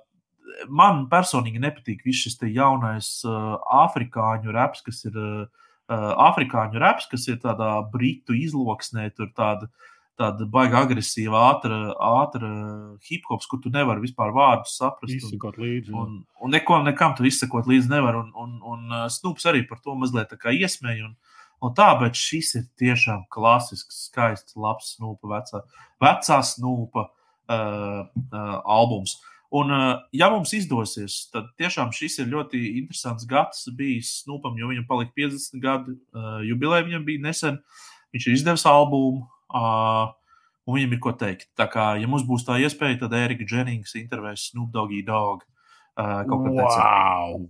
man 0.71 1.09
personīgi 1.11 1.61
nepatīk 1.63 2.05
viss 2.07 2.23
šis 2.23 2.39
jaunais 2.55 3.11
uh, 3.27 3.59
afrikāņu 3.83 4.55
raps, 4.55 4.85
kas 4.87 5.03
ir 5.11 5.19
uh, 5.19 5.43
uh, 5.43 5.70
afrikāņu 5.91 6.81
reps, 6.83 7.09
kas 7.11 7.27
ir 7.29 7.41
tādā 7.43 7.73
britu 7.93 8.37
izloksnē, 8.39 9.09
tur 9.17 9.33
tāda 9.37 9.71
tāda 10.21 10.47
baiga 10.51 10.83
agresīva, 10.85 11.47
ātra, 11.51 11.79
ātra 11.97 12.51
hip 13.09 13.27
hops, 13.31 13.49
kur 13.51 13.61
tu 13.63 13.73
nevari 13.73 14.05
vispār 14.05 14.35
vārdus 14.37 14.77
saprast. 14.81 15.15
Izsekot 15.17 15.59
līdzi. 15.61 15.95
Un, 15.97 16.21
un 16.41 16.55
neko, 16.55 16.81
nekam 16.87 17.15
tur 17.19 17.29
izsekot 17.31 17.69
līdzi 17.71 17.93
nevar. 17.93 18.19
Un, 18.21 18.31
un, 18.37 18.59
un 18.73 18.93
uh, 18.93 19.07
Snoops 19.13 19.49
arī 19.51 19.65
par 19.69 19.81
to 19.85 19.97
mazliet 19.99 20.35
iesmēja. 20.37 21.09
Un, 21.09 21.17
un 21.65 21.75
tā, 21.77 21.89
bet 22.03 22.19
šis 22.19 22.53
ir 22.61 22.69
tiešām 22.81 23.25
klasisks, 23.33 24.05
skaists, 24.11 24.59
labs 24.61 24.95
snūpa, 24.97 25.33
vecā, 25.35 25.65
vecā 26.03 26.41
snūpa 26.53 27.07
uh, 27.09 28.05
uh, 28.05 28.57
albums. 28.61 29.19
Un, 29.51 29.73
uh, 29.75 29.97
ja 30.15 30.29
mums 30.31 30.53
izdosies, 30.55 31.25
tad 31.35 31.49
tiešām 31.59 31.91
šis 31.95 32.21
ir 32.23 32.29
ļoti 32.31 32.61
interesants 32.79 33.27
gads 33.27 33.65
bijis 33.75 34.21
Snūpam, 34.23 34.55
jo 34.61 34.71
viņam 34.71 34.87
palika 34.87 35.11
50 35.19 35.63
gadu 35.63 35.97
uh, 35.97 36.39
jubileja, 36.47 36.87
viņam 36.87 37.07
bija 37.09 37.25
nesen. 37.25 37.59
Viņš 38.15 38.27
ir 38.27 38.37
izdevis 38.37 38.67
albumu, 38.67 39.25
un 39.55 40.77
viņam 40.77 40.95
ir 40.95 41.03
ko 41.03 41.13
teikt. 41.19 41.49
Tā 41.59 41.67
kā, 41.71 41.93
ja 41.99 42.11
mums 42.11 42.27
būs 42.27 42.47
tā 42.47 42.59
iespēja, 42.63 43.03
tad 43.05 43.15
Erika 43.19 43.47
Dženings 43.47 43.95
intervēs 43.99 44.49
Snoop 44.51 44.71
Doggy 44.75 45.03
Dog. 45.07 45.45
Uh, 45.99 46.23
kaut 46.31 46.47
kā 46.47 46.55
tāds 46.55 46.79
wow! 46.79 47.41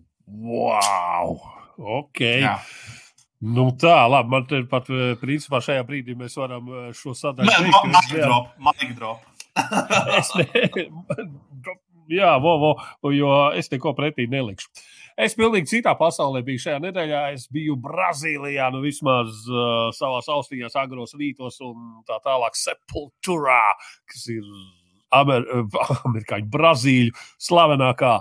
wow! 0.50 1.36
Ok. 1.80 2.20
Jā. 2.44 2.58
Nu 3.40 3.70
tā, 3.72 3.96
labi. 4.04 4.28
Man 4.28 4.44
te 4.48 4.60
pat, 4.68 4.88
eh, 4.92 5.14
principā, 5.20 5.62
šajā 5.64 5.84
brīdī 5.88 6.12
mēs 6.16 6.36
varam 6.36 6.66
eh, 6.68 6.88
šo 6.96 7.14
sadaļu 7.16 7.48
neesmu- 7.48 8.20
drop, 8.20 8.50
mic 8.60 8.92
drop. 8.98 9.24
Es 10.18 10.28
ne, 10.36 10.44
jā, 12.10 12.32
vo, 12.42 12.56
vo, 12.62 12.72
jo 13.14 13.30
es 13.56 13.70
neko 13.72 13.94
pretī 13.98 14.26
nelikšu. 14.30 14.70
Es 15.20 15.34
pilnīgi 15.36 15.68
citā 15.68 15.92
pasaulē 15.98 16.40
biju 16.46 16.62
šajā 16.62 16.80
nedēļā. 16.86 17.22
Es 17.34 17.46
biju 17.52 17.76
Brazīlijā, 17.82 18.70
nu 18.72 18.80
vismaz 18.84 19.42
uh, 19.50 19.90
savā 19.96 20.22
austiņās, 20.36 20.76
agros 20.80 21.16
rītos 21.18 21.60
un 21.66 22.00
tā 22.08 22.20
tālāk 22.24 22.56
Sepulturā, 22.56 23.74
kas 24.08 24.28
ir 24.32 24.46
Amer 25.16 25.44
amerikāņu 26.06 26.50
Brazīļu 26.52 27.26
slavenākā 27.42 28.14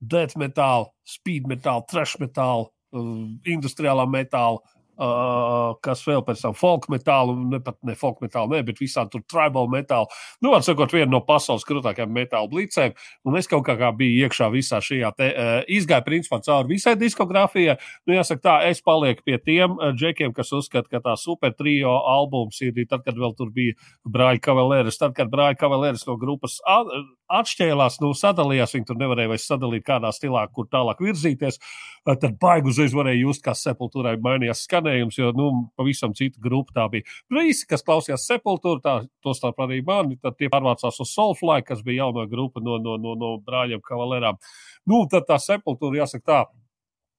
death 0.00 0.38
metāla, 0.38 0.88
speed 1.06 1.48
metāla, 1.50 1.84
trash 1.90 2.18
metāla, 2.22 2.68
uh, 2.94 3.28
industriālā 3.46 4.08
metāla. 4.10 4.62
Uh, 4.98 5.76
kas 5.84 6.00
vēl 6.02 6.24
pēc 6.26 6.40
tam 6.42 6.54
folk 6.58 6.88
metālu, 6.90 7.36
ne 7.52 7.60
pat 7.62 7.76
ne 7.86 7.94
folk 7.94 8.18
metālu, 8.24 8.56
ne, 8.56 8.64
bet 8.66 8.80
visādi 8.82 9.12
tur 9.12 9.22
tribal 9.30 9.68
metālu. 9.70 10.08
Nu, 10.42 10.50
var 10.50 10.64
sakot, 10.66 10.90
viena 10.90 11.12
no 11.12 11.20
pasaules 11.22 11.62
krūtākajām 11.68 12.10
metāla 12.10 12.50
blicēm. 12.50 12.96
Un 13.22 13.38
es 13.38 13.46
kaut 13.46 13.62
kā, 13.68 13.76
kā 13.78 13.92
biju 13.94 14.26
iekšā 14.26 14.48
visā 14.50 14.80
šajā 14.82 15.12
te, 15.14 15.28
uh, 15.30 15.60
izgāju 15.70 16.06
principā 16.08 16.40
cauri 16.42 16.74
visai 16.74 16.96
diskogrāfijai. 16.98 17.78
Nu, 18.10 18.16
jāsaka 18.16 18.42
tā, 18.42 18.56
es 18.72 18.82
palieku 18.82 19.22
pie 19.28 19.38
tiem 19.38 19.76
uh, 19.78 19.92
džekiem, 19.94 20.34
kas 20.34 20.50
uzskata, 20.58 20.90
ka 20.90 21.02
tā 21.04 21.14
super 21.20 21.54
trio 21.54 21.94
albums 22.02 22.58
ir 22.66 22.74
tad, 22.90 23.06
kad 23.06 23.14
vēl 23.14 23.38
tur 23.38 23.54
bija 23.54 23.78
brāļa 24.02 24.42
kavalēris, 24.42 24.98
tad, 24.98 25.14
kad 25.14 25.30
brāļa 25.30 25.60
kavalēris 25.62 26.08
no 26.10 26.18
grupas 26.18 26.58
at, 26.66 26.90
atšķēlās, 27.28 28.00
nu, 28.04 28.14
sadalījās, 28.16 28.74
viņi 28.76 28.88
tur 28.88 28.98
nevarēja 29.00 29.32
vairs 29.32 29.46
sadalīt 29.50 29.86
kādā 29.86 30.12
stilā, 30.14 30.46
kur 30.54 30.68
tālāk 30.72 31.02
virzīties. 31.04 31.60
Uh, 31.60 31.88
tad 32.16 32.38
baigi 32.40 32.70
uzreiz 32.70 32.94
varēja 32.96 33.20
just, 33.20 33.42
kā 33.44 33.52
sepultūrai 33.56 34.16
mainījās 34.22 34.62
skanējums, 34.66 35.18
jo, 35.20 35.32
nu, 35.36 35.48
pavisam 35.78 36.14
cita 36.16 36.40
grupa 36.42 36.76
tā 36.76 36.86
bija. 36.92 37.16
Visi, 37.34 37.66
kas 37.68 37.84
klausījās 37.86 38.26
sepultūru, 38.30 38.80
tā, 38.84 39.00
to 39.24 39.34
starp 39.36 39.60
arī 39.64 39.80
mani, 39.86 40.16
tad 40.22 40.38
tie 40.38 40.50
pārvācās 40.52 41.00
uz 41.04 41.12
Soulfly, 41.12 41.60
kas 41.66 41.82
bija 41.84 42.06
jaunā 42.06 42.28
grupa 42.30 42.62
no, 42.64 42.78
no, 42.82 42.96
no, 43.00 43.16
no 43.18 43.34
brāļiem 43.44 43.82
kavalērām. 43.84 44.40
Nu, 44.88 45.04
tad 45.10 45.28
tā 45.28 45.40
sepultūra, 45.42 46.02
jāsaka 46.04 46.24
tā, 46.24 46.40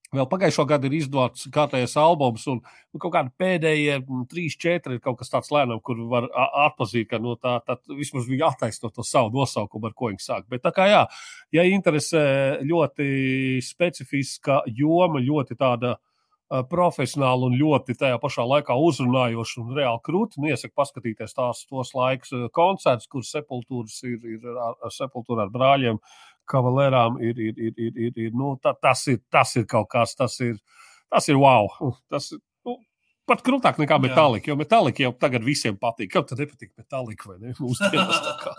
Vēl 0.09 0.25
pagājušā 0.25 0.63
gada 0.65 0.87
ir 0.89 0.95
izdots 0.97 1.45
kārtējais 1.53 1.93
albums, 2.01 2.47
un 2.49 2.63
nu, 2.63 2.97
kaut 2.97 3.11
kādi 3.13 3.29
pēdējie 3.37 3.99
mm, 3.99 4.23
trīs, 4.31 4.55
četri 4.57 4.97
ir 4.97 5.03
kaut 5.03 5.19
kas 5.19 5.29
tāds 5.29 5.51
lēnām, 5.53 5.83
kur 5.85 6.01
var 6.09 6.25
atpazīt, 6.65 7.11
ka 7.11 7.19
no 7.21 7.35
tā, 7.37 7.59
tā 7.67 7.75
vismaz 7.93 8.25
viņi 8.25 8.47
attaisno 8.47 8.89
to 8.89 9.05
savu 9.05 9.29
nosaukumu, 9.35 9.91
ar 9.91 9.93
ko 9.93 10.09
viņi 10.09 10.25
sāk. 10.25 10.47
Bet 10.49 10.65
tā 10.65 10.73
kā 10.73 10.87
jā, 10.89 11.03
ja 11.53 11.65
interesē 11.69 12.23
ļoti 12.65 13.09
specifiska 13.67 14.63
joma, 14.79 15.21
ļoti 15.21 15.59
tāda 15.59 15.93
uh, 15.99 16.63
profesionāla 16.73 17.45
un 17.51 17.59
ļoti 17.61 17.93
tajā 18.01 18.17
pašā 18.23 18.47
laikā 18.49 18.81
uzrunājoša 18.89 19.61
un 19.61 19.77
reāli 19.77 20.05
krūti, 20.09 20.41
nu, 20.41 20.49
iesaku 20.49 20.73
paskatīties 20.81 21.37
tās 21.37 21.67
tos 21.69 21.93
laikus 21.93 22.33
uh, 22.33 22.47
koncerts, 22.49 23.05
kur 23.05 23.21
sepultūras 23.21 24.01
ir, 24.09 24.17
ir 24.25 24.49
ar, 24.57 24.79
sepultūru 24.89 25.45
ar 25.45 25.53
brāļiem 25.53 26.01
kavalērām 26.49 27.19
ir, 27.23 27.39
ir, 27.49 27.55
ir, 27.69 27.73
ir, 27.77 27.95
ir, 28.09 28.19
ir 28.27 28.35
nu, 28.37 28.55
ta, 28.63 28.73
tas, 28.73 29.05
ir, 29.11 29.21
tas 29.31 29.55
ir 29.59 29.65
kaut 29.69 29.89
kas, 29.93 30.15
tas 30.19 30.35
ir, 30.45 30.57
tas 31.11 31.27
ir 31.31 31.37
wow. 31.39 31.69
Tas, 32.09 32.31
nu, 32.65 32.75
pat 33.29 33.43
krūtāk 33.45 33.77
nekā 33.81 33.99
metālika, 34.01 34.49
jo 34.51 34.55
metālika 34.57 35.03
jau 35.05 35.11
tagad 35.21 35.45
visiem 35.45 35.77
patīk. 35.77 36.09
Kam 36.15 36.25
tad 36.29 36.41
nepatīk 36.41 36.71
metālika 36.79 37.29
vai 37.31 37.37
ne? 37.43 37.53
Mūsdienās 37.61 38.21
tā 38.25 38.35
kā. 38.41 38.53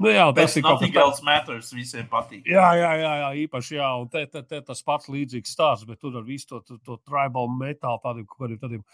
Nu, 0.00 0.08
jā, 0.12 0.26
tas 0.36 0.56
ir 0.56 0.64
kaut 0.64 0.78
kas 0.78 0.80
Nothing 0.80 0.94
tāds. 0.96 1.06
else 1.06 1.24
matters, 1.28 1.70
visiem 1.76 2.06
patīk. 2.12 2.44
Jā, 2.48 2.68
jā, 2.78 2.90
jā, 3.00 3.12
jā 3.24 3.30
īpaši. 3.46 3.76
Jā, 3.80 3.88
un 4.00 4.08
te, 4.12 4.26
te, 4.32 4.44
te 4.48 4.60
tas 4.64 4.84
pats 4.84 5.08
līdzīgs 5.12 5.56
stāsts, 5.56 5.88
bet 5.88 6.00
tur 6.00 6.16
ar 6.20 6.24
visu 6.28 6.48
to, 6.54 6.60
to, 6.68 6.78
to 6.84 7.00
tribal 7.08 7.48
metālu, 7.52 8.00
tādiem 8.04 8.28
kaut 8.28 8.44
kādiem 8.46 8.60
tādiem 8.62 8.84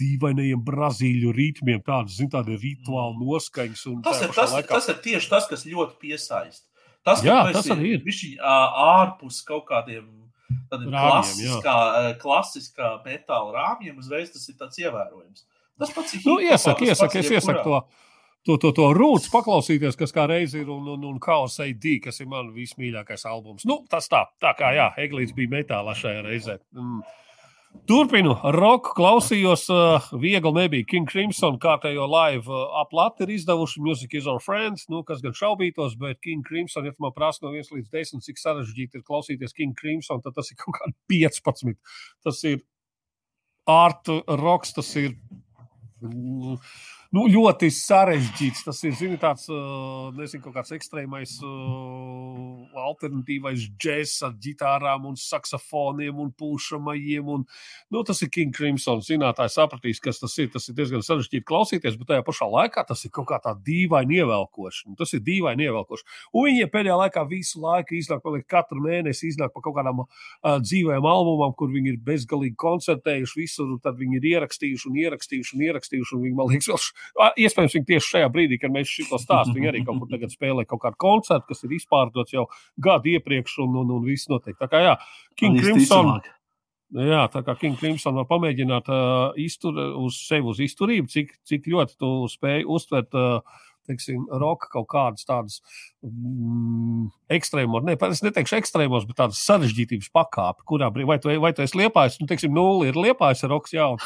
dīvainajiem 0.00 0.62
brazīļu 0.64 1.32
ritmiem, 1.36 1.82
tādas, 1.84 2.14
zin, 2.16 2.30
tādi 2.32 2.54
rituāli 2.62 3.18
noskaņas. 3.20 3.82
Tas 4.06 4.22
ir, 4.24 4.30
tas, 4.32 4.54
laikā- 4.54 4.72
tas 4.72 4.88
ir 4.88 5.00
tieši 5.04 5.28
tas, 5.32 5.48
kas 5.50 5.66
ļoti 5.68 5.98
piesaista. 6.00 6.64
Tas, 7.06 7.22
Jā, 7.22 7.38
tas 7.54 7.68
arī 7.70 7.96
ir. 7.96 8.00
bišķiņ, 8.06 8.38
ā, 8.42 8.54
ārpus 8.86 9.38
kaut 9.46 9.68
kādiem 9.68 10.08
tādiem 10.70 10.90
Rāmjiem, 10.94 11.12
klasiskā, 11.12 11.74
ā, 11.74 12.08
klasiskā 12.22 12.88
metāla 13.04 13.54
rāmjiem, 13.54 14.00
uzreiz 14.02 14.32
tas 14.34 14.46
ir 14.50 14.56
tāds 14.58 14.80
ievērojams. 14.82 15.46
Tas 15.78 15.92
pats 15.94 16.16
ir 16.16 16.24
Nu, 16.26 16.38
iesaka, 16.42 16.80
pats 16.96 17.14
es 17.20 17.30
ir 17.30 17.36
iesaku 17.38 17.62
to, 17.62 17.80
to, 18.46 18.56
to, 18.62 18.72
to 18.78 18.88
rūtas 18.96 19.28
paklausīties, 19.32 19.98
kas 19.98 20.14
kā 20.14 20.26
reiz 20.30 20.54
ir, 20.58 20.70
un, 20.72 20.86
un, 20.94 21.04
un 21.10 21.20
Chaos 21.22 21.58
AD, 21.62 21.86
kas 22.04 22.22
ir 22.22 22.30
man 22.30 22.50
vismīļākais 22.56 23.26
albums. 23.28 23.66
Nu, 23.68 23.82
tas 23.90 24.08
tā, 24.10 24.24
tā 24.42 24.54
kā, 24.58 24.72
jā, 24.76 24.88
Eglīts 25.06 25.34
bija 25.36 25.52
metālā 25.58 25.94
šajā 25.98 26.26
reizē. 26.26 26.58
Mm. 26.74 27.04
Turpinu, 27.84 28.32
roku 28.56 28.94
klausījos, 28.96 29.66
uh, 29.68 30.06
viegli 30.22 30.52
nebija. 30.56 30.86
King 30.88 31.10
Crimson 31.10 31.58
kārtējo 31.60 32.06
live 32.08 32.48
uh, 32.48 32.78
aplati 32.80 33.26
ir 33.26 33.34
izdevuši 33.36 33.82
Music 33.84 34.16
is 34.16 34.28
our 34.30 34.40
friends, 34.42 34.86
nu, 34.92 35.02
kas 35.06 35.20
gan 35.24 35.36
šaubītos, 35.36 35.98
bet 36.00 36.22
King 36.24 36.46
Crimson, 36.46 36.88
ja 36.88 36.94
man 37.02 37.12
prasa 37.14 37.44
no 37.44 37.52
1 37.52 37.68
līdz 37.76 37.92
10, 37.92 38.24
cik 38.24 38.40
sarežģīti 38.40 39.00
ir 39.00 39.04
klausīties 39.06 39.54
King 39.56 39.76
Crimson, 39.78 40.24
tad 40.24 40.38
tas 40.38 40.50
ir 40.50 40.60
kaut 40.62 40.78
kādi 40.80 40.96
15. 41.12 41.76
Tas 42.24 42.42
ir 42.48 42.64
art 43.68 44.08
roks, 44.40 44.72
tas 44.78 44.94
ir 44.96 45.12
mm, 46.00 46.56
nu, 47.16 47.26
ļoti 47.32 47.70
sarežģīts. 47.74 48.64
Tas 48.66 48.82
ir 48.86 48.96
zini, 48.98 49.18
tāds, 49.20 49.46
uh, 49.52 50.08
nezinu, 50.16 50.44
kaut 50.46 50.56
kāds 50.58 50.74
ekstrēmais, 50.76 51.36
uh, 51.44 52.65
alternatīvais 52.90 53.66
džeks 53.82 54.16
ar 54.28 54.34
ģitārām, 54.42 55.06
un 55.10 55.16
saksofoniem 55.20 56.20
un 56.22 56.30
pūšamajiem. 56.38 57.28
Un, 57.36 57.44
nu, 57.92 58.02
tas 58.06 58.22
ir 58.24 58.30
King 58.34 58.54
Crimson. 58.56 59.02
Zinātājs 59.06 59.56
sapratīs, 59.58 60.00
kas 60.02 60.20
tas 60.22 60.36
ir. 60.42 60.50
Tas 60.54 60.68
ir 60.70 60.76
diezgan 60.78 61.02
sarežģīti 61.04 61.44
klausīties, 61.46 61.96
bet 62.00 62.10
tajā 62.12 62.24
pašā 62.26 62.48
laikā 62.52 62.86
tas 62.88 63.04
ir 63.06 63.12
kaut 63.14 63.28
kā 63.30 63.38
tā 63.44 63.54
dīvaini 63.66 64.20
ievelkoši. 64.22 64.86
Nu, 64.90 64.96
Tas 64.96 65.12
ir 65.16 65.20
dīvaini 65.26 65.66
ievelkoši. 65.66 66.06
Un 66.34 66.46
viņi 66.48 66.68
pēdējā 66.72 66.96
laikā 67.02 67.26
visu 67.30 67.60
laiku 67.62 67.94
iznāk, 67.98 68.22
paliek 68.24 68.46
katru 68.48 68.80
mēnesi 68.84 69.28
iznāk 69.30 69.52
pa 69.54 69.60
kaut 69.64 69.76
kādām 69.76 70.00
uh, 70.04 70.08
dzīvēm 70.62 71.04
albumam, 71.06 71.52
kur 71.58 71.70
viņi 71.74 71.92
ir 71.94 71.98
bezgalīgi 72.06 72.56
koncertējuši 72.62 73.40
visur, 73.42 73.70
un 73.74 73.80
tad 73.84 73.98
viņi 74.00 74.18
ir 74.20 74.28
ierakstījuši 74.32 74.88
un 74.90 74.98
ierakstījuši 75.02 75.56
un 75.58 75.64
ierakstījuši. 75.68 76.16
Un 76.16 76.24
viņi, 76.26 76.36
man 76.38 76.50
liekas, 76.52 76.70
vēl, 76.70 76.80
š- 76.80 77.30
iespējams, 77.46 77.76
viņi 77.76 77.88
tieši 77.92 78.10
šajā 78.14 78.30
brīdī, 78.34 78.58
kad 78.62 78.74
mēs 78.74 78.90
šo 78.96 79.20
stāstu, 79.22 79.54
viņi 79.56 79.70
arī 79.72 79.84
kaut 79.86 80.00
kur 80.02 80.10
tagad 80.14 80.32
spēlē 80.34 80.64
kaut 80.70 80.82
kādu 80.86 81.00
koncertu, 81.02 81.46
kas 81.52 81.62
ir 81.66 81.76
izpārdots 81.76 82.34
jau 82.36 82.46
gadu 82.82 83.12
iepriekš, 83.14 83.58
un, 83.64 83.76
un, 83.82 83.92
un 83.98 84.06
viss 84.06 84.30
notiek. 84.32 84.56
Tā 84.60 84.68
kā 84.70 84.82
jā, 84.84 84.96
King 85.38 85.60
Crimson. 85.60 86.16
Jā, 86.94 87.24
tā 87.32 87.42
kā 87.42 87.56
King 87.58 87.78
Crimson 87.80 88.14
var 88.14 88.28
pamēģināt 88.30 88.88
uh, 88.92 89.36
iztur, 89.42 89.78
uz 89.98 90.20
sevi 90.28 90.46
uz 90.52 90.60
izturību, 90.62 91.10
cik, 91.10 91.32
cik 91.48 91.66
ļoti 91.72 91.98
tu 91.98 92.10
spēj 92.30 92.66
uztvert. 92.76 93.16
Uh, 93.16 93.62
Teiksim, 93.86 94.24
roka 94.42 94.66
kaut 94.66 94.88
kādas 94.90 95.22
tādas 95.28 95.60
mm, 96.02 97.04
ekstrēmos, 97.36 97.84
ne, 97.86 97.94
es 98.08 98.22
neteikšu 98.26 98.56
ekstrēmos, 98.58 99.04
bet 99.06 99.20
tādas 99.20 99.38
sarežģītības 99.46 100.08
pakāpe, 100.10 100.64
kurā 100.66 100.88
brīdī, 100.90 101.06
vai 101.06 101.16
tu, 101.22 101.30
vai 101.44 101.52
tu 101.54 101.62
esi 101.62 101.78
liepājis, 101.78 102.16
nu, 102.18 102.26
teiksim, 102.26 102.50
nulli 102.50 102.90
ir 102.90 102.98
liepājis 102.98 103.46
roks, 103.46 103.76
jā, 103.76 103.86
un, 103.94 104.02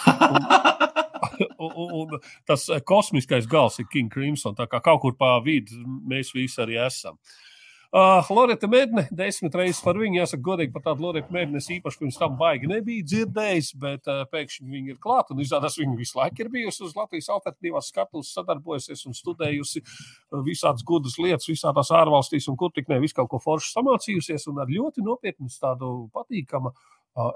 un, 1.56 1.64
un, 1.64 1.94
un 2.02 2.28
tas 2.44 2.66
kosmiskais 2.84 3.48
gals 3.48 3.80
ir 3.80 3.88
King 3.88 4.12
Crimson, 4.12 4.52
tā 4.58 4.68
kā 4.68 4.82
kaut 4.84 5.00
kur 5.06 5.16
pa 5.16 5.38
vidu 5.40 5.80
mēs 6.12 6.34
visi 6.36 6.60
arī 6.60 6.76
esam. 6.84 7.16
Uh, 7.16 7.49
Lorita 7.90 8.68
Mēdne, 8.70 9.08
desmit 9.10 9.54
reizes 9.58 9.80
par 9.82 9.96
viņu, 9.98 10.20
jāsaka, 10.20 10.42
godīgi 10.46 10.70
par 10.70 10.84
tādu 10.84 11.02
Lorita 11.02 11.34
Mēdne, 11.34 11.58
es 11.58 11.66
īpaši 11.74 11.98
pirms 11.98 12.18
tam 12.20 12.36
baigi 12.38 12.68
nebiju 12.70 13.02
dzirdējis, 13.02 13.72
bet 13.82 14.06
uh, 14.06 14.20
pēkšņi 14.30 14.70
viņa 14.70 14.92
ir 14.92 15.00
klāta. 15.02 15.34
Izrādās, 15.34 15.78
viņa 15.80 15.96
visu 15.98 16.18
laiku 16.20 16.44
ir 16.44 16.52
bijusi 16.54 16.84
uz 16.86 16.94
Latvijas 16.94 17.32
alternatīvās 17.34 17.90
skatuves, 17.90 18.30
sadarbojusies 18.36 19.02
un 19.10 19.18
studējusi 19.18 19.82
uh, 19.82 20.38
visādas 20.46 20.86
gudas 20.86 21.18
lietas, 21.18 21.50
visādās 21.50 21.90
ārvalstīs, 21.90 22.46
un 22.46 22.60
kur 22.60 22.70
tik 22.70 22.86
ne 22.92 23.00
visu 23.02 23.18
kaut 23.18 23.32
ko 23.32 23.42
foršu 23.42 23.74
samācījusies, 23.74 24.46
un 24.52 24.62
ar 24.62 24.70
ļoti 24.70 25.02
nopietnu 25.02 25.50
tādu 25.50 26.06
patīkamu 26.14 26.70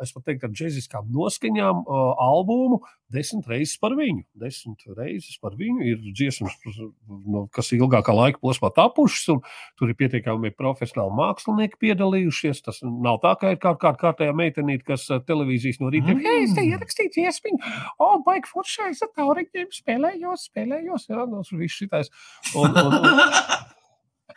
es 0.02 0.12
pat 0.14 0.26
teiktu, 0.28 0.48
ar 0.48 0.54
džeksiskām 0.54 1.08
noskaņām 1.12 1.84
albumu 2.22 2.80
desmit 3.14 3.46
reizes 3.50 3.78
par 3.80 3.94
viņu. 3.98 4.24
Desmit 4.38 4.84
reizes 4.96 5.36
par 5.42 5.56
viņu 5.58 5.84
ir 5.86 6.00
dziesmas, 6.14 6.54
nu, 7.08 7.44
kas 7.54 7.70
ilgākā 7.76 8.14
laika 8.14 8.40
posmā 8.42 8.70
tapušas, 8.74 9.28
un 9.34 9.42
tur 9.78 9.92
ir 9.92 9.98
pietiekami 9.98 10.52
profesionāli 10.56 11.14
mākslinieki 11.18 11.80
piedalījušies. 11.84 12.62
Tas 12.66 12.80
nav 12.84 13.20
tā, 13.24 13.34
ka 13.40 13.54
ir 13.54 13.60
kaut 13.62 13.80
kāda 13.82 14.00
kārtējā 14.00 14.36
meitenīte, 14.36 14.86
kas 14.88 15.06
televīzijas 15.28 15.80
no 15.82 15.92
rīta 15.94 16.14
ir, 16.14 16.20
mm. 16.22 16.46
es 16.48 16.56
te 16.56 16.66
ierakstīju 16.66 17.14
dziesmiņu, 17.18 17.60
o, 17.98 18.08
oh, 18.08 18.16
baigi 18.26 18.50
foršais, 18.50 19.02
ar 19.04 19.12
tauriņiem 19.18 19.70
spēlējos, 19.74 20.48
spēlējos, 20.50 21.08
jā, 21.10 21.20
no 21.22 21.42
nu, 21.44 21.60
viss 21.60 21.82
šitais. 21.82 22.10
Un, 22.58 22.74
un, 22.74 22.98
un, 22.98 23.22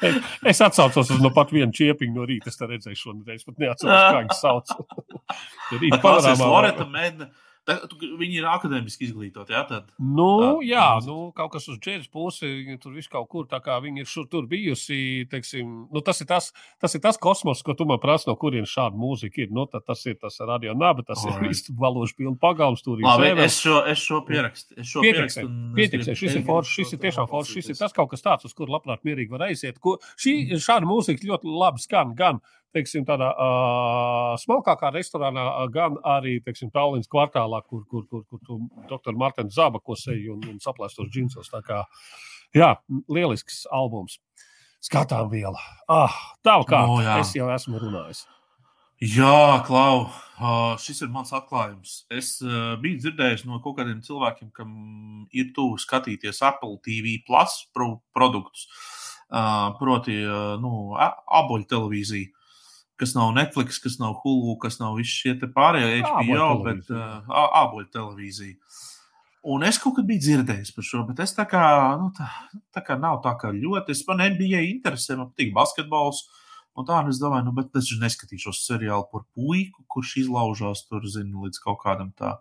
Es 0.51 0.61
atcaucos 0.61 1.11
uz 1.13 1.21
no 1.23 1.31
pat 1.35 1.51
vienu 1.55 1.73
čiepiņu 1.75 2.15
no 2.15 2.27
rīta. 2.29 2.51
Es 2.51 2.61
redzēju, 2.61 2.99
šodien, 2.99 3.23
bet 3.25 3.61
neatceros, 3.63 3.97
kā 3.97 4.21
viņas 4.21 4.41
sauc. 4.43 4.73
Rīta 5.81 6.01
panorāmā. 6.03 7.29
Tā, 7.67 7.75
viņi 7.99 8.37
ir 8.39 8.45
akadēmiski 8.47 9.09
izglītoti. 9.09 9.51
Jā, 9.51 9.65
tad, 9.67 9.89
nu, 9.99 10.27
tā, 10.39 10.51
jā 10.63 10.85
nu, 11.03 11.17
kaut 11.35 11.51
kas 11.51 11.65
uz 11.67 11.75
džēzus 11.83 12.07
pusi, 12.13 12.51
tur 12.79 12.93
viss 12.95 13.11
kaut 13.11 13.27
kur 13.31 13.47
tā 13.51 13.59
kā 13.63 13.75
viņi 13.83 14.05
ir 14.05 14.07
šur, 14.07 14.29
tur 14.31 14.47
bijusi. 14.47 15.25
Teiksim, 15.27 15.73
nu, 15.91 16.03
tas, 16.05 16.21
ir 16.23 16.29
tas, 16.29 16.49
tas 16.79 16.95
ir 16.95 17.03
tas 17.03 17.19
kosmos, 17.19 17.65
ko 17.67 17.75
tu 17.75 17.87
man 17.89 17.99
prasi, 17.99 18.29
no 18.29 18.37
kurienes 18.39 18.71
šāda 18.71 18.95
mūzika 18.95 19.43
ir. 19.43 19.51
Nu, 19.51 19.67
tas 19.67 20.05
ir 20.07 20.15
tas 20.21 20.39
radio 20.47 20.77
naba, 20.79 21.03
tas 21.07 21.25
oh, 21.25 21.33
ir 21.33 21.43
viss 21.51 21.67
valošu 21.75 22.15
pilnu 22.21 22.37
pagalms. 22.39 22.85
Tur 22.87 23.03
Labi, 23.03 23.33
es 23.43 23.59
šo, 23.59 23.81
es 23.91 23.99
šo 23.99 24.21
pierakstu. 24.27 24.77
Es 24.79 24.87
šo 24.93 25.03
pierakstu 25.03 25.47
Pietiksē, 25.77 26.15
šis 26.17 26.37
ir 26.39 26.45
foršs, 26.47 26.71
šis 26.79 26.95
ir 26.95 27.01
tiešām 27.03 27.27
foršs, 27.29 27.57
šis 27.57 27.73
ir 27.73 27.81
tas 27.81 27.95
kaut 27.95 28.13
kas 28.13 28.23
tāds, 28.23 28.47
uz 28.47 28.55
kur 28.55 28.71
labprāt 28.71 29.03
mierīgi 29.07 29.33
var 29.33 29.49
aiziet. 29.49 29.81
Ko, 29.83 29.97
šī, 30.15 30.55
šāda 30.55 30.87
mūzika 30.87 31.27
ļoti 31.27 31.51
labi 31.51 31.83
skan 31.83 32.15
gan 32.17 32.39
teiksim, 32.77 33.03
tādā 33.07 33.31
uh, 33.33 34.37
smalkākā 34.41 34.93
restorānā, 34.95 35.47
gan 35.73 35.97
arī 36.07 36.37
teiksim, 36.45 36.71
Tallinas 36.73 37.09
kvartālā, 37.11 37.63
kur, 37.67 37.83
kur, 37.89 38.05
kur, 38.07 38.23
kur 38.29 38.43
tu 38.45 38.61
doktor 38.89 39.17
Martins 39.17 39.57
Zaba 39.57 39.81
kosēji 39.83 40.31
un, 40.35 40.45
un 40.53 40.63
saplēstos 40.63 41.11
džinsos. 41.11 41.51
Tā 41.53 41.63
kā, 41.65 41.83
jā, 42.55 42.75
lielisks 43.11 43.65
albums. 43.73 44.21
Skatām 44.83 45.29
viela. 45.33 45.59
Ah, 45.89 46.13
tā 46.45 46.55
kā 46.69 46.85
oh, 46.85 46.99
jā. 47.01 47.19
es 47.23 47.33
jau 47.35 47.49
esmu 47.51 47.81
runājis. 47.81 48.27
Jā, 48.97 49.61
Klau, 49.67 50.07
šis 50.81 51.03
ir 51.05 51.11
mans 51.13 51.29
atklājums. 51.35 51.99
Es 52.09 52.37
biju 52.81 53.01
dzirdējis 53.03 53.43
no 53.45 53.59
kaut 53.61 53.75
kādiem 53.77 53.99
cilvēkiem, 54.05 54.49
kam 54.55 54.71
ir 55.29 55.51
tuvu 55.53 55.77
skatīties 55.81 56.41
Apple 56.45 56.79
TV 56.85 57.19
plus 57.27 57.59
pro 57.77 57.99
produktus, 58.17 58.65
proti, 59.77 60.17
nu, 60.63 60.71
aboļu 60.97 61.69
televīziju 61.69 62.36
kas 62.99 63.13
nav 63.17 63.31
Netflix, 63.35 63.79
kas 63.81 63.97
nav 64.01 64.17
Hulu, 64.23 64.57
kas 64.61 64.79
nav 64.81 64.97
visi 64.97 65.15
šie 65.21 65.35
pārējie 65.53 66.03
HBO, 66.05 66.49
bet 66.65 66.89
uh, 66.93 67.27
āboļu 67.61 67.89
televīzija. 67.93 68.57
Un 69.47 69.63
es 69.63 69.77
kaut 69.79 69.95
kad 69.95 70.07
biju 70.07 70.19
dzirdējis 70.25 70.73
par 70.75 70.83
šo, 70.83 71.03
bet 71.07 71.21
es 71.23 71.31
tā 71.37 71.45
kā, 71.47 71.61
nu, 72.01 72.09
tā, 72.17 72.27
tā 72.75 72.83
kā 72.83 72.97
nav 72.99 73.21
tā 73.23 73.31
kā 73.39 73.53
ļoti. 73.55 73.93
Es 73.93 74.03
man 74.09 74.25
NBA 74.33 74.65
interesē, 74.73 75.15
man 75.15 75.29
patīk 75.31 75.53
basketbols. 75.55 76.25
Un 76.77 76.85
tā, 76.85 76.97
un 77.01 77.13
es 77.13 77.21
domāju, 77.21 77.47
nu, 77.47 77.53
bet 77.57 77.77
es 77.79 77.87
neskatīšos 78.01 78.59
seriālu 78.67 79.07
par 79.13 79.23
puiku, 79.33 79.85
kurš 79.89 80.17
izlaužās 80.25 80.83
tur, 80.89 81.05
zinu, 81.09 81.45
līdz 81.47 81.61
kaut 81.63 81.79
kādam 81.85 82.11
tā, 82.17 82.35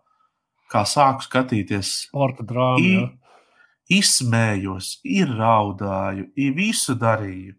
kā 0.73 0.83
sāku 0.89 1.25
skatīties. 1.29 1.93
Sporta 2.09 2.45
drāma. 2.49 2.83
I, 2.83 3.97
izsmējos, 3.97 4.97
ir 5.07 5.31
raudāju, 5.39 6.27
ir 6.35 6.59
visu 6.59 6.97
darīju 6.99 7.55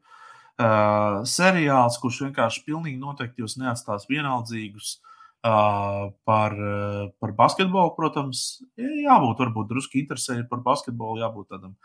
uh, 0.61 1.21
seriāls, 1.27 1.99
kurš 2.01 2.23
vienkārši 2.27 2.63
pilnīgi 2.65 2.99
noteikti 3.01 3.43
jūs 3.43 3.57
neatstās 3.61 4.07
vienaldzīgus. 4.09 4.97
Uh, 5.45 6.09
par, 6.25 6.55
uh, 6.57 7.03
par 7.21 7.31
basketbolu, 7.38 7.93
protams, 7.95 8.63
jābūt 8.75 9.43
varbūt 9.43 9.69
drusku 9.69 9.99
interesēji 10.01 10.47
par 10.49 10.63
basketbolu, 10.65 11.21
jābūt 11.21 11.53
tādam 11.53 11.75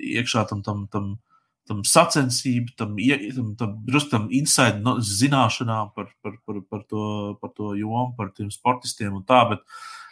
iekšā 0.00 0.46
tam, 0.48 0.62
tam, 0.64 0.86
tam, 0.90 1.10
tam 1.68 1.82
sacensību, 1.86 2.72
tam, 2.80 2.96
tam, 3.36 3.52
tam 3.60 4.00
tam 4.10 4.26
inside 4.34 4.80
no, 4.80 4.96
zināšanām 5.04 5.92
par, 5.94 6.08
par, 6.24 6.40
par, 6.48 6.62
par, 6.64 6.82
to, 6.88 7.04
par 7.44 7.52
to 7.54 7.74
jomu, 7.78 8.14
par 8.16 8.32
tiem 8.34 8.48
sportistiem 8.50 9.20
un 9.20 9.22
tā, 9.28 9.44
bet 9.52 9.62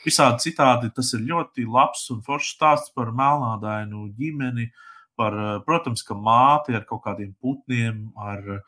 visādi 0.04 0.50
citādi 0.50 0.92
tas 0.94 1.14
ir 1.16 1.24
ļoti 1.32 1.64
labs 1.64 2.04
un 2.12 2.20
foršs 2.22 2.54
stāsts 2.58 2.94
par 2.94 3.10
melnādainu 3.16 4.04
ģimeni, 4.20 4.68
uh, 4.68 4.91
par, 5.16 5.34
eh, 5.38 5.58
protams, 5.66 6.04
ka 6.06 6.14
māte 6.14 6.74
ar 6.76 6.84
kaut 6.88 7.02
kādiem 7.04 7.34
putniem, 7.42 8.10
ar, 8.16 8.62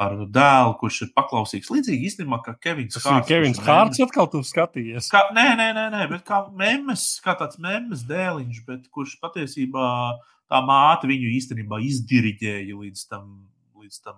ar 0.00 0.16
dēlu, 0.26 0.78
kurš 0.80 1.02
ir 1.02 1.12
paklausīgs. 1.16 1.70
Līdzīgi 1.72 2.08
īstenībā, 2.08 2.40
kā 2.44 2.56
Kevins 2.60 2.96
Hārts. 2.96 3.04
Tas 3.04 3.28
ir 3.28 3.28
Kevins 3.28 3.60
Hārts, 3.66 4.00
atkal 4.00 4.30
tu 4.32 4.40
skatījies. 4.46 5.10
Kā, 5.12 5.26
nē, 5.36 5.48
nē, 5.60 5.68
nē, 5.76 5.86
nē, 5.92 6.08
bet 6.08 6.24
kā 6.24 6.42
memes, 6.56 7.20
kā 7.24 7.36
tāds 7.38 7.60
memes 7.60 8.06
dēliņš, 8.08 8.64
bet 8.66 8.88
kurš 8.90 9.18
patiesībā 9.20 9.90
tā 10.50 10.62
māte 10.66 11.10
viņu 11.10 11.34
īstenībā 11.36 11.82
izdiriģēja 11.86 12.80
līdz 12.80 13.04
tam, 13.12 13.28
līdz 13.76 14.00
tam 14.02 14.16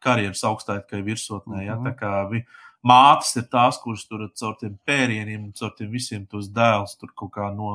karjeras 0.00 0.44
augstākai 0.46 1.02
virsotnē. 1.04 1.64
Ja? 1.66 1.76
Mm 1.76 1.92
-hmm. 1.92 2.30
Vi, 2.30 2.44
mātes 2.86 3.36
ir 3.36 3.48
tās, 3.50 3.80
kuras 3.82 4.06
tur 4.06 4.28
caur 4.34 4.56
tiem 4.60 4.78
pērieniem 4.86 5.52
caur 5.58 5.74
tiem 5.76 5.90
visiem 5.90 6.26
tos 6.26 6.48
dēlus 6.48 6.96
tur 7.00 7.12
kaut 7.14 7.32
kā 7.34 7.50
no 7.54 7.72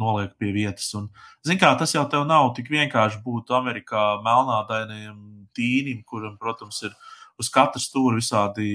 noliek 0.00 0.32
pie 0.38 0.52
vietas. 0.54 0.88
Un, 0.98 1.08
zin 1.46 1.60
kā, 1.60 1.70
tas 1.78 1.94
jau 1.94 2.04
tev 2.10 2.26
nav 2.28 2.52
tik 2.56 2.70
vienkārši 2.72 3.22
būt 3.24 3.52
Amerikā 3.54 4.04
melnādainajam 4.24 5.18
tīnim, 5.56 6.02
kuram, 6.08 6.36
protams, 6.40 6.82
ir 6.86 6.94
uz 7.40 7.50
katra 7.54 7.82
stūra 7.82 8.18
visādi, 8.18 8.68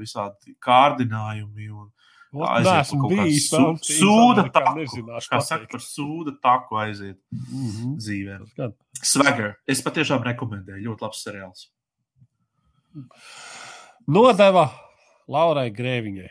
visādi 0.00 0.56
kārdinājumi. 0.64 1.70
Un, 1.72 1.88
Aiziet 2.28 2.90
kaut 2.92 3.12
kādā 3.14 3.26
su, 3.40 3.60
sūda 3.88 4.42
taku. 4.52 4.84
Kā 5.30 5.38
saka 5.40 5.64
par 5.70 5.80
sūda 5.80 6.34
taku 6.44 6.76
aiziet 6.76 7.16
mm 7.32 7.70
-hmm. 7.70 7.94
dzīvē. 7.96 8.72
Swagger. 9.00 9.54
Es 9.66 9.80
patiešām 9.82 10.22
rekomendēju. 10.22 10.90
Ļoti 10.90 11.02
labs 11.06 11.24
seriāls. 11.24 11.70
Nodeva 14.06 14.68
Laurai 15.28 15.70
Grēviņai. 15.70 16.28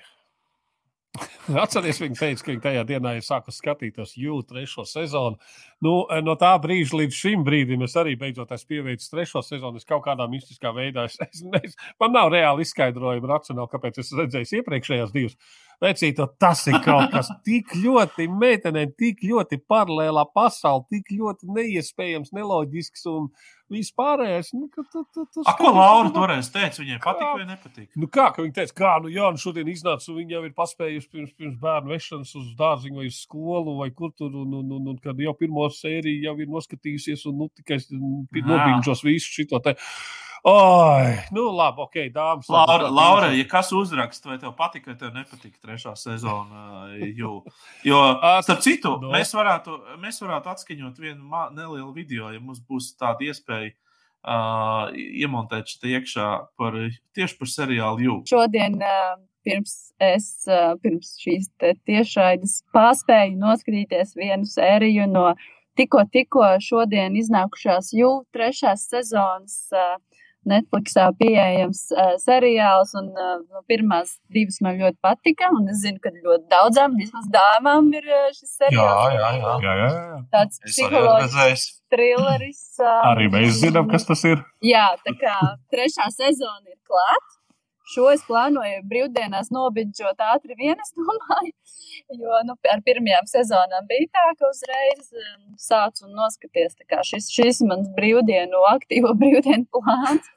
Atcerieties, 1.64 2.02
viņa 2.03 2.19
teica, 2.19 2.44
ka 2.44 2.52
viņa 2.52 2.64
tajā 2.64 2.84
dienā 2.89 3.14
ir 3.18 3.26
sākusi 3.26 3.61
skatīties 3.61 4.15
jūtu 4.19 4.53
trešo 4.53 4.85
sezonu. 4.88 5.39
Nu, 5.84 5.94
no 6.26 6.35
tā 6.39 6.53
brīža 6.61 6.98
līdz 7.02 7.18
šim 7.18 7.45
brīdim 7.45 7.85
es 7.85 7.95
arī 7.99 8.15
beidzot 8.19 8.52
esmu 8.56 8.73
pieveicis 8.73 9.11
trešo 9.14 9.44
sezonu. 9.45 9.81
Es 9.81 9.88
kaut 9.88 10.03
kādā 10.07 10.26
mistiskā 10.31 10.73
veidā, 10.76 11.06
es, 11.10 11.19
es, 11.27 11.44
es, 11.61 11.77
man 12.02 12.15
nav 12.15 12.31
reāli 12.34 12.65
izskaidrojumi 12.65 13.31
racionāli, 13.31 13.72
kāpēc 13.73 14.02
es 14.03 14.14
redzēju 14.18 14.61
iepriekšējās 14.61 15.14
divas. 15.15 15.38
Vecīto, 15.78 16.26
tas 16.41 16.64
ir 16.66 16.80
kaut 16.82 17.12
kas 17.14 17.28
tik 17.45 17.76
ļoti 17.78 18.26
meitenēm, 18.34 18.95
tik 18.98 19.20
ļoti 19.30 19.60
paralēlā 19.70 20.24
pasaulē, 20.34 20.88
tik 20.90 21.12
ļoti 21.14 21.52
neiespējams, 21.54 22.32
neloģisks 22.34 23.06
un 23.12 23.28
vispārējais. 23.70 24.49
Nu, 24.58 24.72
tu, 24.74 24.82
tu, 24.90 25.04
tu, 25.14 25.44
A, 25.45 25.54
ko 25.60 25.76
Laura 25.76 26.10
toreiz 26.16 26.49
teica? 26.49 26.82
Viņai 26.82 26.98
patīk 27.04 27.30
vai 27.30 27.48
nepatīk? 27.52 27.88
Nu, 27.94 28.10
kā 28.10 28.32
viņa 28.40 28.56
teica, 28.58 28.78
kā, 28.82 28.95
nu, 29.04 29.14
jā, 29.14 29.30
nu, 29.30 29.41
šodien 29.44 29.70
iznāca, 29.70 30.10
un 30.10 30.18
viņa 30.24 30.38
jau 30.40 30.44
ir 30.48 30.58
paspējusi 30.58 31.12
pirms, 31.14 31.34
pirms 31.38 31.58
bērnu 31.62 31.94
vešanas 31.94 32.34
uz 32.41 32.52
dārziņu 32.58 33.04
vai 33.04 33.10
uz 33.12 33.22
skolu 33.28 33.78
vai 33.84 33.91
kur 33.94 34.16
tur, 34.18 34.34
un, 34.34 34.58
un, 34.64 34.78
un, 34.80 34.94
un 34.95 35.02
kad 35.04 35.20
jau 35.22 35.38
pirmo 35.38 35.70
sēriju 35.78 36.26
jau 36.26 36.40
ir 36.41 36.56
noskatījusies, 36.58 37.28
un, 37.30 37.44
nu, 37.44 37.52
tikai 37.54 37.84
nobijušos 37.94 39.06
visu 39.06 39.36
šito 39.41 39.62
te. 39.62 39.78
Oi, 40.44 41.14
nu, 41.32 41.48
labi, 41.56 41.82
ok, 41.82 41.96
dāmas. 42.14 42.50
Laura, 42.52 42.90
Laura, 42.94 43.32
ja 43.34 43.46
kas 43.50 43.72
uzraksta, 43.76 44.30
vai 44.30 44.38
tev 44.42 44.54
patika, 44.58 44.92
vai 44.92 44.98
tev 45.00 45.16
nepatika 45.16 45.58
trešā 45.64 45.96
sezona, 45.98 46.88
jo, 47.18 47.40
jo 47.88 48.02
starp 48.46 48.62
citu, 48.66 48.94
no. 49.02 49.12
mēs, 49.16 49.34
varētu, 49.38 49.80
mēs 50.04 50.22
varētu 50.22 50.54
atskaņot 50.54 51.02
vienu 51.02 51.44
nelielu 51.56 51.90
video, 51.96 52.30
ja 52.34 52.42
mums 52.44 52.62
būs 52.62 52.94
tāda 53.00 53.30
iespēja. 53.30 53.74
Uh, 54.28 54.90
iemontēt 54.92 55.70
šeit 55.72 55.86
iekšā 55.88 56.30
par, 56.60 56.76
tieši 57.16 57.36
par 57.40 57.48
seriālu 57.48 58.02
Jū. 58.04 58.16
Šodien, 58.28 58.74
uh, 58.82 59.14
pirms 59.46 59.76
es 60.04 60.26
uh, 60.50 60.74
pirms 60.84 61.14
šīs 61.22 61.46
tiešraides 61.88 62.58
pārspēju 62.76 63.38
noskatīties 63.40 64.18
vienu 64.18 64.50
sēriju 64.50 65.06
no 65.14 65.30
tikko, 65.80 66.04
tikko 66.12 66.50
šodien 66.66 67.16
iznākušās 67.22 67.94
Jū 67.96 68.10
trešās 68.36 68.90
sezonas 68.92 69.56
uh, 69.72 69.96
Netflixā 70.48 71.07
pieejams 71.19 71.84
uh, 71.94 72.14
seriāls, 72.24 72.94
un 72.99 73.10
uh, 73.14 73.38
no 73.44 73.64
pirmās 73.69 74.18
divas 74.34 74.60
man 74.65 74.80
ļoti 74.82 74.99
patika. 75.03 75.52
Es 75.72 75.82
zinu, 75.84 76.02
ka 76.03 76.14
ļoti 76.15 76.48
daudzām, 76.52 76.98
vismaz 76.99 77.28
dāmām, 77.34 77.90
ir 77.98 78.07
uh, 78.07 78.30
šis 78.36 78.57
seriāls. 78.60 79.18
Jā, 79.18 79.18
jā, 79.18 79.32
jā. 79.41 79.57
jā, 79.65 79.76
jā, 79.82 79.90
jā. 79.91 80.22
Tāds 80.36 80.64
psiholoģisks 80.65 81.74
trilleris. 81.94 82.64
Uh, 82.82 83.02
Arī 83.14 83.32
mēs 83.34 83.60
zinām, 83.61 83.90
kas 83.91 84.07
tas 84.07 84.24
ir. 84.28 84.44
Jā, 84.65 84.90
tā 85.06 85.15
kā 85.19 85.36
trešā 85.74 86.10
sezona 86.15 86.65
ir 86.72 86.80
klāta. 86.88 87.38
Šo 87.88 88.10
es 88.11 88.24
plānoju 88.28 88.82
brīvdienās 88.90 89.48
nobidžot 89.56 90.19
ātri 90.19 90.57
vien, 90.60 90.76
es 90.84 90.90
domāju, 90.98 91.53
jo 92.22 92.40
nu, 92.49 92.57
ar 92.74 92.82
pirmajām 92.84 93.30
sezonām 93.32 93.88
bija 93.88 94.10
tā, 94.18 94.26
ka 94.40 94.49
uzreiz 94.49 95.14
sācu 95.64 96.10
un 96.10 96.18
noskaties. 96.19 96.76
Šis, 97.07 97.30
šis 97.32 97.61
mans 97.69 97.88
brīvdienu, 97.95 98.60
aktīvo 98.74 99.15
brīvdienu 99.22 99.69
plāns. 99.72 100.28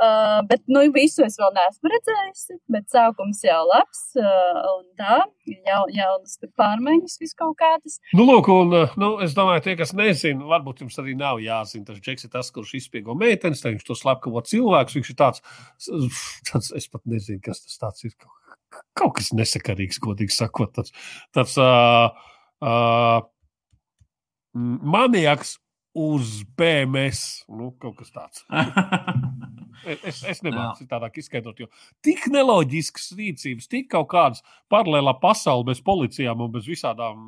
Uh, 0.00 0.40
bet, 0.48 0.62
nu, 0.72 0.80
visu 0.94 1.20
es 1.26 1.34
vēl 1.36 1.50
neesmu 1.52 1.90
redzējusi, 1.92 2.54
bet 2.72 2.86
sākums 2.88 3.42
jau 3.44 3.58
labs. 3.68 3.98
Uh, 4.16 4.60
un 4.70 4.86
tā, 4.96 5.18
jau, 5.50 5.80
jaunas 5.92 6.38
pārmaiņas, 6.56 7.18
vis 7.20 7.36
kaut 7.36 7.58
kādas. 7.60 7.98
Nu, 8.16 8.24
lūk, 8.24 8.48
un, 8.48 8.72
nu, 9.02 9.10
es 9.26 9.36
domāju, 9.36 9.66
tie, 9.66 9.74
kas 9.76 9.92
nezina, 9.96 10.46
varbūt 10.48 10.80
jums 10.86 10.96
arī 11.02 11.18
nav 11.20 11.42
jāzina. 11.44 11.84
Tas 11.90 12.00
Džeks 12.00 12.24
ir 12.24 12.32
tas, 12.32 12.48
kurš 12.54 12.78
izspiego 12.80 13.12
meitenes, 13.18 13.60
viņš 13.66 13.84
to 13.90 13.98
slepkavo 14.00 14.40
cilvēks. 14.48 14.96
Viņš 14.96 15.12
ir 15.12 15.20
tāds, 15.20 15.44
tāds, 16.48 16.72
es 16.80 16.88
pat 16.88 17.04
nezinu, 17.04 17.42
kas 17.44 17.60
tas 17.66 17.76
tāds 17.84 18.08
ir. 18.08 18.16
Kaut 18.96 19.18
kas 19.18 19.34
nesakarīgs, 19.36 20.00
godīgi 20.00 20.32
sakot. 20.32 20.72
Tāds, 20.78 20.96
tāds 21.36 21.58
uh, 21.60 22.08
uh, 22.64 23.20
maniaks 24.54 25.58
uz 25.92 26.40
BMS. 26.56 27.44
Nu, 27.52 27.74
kaut 27.76 28.00
kas 28.00 28.16
tāds. 28.16 28.46
es 29.86 30.22
es 30.28 30.42
nemāku 30.46 30.82
citādāk 30.82 31.18
izskaidrot, 31.22 31.62
jo 31.62 31.68
tik 32.04 32.26
neloģisks 32.32 33.12
rīcības, 33.18 33.68
tik 33.70 33.90
kaut 33.94 34.10
kādas 34.12 34.44
paralēlā 34.72 35.16
pasaule 35.22 35.68
bez 35.70 35.82
policijām 35.84 36.44
un 36.44 36.52
bez 36.54 36.68
visādām 36.70 37.24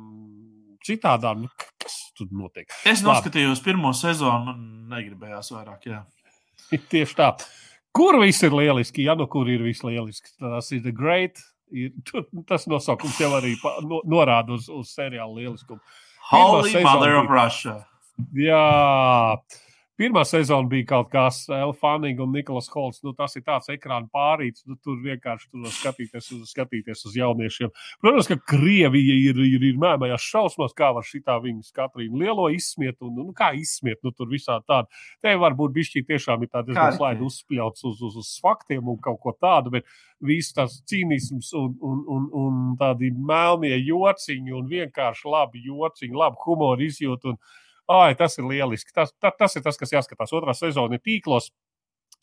citādām. 0.85 1.45
Nu, 1.45 1.69
kas 1.81 1.97
tur 2.17 2.29
notiek? 2.35 2.69
Es 2.89 3.03
noskatījos 3.05 3.59
Labi. 3.59 3.69
pirmo 3.69 3.93
sezonu, 3.97 4.51
man 4.51 4.63
negribējās 4.93 5.53
vairāk. 5.55 5.87
Jā. 5.89 6.03
Tieši 6.91 7.17
tā. 7.19 7.33
Kur 7.93 8.17
viss 8.23 8.43
ir 8.45 8.55
lieliski? 8.57 9.05
Ja 9.05 9.13
nu 9.17 9.27
kur 9.29 9.49
ir 9.51 9.63
viss 9.65 9.85
lieliski? 9.85 10.33
Tas 10.41 10.71
ir 10.73 10.81
The 10.85 10.93
Great. 10.95 11.41
Ir, 11.73 11.93
tur, 12.05 12.25
tas 12.45 12.67
nosaukums 12.69 13.17
jau 13.21 13.31
arī 13.33 13.55
pa, 13.61 13.79
no, 13.81 14.03
norāda 14.09 14.53
uz, 14.53 14.67
uz 14.69 14.91
seriālu 14.93 15.41
lieliskumu. 15.41 15.81
Holy 16.29 16.83
Mother 16.85 17.17
of 17.17 17.31
Russia. 17.31 17.79
Jā, 18.37 19.37
pirmā 19.99 20.23
sezona 20.27 20.69
bija 20.71 20.87
kaut 20.93 21.09
kas 21.13 21.43
Elfānīgi 21.53 22.23
un 22.23 22.33
Niklaus 22.35 22.69
Holts. 22.73 23.01
Nu, 23.05 23.13
tas 23.17 23.35
ir 23.39 23.45
tāds 23.47 23.71
ekrāna 23.73 24.09
pārīts. 24.13 24.65
Nu, 24.69 24.77
tur 24.81 24.99
vienkārši 25.03 25.49
tur 25.51 25.67
skatīties 25.73 26.31
uz, 26.35 26.45
skatīties 26.51 27.05
uz 27.09 27.17
jauniešiem. 27.19 27.73
Protams, 28.03 28.29
ka 28.31 28.39
Krievija 28.53 29.17
ir, 29.29 29.41
ir, 29.45 29.67
ir 29.71 29.81
mēmējās 29.81 30.29
šausmās, 30.33 30.75
kā 30.77 30.93
var 30.95 31.07
šitā 31.07 31.37
viņas 31.43 31.75
Katrīnu 31.75 32.23
lielo 32.23 32.49
izsmiet. 32.53 32.97
Un, 33.03 33.15
nu, 33.19 33.27
kā 33.37 33.53
izsmiet, 33.59 34.01
nu, 34.05 34.13
tur 34.15 34.31
visā 34.31 34.59
tāda. 34.67 34.89
Te 35.23 35.35
varbūt 35.39 35.75
bišķī 35.77 36.05
tiešām 36.09 36.45
ir 36.45 36.53
tāda 36.53 36.89
slaida 36.97 37.25
uzspļauts 37.25 37.85
uz, 37.89 38.01
uz, 38.03 38.17
uz 38.23 38.33
faktiem 38.43 38.89
un 38.89 38.99
kaut 39.03 39.21
ko 39.23 39.35
tādu. 39.37 39.77
Bet, 39.77 39.89
viss 40.23 40.55
tas 40.55 40.77
cīnisms 40.89 41.51
un, 41.59 41.73
un, 41.83 42.03
un, 42.15 42.29
un 42.43 42.61
tādi 42.79 43.11
melnie 43.13 43.75
jociņi 43.81 44.55
un 44.55 44.69
vienkārši 44.71 45.29
labi 45.29 45.63
jociņi, 45.67 46.15
labi 46.23 46.41
humoru 46.45 46.87
izjūtu. 46.87 47.33
Un, 47.33 47.61
Ai, 47.91 48.13
tas 48.15 48.37
ir 48.39 48.47
lieliski. 48.47 48.93
Tas, 48.95 49.11
tas, 49.19 49.35
tas 49.39 49.57
ir 49.59 49.63
tas, 49.65 49.77
kas 49.79 49.91
jāskatās. 49.91 50.33
Otrā 50.35 50.55
sezona 50.55 50.97
ir 50.97 51.03
tīklos. 51.03 51.51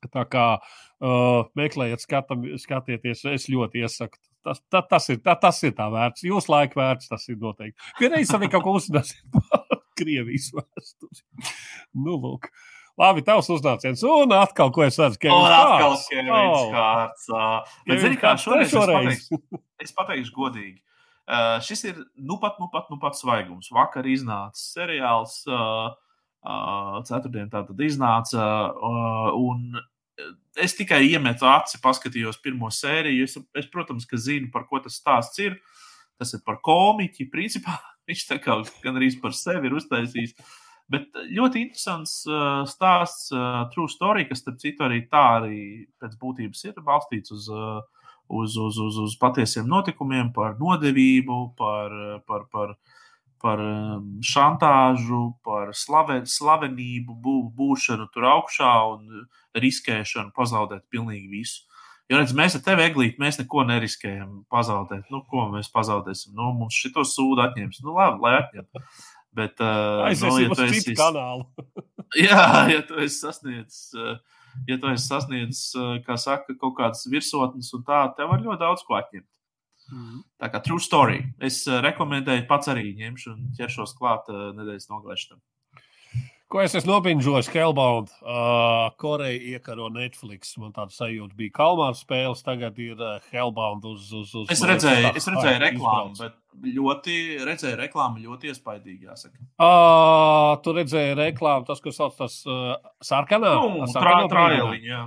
Tā 0.09 0.25
kā 0.33 0.45
uh, 0.57 1.43
meklējiet, 1.59 2.01
skatam, 2.01 2.47
skatieties, 2.63 3.27
es 3.35 3.49
ļoti 3.53 3.83
iesaku. 3.85 4.17
Tas, 4.47 4.63
tā, 4.73 4.81
tas, 4.89 5.11
ir, 5.13 5.19
tā, 5.21 5.35
tas 5.37 5.59
ir 5.69 5.75
tā 5.77 5.91
vērts. 5.93 6.25
Jūs 6.25 6.49
laika 6.49 6.81
vērts, 6.81 7.11
tas 7.11 7.27
ir 7.29 7.37
noteikti. 7.43 7.77
Vienreiz 8.01 8.33
arī 8.33 8.49
kaut 8.53 8.65
ko 8.65 8.79
uzzināsiet 8.79 9.21
par 9.37 9.83
Krievijas 10.01 10.49
vēsturi. 10.57 11.25
Nu, 11.93 12.17
lūk. 12.17 12.49
Labi, 13.01 13.25
tavs 13.25 13.49
uznāciens. 13.53 14.01
Un 14.09 14.33
atkal, 14.37 14.73
ko 14.75 14.85
es 14.85 14.99
redzu, 15.01 15.21
ka 15.21 15.29
ir 15.29 15.55
atkal 15.57 15.99
Kevins 16.09 16.73
Hārts. 16.75 17.29
Bet, 17.89 18.01
zini, 18.03 18.17
kā 18.21 18.35
šoreiz 18.41 18.73
es 18.73 18.77
pateikšu, 18.77 19.41
es 19.85 19.95
pateikšu 19.97 20.35
godīgi. 20.37 20.81
Uh, 21.31 21.61
šis 21.63 21.85
ir 21.87 21.99
nu 22.19 22.41
pat, 22.43 22.57
nu 22.59 22.67
pat, 22.73 22.89
nu 22.91 22.99
pat 22.99 23.15
svaigums. 23.15 23.69
Vakar 23.71 24.07
iznāca 24.11 24.59
seriāls, 24.59 25.37
uh, 25.47 25.93
uh, 26.43 26.97
ceturtdien 27.07 27.51
tātad 27.53 27.79
iznāca. 27.87 28.47
Uh, 28.75 29.29
un 29.39 29.79
es 30.59 30.75
tikai 30.75 31.05
iemetu 31.07 31.47
aci, 31.47 31.79
paskatījos 31.85 32.41
pirmo 32.43 32.71
sēriju. 32.75 33.29
Es, 33.29 33.37
es, 33.63 33.69
protams, 33.71 34.09
ka 34.11 34.19
zinu, 34.19 34.51
par 34.51 34.67
ko 34.67 34.83
tas 34.83 34.99
stāsts 34.99 35.39
ir. 35.45 35.61
Tas 36.19 36.35
ir 36.35 36.43
par 36.47 36.59
komiķi. 36.67 37.29
Principā 37.31 37.79
viņš 38.11 38.27
tā 38.33 38.41
kā 38.43 38.59
gan 38.83 38.99
arī 38.99 39.13
par 39.23 39.37
sevi 39.37 39.71
ir 39.71 39.79
uztaisījis. 39.79 40.35
Bet 40.91 41.15
ļoti 41.31 41.63
interesants 41.69 42.25
uh, 42.27 42.65
stāsts, 42.67 43.31
uh, 43.31 43.69
True 43.71 43.87
Story, 43.93 44.27
kas, 44.27 44.43
starp 44.43 44.59
citu, 44.59 44.83
arī 44.83 45.05
tā 45.07 45.23
arī 45.37 45.61
pēc 46.03 46.19
būtības 46.19 46.67
ir 46.67 46.83
balstīts 46.83 47.31
uz 47.37 47.47
uh, 47.55 47.79
uz, 48.31 48.57
uz, 48.57 48.79
uz, 48.79 48.99
uz 49.03 49.17
patiesiem 49.19 49.69
notikumiem, 49.69 50.31
par 50.35 50.57
nodevību, 50.61 51.41
par, 51.59 51.95
par, 52.29 52.47
par, 52.53 52.75
par 53.43 53.63
um, 53.65 54.07
šantāžu, 54.25 55.23
par 55.47 55.75
slave, 55.77 56.21
slavenību, 56.31 57.17
bū, 57.25 57.37
būšanu 57.57 58.07
tur 58.15 58.29
augšā 58.37 58.73
un 58.95 59.27
riskēšanu 59.59 60.35
pazaudēt 60.37 60.87
pilnīgi 60.93 61.31
visu. 61.33 61.67
Jo 62.11 62.19
redz, 62.19 62.35
mēs 62.35 62.57
ar 62.59 62.65
tevi, 62.67 62.83
Eglīt, 62.89 63.21
mēs 63.23 63.39
neko 63.39 63.63
neriskējam 63.69 64.41
pazaudēt. 64.51 65.07
Nu, 65.15 65.23
ko 65.31 65.45
mēs 65.53 65.71
pazaudēsim? 65.71 66.35
Nu, 66.35 66.51
mums 66.59 66.75
šito 66.75 67.05
sūdu 67.07 67.45
atņems. 67.45 67.85
Nu, 67.87 67.95
labi, 67.95 68.19
lai 68.25 68.33
atņem. 68.41 68.67
Bet, 69.39 69.63
uh, 69.63 70.03
Aiziesim 70.09 70.33
nu, 70.35 70.41
ja 70.43 70.51
uz 70.51 70.59
citu 70.75 70.91
esi... 70.91 70.97
kanālu. 70.99 71.47
jā, 72.27 72.47
ja 72.73 72.81
tu 72.89 72.99
esi 72.99 73.15
sasniedzis 73.23 73.95
uh, 73.95 74.19
ja 74.69 74.79
tu 74.81 74.91
esi 74.91 75.07
sasniedzis, 75.07 75.75
eh, 75.75 76.01
kā 76.07 76.17
saka, 76.19 76.55
kaut 76.61 76.77
kādas 76.79 77.07
virsotnes 77.11 77.73
un 77.77 77.85
tā, 77.87 78.03
tev 78.17 78.33
var 78.33 78.43
ļoti 78.45 78.63
daudz 78.63 78.85
ko 78.87 78.99
atņemt. 78.99 79.29
Mm. 79.91 80.21
Tā 80.39 80.51
kā 80.53 80.61
true 80.63 80.83
story. 80.83 81.23
Es 81.43 81.63
eh, 81.69 81.81
rekomendēju, 81.83 82.47
pats 82.51 82.71
arī 82.71 82.93
ņemšu 82.99 83.33
un 83.35 83.49
ķeršos 83.59 83.97
klāt 83.99 84.31
eh, 84.31 84.43
nedēļas 84.59 84.91
nogalēšanai. 84.93 85.43
Ko 86.51 86.59
es 86.59 86.73
esmu 86.75 86.97
nopinžojis? 86.97 87.47
Hellbound. 87.55 88.09
Uh, 88.25 88.89
Koreja 88.99 89.39
iekaro 89.53 89.87
Netflix. 89.95 90.57
Man 90.59 90.73
tāds 90.75 90.97
sajūta 90.99 91.37
bija 91.39 91.55
Kalmāra 91.55 91.95
spēles, 91.95 92.43
tagad 92.43 92.79
ir 92.83 92.99
uh, 92.99 93.21
Hellbound 93.31 93.87
uz, 93.87 94.09
uz, 94.11 94.33
uz 94.35 94.51
Es 94.51 94.65
redzēju, 94.67 95.13
es 95.15 95.31
redzēju 95.31 95.61
reklāmu, 95.63 96.17
bet 96.19 96.35
ļoti, 96.75 97.15
redzēju 97.47 97.79
reklāmu 97.85 98.25
ļoti 98.25 98.51
iespaidīgi, 98.51 99.07
jāsaka. 99.07 99.39
Uh, 99.63 100.57
tu 100.65 100.75
redzēji 100.75 101.15
reklāmu, 101.21 101.69
tas, 101.71 101.79
ko 101.85 101.95
sauc 101.95 102.19
tas 102.19 102.41
uh, 102.51 102.75
sarkanā? 102.99 103.55
Nu, 103.55 103.87
sarkanā 103.95 104.27
trāliņā, 104.35 104.83
jā. 104.91 105.05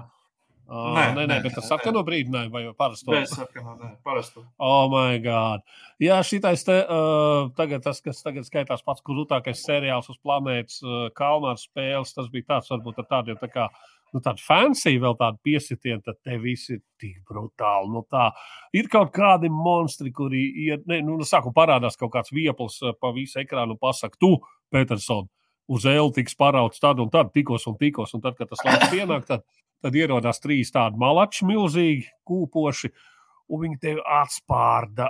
Uh, 0.64 0.94
nē, 0.96 1.08
nē, 1.18 1.24
nē, 1.28 1.38
bet 1.44 1.58
tas 1.58 1.66
sarkano 1.68 2.06
brīdinājumu 2.08 2.54
vai 2.54 2.62
parasto? 2.80 3.12
Nē, 3.12 3.26
sarkano, 3.28 3.74
nē, 3.82 3.90
parasto. 4.06 4.46
Oh, 4.64 4.86
my 4.92 5.18
God. 5.24 5.66
Jā, 6.02 6.22
šitais 6.24 6.64
te, 6.64 6.78
uh, 6.88 7.50
tagad 7.58 7.84
tas, 7.84 8.00
kas 8.04 8.22
tagad 8.24 8.48
skaitās 8.48 8.86
pats 8.86 9.04
krūtākais 9.04 9.60
seriāls 9.66 10.08
uz 10.14 10.22
planētas, 10.24 10.80
uh, 10.86 11.10
Kalnārs 11.18 11.66
spēles, 11.68 12.16
tas 12.16 12.32
bija 12.32 12.54
tāds, 12.54 12.72
varbūt 12.72 13.04
ar 13.04 13.10
tādiem 13.12 13.42
tā 13.42 13.50
kā, 13.52 13.68
nu, 14.16 14.22
tādu 14.24 14.40
fancy, 14.46 14.96
vēl 15.04 15.18
tādu 15.20 15.42
piesitienu, 15.44 16.00
tad 16.06 16.22
te 16.24 16.40
viss 16.40 16.72
ir 16.72 16.80
tik 17.02 17.20
brutāli. 17.28 17.92
Nu, 17.92 18.06
tā 18.08 18.30
ir 18.72 18.88
kaut 18.94 19.12
kādi 19.16 19.52
monstri, 19.52 20.14
kuri, 20.16 20.46
iet, 20.70 20.88
ne, 20.88 21.02
nu, 21.04 21.20
sāku 21.28 21.52
parādās 21.56 22.00
kaut 22.00 22.16
kāds 22.16 22.32
viepls 22.32 22.80
pa 23.04 23.12
visu 23.12 23.44
ekrānu 23.44 23.76
un 23.76 23.84
pasaka, 23.84 24.16
tu, 24.16 24.38
Peterson, 24.72 25.28
uz 25.72 25.86
eļļu 25.92 26.16
tiks 26.16 26.40
parauts 26.40 26.82
tad 26.84 27.04
un 27.04 27.12
tad, 27.12 27.36
tikos 27.36 27.68
un 27.68 27.76
tikos, 27.80 28.16
un 28.16 28.24
tad, 28.24 28.40
kad 28.40 28.52
tas 28.52 28.64
laiks 28.64 28.90
pienāk, 28.94 29.28
tad 29.28 29.44
Tad 29.84 29.98
ierodās 30.00 30.40
trīs 30.40 30.72
tādi 30.72 31.00
malači, 31.02 31.44
milzīgi, 31.48 32.08
kūpoši. 32.28 32.94
Un 33.54 33.60
viņi 33.60 33.76
tevi 33.82 34.00
atspārda, 34.08 35.10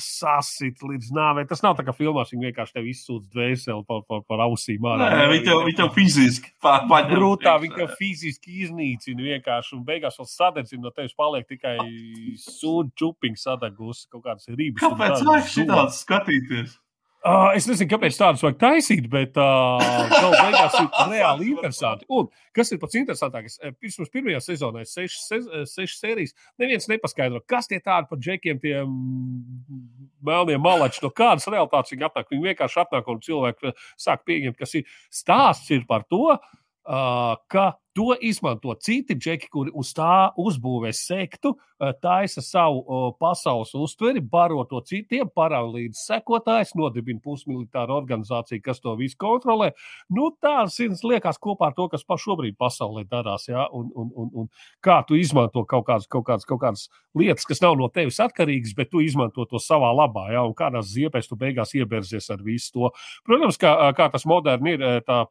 sasit 0.00 0.80
līdz 0.80 1.10
nāvei. 1.14 1.44
Tas 1.46 1.60
nav 1.62 1.74
tā 1.76 1.84
kā 1.84 1.92
filmās, 1.94 2.32
viņi 2.32 2.48
vienkārši 2.48 2.72
tevi 2.78 2.94
izsūdz 2.94 3.28
dvēseli 3.34 3.84
par, 3.86 4.00
par, 4.08 4.22
par 4.26 4.42
ausīm. 4.46 4.88
Nē, 5.02 5.26
viņi 5.34 5.44
tev, 5.44 5.60
viņi 5.68 5.76
tev 5.82 5.90
fiziski 5.94 6.54
pārņem. 6.64 7.12
Brūtā, 7.12 7.52
viņi 7.62 7.76
tev 7.76 7.92
fiziski 8.00 8.56
iznīcina 8.64 9.28
vienkārši. 9.28 9.76
Un 9.76 9.84
beigās 9.86 10.16
vēl 10.18 10.30
sadedzina 10.32 10.88
no 10.88 10.94
tevis 10.96 11.14
paliek 11.20 11.44
tikai 11.52 11.76
sūdu 12.46 12.96
čupiņu 12.96 13.44
sadagus, 13.44 14.06
kaut 14.08 14.24
kādas 14.24 14.48
rības. 14.48 14.80
Kāpēc 14.80 15.28
vajag 15.28 15.52
šitāds 15.52 16.02
skatīties? 16.06 16.80
Uh, 17.26 17.48
es 17.58 17.64
nezinu, 17.66 17.88
kāpēc 17.90 18.14
tādus 18.20 18.42
vajag 18.44 18.58
taisīt, 18.60 19.06
bet 19.10 19.34
uh, 19.40 19.82
galu 20.12 20.36
galā 20.36 20.66
ir 20.78 20.90
reāli 21.10 21.48
interesanti. 21.50 22.06
Un 22.14 22.28
kas 22.54 22.70
ir 22.70 22.78
pats 22.78 22.98
interesantākais? 23.00 23.56
Pirms 23.82 24.12
pirmajā 24.14 24.42
sezonā 24.44 24.84
ir 24.84 24.90
sešas, 24.90 25.48
sešas 25.72 26.04
sērijas. 26.04 26.36
Neviens 26.62 26.86
nepaskaidro, 26.92 27.40
kas 27.50 27.66
tie 27.72 27.80
tādi 27.82 28.06
par 28.12 28.20
džekiem, 28.22 28.60
tie 28.62 28.84
melnie 30.26 30.60
malači, 30.62 31.02
no 31.02 31.10
kādas 31.10 31.48
realitātes 31.50 31.96
viņi 31.96 32.06
atnāk. 32.06 32.30
Viņi 32.30 32.52
vienkārši 32.52 32.82
atnāk 32.84 33.10
un 33.10 33.18
cilvēki 33.26 33.74
sāk 34.06 34.22
pieņemt, 34.28 34.58
kas 34.60 34.78
ir 34.78 34.86
stāsts 35.10 35.74
ir 35.74 35.82
par 35.90 36.06
to, 36.06 36.36
uh, 36.36 37.34
ka 37.50 37.72
To 37.96 38.12
izmanto 38.20 38.74
citi 38.74 39.14
džeki, 39.16 39.48
kuri 39.48 39.70
uz 39.74 39.94
tā 39.96 40.28
uzbūvē 40.36 40.90
sektu, 40.92 41.54
eh, 41.80 41.92
taisa 42.02 42.42
savu 42.44 42.82
pasaules 43.16 43.72
uztveri, 43.74 44.20
baro 44.20 44.64
to 44.68 44.82
citiem, 44.84 45.30
paralīdz 45.32 46.02
sekotājs, 46.04 46.74
nodibina 46.76 47.20
pusmilitāru 47.24 47.96
organizāciju, 47.96 48.60
kas 48.62 48.80
to 48.84 48.92
visu 49.00 49.16
kontrolē. 49.16 49.70
Nu, 50.10 50.28
tā 50.42 50.66
liekas 51.04 51.38
kopā 51.38 51.70
ar 51.70 51.72
to, 51.72 51.88
kas 51.88 52.04
šobrīd 52.04 52.56
pasaulē 52.56 53.06
darās. 53.08 53.48
Ja? 53.48 53.66
Un, 53.72 53.90
un, 53.96 54.10
un, 54.14 54.30
un 54.34 54.48
kā 54.82 55.02
tu 55.06 55.14
izmanto 55.14 55.64
kaut 55.64 55.86
kādas, 55.86 56.06
kaut, 56.06 56.26
kādas, 56.26 56.44
kaut 56.44 56.60
kādas 56.60 56.88
lietas, 57.14 57.44
kas 57.44 57.62
nav 57.62 57.76
no 57.76 57.88
tevis 57.88 58.20
atkarīgas, 58.20 58.74
bet 58.76 58.90
tu 58.90 59.00
izmanto 59.00 59.46
to 59.48 59.56
savā 59.56 59.94
labā, 59.94 60.32
ja? 60.32 60.44
un 60.44 60.52
kādās 60.52 60.92
ziepēs 60.92 61.28
tu 61.28 61.36
beigās 61.36 61.72
ieberzies 61.74 62.28
ar 62.30 62.44
visu 62.44 62.72
to. 62.72 62.92
Protams, 63.24 63.56
kā, 63.56 63.72
kā 63.96 64.10
tas 64.12 64.28
moderni 64.28 64.76
ir. 64.76 64.86
Tā 65.06 65.24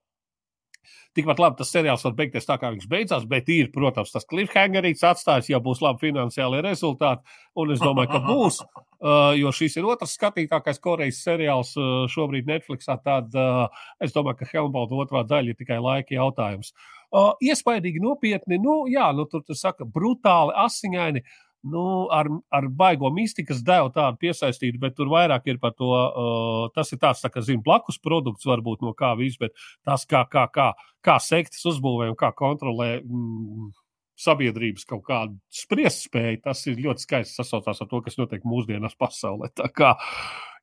Tikpat 1.16 1.42
labi 1.42 1.60
tas 1.62 1.72
seriāls 1.72 2.04
var 2.06 2.16
beigties 2.18 2.48
tā, 2.48 2.58
kā 2.62 2.72
viņš 2.74 2.88
beidzās, 2.92 3.28
bet 3.30 3.50
ir, 3.54 3.70
protams, 3.74 4.12
tas 4.14 4.28
cliffhangerīts 4.30 5.06
atstājis, 5.08 5.52
ja 5.54 5.62
būs 5.64 5.84
labi 5.84 6.08
finansiāli 6.08 6.64
rezultāti. 6.66 7.24
Un 7.56 7.72
es 7.76 7.84
domāju, 7.84 8.12
ka 8.16 8.22
būs, 8.26 8.60
uh, 8.66 9.32
jo 9.38 9.54
šis 9.56 9.80
ir 9.80 9.88
otrs 9.92 10.18
skatītākais 10.20 10.82
korejas 10.84 11.24
seriāls 11.26 11.76
uh, 11.80 12.04
šobrīd 12.12 12.50
Netflixā. 12.50 12.98
Tad 13.06 13.36
uh, 13.40 13.66
es 14.04 14.16
domāju, 14.16 14.42
ka 14.42 14.52
Helmbalda 14.52 15.02
otrā 15.06 15.24
daļa 15.28 15.54
ir 15.54 15.60
tikai 15.62 15.80
laika 15.84 16.18
jautājums. 16.18 16.74
Uh, 17.16 17.32
iespaidīgi 17.40 18.02
nopietni, 18.04 18.58
nu, 18.60 18.84
jā, 18.92 19.08
nu, 19.16 19.24
tur 19.32 19.46
tu 19.46 19.56
saka, 19.56 19.88
brutāli, 19.88 20.56
asiņaini. 20.66 21.22
Nu, 21.66 22.06
ar, 22.14 22.30
ar 22.54 22.68
baigo 22.70 23.10
mistikas 23.14 23.64
devu 23.66 23.90
tādu 23.96 24.20
piesaistītu, 24.22 24.78
bet 24.82 24.94
tur 24.98 25.10
vairāk 25.10 25.48
ir 25.50 25.58
par 25.62 25.74
to. 25.74 25.90
Uh, 25.90 26.68
tas 26.76 26.92
ir 26.94 27.02
tāds, 27.02 27.24
tā, 27.24 27.32
ka, 27.34 27.42
zinu, 27.46 27.64
blakus 27.66 27.98
produkts 28.02 28.46
varbūt 28.46 28.86
no 28.86 28.94
kā 28.98 29.16
viss, 29.18 29.40
bet 29.42 29.56
tas, 29.86 30.06
kā, 30.10 30.22
kā, 30.30 30.46
kā, 30.54 30.70
kā 31.06 31.18
sektas 31.24 31.66
uzbūvē 31.74 32.12
un 32.14 32.20
kā 32.20 32.30
kontrolē 32.38 33.00
mm, 33.02 33.72
sabiedrības 34.16 34.86
kaut 34.90 35.04
kādu 35.10 35.40
spriest 35.52 36.06
spēju, 36.06 36.44
tas 36.46 36.62
ir 36.70 36.80
ļoti 36.86 37.08
skaisti 37.08 37.42
sasaucās 37.42 37.82
ar 37.82 37.92
to, 37.92 38.04
kas 38.06 38.20
notiek 38.22 38.46
mūsdienās 38.48 38.98
pasaulē. 39.00 39.50
Tā 39.58 39.72
kā, 39.74 39.96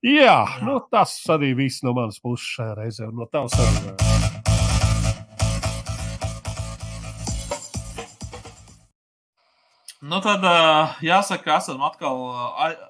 jā, 0.07 0.39
nu, 0.63 0.79
tas 0.93 1.19
arī 1.35 1.53
viss 1.65 1.85
no 1.87 1.97
manas 1.99 2.23
puses 2.23 2.47
šajā 2.57 2.79
reizē 2.79 3.11
un 3.11 3.23
no 3.25 3.31
tavas 3.33 3.59
arī. 3.59 4.52
Nu, 10.03 10.19
tad 10.19 10.43
jāsaka, 11.07 11.45
ka 11.45 11.57
esam 11.61 11.83
atkal 11.87 12.19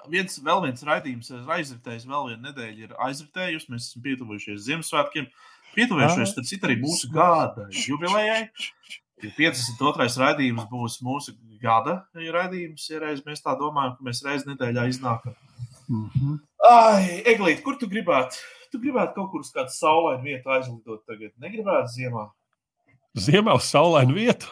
viens, 0.09 0.39
vēl 0.41 0.63
viens 0.63 0.85
raidījums, 0.87 1.29
ir 1.29 1.51
aizritējis, 1.55 2.07
vēl 2.09 2.31
viena 2.31 2.47
nedēļa 2.47 2.87
ir 2.87 2.95
aizritējusi. 3.05 3.69
Mēs 3.69 3.91
esam 3.91 4.01
pietuvojušies 4.07 4.63
Ziemassvētkiem, 4.65 5.27
pietuvojušies, 5.75 6.31
starp 6.33 6.49
citu, 6.49 6.69
arī 6.69 6.79
mūsu 6.81 7.11
gada 7.13 7.67
jubilejai. 7.69 8.47
52. 9.23 10.09
raidījums 10.23 10.65
būs 10.71 10.97
mūsu 11.05 11.35
gada 11.61 11.99
raidījums, 12.17 12.89
ja 12.89 13.03
reiz 13.05 13.21
mēs 13.27 13.45
tā 13.45 13.53
domājam, 13.61 13.93
ka 13.99 14.09
mēs 14.09 14.23
reizē 14.25 14.49
nedēļā 14.49 14.89
iznākam. 14.89 15.37
Mm 15.85 16.09
-hmm. 16.09 16.41
Ai, 16.71 17.21
Eglīt, 17.29 17.61
kur 17.61 17.77
tu 17.77 17.87
gribētu? 17.87 18.41
Tu 18.71 18.81
gribētu 18.81 19.13
kaut 19.19 19.31
kur 19.31 19.45
uz 19.45 19.53
kādu 19.53 19.69
saulainu 19.69 20.23
vietu 20.23 20.49
aizlidot 20.49 21.05
tagad. 21.05 21.31
Negribētu 21.37 21.93
ziemā. 21.93 22.29
Ziemā 23.13 23.53
uz 23.53 23.69
saulainu 23.69 24.13
vietu? 24.13 24.47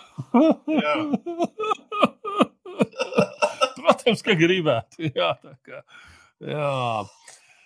Jā. 0.68 0.96
Protams, 3.78 4.24
ka 4.26 4.36
gribētu. 4.38 5.10
Jā, 5.10 5.34
tā 5.42 5.56
kā. 5.66 5.82
Jā. 6.42 6.72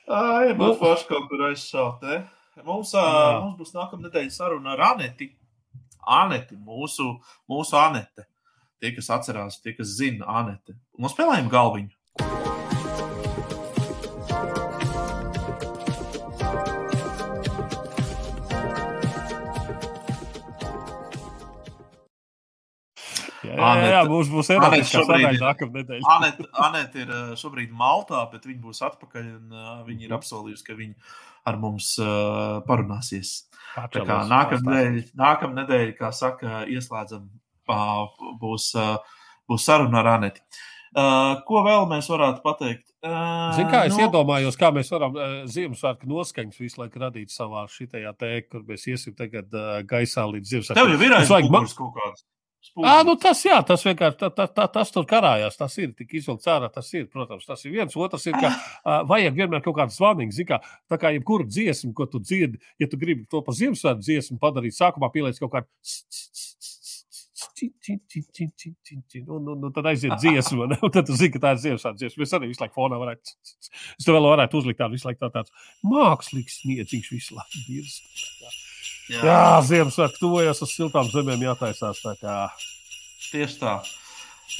Ai, 0.05 0.53
nu, 0.53 0.73
forši 0.79 1.07
kaut 1.09 1.29
kur 1.31 1.47
aizsākt. 1.49 2.05
Eh? 2.11 2.25
Mums, 2.63 2.93
uh, 2.95 3.41
mums 3.41 3.57
būs 3.59 3.73
nākamā 3.75 4.07
nedēļa 4.07 4.35
saruna 4.35 4.75
ar 4.75 4.85
Aneti. 4.93 5.31
Aneti, 6.05 6.57
mūsu, 6.61 7.09
mūsu 7.49 7.79
Anete. 7.81 8.27
Tie, 8.79 8.93
kas 8.95 9.09
atcerās, 9.15 9.59
tie, 9.63 9.73
kas 9.77 9.95
zina 9.97 10.27
Anete. 10.43 10.77
Un 10.99 11.11
spēlējam 11.11 11.49
galviņu. 11.51 12.64
Jā, 23.55 23.91
jā, 23.91 24.01
būs, 24.09 24.31
būs 24.33 24.51
erotiskā 24.55 25.03
sadaļa 25.05 25.31
nākamā 25.41 25.79
nedēļa. 25.79 26.15
Anet, 26.15 26.43
Anet 26.67 26.99
ir 27.01 27.13
šobrīd 27.39 27.71
Maltā, 27.75 28.25
bet 28.33 28.45
viņa 28.49 28.61
būs 28.63 28.83
atpakaļ 28.89 29.31
un 29.35 29.55
viņa 29.87 30.07
ir 30.07 30.15
apsolījusi, 30.19 30.67
ka 30.67 30.77
viņa 30.77 31.15
ar 31.45 31.59
mums 31.61 31.93
uh, 32.01 32.61
parunāsies. 32.67 33.35
Tā 33.75 34.05
kā 34.07 34.21
nākamā 34.29 34.61
nedēļa, 34.65 35.03
nākam 35.19 35.57
nedēļa, 35.57 35.97
kā 35.99 36.11
saka, 36.15 36.63
ieslēdzam, 36.71 37.27
uh, 37.69 38.29
būs, 38.41 38.71
uh, 38.79 39.19
būs 39.49 39.67
saruna 39.67 40.01
ar 40.01 40.15
Aneti. 40.15 40.41
Uh, 40.95 41.41
ko 41.43 41.59
vēl 41.65 41.89
mēs 41.91 42.07
varētu 42.07 42.39
pateikt? 42.39 42.85
Uh, 43.03 43.51
Ziniet, 43.57 43.71
kā 43.73 43.81
es 43.83 43.91
no... 43.91 43.99
Nu- 43.99 44.05
iedomājos, 44.07 44.55
kā 44.57 44.69
mēs 44.73 44.87
varam 44.93 45.17
uh, 45.19 45.33
Ziemassvētku 45.51 46.07
noskaņas 46.07 46.61
visu 46.61 46.79
laiku 46.79 47.01
radīt 47.03 47.33
savā 47.33 47.65
šitajā 47.69 48.13
tēkā, 48.15 48.47
kur 48.53 48.63
mēs 48.69 48.87
iesim 48.87 49.17
tagad 49.17 49.51
uh, 49.51 49.81
gaisā 49.85 50.23
līdz 50.31 50.53
Ziemassvētku. 50.53 50.79
Tev 50.79 50.93
jau 50.95 51.09
ir 51.09 51.17
aizsmeļs 51.19 51.75
kaut 51.75 51.91
kāds. 51.99 52.23
À, 52.83 53.03
nu 53.07 53.15
tas, 53.19 53.39
jā, 53.45 53.57
tas 53.67 53.83
vienkārši 53.85 54.17
tā, 54.19 54.29
tā, 54.33 54.45
tā, 54.51 54.65
tas 54.71 54.91
tur 54.91 55.05
karājās. 55.09 55.57
Tas 55.59 55.75
ir 55.79 55.93
tik 55.97 56.15
izvilkts 56.19 56.49
ārā. 56.51 56.69
Tas 56.73 56.89
ir, 56.95 57.05
protams, 57.11 57.45
tas 57.47 57.61
ir 57.65 57.75
viens. 57.75 57.95
Otrs 57.95 58.25
ir, 58.29 58.35
ka 58.41 58.51
uh, 58.51 59.03
vajag 59.07 59.37
vienmēr 59.37 59.63
kaut 59.65 59.77
kādu 59.79 59.95
zvanīgu. 59.95 60.47
Kā, 60.49 60.59
tā 60.91 60.99
kā 61.01 61.13
jebkura 61.15 61.47
dziesma, 61.47 61.93
ko 61.95 62.07
tu 62.09 62.21
dzirdi, 62.23 62.59
ja 62.81 62.89
tu 62.91 62.99
gribi 63.01 63.27
to 63.31 63.41
pa 63.45 63.55
Ziemassvētku 63.55 64.03
dziesmu 64.03 64.39
padarīt, 64.41 64.75
sākumā 64.77 65.11
pieliec 65.13 65.39
kaut 65.41 65.53
kādu. 65.55 65.69
Un, 69.31 69.47
un, 69.47 69.63
un 69.63 69.71
tad 69.71 69.87
aiziet 69.87 70.17
dziesma, 70.19 70.67
un 70.75 70.91
tad 70.91 71.07
tu 71.07 71.15
zini, 71.15 71.31
ka 71.37 71.43
tā 71.47 71.55
ir 71.55 71.63
Ziemassvētku 71.63 72.01
dziesma. 72.01 72.23
Mēs 72.25 72.35
arī 72.35 72.51
visu 72.51 72.65
laiku 72.65 72.79
fonā 72.81 72.99
varētu. 72.99 73.39
Es 73.95 74.07
to 74.07 74.15
vēl 74.15 74.31
varētu 74.33 74.59
uzlikt 74.59 74.81
tādu 74.83 74.97
visu 74.97 75.07
laiku 75.07 75.23
tā, 75.23 75.31
tāds 75.37 75.71
mākslīgs 75.87 76.61
sniedziņš 76.63 77.11
visu 77.15 77.39
laiku. 77.39 77.67
Dirst. 77.69 78.64
Jā, 79.11 79.21
Jā 79.21 79.43
Ziemassvētku 79.67 80.21
tuvojas 80.21 80.63
uz 80.65 80.73
siltām 80.73 81.11
zemēm 81.11 81.45
jātaisās. 81.45 82.01
Tā 82.01 82.15
kā... 82.21 82.39
Tieši 83.31 83.61
tā. 83.61 83.77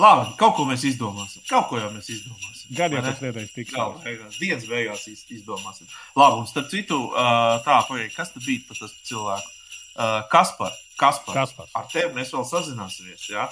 Labi, 0.02 0.32
kaut 0.40 0.56
ko 0.58 0.66
mēs 0.68 0.84
izdomāsim. 0.90 1.44
Kaut 1.48 1.70
ko 1.70 1.80
jau 1.80 1.90
mēs 1.94 2.10
izdomāsim. 2.12 2.72
Gan 2.76 2.96
jau 2.96 3.04
tas 3.06 3.22
nedēļas 3.24 3.54
tiks. 3.54 3.74
Gala 3.76 4.02
beigās, 4.04 4.40
dienas 4.42 4.66
beigās 4.70 5.06
izdomāsim. 5.08 5.92
Labi, 6.18 6.42
un 6.42 6.50
starp 6.50 6.72
citu, 6.74 6.98
tā, 7.14 7.78
pagaid, 7.88 8.12
kas 8.16 8.34
tad 8.34 8.44
bija 8.44 8.66
par 8.68 8.82
tas 8.82 8.96
cilvēku? 9.08 9.54
Kaspar, 10.32 10.74
Kaspar, 11.00 11.38
Kaspar. 11.38 11.70
Ar 11.78 11.88
tevi 11.94 12.12
mēs 12.18 12.34
vēl 12.36 12.44
sazināsimies, 12.50 13.30
jā? 13.32 13.46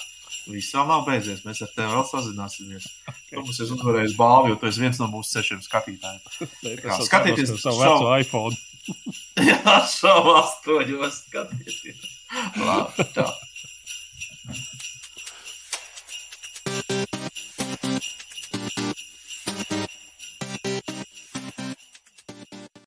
Viss 0.50 0.76
vēl 0.76 0.90
nav 0.90 1.06
beidzies, 1.08 1.46
mēs 1.48 1.62
ar 1.64 1.72
tevi 1.72 1.94
vēl 1.94 2.04
sazināsimies. 2.10 2.90
Okay. 3.08 3.20
Tu 3.34 3.42
mums 3.42 3.60
esi 3.64 3.74
uzvarējis 3.74 4.18
balvu, 4.20 4.52
jo 4.52 4.58
tu 4.60 4.68
esi 4.70 4.84
viens 4.84 5.00
no 5.00 5.08
mūsu 5.10 5.38
sešiem 5.38 5.64
skatītājiem. 5.64 6.20
Skatieties 7.08 7.56
savu 7.62 7.80
veco 7.80 8.12
iPhone. 8.20 8.60
Jā, 9.50 9.78
šovās 9.90 10.58
to 10.66 10.82
jūs 10.84 11.22
skatieties. 11.24 12.04
Labi, 12.60 13.08
tā. 13.16 13.28